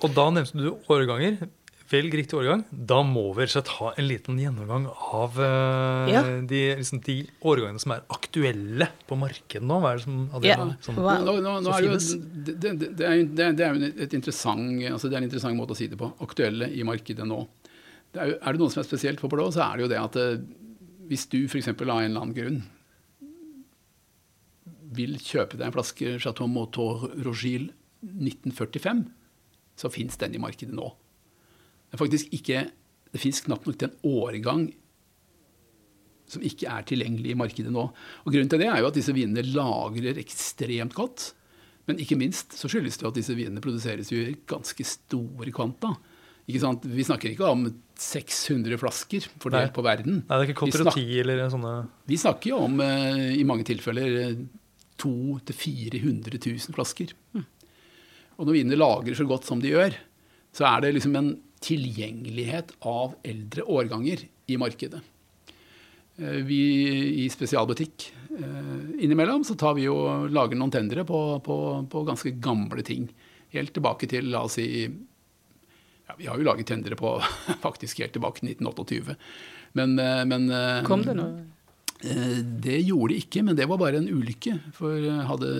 Og 0.00 0.14
da 0.16 0.30
nevnte 0.32 0.56
du 0.56 0.70
årganger. 0.72 1.42
Velg 1.86 2.14
riktig 2.18 2.34
årgang. 2.34 2.64
Da 2.70 2.98
må 3.06 3.28
vi 3.36 3.46
ta 3.46 3.62
ha 3.76 3.92
en 3.94 4.08
liten 4.08 4.38
gjennomgang 4.42 4.88
av 4.90 5.36
uh, 5.38 6.08
ja. 6.10 6.22
de, 6.42 6.62
liksom, 6.80 6.98
de, 7.06 7.14
årgangene 7.46 7.82
som 7.82 7.94
er 7.94 8.02
aktuelle 8.10 8.88
på 9.06 9.18
markedet 9.20 9.62
nå. 9.62 9.78
Hva 9.84 9.92
er 9.92 10.00
det 10.00 10.06
som, 10.06 10.16
ja. 10.42 10.56
som 10.82 10.98
nå, 10.98 11.36
nå, 11.44 11.54
nå 11.62 11.76
er 11.76 11.86
jo, 11.86 11.94
det, 12.48 12.72
er, 13.06 13.22
det, 13.30 13.68
er 13.68 13.78
jo 13.78 13.92
et 14.02 14.18
interessant, 14.18 14.82
altså 14.90 15.06
det 15.06 15.14
er 15.14 15.22
en 15.22 15.28
interessant 15.28 15.58
måte 15.58 15.76
å 15.76 15.78
si 15.78 15.86
det 15.92 16.00
på. 16.00 16.10
Aktuelle 16.26 16.72
i 16.74 16.82
markedet 16.86 17.28
nå. 17.28 17.44
Det 18.10 18.22
er, 18.22 18.32
jo, 18.32 18.40
er, 18.40 18.50
det 18.50 18.64
noe 18.64 18.74
som 18.74 18.82
er 18.82 18.90
spesielt 18.90 19.22
for 19.22 19.30
blå, 19.30 19.46
så 19.54 19.68
er 19.68 19.78
det 19.78 19.86
jo 19.86 19.92
det 19.94 20.02
at 20.02 20.20
eh, 20.24 20.42
hvis 21.06 21.28
du 21.30 21.38
f.eks. 21.46 21.70
av 21.70 21.78
en 21.86 21.94
eller 21.94 22.18
annen 22.18 22.34
grunn 22.34 22.60
vil 24.96 25.18
kjøpe 25.22 25.58
deg 25.58 25.68
en 25.68 25.74
flaske 25.74 26.18
Chateau 26.22 26.50
Motor 26.50 27.12
Rogil 27.22 27.70
1945, 28.02 29.06
så 29.76 29.90
fins 29.92 30.18
den 30.18 30.34
i 30.34 30.42
markedet 30.42 30.74
nå. 30.74 30.90
Det 31.86 31.96
er 31.96 32.02
faktisk 32.02 32.34
ikke 32.34 32.66
Det 33.14 33.22
fins 33.22 33.40
knapt 33.46 33.68
nok 33.68 33.78
til 33.80 33.88
en 33.88 34.10
årgang 34.10 34.66
som 36.26 36.42
ikke 36.42 36.66
er 36.66 36.82
tilgjengelig 36.82 37.30
i 37.32 37.38
markedet 37.38 37.70
nå. 37.70 37.84
Og 38.26 38.34
Grunnen 38.34 38.50
til 38.50 38.58
det 38.58 38.66
er 38.66 38.80
jo 38.82 38.88
at 38.88 38.96
disse 38.98 39.14
vinene 39.14 39.44
lagrer 39.46 40.18
ekstremt 40.18 40.96
godt. 40.96 41.28
Men 41.86 42.00
ikke 42.02 42.18
minst 42.18 42.56
så 42.58 42.66
skyldes 42.66 42.98
det 42.98 43.06
at 43.06 43.18
disse 43.20 43.36
vinene 43.38 43.62
produseres 43.62 44.10
i 44.10 44.34
ganske 44.50 44.86
store 44.90 45.54
kvanta. 45.54 45.92
Ikke 46.46 46.62
sant? 46.62 46.84
Vi 46.86 47.06
snakker 47.06 47.30
ikke 47.30 47.46
om 47.46 47.64
600 47.98 48.78
flasker 48.78 49.30
fordelt 49.42 49.72
på 49.74 49.86
verden. 49.86 50.20
Nei, 50.26 50.34
det 50.34 50.42
er 50.42 50.50
ikke 50.50 50.60
Cotter 50.64 50.90
10 50.90 51.22
eller 51.22 51.46
sånne 51.50 51.72
Vi 52.10 52.18
snakker 52.20 52.52
jo 52.52 52.60
om 52.66 52.82
uh, 52.82 53.30
i 53.34 53.46
mange 53.46 53.66
tilfeller 53.66 54.34
200 54.98 55.54
000-400 55.54 56.38
000 56.42 56.76
flasker. 56.76 57.14
Mm. 57.36 57.46
Og 58.36 58.46
når 58.46 58.58
vinene 58.58 58.78
lagrer 58.78 59.16
så 59.16 59.26
godt 59.28 59.48
som 59.48 59.62
de 59.62 59.72
gjør, 59.72 59.96
så 60.56 60.68
er 60.70 60.84
det 60.84 60.94
liksom 60.96 61.18
en 61.18 61.34
tilgjengelighet 61.64 62.72
av 62.86 63.16
eldre 63.26 63.62
årganger 63.62 64.26
i 64.46 64.58
markedet. 64.60 65.00
Eh, 66.16 66.40
vi 66.48 66.60
i 67.24 67.28
spesialbutikk 67.28 68.12
eh, 68.38 69.02
innimellom 69.04 69.44
så 69.44 69.56
tar 69.58 69.76
vi 69.76 69.88
og 69.92 70.30
lager 70.32 70.56
noen 70.56 70.72
tendere 70.72 71.04
på, 71.08 71.20
på, 71.44 71.56
på, 71.92 72.04
ganske 72.08 72.32
gamle 72.42 72.84
ting. 72.86 73.08
Helt 73.52 73.74
tilbake 73.76 74.08
til 74.10 74.30
la 74.32 74.46
oss 74.46 74.56
si 74.60 74.86
ja, 74.86 76.14
Vi 76.16 76.28
har 76.28 76.38
jo 76.38 76.46
laget 76.46 76.70
tendere 76.70 76.96
på 76.98 77.18
faktisk 77.66 78.00
helt 78.00 78.16
tilbake 78.16 78.40
til 78.40 78.54
1928. 78.54 79.18
Men, 79.76 79.98
eh, 80.00 80.24
men 80.24 80.48
Kom 80.88 81.04
det 81.04 81.18
noe? 81.18 81.52
Det 81.96 82.74
gjorde 82.84 83.14
det 83.14 83.22
ikke, 83.22 83.40
men 83.42 83.56
det 83.56 83.64
var 83.66 83.78
bare 83.80 83.96
en 83.98 84.08
ulykke. 84.12 84.52
For 84.76 85.00
hadde 85.26 85.52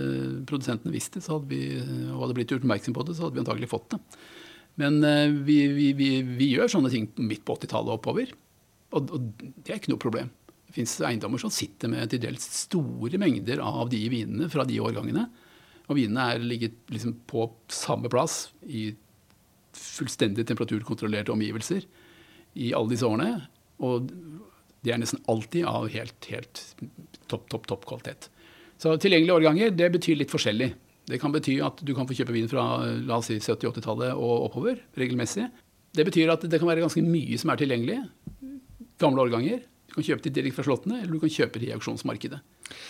produsentene 0.46 0.92
visst 0.92 1.16
det 1.16 1.22
så 1.24 1.38
hadde 1.38 1.48
vi, 1.48 1.80
og 2.12 2.26
hadde 2.26 2.36
blitt 2.36 2.52
oppmerksom 2.52 2.94
på 2.94 3.06
det, 3.08 3.14
så 3.16 3.24
hadde 3.24 3.38
vi 3.38 3.40
antagelig 3.40 3.70
fått 3.72 3.94
det. 3.94 4.00
Men 4.80 4.98
uh, 5.04 5.28
vi, 5.46 5.60
vi, 5.72 5.92
vi, 5.96 6.10
vi, 6.26 6.50
gjør 6.54 6.72
sånne 6.72 6.92
ting 6.92 7.08
midt 7.20 7.44
på 7.46 7.56
80-tallet 7.56 7.92
og 7.92 8.00
oppover. 8.00 8.34
Og, 8.96 9.12
og, 9.16 9.30
det 9.64 9.72
er 9.72 9.80
ikke 9.80 9.94
noe 9.94 10.02
problem. 10.02 10.30
Det 10.66 10.76
fins 10.76 10.98
eiendommer 11.06 11.40
som 11.40 11.52
sitter 11.54 11.90
med 11.92 12.12
til 12.12 12.22
dels 12.22 12.44
store 12.66 13.20
mengder 13.22 13.62
av 13.64 13.88
de 13.92 14.02
vinene 14.12 14.50
fra 14.52 14.66
de 14.68 14.78
årgangene. 14.82 15.26
Og 15.86 15.98
vinene 16.00 16.30
er 16.32 16.42
ligget 16.42 16.78
liksom 16.92 17.14
på 17.30 17.48
samme 17.72 18.10
plass 18.12 18.48
i 18.66 18.90
fullstendig 19.76 20.46
temperaturkontrollerte 20.48 21.34
omgivelser 21.34 21.84
i 22.56 22.72
alle 22.74 22.92
disse 22.94 23.06
årene. 23.06 23.46
Og 23.84 24.08
de 24.86 24.92
er 24.92 25.00
nesten 25.02 25.22
alltid 25.30 25.66
av 25.68 25.88
helt, 25.92 26.30
helt 26.30 26.62
topp, 27.30 27.46
topp, 27.52 27.68
topp 27.70 27.86
kvalitet. 27.88 28.28
Så 28.80 28.92
tilgjengelige 29.00 29.36
årganger 29.36 29.72
det 29.76 29.88
betyr 29.94 30.20
litt 30.20 30.32
forskjellig. 30.32 30.72
Det 31.06 31.20
kan 31.22 31.34
bety 31.34 31.60
at 31.62 31.80
du 31.86 31.92
kan 31.94 32.08
få 32.08 32.16
kjøpe 32.18 32.34
vin 32.34 32.48
fra 32.50 32.64
la 33.06 33.20
oss 33.20 33.30
si 33.30 33.38
70-80-tallet 33.38 34.16
og 34.16 34.48
oppover 34.48 34.80
regelmessig. 34.98 35.46
Det 35.96 36.04
betyr 36.08 36.32
at 36.34 36.44
det 36.44 36.58
kan 36.60 36.68
være 36.68 36.82
ganske 36.82 37.02
mye 37.04 37.38
som 37.40 37.52
er 37.52 37.60
tilgjengelig. 37.60 38.00
Gamle 39.00 39.22
årganger. 39.26 39.62
Du 39.86 39.94
kan 39.96 40.06
kjøpe 40.08 40.26
de 40.26 40.32
direkte 40.34 40.58
fra 40.58 40.66
slottene, 40.66 40.98
eller 41.02 41.14
du 41.14 41.22
kan 41.22 41.32
kjøpe 41.32 41.62
de 41.62 41.70
i 41.70 41.74
auksjonsmarkedet. 41.76 42.40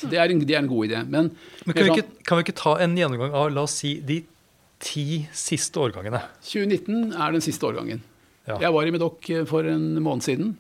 Så 0.01 0.09
det 0.11 0.19
er 0.19 0.33
en, 0.33 0.41
det 0.43 0.57
er 0.57 0.65
en 0.65 0.71
god 0.71 0.89
idé. 0.89 1.03
Men, 1.05 1.31
Men 1.67 1.77
kan, 1.77 1.85
vi 1.85 1.99
ikke, 2.01 2.23
kan, 2.25 2.41
vi 2.41 2.47
ikke, 2.47 2.57
ta 2.59 2.77
en 2.83 2.97
gjennomgang 2.99 3.37
av 3.37 3.51
la 3.53 3.67
oss 3.69 3.77
si, 3.83 3.99
de 4.01 4.23
ti 4.83 5.25
siste 5.37 5.81
årgangene? 5.81 6.23
2019 6.41 7.13
er 7.13 7.37
den 7.37 7.45
siste 7.45 7.69
årgangen. 7.69 8.01
Ja. 8.47 8.61
Jeg 8.63 8.73
var 8.75 8.89
i 8.89 8.95
Medoc 8.95 9.29
eh, 9.35 9.45
for 9.49 9.69
en 9.69 9.87
måned 10.03 10.25
siden. 10.25 10.55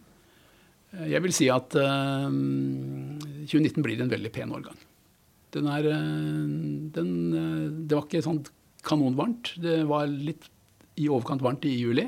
Eh, 0.93 1.09
Jeg 1.15 1.23
vil 1.25 1.35
si 1.35 1.49
at 1.53 1.77
uh, 1.79 2.29
2019 2.29 3.83
blir 3.85 4.03
en 4.03 4.13
veldig 4.13 4.33
pen 4.35 4.53
årgang. 4.53 4.79
Den 5.57 5.71
er 5.73 5.89
eh, 5.89 6.45
den, 6.97 7.11
eh, 7.33 7.65
Det 7.89 7.97
var 7.97 8.07
ikke 8.07 8.25
sånn 8.25 8.43
kanonvarmt. 8.87 9.55
Det 9.63 9.81
var 9.89 10.07
litt 10.11 10.51
i 11.01 11.09
overkant 11.13 11.45
varmt 11.45 11.65
i 11.69 11.75
juli. 11.77 12.07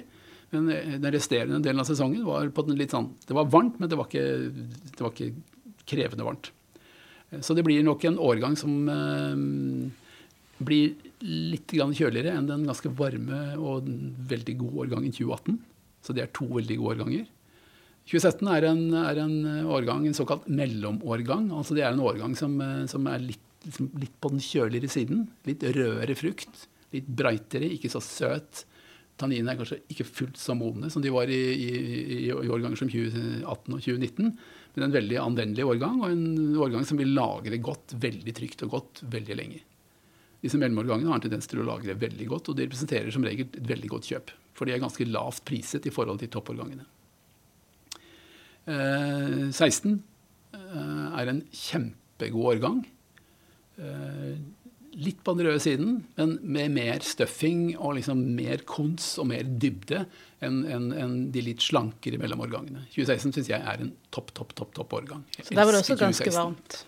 Men 0.52 0.68
eh, 0.72 0.96
den 0.96 1.14
resterende 1.14 1.62
delen 1.64 1.82
av 1.82 1.88
sesongen 1.88 2.26
var 2.28 2.50
på 2.54 2.66
den 2.68 2.78
litt 2.80 2.94
sånn 2.94 3.10
Det 3.26 3.36
var 3.36 3.50
varmt, 3.52 3.80
men 3.80 3.90
det 3.90 3.98
var 3.98 4.08
ikke, 4.10 4.26
det 4.92 5.02
var 5.02 5.14
ikke 5.14 5.32
krevende 5.88 6.28
varmt. 6.28 6.52
Så 7.44 7.52
det 7.52 7.64
blir 7.64 7.82
nok 7.84 8.06
en 8.08 8.16
årgang 8.24 8.54
som 8.56 8.86
blir 10.64 10.94
litt 11.20 11.74
kjøligere 11.76 12.32
enn 12.32 12.46
den 12.48 12.64
ganske 12.64 12.88
varme 12.96 13.40
og 13.60 13.84
veldig 14.30 14.54
gode 14.62 14.86
årgangen 14.86 15.12
2018. 15.12 15.58
Så 16.00 16.16
det 16.16 16.24
er 16.24 16.32
to 16.32 16.48
veldig 16.48 16.78
gode 16.80 16.94
årganger. 16.96 17.26
2017 18.08 18.48
er 18.54 18.64
en, 18.70 18.80
er 18.96 19.20
en 19.20 19.36
årgang, 19.68 20.06
en 20.08 20.16
såkalt 20.16 20.46
mellomårgang. 20.48 21.50
Altså 21.52 21.76
det 21.76 21.84
er 21.84 21.92
en 21.92 22.04
årgang 22.04 22.36
som, 22.38 22.54
eh, 22.64 22.86
som 22.88 23.04
er 23.10 23.20
litt, 23.20 23.44
liksom, 23.66 23.90
litt 24.00 24.14
på 24.20 24.32
den 24.32 24.40
kjøligere 24.40 24.88
siden. 24.92 25.26
Litt 25.48 25.66
rødere 25.76 26.16
frukt. 26.16 26.66
Litt 26.96 27.08
breitere, 27.20 27.68
ikke 27.68 27.92
så 27.92 28.00
søt. 28.00 28.64
Tanninene 29.20 29.52
er 29.52 29.58
kanskje 29.60 29.80
ikke 29.92 30.06
fullt 30.06 30.40
så 30.40 30.54
modne 30.56 30.88
som 30.94 31.02
de 31.04 31.12
var 31.12 31.28
i, 31.28 31.42
i, 31.52 31.70
i 32.30 32.32
årganger 32.32 32.80
som 32.80 32.88
2018 32.88 33.44
og 33.44 33.80
2019. 33.82 34.32
Men 34.76 34.86
en 34.86 34.94
veldig 34.94 35.18
anvendelig 35.20 35.66
årgang, 35.66 36.00
og 36.00 36.12
en 36.12 36.60
årgang 36.64 36.86
som 36.88 37.00
vil 37.00 37.12
lagre 37.16 37.58
godt, 37.60 37.96
veldig 37.98 38.34
trygt 38.40 38.62
og 38.64 38.76
godt 38.76 39.02
veldig 39.10 39.36
lenge. 39.36 39.64
Disse 40.38 40.60
mellomårgangene 40.60 41.10
har 41.10 41.18
en 41.18 41.24
tendens 41.26 41.50
til 41.50 41.60
å 41.60 41.66
lagre 41.66 41.98
veldig 41.98 42.28
godt, 42.30 42.52
og 42.52 42.56
de 42.56 42.68
representerer 42.68 43.10
som 43.12 43.26
regel 43.26 43.50
et 43.50 43.58
veldig 43.68 43.90
godt 43.90 44.12
kjøp. 44.12 44.32
For 44.56 44.64
de 44.64 44.76
er 44.76 44.80
ganske 44.80 45.08
lavt 45.10 45.42
priset 45.48 45.90
i 45.90 45.92
forhold 45.92 46.22
til 46.22 46.30
toppårgangene. 46.32 46.86
Eh, 48.68 49.48
16 49.54 49.96
eh, 50.52 51.18
er 51.22 51.32
en 51.32 51.42
kjempegod 51.54 52.54
årgang. 52.54 52.82
Eh, 53.80 54.38
litt 54.98 55.20
på 55.22 55.34
den 55.38 55.46
røde 55.46 55.60
siden, 55.62 55.90
men 56.18 56.34
med 56.42 56.72
mer 56.74 57.04
stuffing 57.06 57.70
og 57.76 57.94
liksom 58.00 58.20
mer 58.34 58.64
kons 58.68 59.12
og 59.22 59.28
mer 59.30 59.46
dybde 59.62 60.02
enn 60.44 60.64
en, 60.66 60.88
en 60.96 61.14
de 61.32 61.44
litt 61.44 61.62
slankere 61.62 62.18
mellomårgangene. 62.20 62.82
2016 62.96 63.36
syns 63.36 63.52
jeg 63.52 63.62
er 63.62 63.84
en 63.84 63.92
topp, 64.14 64.32
topp, 64.36 64.56
topp 64.58 64.74
topp 64.76 64.96
årgang. 64.98 65.22
Så 65.38 65.52
der 65.52 65.62
var 65.62 65.76
det 65.76 65.84
også 65.84 65.98
ganske 66.00 66.26
2016. 66.26 66.40
varmt. 66.40 66.80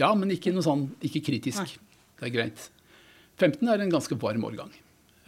Ja, 0.00 0.12
men 0.16 0.32
ikke 0.34 0.52
noe 0.54 0.64
sånn, 0.64 0.86
ikke 1.04 1.24
kritisk. 1.30 1.64
Nei. 1.64 2.04
Det 2.20 2.28
er 2.28 2.36
greit. 2.36 2.68
15 3.40 3.72
er 3.72 3.82
en 3.82 3.92
ganske 3.92 4.20
varm 4.20 4.44
årgang. 4.44 4.72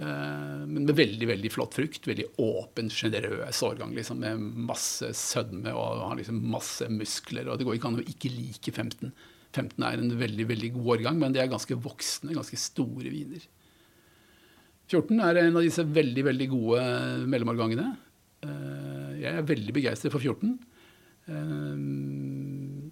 Eh, 0.00 0.62
men 0.66 0.86
med 0.86 0.96
veldig 0.96 1.28
veldig 1.28 1.50
flott 1.52 1.76
frukt. 1.76 2.06
Veldig 2.08 2.28
åpen, 2.42 2.88
sjenerøs 2.92 3.60
årgang 3.66 3.92
liksom, 3.96 4.22
med 4.22 4.40
masse 4.70 5.10
sødme 5.18 5.74
og 5.76 6.04
har 6.08 6.18
liksom 6.20 6.40
masse 6.52 6.88
muskler. 6.92 7.48
og 7.52 7.58
Det 7.60 7.66
går 7.68 7.78
ikke 7.78 7.90
an 7.92 8.00
å 8.00 8.06
ikke 8.08 8.32
like 8.32 8.72
15. 8.72 9.12
15 9.52 9.84
er 9.84 10.00
en 10.00 10.14
veldig 10.16 10.46
veldig 10.48 10.70
god 10.78 10.86
årgang, 10.94 11.18
men 11.20 11.34
det 11.34 11.42
er 11.42 11.50
ganske 11.52 11.76
voksne, 11.76 12.32
ganske 12.32 12.56
store 12.56 13.10
viner. 13.12 13.42
14 14.88 15.20
er 15.24 15.42
en 15.42 15.56
av 15.60 15.64
disse 15.64 15.84
veldig 15.84 16.24
veldig 16.30 16.48
gode 16.52 16.80
mellomårgangene. 17.28 17.90
Eh, 18.44 19.20
Jeg 19.22 19.38
er 19.38 19.46
veldig 19.46 19.74
begeistret 19.76 20.10
for 20.14 20.20
14. 20.24 20.56
Eh, 21.28 21.76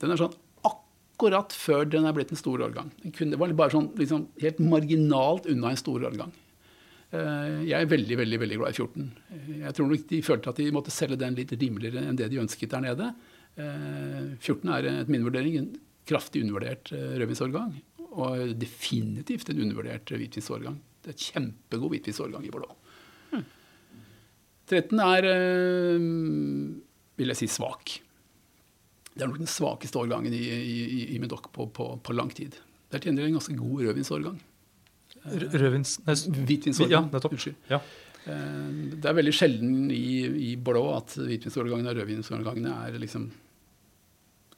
Den 0.00 0.12
er 0.12 0.20
sånn 0.20 0.36
akkurat 0.64 1.52
før 1.52 1.88
den 1.90 2.06
er 2.08 2.14
blitt 2.16 2.30
en 2.32 2.38
stor 2.40 2.60
årgang. 2.64 2.92
Den 3.02 3.34
var 3.40 3.52
bare 3.52 3.74
sånn 3.74 3.90
liksom, 3.96 4.28
helt 4.40 4.60
marginalt 4.60 5.48
unna 5.50 5.72
en 5.72 5.80
stor 5.80 6.00
årgang. 6.08 6.30
Eh, 7.10 7.64
Jeg 7.66 7.74
er 7.82 7.90
veldig 7.90 8.16
veldig, 8.20 8.38
veldig 8.44 8.58
glad 8.60 8.70
i 8.70 8.78
14. 8.78 9.06
Eh, 9.34 9.52
Jeg 9.64 9.74
tror 9.74 9.88
nok 9.90 10.08
de 10.10 10.22
følte 10.22 10.50
at 10.52 10.56
de 10.62 10.70
måtte 10.74 10.92
selge 10.94 11.18
den 11.18 11.34
litt 11.38 11.52
rimeligere 11.52 12.04
enn 12.06 12.16
det 12.18 12.28
de 12.30 12.38
ønsket 12.42 12.70
der 12.70 12.84
nede. 12.86 13.14
Eh, 13.58 14.36
14 14.38 14.68
er 14.76 14.86
etter 14.92 15.10
min 15.10 15.24
vurdering 15.26 15.56
en 15.58 15.70
kraftig 16.06 16.42
undervurdert 16.44 16.92
eh, 16.94 17.16
rødvinsårgang. 17.18 17.74
Og 18.10 18.54
definitivt 18.58 19.50
en 19.50 19.60
undervurdert 19.62 20.10
hvitvinsårgang. 20.10 20.78
Det 21.02 21.12
er 21.12 21.16
et 21.16 21.26
kjempegod 21.32 21.90
hvitvinsårgang 21.94 22.46
i 22.46 22.50
Bordeaux. 22.54 22.76
13 24.70 25.00
er, 25.02 25.26
eh, 25.26 25.98
vil 27.18 27.32
jeg 27.32 27.36
si, 27.40 27.46
svak. 27.50 27.96
Det 29.10 29.24
er 29.24 29.26
nok 29.32 29.40
den 29.42 29.50
svakeste 29.50 29.98
årgangen 29.98 30.32
i, 30.32 30.44
i, 30.46 31.00
i 31.16 31.18
Medoc 31.18 31.50
på, 31.52 31.66
på, 31.74 31.88
på 31.98 32.14
lang 32.14 32.30
tid. 32.30 32.54
Det 32.90 32.98
er 33.00 33.02
til 33.02 33.18
en 33.18 33.34
ganske 33.34 33.56
god 33.58 33.82
rødvinsårgang. 33.88 34.38
Rødvins... 35.24 35.98
Hvitvinsårgang. 36.06 36.90
Ja, 36.92 37.00
nettopp. 37.12 37.34
Unnskyld. 37.36 37.56
Ja. 37.70 37.80
Eh, 38.24 38.70
Det 39.00 39.10
er 39.10 39.16
veldig 39.18 39.34
sjelden 39.36 39.90
i, 39.92 40.04
i 40.50 40.56
blå 40.56 40.82
at 40.96 41.14
hvitvinsårgangene 41.18 41.92
og 41.92 42.00
rødvinsårgangene 42.00 42.72
er 42.86 42.98
liksom 43.02 43.30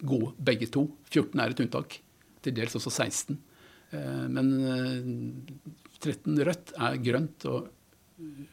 gode, 0.02 0.32
begge 0.42 0.66
to. 0.70 0.86
14 1.10 1.40
er 1.42 1.50
et 1.54 1.62
unntak. 1.66 1.98
Til 2.42 2.54
dels 2.56 2.74
også 2.78 2.90
16. 2.90 3.38
Eh, 3.92 4.24
Men 4.28 4.52
eh, 4.62 5.12
13 6.02 6.38
rødt 6.46 6.72
er 6.78 6.96
grønt 7.02 7.46
og 7.50 7.68
eh, 8.18 8.46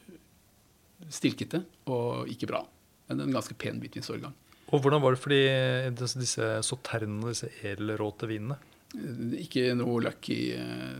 stilkete 1.10 1.64
og 1.90 2.28
ikke 2.30 2.46
bra. 2.50 2.62
Men 3.10 3.24
en 3.24 3.34
ganske 3.34 3.56
pen 3.58 3.80
hvitvinsårgang. 3.82 4.34
Og 4.70 4.78
hvordan 4.84 5.02
var 5.02 5.16
det 5.16 5.18
for 5.18 5.32
disse, 5.34 6.20
disse 6.20 6.48
sauternene, 6.62 7.32
disse 7.32 7.48
edelråte 7.66 8.28
vinene? 8.30 8.54
Eh, 8.96 9.36
Ikke 9.44 9.68
noe 9.78 10.00
lucky 10.02 10.38
eh, 10.56 10.96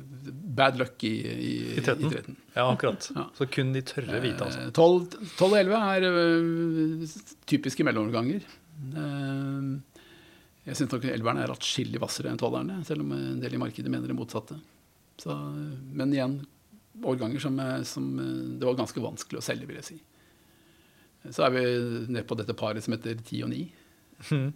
Bad 0.60 0.78
luck 0.78 1.02
i, 1.08 1.12
i, 1.26 1.52
I 1.78 1.82
13? 1.82 2.06
i 2.06 2.10
13. 2.14 2.36
Ja, 2.54 2.66
akkurat. 2.70 3.08
Ja. 3.16 3.24
Så 3.38 3.46
kun 3.50 3.72
de 3.74 3.82
tørre 3.86 4.20
hvite, 4.22 4.46
altså. 4.46 4.66
Eh, 4.66 4.72
12, 4.76 5.30
12 5.38 5.46
og 5.48 5.58
11 5.58 5.80
er 5.96 6.08
øh, 6.10 7.06
typiske 7.50 7.86
mellomoverganger. 7.86 8.44
Eh, 8.94 9.70
jeg 10.68 10.76
syns 10.76 10.92
nok 10.92 11.06
11-erne 11.08 11.42
er 11.46 11.50
atskillig 11.54 11.98
hvassere 12.02 12.30
enn 12.30 12.38
12-erne, 12.38 12.82
selv 12.86 13.02
om 13.02 13.14
en 13.16 13.40
del 13.42 13.56
i 13.56 13.60
markedet 13.62 13.90
mener 13.90 14.10
det 14.12 14.16
motsatte. 14.18 14.58
Så, 15.20 15.34
men 15.96 16.12
igjen, 16.14 16.38
årganger 17.04 17.42
som, 17.42 17.58
eh, 17.64 17.82
som 17.88 18.10
eh, 18.20 18.32
det 18.60 18.68
var 18.68 18.78
ganske 18.78 19.02
vanskelig 19.02 19.40
å 19.40 19.44
selge, 19.44 19.66
vil 19.70 19.80
jeg 19.80 19.88
si. 19.92 19.98
Så 21.34 21.44
er 21.44 21.52
vi 21.52 21.62
nede 22.08 22.24
på 22.28 22.36
dette 22.38 22.54
paret 22.56 22.84
som 22.84 22.94
heter 22.96 23.18
10 23.20 23.42
og 23.48 23.50
9. 23.52 23.64
Mhm. 24.30 24.50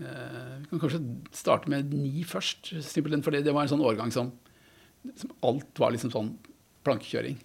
Eh, 0.00 0.54
Vi 0.62 0.70
kan 0.70 0.80
kanskje 0.80 1.02
starte 1.34 1.70
med 1.70 1.92
ni 1.94 2.22
først, 2.26 2.72
simpelthen 2.86 3.24
fordi 3.24 3.42
det 3.42 3.54
var 3.54 3.66
en 3.66 3.72
sånn 3.74 3.84
årgang 3.84 4.12
som, 4.14 4.32
som 5.16 5.30
alt 5.42 5.78
var 5.78 5.94
liksom 5.94 6.12
sånn 6.14 6.32
plankekjøring. 6.86 7.38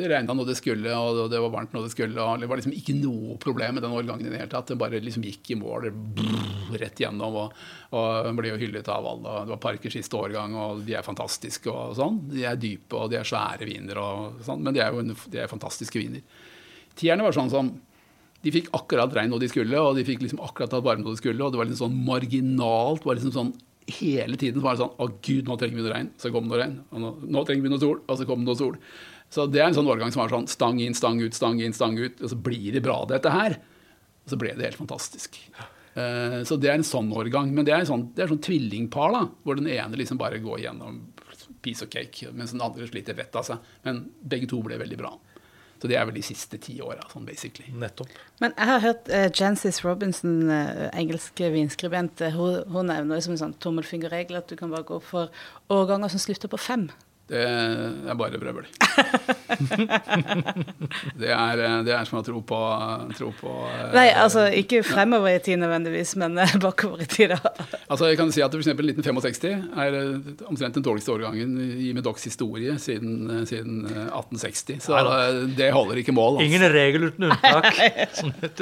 Det 0.00 0.08
regna 0.08 0.32
når 0.32 0.46
det 0.48 0.54
skulle, 0.56 0.92
og 0.96 1.26
det 1.28 1.40
var 1.42 1.50
varmt 1.52 1.74
når 1.76 1.84
det 1.84 1.92
skulle. 1.92 2.16
og 2.24 2.40
Det 2.40 2.48
var 2.48 2.56
liksom 2.56 2.72
ikke 2.72 2.94
noe 2.96 3.34
problem 3.42 3.74
med 3.76 3.84
den 3.84 3.92
årgangen 3.92 4.24
i 4.24 4.30
det 4.32 4.38
hele 4.40 4.52
tatt. 4.52 4.70
Det 4.70 4.78
bare 4.80 5.00
liksom 5.04 5.26
gikk 5.26 5.50
i 5.52 5.58
mål 5.60 5.90
brrr, 5.92 6.70
rett 6.80 7.02
gjennom, 7.02 7.36
og, 7.36 7.58
og 7.98 8.30
ble 8.38 8.54
jo 8.54 8.60
hyllet 8.62 8.88
av 8.88 9.04
alle. 9.10 9.34
Det 9.44 9.52
var 9.52 9.60
Parkers 9.60 9.98
siste 9.98 10.16
årgang, 10.16 10.56
og 10.56 10.80
de 10.86 10.96
er 10.96 11.04
fantastiske 11.04 11.68
og 11.68 11.92
sånn. 11.98 12.16
De 12.32 12.46
er 12.48 12.56
dype, 12.56 12.96
og 12.96 13.12
de 13.12 13.18
er 13.20 13.28
svære 13.28 13.68
viner 13.68 14.00
og 14.00 14.40
sånn, 14.46 14.64
men 14.64 14.76
de 14.76 14.80
er 14.80 14.96
jo 14.96 15.04
de 15.04 15.42
er 15.42 15.52
fantastiske 15.52 16.00
viner. 16.00 16.24
Tierne 16.96 17.26
var 17.26 17.36
sånn 17.36 17.52
som 17.52 17.68
de 18.44 18.52
fikk 18.54 18.70
akkurat 18.76 19.12
regn 19.16 19.32
når 19.34 19.42
de 19.42 19.50
skulle, 19.52 19.80
og 19.80 19.98
de 19.98 20.06
fikk 20.06 20.22
liksom 20.24 20.40
akkurat 20.44 20.70
tatt 20.72 20.84
varme 20.84 21.04
når 21.04 21.16
de 21.16 21.20
skulle, 21.20 21.44
og 21.44 21.52
det 21.52 21.60
var 21.60 21.68
liksom 21.68 21.90
sånn 21.90 21.98
marginalt. 22.06 23.04
var 23.04 23.18
liksom 23.18 23.36
sånn 23.36 23.58
Hele 23.90 24.36
tiden 24.38 24.62
var 24.62 24.76
det 24.76 24.84
sånn 24.84 24.92
Å, 25.02 25.06
gud, 25.24 25.48
nå 25.48 25.56
trenger 25.58 25.80
vi 25.80 25.82
noe 25.82 25.90
regn. 25.90 26.10
Så 26.20 26.30
kom 26.30 26.44
det 26.46 26.52
noe 26.52 26.60
regn. 26.60 26.76
Og 26.94 27.00
nå, 27.02 27.08
nå 27.34 27.40
trenger 27.48 27.64
vi 27.64 27.72
noe 27.72 27.82
sol. 27.82 27.96
Og 28.06 28.20
så 28.20 28.26
kom 28.28 28.44
det 28.44 28.46
noe 28.52 28.58
sol. 28.60 28.76
Så 29.34 29.48
det 29.50 29.58
er 29.58 29.66
en 29.66 29.74
sånn 29.74 29.88
årgang 29.90 30.12
som 30.14 30.22
var 30.22 30.30
sånn 30.30 30.46
stang 30.52 30.78
inn, 30.84 30.94
stang 30.94 31.18
ut, 31.18 31.34
stang 31.34 31.58
inn, 31.58 31.74
stang 31.74 31.98
ut. 31.98 32.20
Og 32.22 32.30
så 32.30 32.38
blir 32.38 32.76
det 32.76 32.84
bra, 32.84 33.00
dette 33.10 33.32
her. 33.34 33.56
Og 34.22 34.30
så 34.30 34.38
ble 34.38 34.52
det 34.54 34.68
helt 34.68 34.78
fantastisk. 34.78 35.40
Eh, 35.98 36.36
så 36.46 36.58
det 36.60 36.70
er 36.70 36.78
en 36.78 36.86
sånn 36.86 37.10
årgang. 37.10 37.50
Men 37.56 37.66
det 37.66 37.74
er 37.74 37.82
en 37.82 37.90
sånn, 37.90 38.06
det 38.14 38.24
er 38.24 38.30
sånn 38.30 38.44
tvillingpar, 38.46 39.16
da, 39.16 39.24
hvor 39.42 39.58
den 39.58 39.70
ene 39.72 39.98
liksom 39.98 40.20
bare 40.20 40.38
går 40.44 40.62
gjennom 40.68 41.00
piece 41.64 41.82
of 41.82 41.90
cake, 41.90 42.30
mens 42.36 42.54
den 42.54 42.62
andre 42.64 42.86
sliter 42.88 43.18
vettet 43.18 43.40
av 43.42 43.48
seg. 43.48 43.72
Men 43.86 44.04
begge 44.22 44.48
to 44.50 44.62
ble 44.64 44.78
veldig 44.80 45.00
bra. 45.00 45.16
Så 45.80 45.88
det 45.88 45.96
er 45.96 46.04
vel 46.04 46.18
de 46.18 46.24
siste 46.24 46.58
ti 46.60 46.74
åra, 46.84 47.00
sånn 47.08 47.24
basically. 47.24 47.70
Nettopp. 47.72 48.12
Men 48.42 48.52
jeg 48.52 48.68
har 48.68 48.82
hørt 48.84 49.08
uh, 49.08 49.28
Jancis 49.32 49.80
Robinson, 49.84 50.42
uh, 50.52 50.88
engelske 50.92 51.48
vinskribent, 51.54 52.20
uh, 52.20 52.34
hun, 52.36 52.58
hun 52.68 52.90
nevner 52.92 53.22
som 53.24 53.32
en 53.36 53.40
sånn 53.46 53.56
tommelfingerregel 53.64 54.42
at 54.42 54.52
du 54.52 54.58
kan 54.60 54.72
bare 54.72 54.84
gå 54.88 55.00
for 55.04 55.32
årganger 55.72 56.12
som 56.12 56.20
slutter 56.20 56.52
på 56.52 56.60
fem. 56.60 56.90
Det 57.30 58.10
er 58.10 58.16
bare 58.18 58.38
brøvel. 58.42 58.66
det, 61.20 61.30
er, 61.30 61.60
det 61.86 61.92
er 61.94 62.04
som 62.08 62.18
å 62.18 62.22
tro 62.26 62.40
på, 62.46 62.58
tro 63.18 63.28
på 63.38 63.50
eh, 63.68 63.92
Nei, 63.94 64.08
altså 64.18 64.46
ikke 64.56 64.82
fremover 64.86 65.30
i 65.36 65.40
tid 65.44 65.58
nødvendigvis, 65.62 66.16
men 66.20 66.32
uh, 66.40 66.54
bakover 66.62 66.98
i 67.04 67.06
tid, 67.10 67.28
da. 67.36 67.40
Altså 67.90 68.04
jeg 68.10 68.16
kan 68.20 68.32
si 68.34 68.40
at 68.44 68.50
for 68.50 68.60
eksempel 68.62 68.84
1965 68.92 69.44
er 69.84 69.90
eh, 70.00 70.16
omtrent 70.50 70.74
den 70.78 70.86
dårligste 70.86 71.14
årgangen 71.14 71.50
i 71.86 71.88
Medocs 71.96 72.24
historie 72.30 72.72
siden, 72.82 73.12
eh, 73.30 73.44
siden 73.50 73.74
eh, 73.86 74.08
1860. 74.08 74.80
Så 74.86 74.90
Neida. 74.96 75.10
eh, 75.28 75.32
det 75.60 75.70
holder 75.76 75.96
ikke 76.02 76.16
mål. 76.16 76.32
Altså. 76.40 76.48
Ingen 76.50 76.64
regel 76.74 77.00
uten 77.10 77.22
unntak. 77.30 77.64
Sånn 78.18 78.34
vet. 78.42 78.56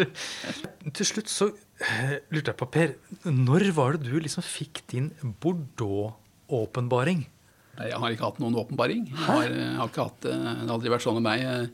Til 0.99 1.07
slutt 1.09 1.31
så 1.32 1.47
eh, 1.81 2.15
lurte 2.35 2.51
jeg 2.53 2.59
på, 2.61 2.66
Per, 2.78 2.89
når 3.32 3.62
var 3.77 3.90
det 3.99 4.07
du 4.12 4.16
liksom 4.20 4.45
fikk 4.45 4.74
din 4.93 5.07
Bordeaux-åpenbaring? 5.43 7.20
Nei, 7.78 7.88
Jeg 7.92 8.00
har 8.02 8.14
ikke 8.14 8.26
hatt 8.28 8.40
noen 8.42 8.56
åpenbaring. 8.59 9.05
Jeg 9.12 9.24
har, 9.28 9.52
har 9.78 9.90
ikke 9.92 10.09
hatt, 10.09 10.20
det 10.24 10.34
det 10.34 10.56
har 10.66 10.74
aldri 10.74 10.90
vært 10.94 11.05
sånn 11.06 11.20
med 11.20 11.26
meg. 11.28 11.44
Jeg, 11.44 11.70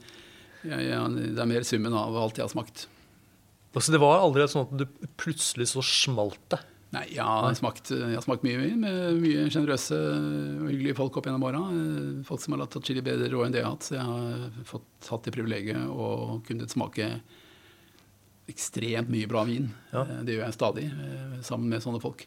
jeg, 0.68 1.32
det 1.36 1.40
er 1.44 1.50
mer 1.50 1.64
summen 1.66 1.96
av 1.96 2.16
alt 2.20 2.38
jeg 2.40 2.44
har 2.46 2.52
smakt. 2.52 2.86
Altså, 3.74 3.90
det 3.94 4.00
var 4.04 4.20
aldri 4.22 4.44
sånn 4.48 4.68
at 4.68 4.76
du 4.84 5.08
plutselig 5.18 5.66
så 5.72 5.82
smalt 5.84 6.38
det? 6.52 6.60
Nei, 6.94 7.08
jeg 7.16 7.24
har, 7.26 7.50
smakt, 7.58 7.90
jeg 7.90 8.14
har 8.14 8.22
smakt 8.22 8.44
mye 8.46 8.58
vin 8.60 8.76
med 8.84 9.16
mye 9.18 9.48
sjenerøse 9.50 9.96
og 9.98 10.68
hyggelige 10.70 10.94
folk 11.00 11.16
opp 11.18 11.26
gjennom 11.26 11.42
åra. 11.48 11.62
Folk 12.28 12.44
som 12.44 12.54
har 12.54 12.60
latt 12.62 12.76
atskillig 12.78 13.02
bedre 13.02 13.32
råd 13.32 13.48
enn 13.48 13.56
det 13.56 13.64
jeg 13.64 13.66
har 13.66 13.74
hatt. 13.74 13.88
Så 13.88 13.96
jeg 13.96 14.04
har 14.06 14.60
fått 14.68 15.08
hatt 15.10 15.26
det 15.26 15.32
privilegiet 15.34 15.88
å 15.90 16.12
kunne 16.46 16.68
smake 16.70 17.08
ekstremt 18.52 19.10
mye 19.10 19.26
bra 19.26 19.42
vin. 19.48 19.70
Ja. 19.90 20.04
Eh, 20.04 20.22
Det 20.28 20.36
gjør 20.36 20.44
jeg 20.44 20.56
stadig, 20.60 20.84
eh, 20.92 21.40
sammen 21.42 21.68
med 21.72 21.82
sånne 21.82 22.00
folk. 22.02 22.26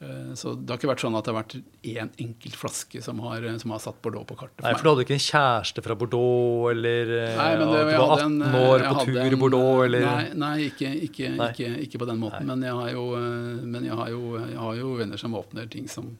Eh, 0.00 0.32
Så 0.34 0.54
det 0.56 0.70
har 0.72 0.78
ikke 0.80 0.88
vært 0.94 1.02
sånn 1.04 1.16
at 1.18 1.26
det 1.26 1.32
har 1.34 1.42
vært 1.42 1.54
én 1.84 2.08
enkelt 2.24 2.54
flaske 2.56 3.02
som 3.04 3.18
har, 3.20 3.44
som 3.60 3.74
har 3.74 3.82
satt 3.84 3.98
Bordeaux 4.00 4.24
på 4.30 4.36
kartet. 4.40 4.62
Nei, 4.64 4.72
for 4.72 4.86
du 4.86 4.90
hadde 4.94 5.04
ikke 5.04 5.16
en 5.18 5.24
kjæreste 5.26 5.82
fra 5.84 5.96
Bordeaux, 6.00 6.70
eller 6.72 7.12
eh, 7.18 7.36
Nei, 7.36 7.50
men 7.60 7.72
det, 7.74 7.82
du 7.84 7.90
var 8.00 8.14
18 8.16 8.24
en, 8.42 8.56
år 8.62 8.84
på 8.86 9.04
tur 9.10 9.18
en- 9.20 9.32
i 9.36 9.40
Bordeaux, 9.42 9.84
eller 9.84 10.06
Nei, 10.06 10.24
nei, 10.40 10.54
ikke, 10.70 10.92
ikke, 11.10 11.34
Nei. 11.36 11.50
Ikke, 11.52 11.68
ikke 11.84 12.00
på 12.00 12.08
den 12.08 12.18
måten. 12.22 12.46
Men, 12.48 12.64
jeg 12.64 12.72
har, 12.80 12.88
jo, 12.96 13.04
eh, 13.18 13.60
men 13.76 13.84
jeg, 13.90 13.98
har 14.00 14.08
jo, 14.14 14.22
jeg 14.40 14.56
har 14.64 14.80
jo 14.80 14.94
venner 15.02 15.20
som 15.20 15.36
åpner 15.36 15.68
ting 15.76 15.86
som 15.88 16.16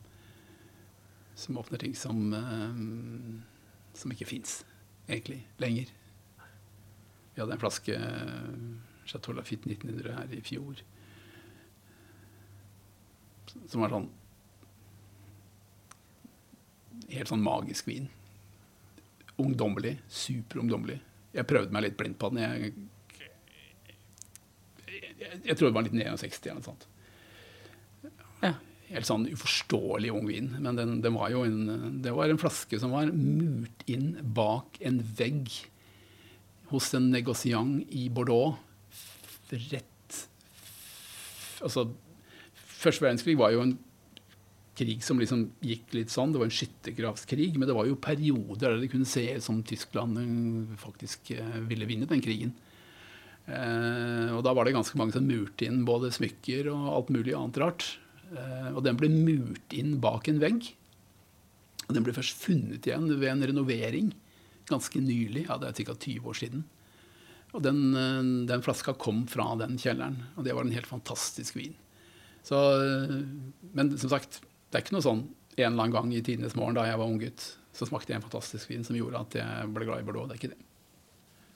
Som 1.41 1.57
åpner 1.57 1.79
ting 1.81 1.95
som 1.97 2.35
eh, 2.37 3.97
Som 3.97 4.13
ikke 4.13 4.27
fins, 4.29 4.59
egentlig, 5.09 5.41
lenger. 5.59 5.89
Vi 7.35 7.41
hadde 7.41 7.57
en 7.57 7.63
flaske 7.63 7.97
eh, 7.97 8.51
Chateau 9.09 9.33
Lafitte 9.35 9.67
1900 9.73 10.13
her 10.21 10.37
i 10.37 10.41
fjor. 10.45 10.85
Som 13.69 13.85
var 13.85 13.95
sånn 13.95 14.09
Helt 17.11 17.31
sånn 17.31 17.43
magisk 17.43 17.89
vin 17.89 18.07
ungdommelig. 19.41 19.97
Superungdommelig. 20.09 20.99
Jeg 21.35 21.49
prøvde 21.49 21.75
meg 21.75 21.87
litt 21.87 21.99
blind 21.99 22.19
på 22.21 22.31
den. 22.33 22.43
Jeg, 22.45 22.73
jeg, 25.21 25.41
jeg 25.45 25.57
tror 25.57 25.71
det 25.71 25.77
var 25.77 25.87
1961 25.87 26.49
eller 26.49 26.61
noe 26.61 26.69
sånt. 26.71 26.89
Ja. 28.41 28.55
Helt 28.91 29.07
sånn 29.07 29.29
uforståelig 29.31 30.11
ung 30.11 30.27
vin. 30.27 30.49
Men 30.59 30.79
den, 30.79 30.97
den 31.05 31.15
var 31.15 31.31
jo 31.31 31.45
en, 31.47 32.01
det 32.03 32.15
var 32.17 32.31
en 32.31 32.41
flaske 32.43 32.81
som 32.83 32.95
var 32.97 33.13
murt 33.15 33.85
inn 33.91 34.17
bak 34.37 34.81
en 34.83 34.99
vegg 35.19 35.53
hos 36.73 36.91
en 36.99 37.11
negosiant 37.13 37.87
i 37.95 38.09
Bordeaux. 38.13 38.59
Rett 39.51 39.87
Altså, 41.61 41.91
første 42.81 43.05
verdenskrig 43.05 43.37
var 43.39 43.55
jo 43.55 43.65
en 43.65 43.77
krig 44.81 45.05
som 45.05 45.21
liksom 45.21 45.47
gikk 45.65 45.93
litt 45.97 46.13
sånn. 46.13 46.33
Det 46.33 46.41
var 46.41 46.49
en 46.49 46.57
skyttergravskrig, 46.57 47.53
men 47.59 47.69
det 47.69 47.77
var 47.77 47.89
jo 47.89 47.99
perioder 48.01 48.75
der 48.75 48.81
det 48.81 48.91
kunne 48.93 49.09
se 49.09 49.27
ut 49.37 49.45
som 49.45 49.63
Tyskland 49.67 50.21
eh, 50.21 50.77
faktisk 50.81 51.33
eh, 51.37 51.61
ville 51.69 51.89
vinne 51.89 52.09
den 52.11 52.25
krigen. 52.25 52.55
Eh, 53.51 54.31
og 54.37 54.45
da 54.47 54.55
var 54.57 54.67
det 54.67 54.77
ganske 54.77 54.99
mange 55.01 55.17
som 55.17 55.27
murte 55.27 55.67
inn 55.67 55.83
både 55.89 56.13
smykker 56.15 56.71
og 56.73 56.91
alt 56.95 57.13
mulig 57.15 57.37
annet 57.37 57.61
rart. 57.63 57.87
Eh, 58.31 58.71
og 58.73 58.83
den 58.87 58.99
ble 59.01 59.11
murt 59.13 59.77
inn 59.77 59.99
bak 60.03 60.31
en 60.31 60.43
vegg. 60.43 60.73
Og 61.89 61.97
den 61.97 62.07
ble 62.07 62.15
først 62.15 62.39
funnet 62.39 62.87
igjen 62.87 63.09
ved 63.17 63.33
en 63.33 63.49
renovering 63.51 64.13
ganske 64.71 65.03
nylig. 65.03 65.49
Ja, 65.49 65.59
det 65.59 65.73
er 65.73 65.89
ca. 65.91 65.97
20 65.99 66.31
år 66.31 66.39
siden. 66.39 66.65
Og 67.51 67.65
den, 67.67 67.81
eh, 67.99 68.47
den 68.47 68.63
flaska 68.63 68.95
kom 68.95 69.27
fra 69.27 69.57
den 69.59 69.77
kjelleren, 69.77 70.23
og 70.37 70.45
det 70.47 70.55
var 70.55 70.63
en 70.63 70.77
helt 70.77 70.87
fantastisk 70.87 71.57
vin. 71.57 71.75
Så, 72.47 72.59
eh, 72.81 73.21
men 73.77 73.93
som 74.01 74.13
sagt, 74.13 74.41
det 74.71 74.79
er 74.79 74.85
ikke 74.85 74.97
noe 74.97 75.07
sånn 75.07 75.23
en 75.61 75.73
eller 75.73 75.85
annen 75.85 75.95
gang 75.95 76.13
i 76.15 76.23
tidenes 76.25 76.57
morgen 76.57 76.79
da 76.79 76.87
jeg 76.89 76.99
var 77.01 77.11
unggutt, 77.11 77.47
så 77.77 77.87
smakte 77.89 78.13
jeg 78.15 78.21
en 78.21 78.27
fantastisk 78.27 78.71
vin 78.71 78.85
som 78.87 78.97
gjorde 78.99 79.21
at 79.21 79.39
jeg 79.41 79.71
ble 79.75 79.87
glad 79.89 80.03
i 80.03 80.07
Bordeaux. 80.07 80.29
Det 80.31 80.37
er 80.37 80.43
ikke 80.43 80.53
det. 80.55 80.61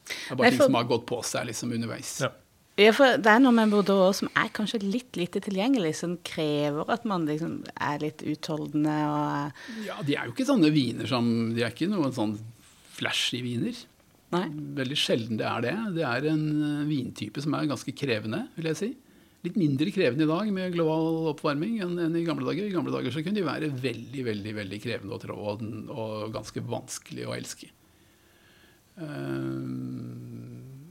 Det 0.04 0.16
er 0.30 0.38
bare 0.38 0.50
Nei, 0.50 0.56
ting 0.56 0.66
som 0.66 0.78
har 0.78 0.88
gått 0.90 1.06
på 1.08 1.20
seg 1.24 1.46
liksom 1.48 1.72
underveis. 1.74 2.16
Ja. 2.24 2.34
Ja, 2.74 2.90
for 2.90 3.20
det 3.22 3.30
er 3.30 3.38
noe 3.38 3.54
med 3.54 3.70
Bordeaux 3.70 4.18
som 4.18 4.28
er 4.34 4.48
kanskje 4.54 4.80
litt 4.82 5.14
lite 5.14 5.38
tilgjengelig, 5.44 5.92
som 6.00 6.16
krever 6.26 6.90
at 6.90 7.04
man 7.06 7.22
liksom 7.28 7.60
er 7.78 8.02
litt 8.02 8.24
utholdende 8.26 8.94
og 9.06 9.84
Ja, 9.86 10.00
de 10.02 10.16
er 10.18 10.26
jo 10.26 10.34
ikke 10.34 10.48
sånne 10.48 10.72
viner 10.74 11.06
som 11.06 11.28
De 11.54 11.62
er 11.62 11.70
ikke 11.70 11.86
noen 11.92 12.14
sånn 12.16 12.34
flashy 12.96 13.44
viner. 13.46 13.78
Nei. 14.34 14.48
Veldig 14.80 14.98
sjelden 14.98 15.38
det 15.38 15.46
er 15.46 15.62
det. 15.62 15.74
Det 15.94 16.04
er 16.08 16.26
en 16.32 16.44
eh, 16.50 16.84
vintype 16.88 17.42
som 17.42 17.54
er 17.54 17.70
ganske 17.70 17.94
krevende, 17.94 18.44
vil 18.58 18.70
jeg 18.72 18.80
si. 18.80 18.90
Litt 19.44 19.58
mindre 19.60 19.92
krevende 19.92 20.24
i 20.24 20.30
dag 20.30 20.50
med 20.56 20.72
global 20.72 21.26
oppvarming 21.34 21.76
enn 21.84 21.98
enn 22.00 22.14
i 22.16 22.24
gamle 22.24 22.46
dager. 22.48 22.64
I 22.64 22.72
gamle 22.72 22.94
dager 22.94 23.12
så 23.12 23.20
kunne 23.20 23.36
de 23.36 23.44
være 23.44 23.68
veldig 23.76 24.22
veldig, 24.30 24.54
veldig 24.56 24.78
krevende 24.80 25.16
å 25.16 25.20
trå 25.20 25.36
og, 25.36 25.64
og 25.92 26.30
ganske 26.32 26.62
vanskelig 26.64 27.26
å 27.28 27.34
elske. 27.36 27.68
Eh, 28.96 29.58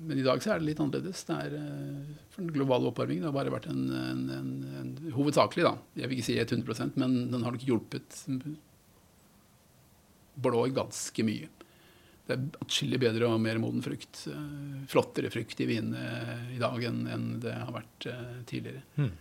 Men 0.04 0.20
i 0.20 0.26
dag 0.26 0.42
så 0.44 0.52
er 0.54 0.60
det 0.62 0.68
litt 0.68 0.82
annerledes. 0.84 1.24
Det 1.26 1.40
er 1.48 1.58
eh, 1.58 2.14
for 2.30 2.44
den 2.44 2.54
globale 2.54 2.90
oppvarmingen 2.92 3.26
har 3.26 3.34
bare 3.36 3.54
vært 3.54 3.70
en, 3.72 3.84
en, 3.90 4.24
en, 4.38 4.54
en 4.82 4.94
Hovedsakelig, 5.16 5.64
da. 5.66 5.74
Jeg 5.98 6.12
vil 6.12 6.20
ikke 6.20 6.30
si 6.30 6.38
100% 6.44 7.00
men 7.02 7.18
den 7.32 7.46
har 7.46 7.56
nok 7.56 7.66
hjulpet 7.66 8.22
blå 10.44 10.66
ganske 10.76 11.26
mye. 11.26 11.50
Det 12.24 12.36
er 12.38 12.44
atskillig 12.64 13.02
bedre 13.04 13.28
og 13.28 13.42
mer 13.44 13.60
moden 13.60 13.84
frukt. 13.84 14.26
eh, 14.32 14.84
Flottere 14.92 15.32
frukt 15.34 15.60
i 15.60 15.68
vinene 15.68 16.54
i 16.56 16.60
dag 16.62 16.86
enn 16.88 17.40
det 17.44 17.56
har 17.58 17.74
vært 17.76 18.08
eh, 18.08 18.38
tidligere. 18.50 18.84
Mm. 18.96 19.12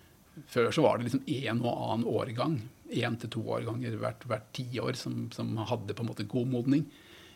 Før 0.49 0.71
så 0.73 0.85
var 0.85 0.99
det 0.99 1.09
liksom 1.09 1.25
en 1.27 1.65
og 1.65 1.73
annen 1.73 2.07
årgang, 2.09 2.61
én 2.93 3.17
til 3.21 3.33
to 3.33 3.43
årganger 3.57 3.97
hvert, 4.01 4.23
hvert 4.29 4.53
tiår, 4.57 4.95
som, 4.97 5.27
som 5.35 5.51
hadde 5.69 5.97
på 5.97 6.05
en 6.05 6.11
måte 6.13 6.29
god 6.29 6.49
modning. 6.49 6.87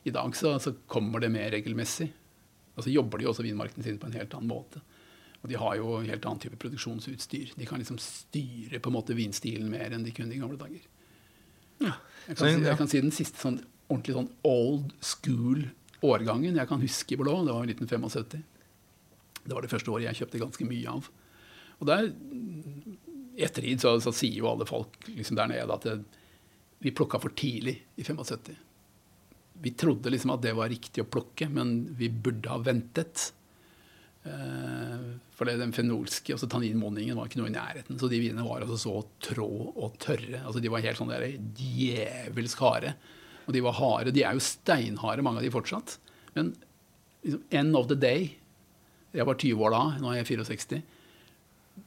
I 0.06 0.12
dag 0.14 0.36
så, 0.38 0.54
så 0.62 0.72
kommer 0.86 1.20
det 1.20 1.32
mer 1.34 1.50
regelmessig. 1.50 2.08
Og 2.76 2.84
så 2.84 2.92
jobber 2.92 3.18
de 3.18 3.26
jo 3.26 3.32
også 3.32 3.44
vinmarkene 3.44 3.84
sine 3.84 4.00
på 4.00 4.08
en 4.08 4.16
helt 4.16 4.34
annen 4.36 4.52
måte. 4.52 4.82
Og 5.42 5.48
de 5.50 5.58
har 5.60 5.76
jo 5.80 5.96
en 5.98 6.08
helt 6.08 6.26
annen 6.28 6.42
type 6.42 6.58
produksjonsutstyr. 6.60 7.54
De 7.56 7.66
kan 7.68 7.80
liksom 7.80 7.98
styre 8.02 8.80
på 8.82 8.92
en 8.92 8.96
måte 8.98 9.16
vinstilen 9.16 9.68
mer 9.72 9.96
enn 9.96 10.04
de 10.06 10.12
kunne 10.14 10.36
i 10.36 10.40
gamle 10.40 10.60
dager. 10.60 10.84
Jeg 11.82 12.36
kan, 12.36 12.46
si, 12.46 12.52
jeg 12.64 12.78
kan 12.80 12.90
si 12.90 13.00
den 13.04 13.12
siste 13.14 13.42
sånn 13.42 13.58
ordentlig 13.86 14.16
sånn 14.16 14.30
old 14.46 14.92
school 15.04 15.66
årgangen 16.06 16.58
jeg 16.58 16.68
kan 16.68 16.82
huske 16.82 17.14
i 17.16 17.20
blå. 17.20 17.38
Det 17.46 17.54
var 17.54 17.70
1975. 17.70 18.44
Det 19.46 19.54
var 19.54 19.64
det 19.64 19.70
første 19.72 19.92
året 19.92 20.08
jeg 20.08 20.20
kjøpte 20.22 20.42
ganske 20.42 20.68
mye 20.68 20.92
av. 20.92 21.08
Og 21.76 21.88
der, 21.88 22.10
etter 23.36 23.48
ettertid 23.48 23.82
så, 23.84 23.96
så 24.02 24.12
sier 24.16 24.40
jo 24.40 24.50
alle 24.50 24.68
folk 24.68 24.96
liksom 25.10 25.38
der 25.38 25.50
nede 25.52 25.72
at 25.72 25.86
det, 25.86 25.98
vi 26.84 26.92
plukka 26.92 27.20
for 27.22 27.34
tidlig 27.36 27.78
i 27.96 28.04
75. 28.04 28.56
Vi 29.64 29.72
trodde 29.78 30.12
liksom 30.12 30.34
at 30.34 30.42
det 30.44 30.52
var 30.56 30.68
riktig 30.68 31.04
å 31.04 31.08
plukke, 31.08 31.48
men 31.48 31.78
vi 31.96 32.10
burde 32.12 32.52
ha 32.52 32.60
ventet. 32.60 33.30
Eh, 34.26 35.06
for 35.36 35.48
det, 35.48 35.56
den 35.60 35.72
fenolske 35.76 36.34
altså 36.34 36.48
tanninmonningen 36.52 37.16
var 37.16 37.30
ikke 37.30 37.40
noe 37.40 37.48
i 37.52 37.54
nærheten. 37.54 38.00
Så 38.00 38.10
de 38.12 38.20
vinene 38.20 38.44
var 38.44 38.64
altså 38.64 38.78
så 38.80 38.98
trå 39.30 39.48
og 39.72 39.96
tørre. 40.02 40.42
altså 40.42 40.60
De 40.60 40.72
var 40.72 40.84
helt 40.84 41.00
sånn 41.00 41.12
der 41.12 41.28
djevelsk 41.56 42.64
harde. 42.66 42.96
Og 43.46 43.54
de 43.54 43.62
var 43.64 43.78
harde. 43.78 44.14
De 44.14 44.24
er 44.26 44.36
jo 44.36 44.42
steinharde, 44.42 45.24
mange 45.24 45.40
av 45.40 45.46
de 45.46 45.54
fortsatt. 45.54 45.96
Men 46.34 46.52
liksom, 47.22 47.42
end 47.50 47.78
of 47.78 47.88
the 47.88 47.98
day 47.98 48.34
Jeg 49.16 49.24
var 49.24 49.38
20 49.40 49.62
år 49.64 49.72
da, 49.72 49.82
nå 50.02 50.10
er 50.10 50.18
jeg 50.18 50.26
64. 50.42 50.80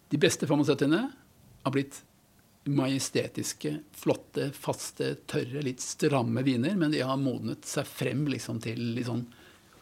De 0.10 0.18
beste 0.18 0.48
75-ene 0.50 1.02
har 1.62 1.74
blitt 1.76 2.00
majestetiske, 2.70 3.76
flotte, 3.94 4.48
faste, 4.58 5.12
tørre, 5.30 5.62
litt 5.62 5.84
stramme 5.84 6.42
viner, 6.46 6.74
men 6.80 6.90
de 6.94 7.04
har 7.06 7.20
modnet 7.22 7.70
seg 7.70 7.86
frem 7.86 8.26
liksom 8.34 8.60
til, 8.64 8.82
liksom, 8.98 9.24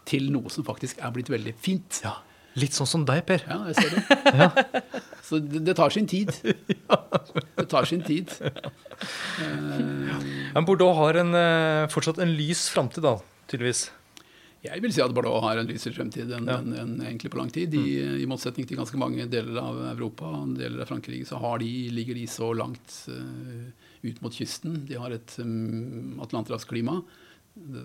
til 0.07 0.27
noe 0.33 0.51
som 0.51 0.67
faktisk 0.67 0.99
er 0.99 1.13
blitt 1.15 1.31
veldig 1.31 1.55
fint. 1.55 2.01
Ja. 2.03 2.17
Litt 2.57 2.73
sånn 2.73 2.89
som 2.89 3.03
deg, 3.05 3.21
Per. 3.27 3.43
Ja, 3.45 3.59
jeg 3.69 3.77
ser 3.77 3.93
det. 3.93 4.81
Så 5.27 5.39
det, 5.43 5.61
det 5.67 5.75
tar 5.77 5.93
sin 5.93 6.07
tid. 6.09 6.31
Det 7.57 7.65
tar 7.69 7.85
sin 7.89 8.01
tid. 8.05 8.31
Men 10.53 10.65
Bordeaux 10.65 10.95
har 10.97 11.19
en, 11.19 11.34
eh, 11.35 11.88
fortsatt 11.91 12.21
en 12.23 12.31
lys 12.38 12.67
framtid, 12.71 13.03
da, 13.03 13.17
tydeligvis. 13.51 13.89
Jeg 14.63 14.81
vil 14.81 14.93
si 14.93 15.01
at 15.03 15.13
Bordeaux 15.13 15.43
har 15.43 15.59
en 15.59 15.67
lysere 15.69 15.93
fremtid 15.93 16.31
enn 16.34 16.47
Ja. 16.49 16.57
en, 16.61 16.73
en, 16.73 16.95
egentlig 17.01 17.31
på 17.34 17.38
lang 17.41 17.51
tid. 17.53 17.69
De, 17.75 17.84
I 18.23 18.29
motsetning 18.29 18.65
til 18.69 18.79
ganske 18.79 18.97
mange 18.97 19.27
deler 19.29 19.59
av 19.61 19.84
Europa 19.91 20.31
og 20.39 20.55
deler 20.57 20.81
av 20.85 20.89
Frankrike, 20.89 21.27
så 21.29 21.41
har 21.43 21.59
de, 21.61 21.69
ligger 21.93 22.17
de 22.17 22.25
så 22.31 22.49
langt 22.57 22.97
uh, 23.11 23.67
ut 24.07 24.21
mot 24.23 24.34
kysten. 24.34 24.81
De 24.88 24.97
har 24.97 25.13
et 25.13 25.38
um, 25.43 26.17
atlanterhavsklima 26.25 27.01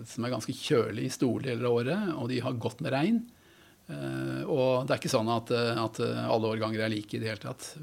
som 0.05 0.25
er 0.25 0.33
ganske 0.33 0.53
kjølig 0.53 1.07
i 1.07 1.13
store 1.13 1.47
deler 1.47 1.65
av 1.65 1.77
året, 1.79 2.09
og 2.17 2.27
de 2.29 2.41
har 2.45 2.59
godt 2.61 2.81
med 2.85 2.93
regn. 2.93 3.23
Eh, 3.91 4.43
og 4.47 4.85
det 4.87 4.95
er 4.95 5.01
ikke 5.01 5.11
sånn 5.11 5.31
at, 5.33 5.51
eh, 5.51 5.79
at 5.83 5.99
eh, 6.03 6.21
alle 6.31 6.53
årganger 6.55 6.85
er 6.85 6.93
like 6.93 7.17
i 7.17 7.19
det 7.21 7.31
hele 7.33 7.43
tatt. 7.43 7.73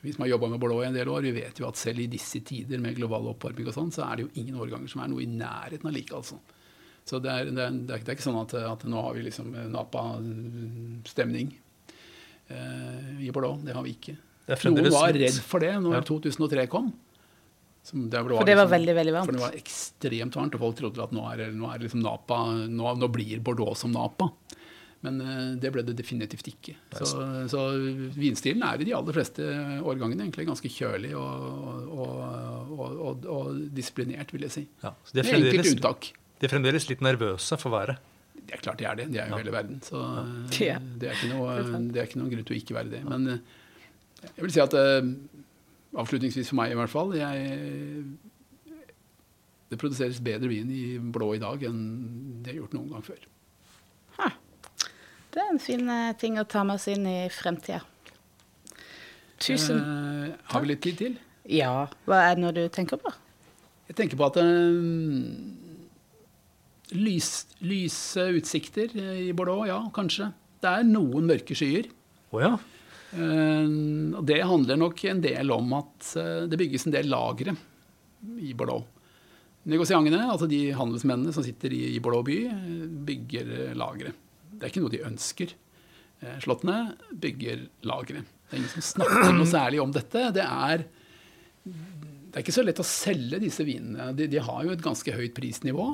Vi 0.00 0.14
som 0.14 0.24
har 0.24 0.32
jobba 0.32 0.48
med 0.48 0.60
Bordeaux 0.62 0.82
i 0.82 0.88
en 0.88 0.96
del 0.96 1.10
år, 1.12 1.22
vi 1.28 1.34
vet 1.36 1.58
jo 1.60 1.68
at 1.68 1.76
selv 1.78 2.00
i 2.02 2.08
disse 2.10 2.40
tider 2.46 2.80
med 2.80 2.96
global 2.96 3.28
oppvarming 3.34 3.68
og 3.68 3.76
sånn, 3.76 3.92
så 3.94 4.06
er 4.08 4.16
det 4.16 4.24
jo 4.26 4.32
ingen 4.42 4.56
årganger 4.56 4.88
som 4.90 5.02
er 5.04 5.12
noe 5.12 5.22
i 5.22 5.28
nærheten 5.28 5.90
av 5.90 5.94
like, 5.94 6.14
altså. 6.16 6.40
Så 7.04 7.20
det 7.22 7.30
er, 7.32 7.50
det 7.50 7.62
er, 7.64 7.76
det 7.76 7.94
er, 7.94 8.02
det 8.04 8.12
er 8.12 8.16
ikke 8.16 8.26
sånn 8.26 8.40
at, 8.40 8.54
at 8.54 8.82
nå 8.88 9.02
har 9.02 9.14
vi 9.16 9.26
liksom 9.26 9.52
Napa-stemning 9.72 11.52
eh, 12.48 13.22
i 13.26 13.30
Bordeaux. 13.34 13.60
Det 13.64 13.76
har 13.76 13.86
vi 13.86 13.94
ikke. 13.96 14.16
Noen 14.66 14.90
var 14.92 15.14
redd 15.14 15.38
for 15.46 15.62
det 15.62 15.72
når 15.82 16.00
Ja. 16.00 16.02
2003 16.06 16.66
kom. 16.70 16.90
Som 17.86 18.10
det 18.12 18.20
For 18.20 18.44
det 18.44 18.56
var 18.58 18.68
veldig, 18.68 18.94
veldig 18.94 19.12
varmt. 19.14 19.30
For 19.30 19.36
det 19.38 19.42
var 19.42 19.56
ekstremt 19.56 20.36
varmt, 20.36 20.56
og 20.56 20.64
folk 20.66 20.80
trodde 20.80 21.02
at 21.02 21.12
nå 21.16 21.24
er, 21.32 21.46
nå 21.56 21.70
er 21.72 21.84
liksom 21.84 22.02
Napa, 22.04 22.40
nå, 22.68 22.94
nå 23.00 23.08
blir 23.12 23.40
Bordeaux 23.44 23.78
som 23.78 23.92
Napa. 23.94 24.28
Men 25.00 25.16
eh, 25.24 25.54
det 25.62 25.70
ble 25.72 25.80
det 25.86 25.94
definitivt 25.96 26.50
ikke. 26.50 26.74
Så, 26.98 27.22
så 27.48 27.60
vinstilen 28.20 28.60
er 28.66 28.82
i 28.82 28.84
de 28.84 28.92
aller 28.96 29.16
fleste 29.16 29.44
årgangene 29.80 30.26
egentlig 30.26 30.44
ganske 30.50 30.68
kjølig 30.74 31.14
og, 31.16 31.86
og, 31.88 32.18
og, 32.76 33.00
og, 33.08 33.24
og 33.32 33.62
disiplinert, 33.76 34.34
vil 34.36 34.44
jeg 34.44 34.52
si. 34.58 34.64
Ja, 34.84 34.92
så 35.08 35.16
de 35.16 35.22
er, 35.24 35.30
Enkelt 35.40 35.70
unntak. 35.72 36.10
de 36.40 36.48
er 36.48 36.52
fremdeles 36.52 36.88
litt 36.90 37.00
nervøse 37.06 37.56
for 37.62 37.72
været. 37.72 37.96
Det 38.40 38.56
er 38.56 38.62
klart 38.64 38.80
de 38.80 38.86
er 38.90 38.96
det. 38.98 39.08
De 39.14 39.18
er 39.22 39.28
jo 39.32 39.38
hele 39.40 39.52
verden. 39.54 39.80
Så 39.84 40.00
eh, 40.00 40.60
Ja. 40.66 40.76
det, 41.00 41.08
er 41.10 41.16
ikke 41.16 41.32
noe, 41.32 41.56
Det 41.56 41.72
er 41.72 41.88
det 41.96 42.06
ikke 42.10 42.20
noen 42.20 42.32
grunn 42.34 42.46
til 42.48 42.56
å 42.56 42.60
ikke 42.60 42.76
være 42.76 42.92
det. 42.92 43.02
Men 43.08 43.26
eh, 43.36 43.42
jeg 44.34 44.44
vil 44.44 44.52
si 44.52 44.60
at 44.64 44.76
eh, 44.76 45.10
avslutningsvis 46.00 46.52
for 46.52 46.60
meg 46.60 46.72
i 46.74 46.78
hvert 46.78 46.92
fall 46.92 47.16
jeg, 47.16 48.04
Det 49.70 49.78
produseres 49.80 50.20
bedre 50.24 50.50
vin 50.50 50.70
i 50.74 50.84
blå 50.98 51.32
i 51.36 51.40
dag 51.42 51.62
enn 51.68 51.80
det 52.44 52.52
er 52.52 52.60
gjort 52.60 52.74
noen 52.76 52.92
gang 52.92 53.04
før. 53.06 53.20
Det 55.30 55.42
er 55.42 55.50
en 55.52 55.62
fin 55.62 55.88
eh, 55.92 56.12
ting 56.18 56.38
å 56.40 56.46
ta 56.48 56.64
med 56.66 56.80
oss 56.80 56.88
inn 56.90 57.06
i 57.06 57.18
fremtida. 57.32 57.82
Tusen 59.40 59.78
Eh, 59.80 60.30
har 60.52 60.60
vi 60.62 60.72
litt 60.72 60.82
tid 60.84 60.96
til? 60.98 61.18
Ja. 61.48 61.88
Hva 62.04 62.18
er 62.26 62.36
det 62.36 62.42
nå 62.42 62.50
du 62.54 62.64
tenker 62.72 63.00
på? 63.00 63.12
Jeg 63.90 63.96
tenker 63.98 64.18
på 64.20 64.26
at 64.28 64.36
eh, 64.42 64.44
lys, 66.94 67.30
lyse 67.64 68.26
utsikter 68.38 68.92
eh, 68.94 69.24
i 69.30 69.32
Bordeaux, 69.36 69.66
ja, 69.66 69.80
kanskje. 69.94 70.30
Det 70.60 70.70
er 70.70 70.86
noen 70.86 71.26
mørke 71.30 71.56
skyer. 71.58 71.88
Oh, 72.30 72.40
ja. 72.42 72.52
Eh, 73.16 73.66
og 74.14 74.22
det 74.28 74.42
handler 74.46 74.78
nok 74.78 75.04
en 75.10 75.22
del 75.24 75.50
om 75.54 75.74
at 75.80 76.12
det 76.50 76.60
bygges 76.60 76.86
en 76.86 76.94
del 76.94 77.10
lagre 77.10 77.56
i 78.38 78.52
Bordeaux. 78.54 78.86
Negosiantene, 79.70 80.22
altså 80.30 80.46
de 80.48 80.70
handelsmennene 80.72 81.34
som 81.36 81.44
sitter 81.44 81.74
i, 81.76 81.98
Bordeaux 82.00 82.24
by, 82.24 82.38
bygger 83.08 83.74
lagre. 83.76 84.14
Det 84.60 84.66
er 84.68 84.72
ikke 84.74 84.82
noe 84.84 84.92
de 84.92 85.00
ønsker. 85.08 85.54
Eh, 86.20 86.36
Slottene 86.44 86.78
bygger 87.16 87.66
lagre. 87.88 88.22
Det 88.50 88.52
er 88.58 88.60
ingen 88.60 88.72
som 88.76 88.84
snakker 88.92 89.32
noe 89.38 89.48
særlig 89.48 89.80
om 89.82 89.92
dette. 89.94 90.26
Det 90.36 90.44
er, 90.44 90.84
det 91.64 92.34
er 92.36 92.42
ikke 92.44 92.54
så 92.58 92.64
lett 92.66 92.82
å 92.82 92.86
selge 92.86 93.40
disse 93.42 93.64
vinene. 93.64 94.10
De, 94.18 94.26
de 94.30 94.42
har 94.44 94.64
jo 94.66 94.74
et 94.74 94.84
ganske 94.84 95.14
høyt 95.16 95.32
prisnivå. 95.38 95.86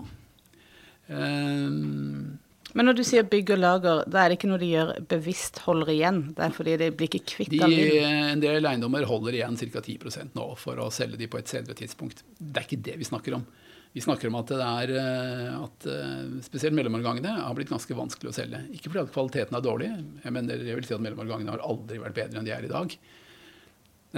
Um, 1.06 2.38
Men 2.74 2.88
når 2.90 2.96
du 2.98 3.02
sier 3.06 3.24
bygg 3.30 3.52
og 3.54 3.60
lager, 3.62 4.00
da 4.10 4.24
er 4.24 4.32
det 4.32 4.38
ikke 4.40 4.48
noe 4.50 4.60
de 4.60 4.70
gjør 4.72 4.90
bevisst 5.08 5.60
holder 5.64 5.92
igjen? 5.94 6.18
Det 6.36 6.42
er 6.48 6.56
fordi 6.56 6.74
de 6.82 6.88
blir 6.98 7.08
ikke 7.12 7.22
kvitt 7.36 7.54
De, 7.54 7.60
vin? 7.62 8.08
en 8.34 8.42
del 8.42 8.66
eiendommer 8.68 9.06
holder 9.08 9.38
igjen 9.38 9.56
ca. 9.60 9.80
10% 9.86 10.34
nå 10.36 10.48
for 10.60 10.82
å 10.82 10.90
selge 10.92 11.20
de 11.20 11.28
på 11.30 11.38
et 11.40 11.52
senere 11.52 11.78
tidspunkt. 11.78 12.24
Det 12.40 12.58
er 12.60 12.66
ikke 12.66 12.82
det 12.90 12.98
vi 13.00 13.08
snakker 13.08 13.38
om. 13.38 13.46
Vi 13.96 14.02
snakker 14.04 14.28
om 14.28 14.34
at, 14.36 14.50
er, 14.52 14.90
eh, 14.92 15.52
at 15.56 15.86
eh, 15.88 16.24
spesielt 16.44 16.76
mellomårgangene 16.76 17.30
har 17.38 17.54
blitt 17.56 17.70
ganske 17.72 17.94
vanskelig 17.96 18.28
å 18.28 18.34
selge. 18.36 18.58
Ikke 18.76 18.90
fordi 18.90 19.06
at 19.06 19.12
kvaliteten 19.14 19.56
er 19.56 19.62
dårlig, 19.64 19.88
jeg, 20.20 20.32
mener, 20.36 20.64
jeg 20.68 20.76
vil 20.76 20.84
si 20.84 20.92
at 20.92 21.00
mellomårgangene 21.00 21.54
har 21.54 21.64
aldri 21.64 22.02
vært 22.02 22.18
bedre 22.18 22.42
enn 22.42 22.44
de 22.44 22.52
er 22.52 22.66
i 22.66 22.72
dag. 22.74 22.96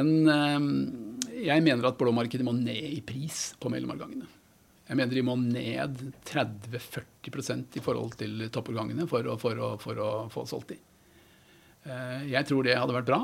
Men 0.01 0.11
eh, 0.33 0.67
jeg 1.45 1.63
mener 1.63 1.87
at 1.87 2.01
blåmarkedet 2.01 2.49
må 2.49 2.57
ned 2.59 2.89
i 2.89 2.99
pris 3.07 3.53
på 3.63 3.71
mellomårgangene. 3.71 4.27
Jeg 4.89 4.99
mener 4.99 5.15
de 5.15 5.25
må 5.29 5.39
ned 5.45 6.03
30-40% 6.27 7.79
i 7.79 7.85
forhold 7.85 8.19
til 8.19 8.49
toppårgangene 8.51 9.07
for 9.07 9.31
for, 9.39 9.63
for 9.79 10.03
å 10.03 10.11
få 10.33 10.47
solgt 10.51 10.75
de. 10.75 10.81
Jeg 12.27 12.49
tror 12.49 12.67
det 12.67 12.75
hadde 12.75 12.97
vært 12.97 13.13
bra. 13.13 13.21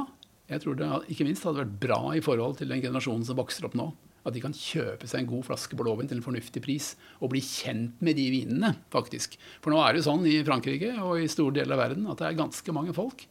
Jeg 0.53 0.63
tror 0.63 0.79
det 0.79 0.89
ikke 1.11 1.27
minst 1.27 1.49
hadde 1.49 1.65
vært 1.65 1.79
bra 1.83 2.03
i 2.15 2.23
forhold 2.23 2.61
til 2.61 2.71
den 2.71 2.85
generasjonen 2.85 3.27
som 3.27 3.43
vokser 3.43 3.67
opp 3.67 3.75
nå. 3.81 3.91
At 4.25 4.33
de 4.33 4.41
kan 4.41 4.55
kjøpe 4.57 5.09
seg 5.11 5.21
en 5.21 5.29
god 5.29 5.45
flaske 5.51 5.77
blåvin 5.77 6.09
til 6.09 6.17
en 6.21 6.25
fornuftig 6.25 6.63
pris 6.65 6.93
og 7.21 7.33
bli 7.35 7.43
kjent 7.45 8.01
med 8.05 8.17
de 8.17 8.25
vinene, 8.33 8.71
faktisk. 8.95 9.37
For 9.61 9.75
nå 9.75 9.81
er 9.85 9.93
det 9.93 10.01
jo 10.01 10.07
sånn 10.09 10.25
i 10.31 10.39
Frankrike 10.47 10.95
og 11.05 11.19
i 11.21 11.29
store 11.29 11.59
deler 11.59 11.77
av 11.77 11.83
verden 11.85 12.07
at 12.09 12.23
det 12.23 12.31
er 12.31 12.39
ganske 12.41 12.77
mange 12.77 12.95
folk 12.97 13.27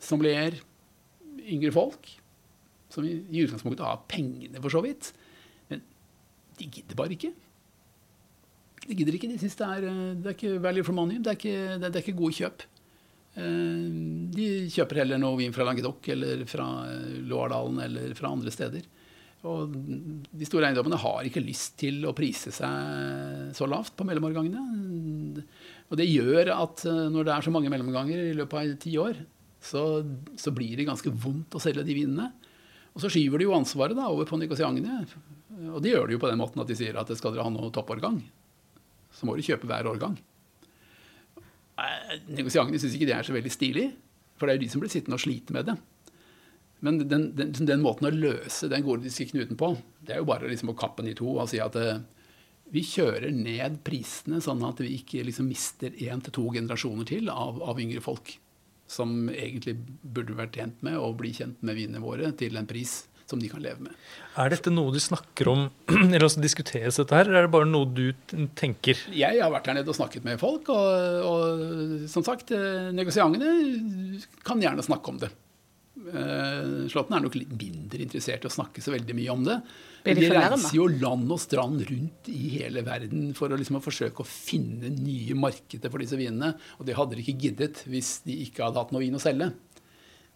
som 0.00 0.18
blir 0.22 0.56
yngre 1.50 1.70
folk, 1.74 2.08
som 2.90 3.06
i, 3.06 3.12
i 3.30 3.44
utgangspunktet 3.44 3.84
har 3.86 4.02
pengene, 4.10 4.58
for 4.62 4.72
så 4.74 4.82
vidt. 4.82 5.12
Men 5.70 5.82
de 6.58 6.66
gidder 6.66 6.98
bare 6.98 7.14
ikke. 7.14 7.30
De 8.88 8.96
gidder 8.96 9.14
ikke. 9.14 9.30
De 9.30 9.38
syns 9.38 9.58
det 9.60 9.68
eh, 9.86 9.98
det 10.18 10.32
er 10.32 10.36
ikke 10.38 10.62
value 10.64 10.86
for 10.86 10.96
money. 10.96 11.20
Det 11.22 11.30
er 11.34 11.38
ikke, 11.38 11.56
det, 11.78 11.90
det 11.92 12.00
er 12.00 12.04
ikke 12.06 12.18
gode 12.18 12.38
kjøp. 12.40 12.64
Eh, 13.38 13.84
De 14.34 14.48
kjøper 14.72 15.02
heller 15.04 15.20
noe 15.22 15.38
vin 15.38 15.54
fra 15.54 15.66
Languedoc 15.68 16.08
eller 16.14 16.42
fra 16.50 16.66
eh, 16.88 17.20
Loardalen 17.30 17.78
eller 17.86 18.16
fra 18.18 18.32
andre 18.34 18.50
steder. 18.54 18.88
Og 19.48 19.72
de 19.72 20.44
store 20.44 20.68
eiendommene 20.68 20.98
har 21.00 21.24
ikke 21.24 21.40
lyst 21.40 21.78
til 21.80 22.02
å 22.04 22.12
prise 22.16 22.52
seg 22.52 23.54
så 23.56 23.68
lavt 23.70 23.94
på 23.96 24.04
mellomårgangene. 24.04 25.44
Og 25.88 25.96
det 25.96 26.08
gjør 26.10 26.52
at 26.58 26.84
eh, 26.88 27.06
når 27.12 27.26
det 27.26 27.34
er 27.34 27.46
så 27.46 27.52
mange 27.54 27.72
mellomganger 27.72 28.26
i 28.28 28.36
løpet 28.36 28.58
av 28.60 28.74
ti 28.82 28.92
år, 29.00 29.22
så, 29.60 29.84
så 30.40 30.52
blir 30.56 30.76
det 30.76 30.88
ganske 30.88 31.12
vondt 31.12 31.56
å 31.56 31.62
selge 31.62 31.84
de 31.86 31.96
vinene. 31.96 32.28
Og 32.92 33.02
så 33.02 33.10
skyver 33.12 33.40
de 33.40 33.48
jo 33.48 33.56
ansvaret 33.56 33.96
da 33.96 34.10
over 34.12 34.28
på 34.28 34.38
negosiantene. 34.40 35.04
Og 35.70 35.80
de 35.84 35.94
gjør 35.94 36.08
det 36.08 36.16
jo 36.18 36.22
på 36.22 36.30
den 36.30 36.40
måten 36.40 36.60
at 36.62 36.68
de 36.68 36.76
sier 36.76 36.98
at 37.00 37.10
skal 37.16 37.34
dere 37.34 37.46
ha 37.46 37.52
noe 37.52 37.72
toppårgang, 37.74 38.20
så 39.16 39.26
må 39.26 39.36
du 39.36 39.44
kjøpe 39.44 39.68
hver 39.70 39.88
årgang. 39.90 40.18
Eh, 41.80 42.14
Negosiantene 42.36 42.80
syns 42.80 42.96
ikke 42.96 43.08
det 43.08 43.16
er 43.16 43.26
så 43.26 43.36
veldig 43.36 43.52
stilig, 43.54 43.88
for 44.36 44.48
det 44.48 44.54
er 44.54 44.60
jo 44.60 44.64
de 44.66 44.72
som 44.72 44.84
blir 44.84 44.92
sittende 44.92 45.16
og 45.16 45.24
slite 45.24 45.56
med 45.56 45.68
det. 45.68 45.76
Men 46.80 47.02
den, 47.08 47.30
den, 47.36 47.52
den 47.52 47.82
måten 47.84 48.08
å 48.08 48.14
løse 48.14 48.70
den 48.72 48.84
gordiske 48.86 49.28
knuten 49.32 49.58
på, 49.60 49.74
det 50.00 50.16
er 50.16 50.22
jo 50.22 50.28
bare 50.30 50.48
liksom 50.48 50.72
å 50.72 50.78
kappe 50.78 51.04
den 51.04 51.12
i 51.12 51.18
to 51.18 51.28
og 51.34 51.50
si 51.50 51.60
at 51.60 51.76
uh, 51.76 52.00
vi 52.72 52.84
kjører 52.86 53.32
ned 53.34 53.80
prisene 53.86 54.40
sånn 54.44 54.62
at 54.66 54.80
vi 54.80 54.94
ikke 55.00 55.24
liksom 55.26 55.50
mister 55.50 55.94
én 56.00 56.22
til 56.24 56.36
to 56.36 56.46
generasjoner 56.54 57.08
til 57.08 57.28
av, 57.32 57.60
av 57.66 57.80
yngre 57.82 58.02
folk. 58.04 58.32
Som 58.90 59.28
egentlig 59.30 59.76
burde 60.02 60.38
vært 60.38 60.56
tjent 60.58 60.80
med 60.86 60.96
å 60.98 61.12
bli 61.14 61.34
kjent 61.36 61.60
med 61.66 61.78
vinene 61.78 62.02
våre 62.02 62.32
til 62.38 62.56
en 62.58 62.68
pris 62.70 63.02
som 63.30 63.38
de 63.38 63.50
kan 63.50 63.62
leve 63.62 63.84
med. 63.84 63.98
Er 64.42 64.50
dette 64.50 64.72
noe 64.72 64.90
du 64.94 64.98
snakker 65.02 65.50
om, 65.52 65.68
eller 66.00 66.26
altså 66.26 66.42
diskuteres 66.42 66.98
dette 66.98 67.14
her, 67.14 67.28
eller 67.28 67.44
er 67.44 67.46
det 67.46 67.54
bare 67.54 67.68
noe 67.68 67.86
du 67.86 68.08
tenker? 68.58 69.04
Jeg 69.14 69.38
har 69.38 69.52
vært 69.54 69.70
her 69.70 69.78
nede 69.78 69.92
og 69.92 69.98
snakket 69.98 70.26
med 70.26 70.40
folk, 70.42 70.72
og, 70.74 71.28
og 71.28 72.08
som 72.10 72.26
sagt, 72.26 72.50
eh, 72.56 72.90
negosiantene 72.96 74.18
kan 74.46 74.62
gjerne 74.62 74.86
snakke 74.86 75.14
om 75.14 75.22
det. 75.22 75.30
Eh, 76.00 76.88
Slåtten 76.88 77.16
er 77.16 77.22
nok 77.26 77.34
litt 77.36 77.50
mindre 77.52 78.00
interessert 78.00 78.44
i 78.46 78.48
å 78.48 78.52
snakke 78.54 78.80
så 78.82 78.94
veldig 78.94 79.16
mye 79.18 79.34
om 79.34 79.42
det. 79.44 79.56
Men 80.06 80.16
de 80.16 80.22
de 80.24 80.30
reiser 80.32 80.76
jo 80.78 80.86
land 80.88 81.28
og 81.34 81.40
strand 81.42 81.82
rundt 81.90 82.30
i 82.32 82.54
hele 82.56 82.80
verden 82.86 83.34
for 83.36 83.52
å 83.52 83.58
liksom 83.60 83.76
å 83.76 83.84
forsøke 83.84 84.24
å 84.24 84.28
finne 84.28 84.88
nye 84.94 85.36
markeder 85.36 85.92
for 85.92 86.00
disse 86.00 86.16
vinene. 86.16 86.54
Og 86.80 86.88
det 86.88 86.96
hadde 86.96 87.18
de 87.18 87.24
ikke 87.24 87.36
giddet 87.44 87.84
hvis 87.90 88.22
de 88.24 88.38
ikke 88.46 88.64
hadde 88.64 88.80
hatt 88.80 88.94
noe 88.96 89.04
vin 89.04 89.18
å 89.18 89.22
selge. 89.22 89.52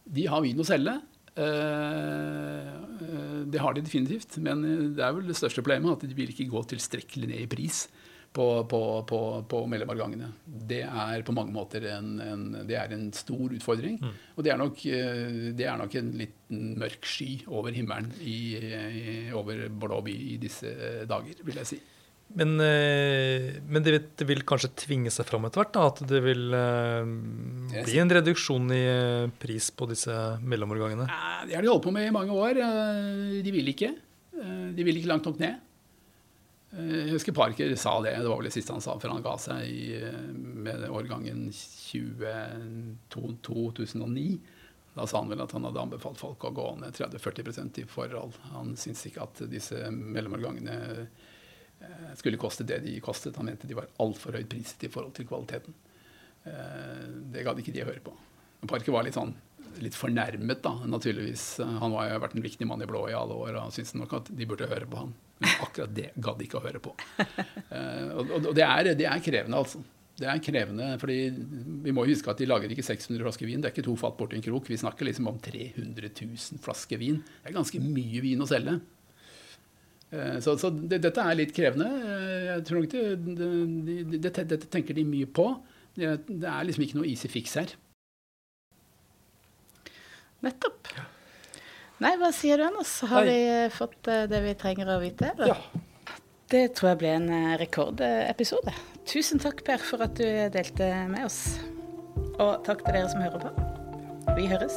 De 0.04 0.26
har 0.28 0.44
vin 0.44 0.60
å 0.60 0.68
selge. 0.68 0.98
eh, 1.34 2.68
eh, 2.68 3.44
Det 3.48 3.58
har 3.60 3.74
de 3.74 3.80
definitivt, 3.82 4.36
men 4.38 4.94
det 4.94 5.02
er 5.02 5.12
vel 5.16 5.26
det 5.26 5.36
største 5.38 5.62
problemet 5.64 5.96
at 5.96 6.08
de 6.08 6.14
vil 6.14 6.28
ikke 6.30 6.50
gå 6.50 6.60
tilstrekkelig 6.74 7.28
ned 7.32 7.40
i 7.40 7.50
pris 7.50 7.86
på, 8.34 8.44
på, 8.66 8.78
på, 9.06 9.18
på 9.46 9.58
mellomårgangene. 9.70 10.28
Det 10.68 10.80
er 10.82 11.22
på 11.26 11.34
mange 11.36 11.54
måter 11.54 11.84
en, 11.92 12.08
en, 12.20 12.44
det 12.66 12.74
er 12.80 12.92
en 12.96 13.08
stor 13.14 13.52
utfordring. 13.54 14.00
Og 14.34 14.42
det 14.42 14.50
er, 14.50 14.58
nok, 14.58 14.80
eh, 14.90 15.52
det 15.54 15.68
er 15.70 15.78
nok 15.78 15.94
en 16.00 16.12
liten 16.18 16.72
mørk 16.82 17.06
sky 17.06 17.28
over 17.46 17.70
himmelen 17.76 18.10
i, 18.20 18.36
i, 18.58 19.18
over 19.38 19.68
Bordeaux 19.70 20.02
by 20.08 20.14
i 20.34 20.38
disse 20.42 20.72
dager, 21.06 21.38
vil 21.46 21.60
jeg 21.62 21.70
si. 21.76 21.78
Men, 22.34 22.54
eh, 22.64 23.60
men 23.68 23.84
det, 23.84 23.92
vil- 23.94 24.08
det 24.18 24.26
vil 24.26 24.40
kanskje 24.48 24.72
tvinge 24.82 25.12
seg 25.14 25.28
fram 25.28 25.44
etter 25.46 25.60
hvert? 25.62 25.74
da, 25.76 25.84
At 25.92 26.00
det 26.10 26.22
vil 26.24 26.56
eh, 26.58 27.10
bli 27.84 28.00
en 28.02 28.10
reduksjon 28.18 28.72
i 28.74 28.82
pris 29.38 29.68
på 29.76 29.86
disse 29.92 30.14
mellomårgangene? 30.42 31.06
Det 31.46 31.54
har 31.54 31.62
de 31.62 31.70
holdt 31.70 31.84
på 31.86 31.92
med 31.94 32.08
i 32.08 32.14
mange 32.16 32.34
år. 32.34 32.58
De 33.44 33.54
vil 33.54 33.70
ikke. 33.70 33.92
De 34.74 34.82
vil 34.88 34.98
ikke 34.98 35.12
langt 35.12 35.28
nok 35.30 35.38
ned. 35.44 35.60
Eh, 36.74 37.06
Jeg 37.06 37.12
husker 37.14 37.34
Parker 37.36 37.74
sa 37.78 38.00
det, 38.02 38.16
det 38.18 38.28
var 38.28 38.40
vel 38.40 38.48
det 38.48 38.54
siste 38.56 38.74
han 38.74 38.82
sa 38.84 38.96
før 38.98 39.14
han 39.14 39.24
ga 39.24 39.36
seg 39.40 39.58
i, 39.68 39.94
eh, 40.00 40.32
med 40.34 40.88
årgangen 40.90 41.50
2009. 43.04 44.38
Da 44.94 45.06
sa 45.10 45.18
han 45.20 45.30
vel 45.30 45.42
at 45.42 45.52
han 45.52 45.64
hadde 45.66 45.82
anbefalt 45.82 46.18
folk 46.18 46.44
å 46.46 46.54
gå 46.54 46.66
ned 46.80 46.94
30-40% 46.94 47.78
i 47.82 47.86
forhold. 47.90 48.32
Han 48.52 48.76
syntes 48.78 49.06
ikke 49.10 49.22
at 49.26 49.42
disse 49.50 49.90
mellomårgangene 49.90 50.76
eh, 51.82 52.12
skulle 52.18 52.38
koste 52.38 52.66
det 52.66 52.78
de 52.84 53.00
kostet. 53.02 53.36
Han 53.36 53.46
mente 53.50 53.66
de 53.66 53.74
var 53.74 53.90
altfor 54.02 54.32
høyt 54.38 54.48
priset 54.50 54.86
i 54.86 54.92
forhold 54.92 55.14
til 55.14 55.26
kvaliteten. 55.26 55.74
Det 56.44 57.40
gadd 57.40 57.58
ikke 57.58 57.72
de 57.72 57.82
å 57.82 57.88
høre 57.88 58.04
på. 58.04 58.12
Parker 58.68 58.92
var 58.92 59.04
litt 59.06 59.16
sånn 59.16 59.32
litt 59.82 59.96
fornærmet, 59.96 60.60
da, 60.62 60.74
naturligvis. 60.86 61.58
Han 61.80 61.94
har 61.96 62.20
vært 62.22 62.36
en 62.36 62.44
viktig 62.44 62.66
mann 62.68 62.82
i 62.84 62.86
blå 62.86 63.08
i 63.10 63.16
alle 63.16 63.34
år, 63.34 63.56
og 63.58 63.72
syntes 63.74 63.94
nok 63.96 64.12
at 64.20 64.28
de 64.36 64.46
burde 64.46 64.68
høre 64.70 64.86
på 64.86 65.00
han. 65.00 65.14
Men 65.44 65.66
akkurat 65.66 65.92
det 65.96 66.10
gadd 66.16 66.40
de 66.40 66.48
ikke 66.48 66.60
å 66.60 66.64
høre 66.64 66.80
på. 66.82 66.94
Eh, 67.74 68.08
og 68.14 68.32
og 68.38 68.50
det, 68.54 68.64
er, 68.64 68.94
det 68.98 69.06
er 69.10 69.22
krevende, 69.24 69.60
altså. 69.60 69.82
Det 70.14 70.28
er 70.30 70.38
krevende, 70.38 70.92
fordi 71.02 71.16
Vi 71.82 71.90
må 71.94 72.04
jo 72.04 72.12
huske 72.14 72.30
at 72.30 72.38
de 72.38 72.46
lager 72.46 72.70
ikke 72.70 72.84
600 72.86 73.24
flasker 73.24 73.48
vin. 73.50 73.62
Det 73.62 73.70
er 73.70 73.74
ikke 73.74 73.86
to 73.88 73.96
fat 73.98 74.14
borti 74.18 74.38
en 74.38 74.44
krok. 74.44 74.68
Vi 74.70 74.78
snakker 74.78 75.08
liksom 75.08 75.26
om 75.30 75.40
300 75.42 76.10
000 76.20 76.62
flasker 76.62 77.00
vin. 77.00 77.18
Det 77.42 77.50
er 77.50 77.56
ganske 77.56 77.80
mye 77.82 78.22
vin 78.22 78.44
å 78.44 78.46
selge. 78.46 78.76
Eh, 80.14 80.38
så, 80.44 80.54
så 80.60 80.70
det, 80.70 81.00
dette 81.02 81.24
er 81.24 81.38
litt 81.40 81.54
krevende. 81.56 81.88
Eh, 82.06 82.44
jeg 82.52 82.66
tror 82.68 82.84
nok 82.84 82.92
det, 82.94 83.06
det, 83.26 83.48
det, 83.88 84.20
dette, 84.28 84.46
dette 84.54 84.70
tenker 84.70 84.96
de 84.96 85.06
mye 85.08 85.26
på. 85.26 85.48
Det, 85.98 86.14
det 86.28 86.50
er 86.50 86.68
liksom 86.68 86.86
ikke 86.86 87.00
noe 87.00 87.10
easy 87.10 87.30
fix 87.32 87.58
her. 87.58 87.74
Nettopp. 90.44 90.94
Nei, 92.02 92.16
hva 92.18 92.32
sier 92.34 92.58
du, 92.58 92.64
Anders? 92.66 92.96
Har 93.06 93.26
vi 93.28 93.38
fått 93.70 94.10
det 94.30 94.40
vi 94.42 94.54
trenger 94.58 94.96
å 94.96 94.98
vite? 95.02 95.30
Eller? 95.34 95.54
Ja. 95.54 95.82
Det 96.50 96.66
tror 96.76 96.92
jeg 96.92 97.00
ble 97.00 97.12
en 97.16 97.30
rekordepisode. 97.58 98.74
Tusen 99.08 99.40
takk, 99.42 99.62
Per, 99.66 99.80
for 99.82 100.04
at 100.04 100.16
du 100.18 100.26
delte 100.54 100.90
med 101.10 101.24
oss. 101.26 101.38
Og 102.38 102.60
takk 102.66 102.84
til 102.84 102.96
dere 102.96 103.10
som 103.10 103.22
hører 103.24 103.42
på. 103.42 104.34
Vi 104.36 104.46
høres. 104.50 104.76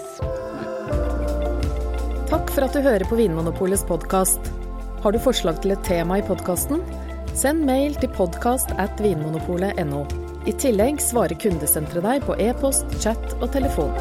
Takk 2.27 2.51
for 2.53 2.67
at 2.67 2.75
du 2.75 2.81
hører 2.83 3.05
på 3.07 3.17
Vinmonopolets 3.19 3.85
podkast. 3.87 4.51
Har 5.03 5.13
du 5.13 5.19
forslag 5.21 5.61
til 5.63 5.75
et 5.75 5.83
tema 5.87 6.19
i 6.19 6.25
podkasten? 6.25 6.83
Send 7.37 7.65
mail 7.67 7.97
til 8.01 8.11
podkast 8.17 8.73
at 8.81 9.01
vinmonopolet.no. 9.03 10.05
I 10.47 10.55
tillegg 10.59 11.01
svarer 11.03 11.37
kundesenteret 11.39 12.05
deg 12.07 12.25
på 12.27 12.37
e-post, 12.41 12.89
chat 13.03 13.37
og 13.41 13.51
telefon. 13.55 13.93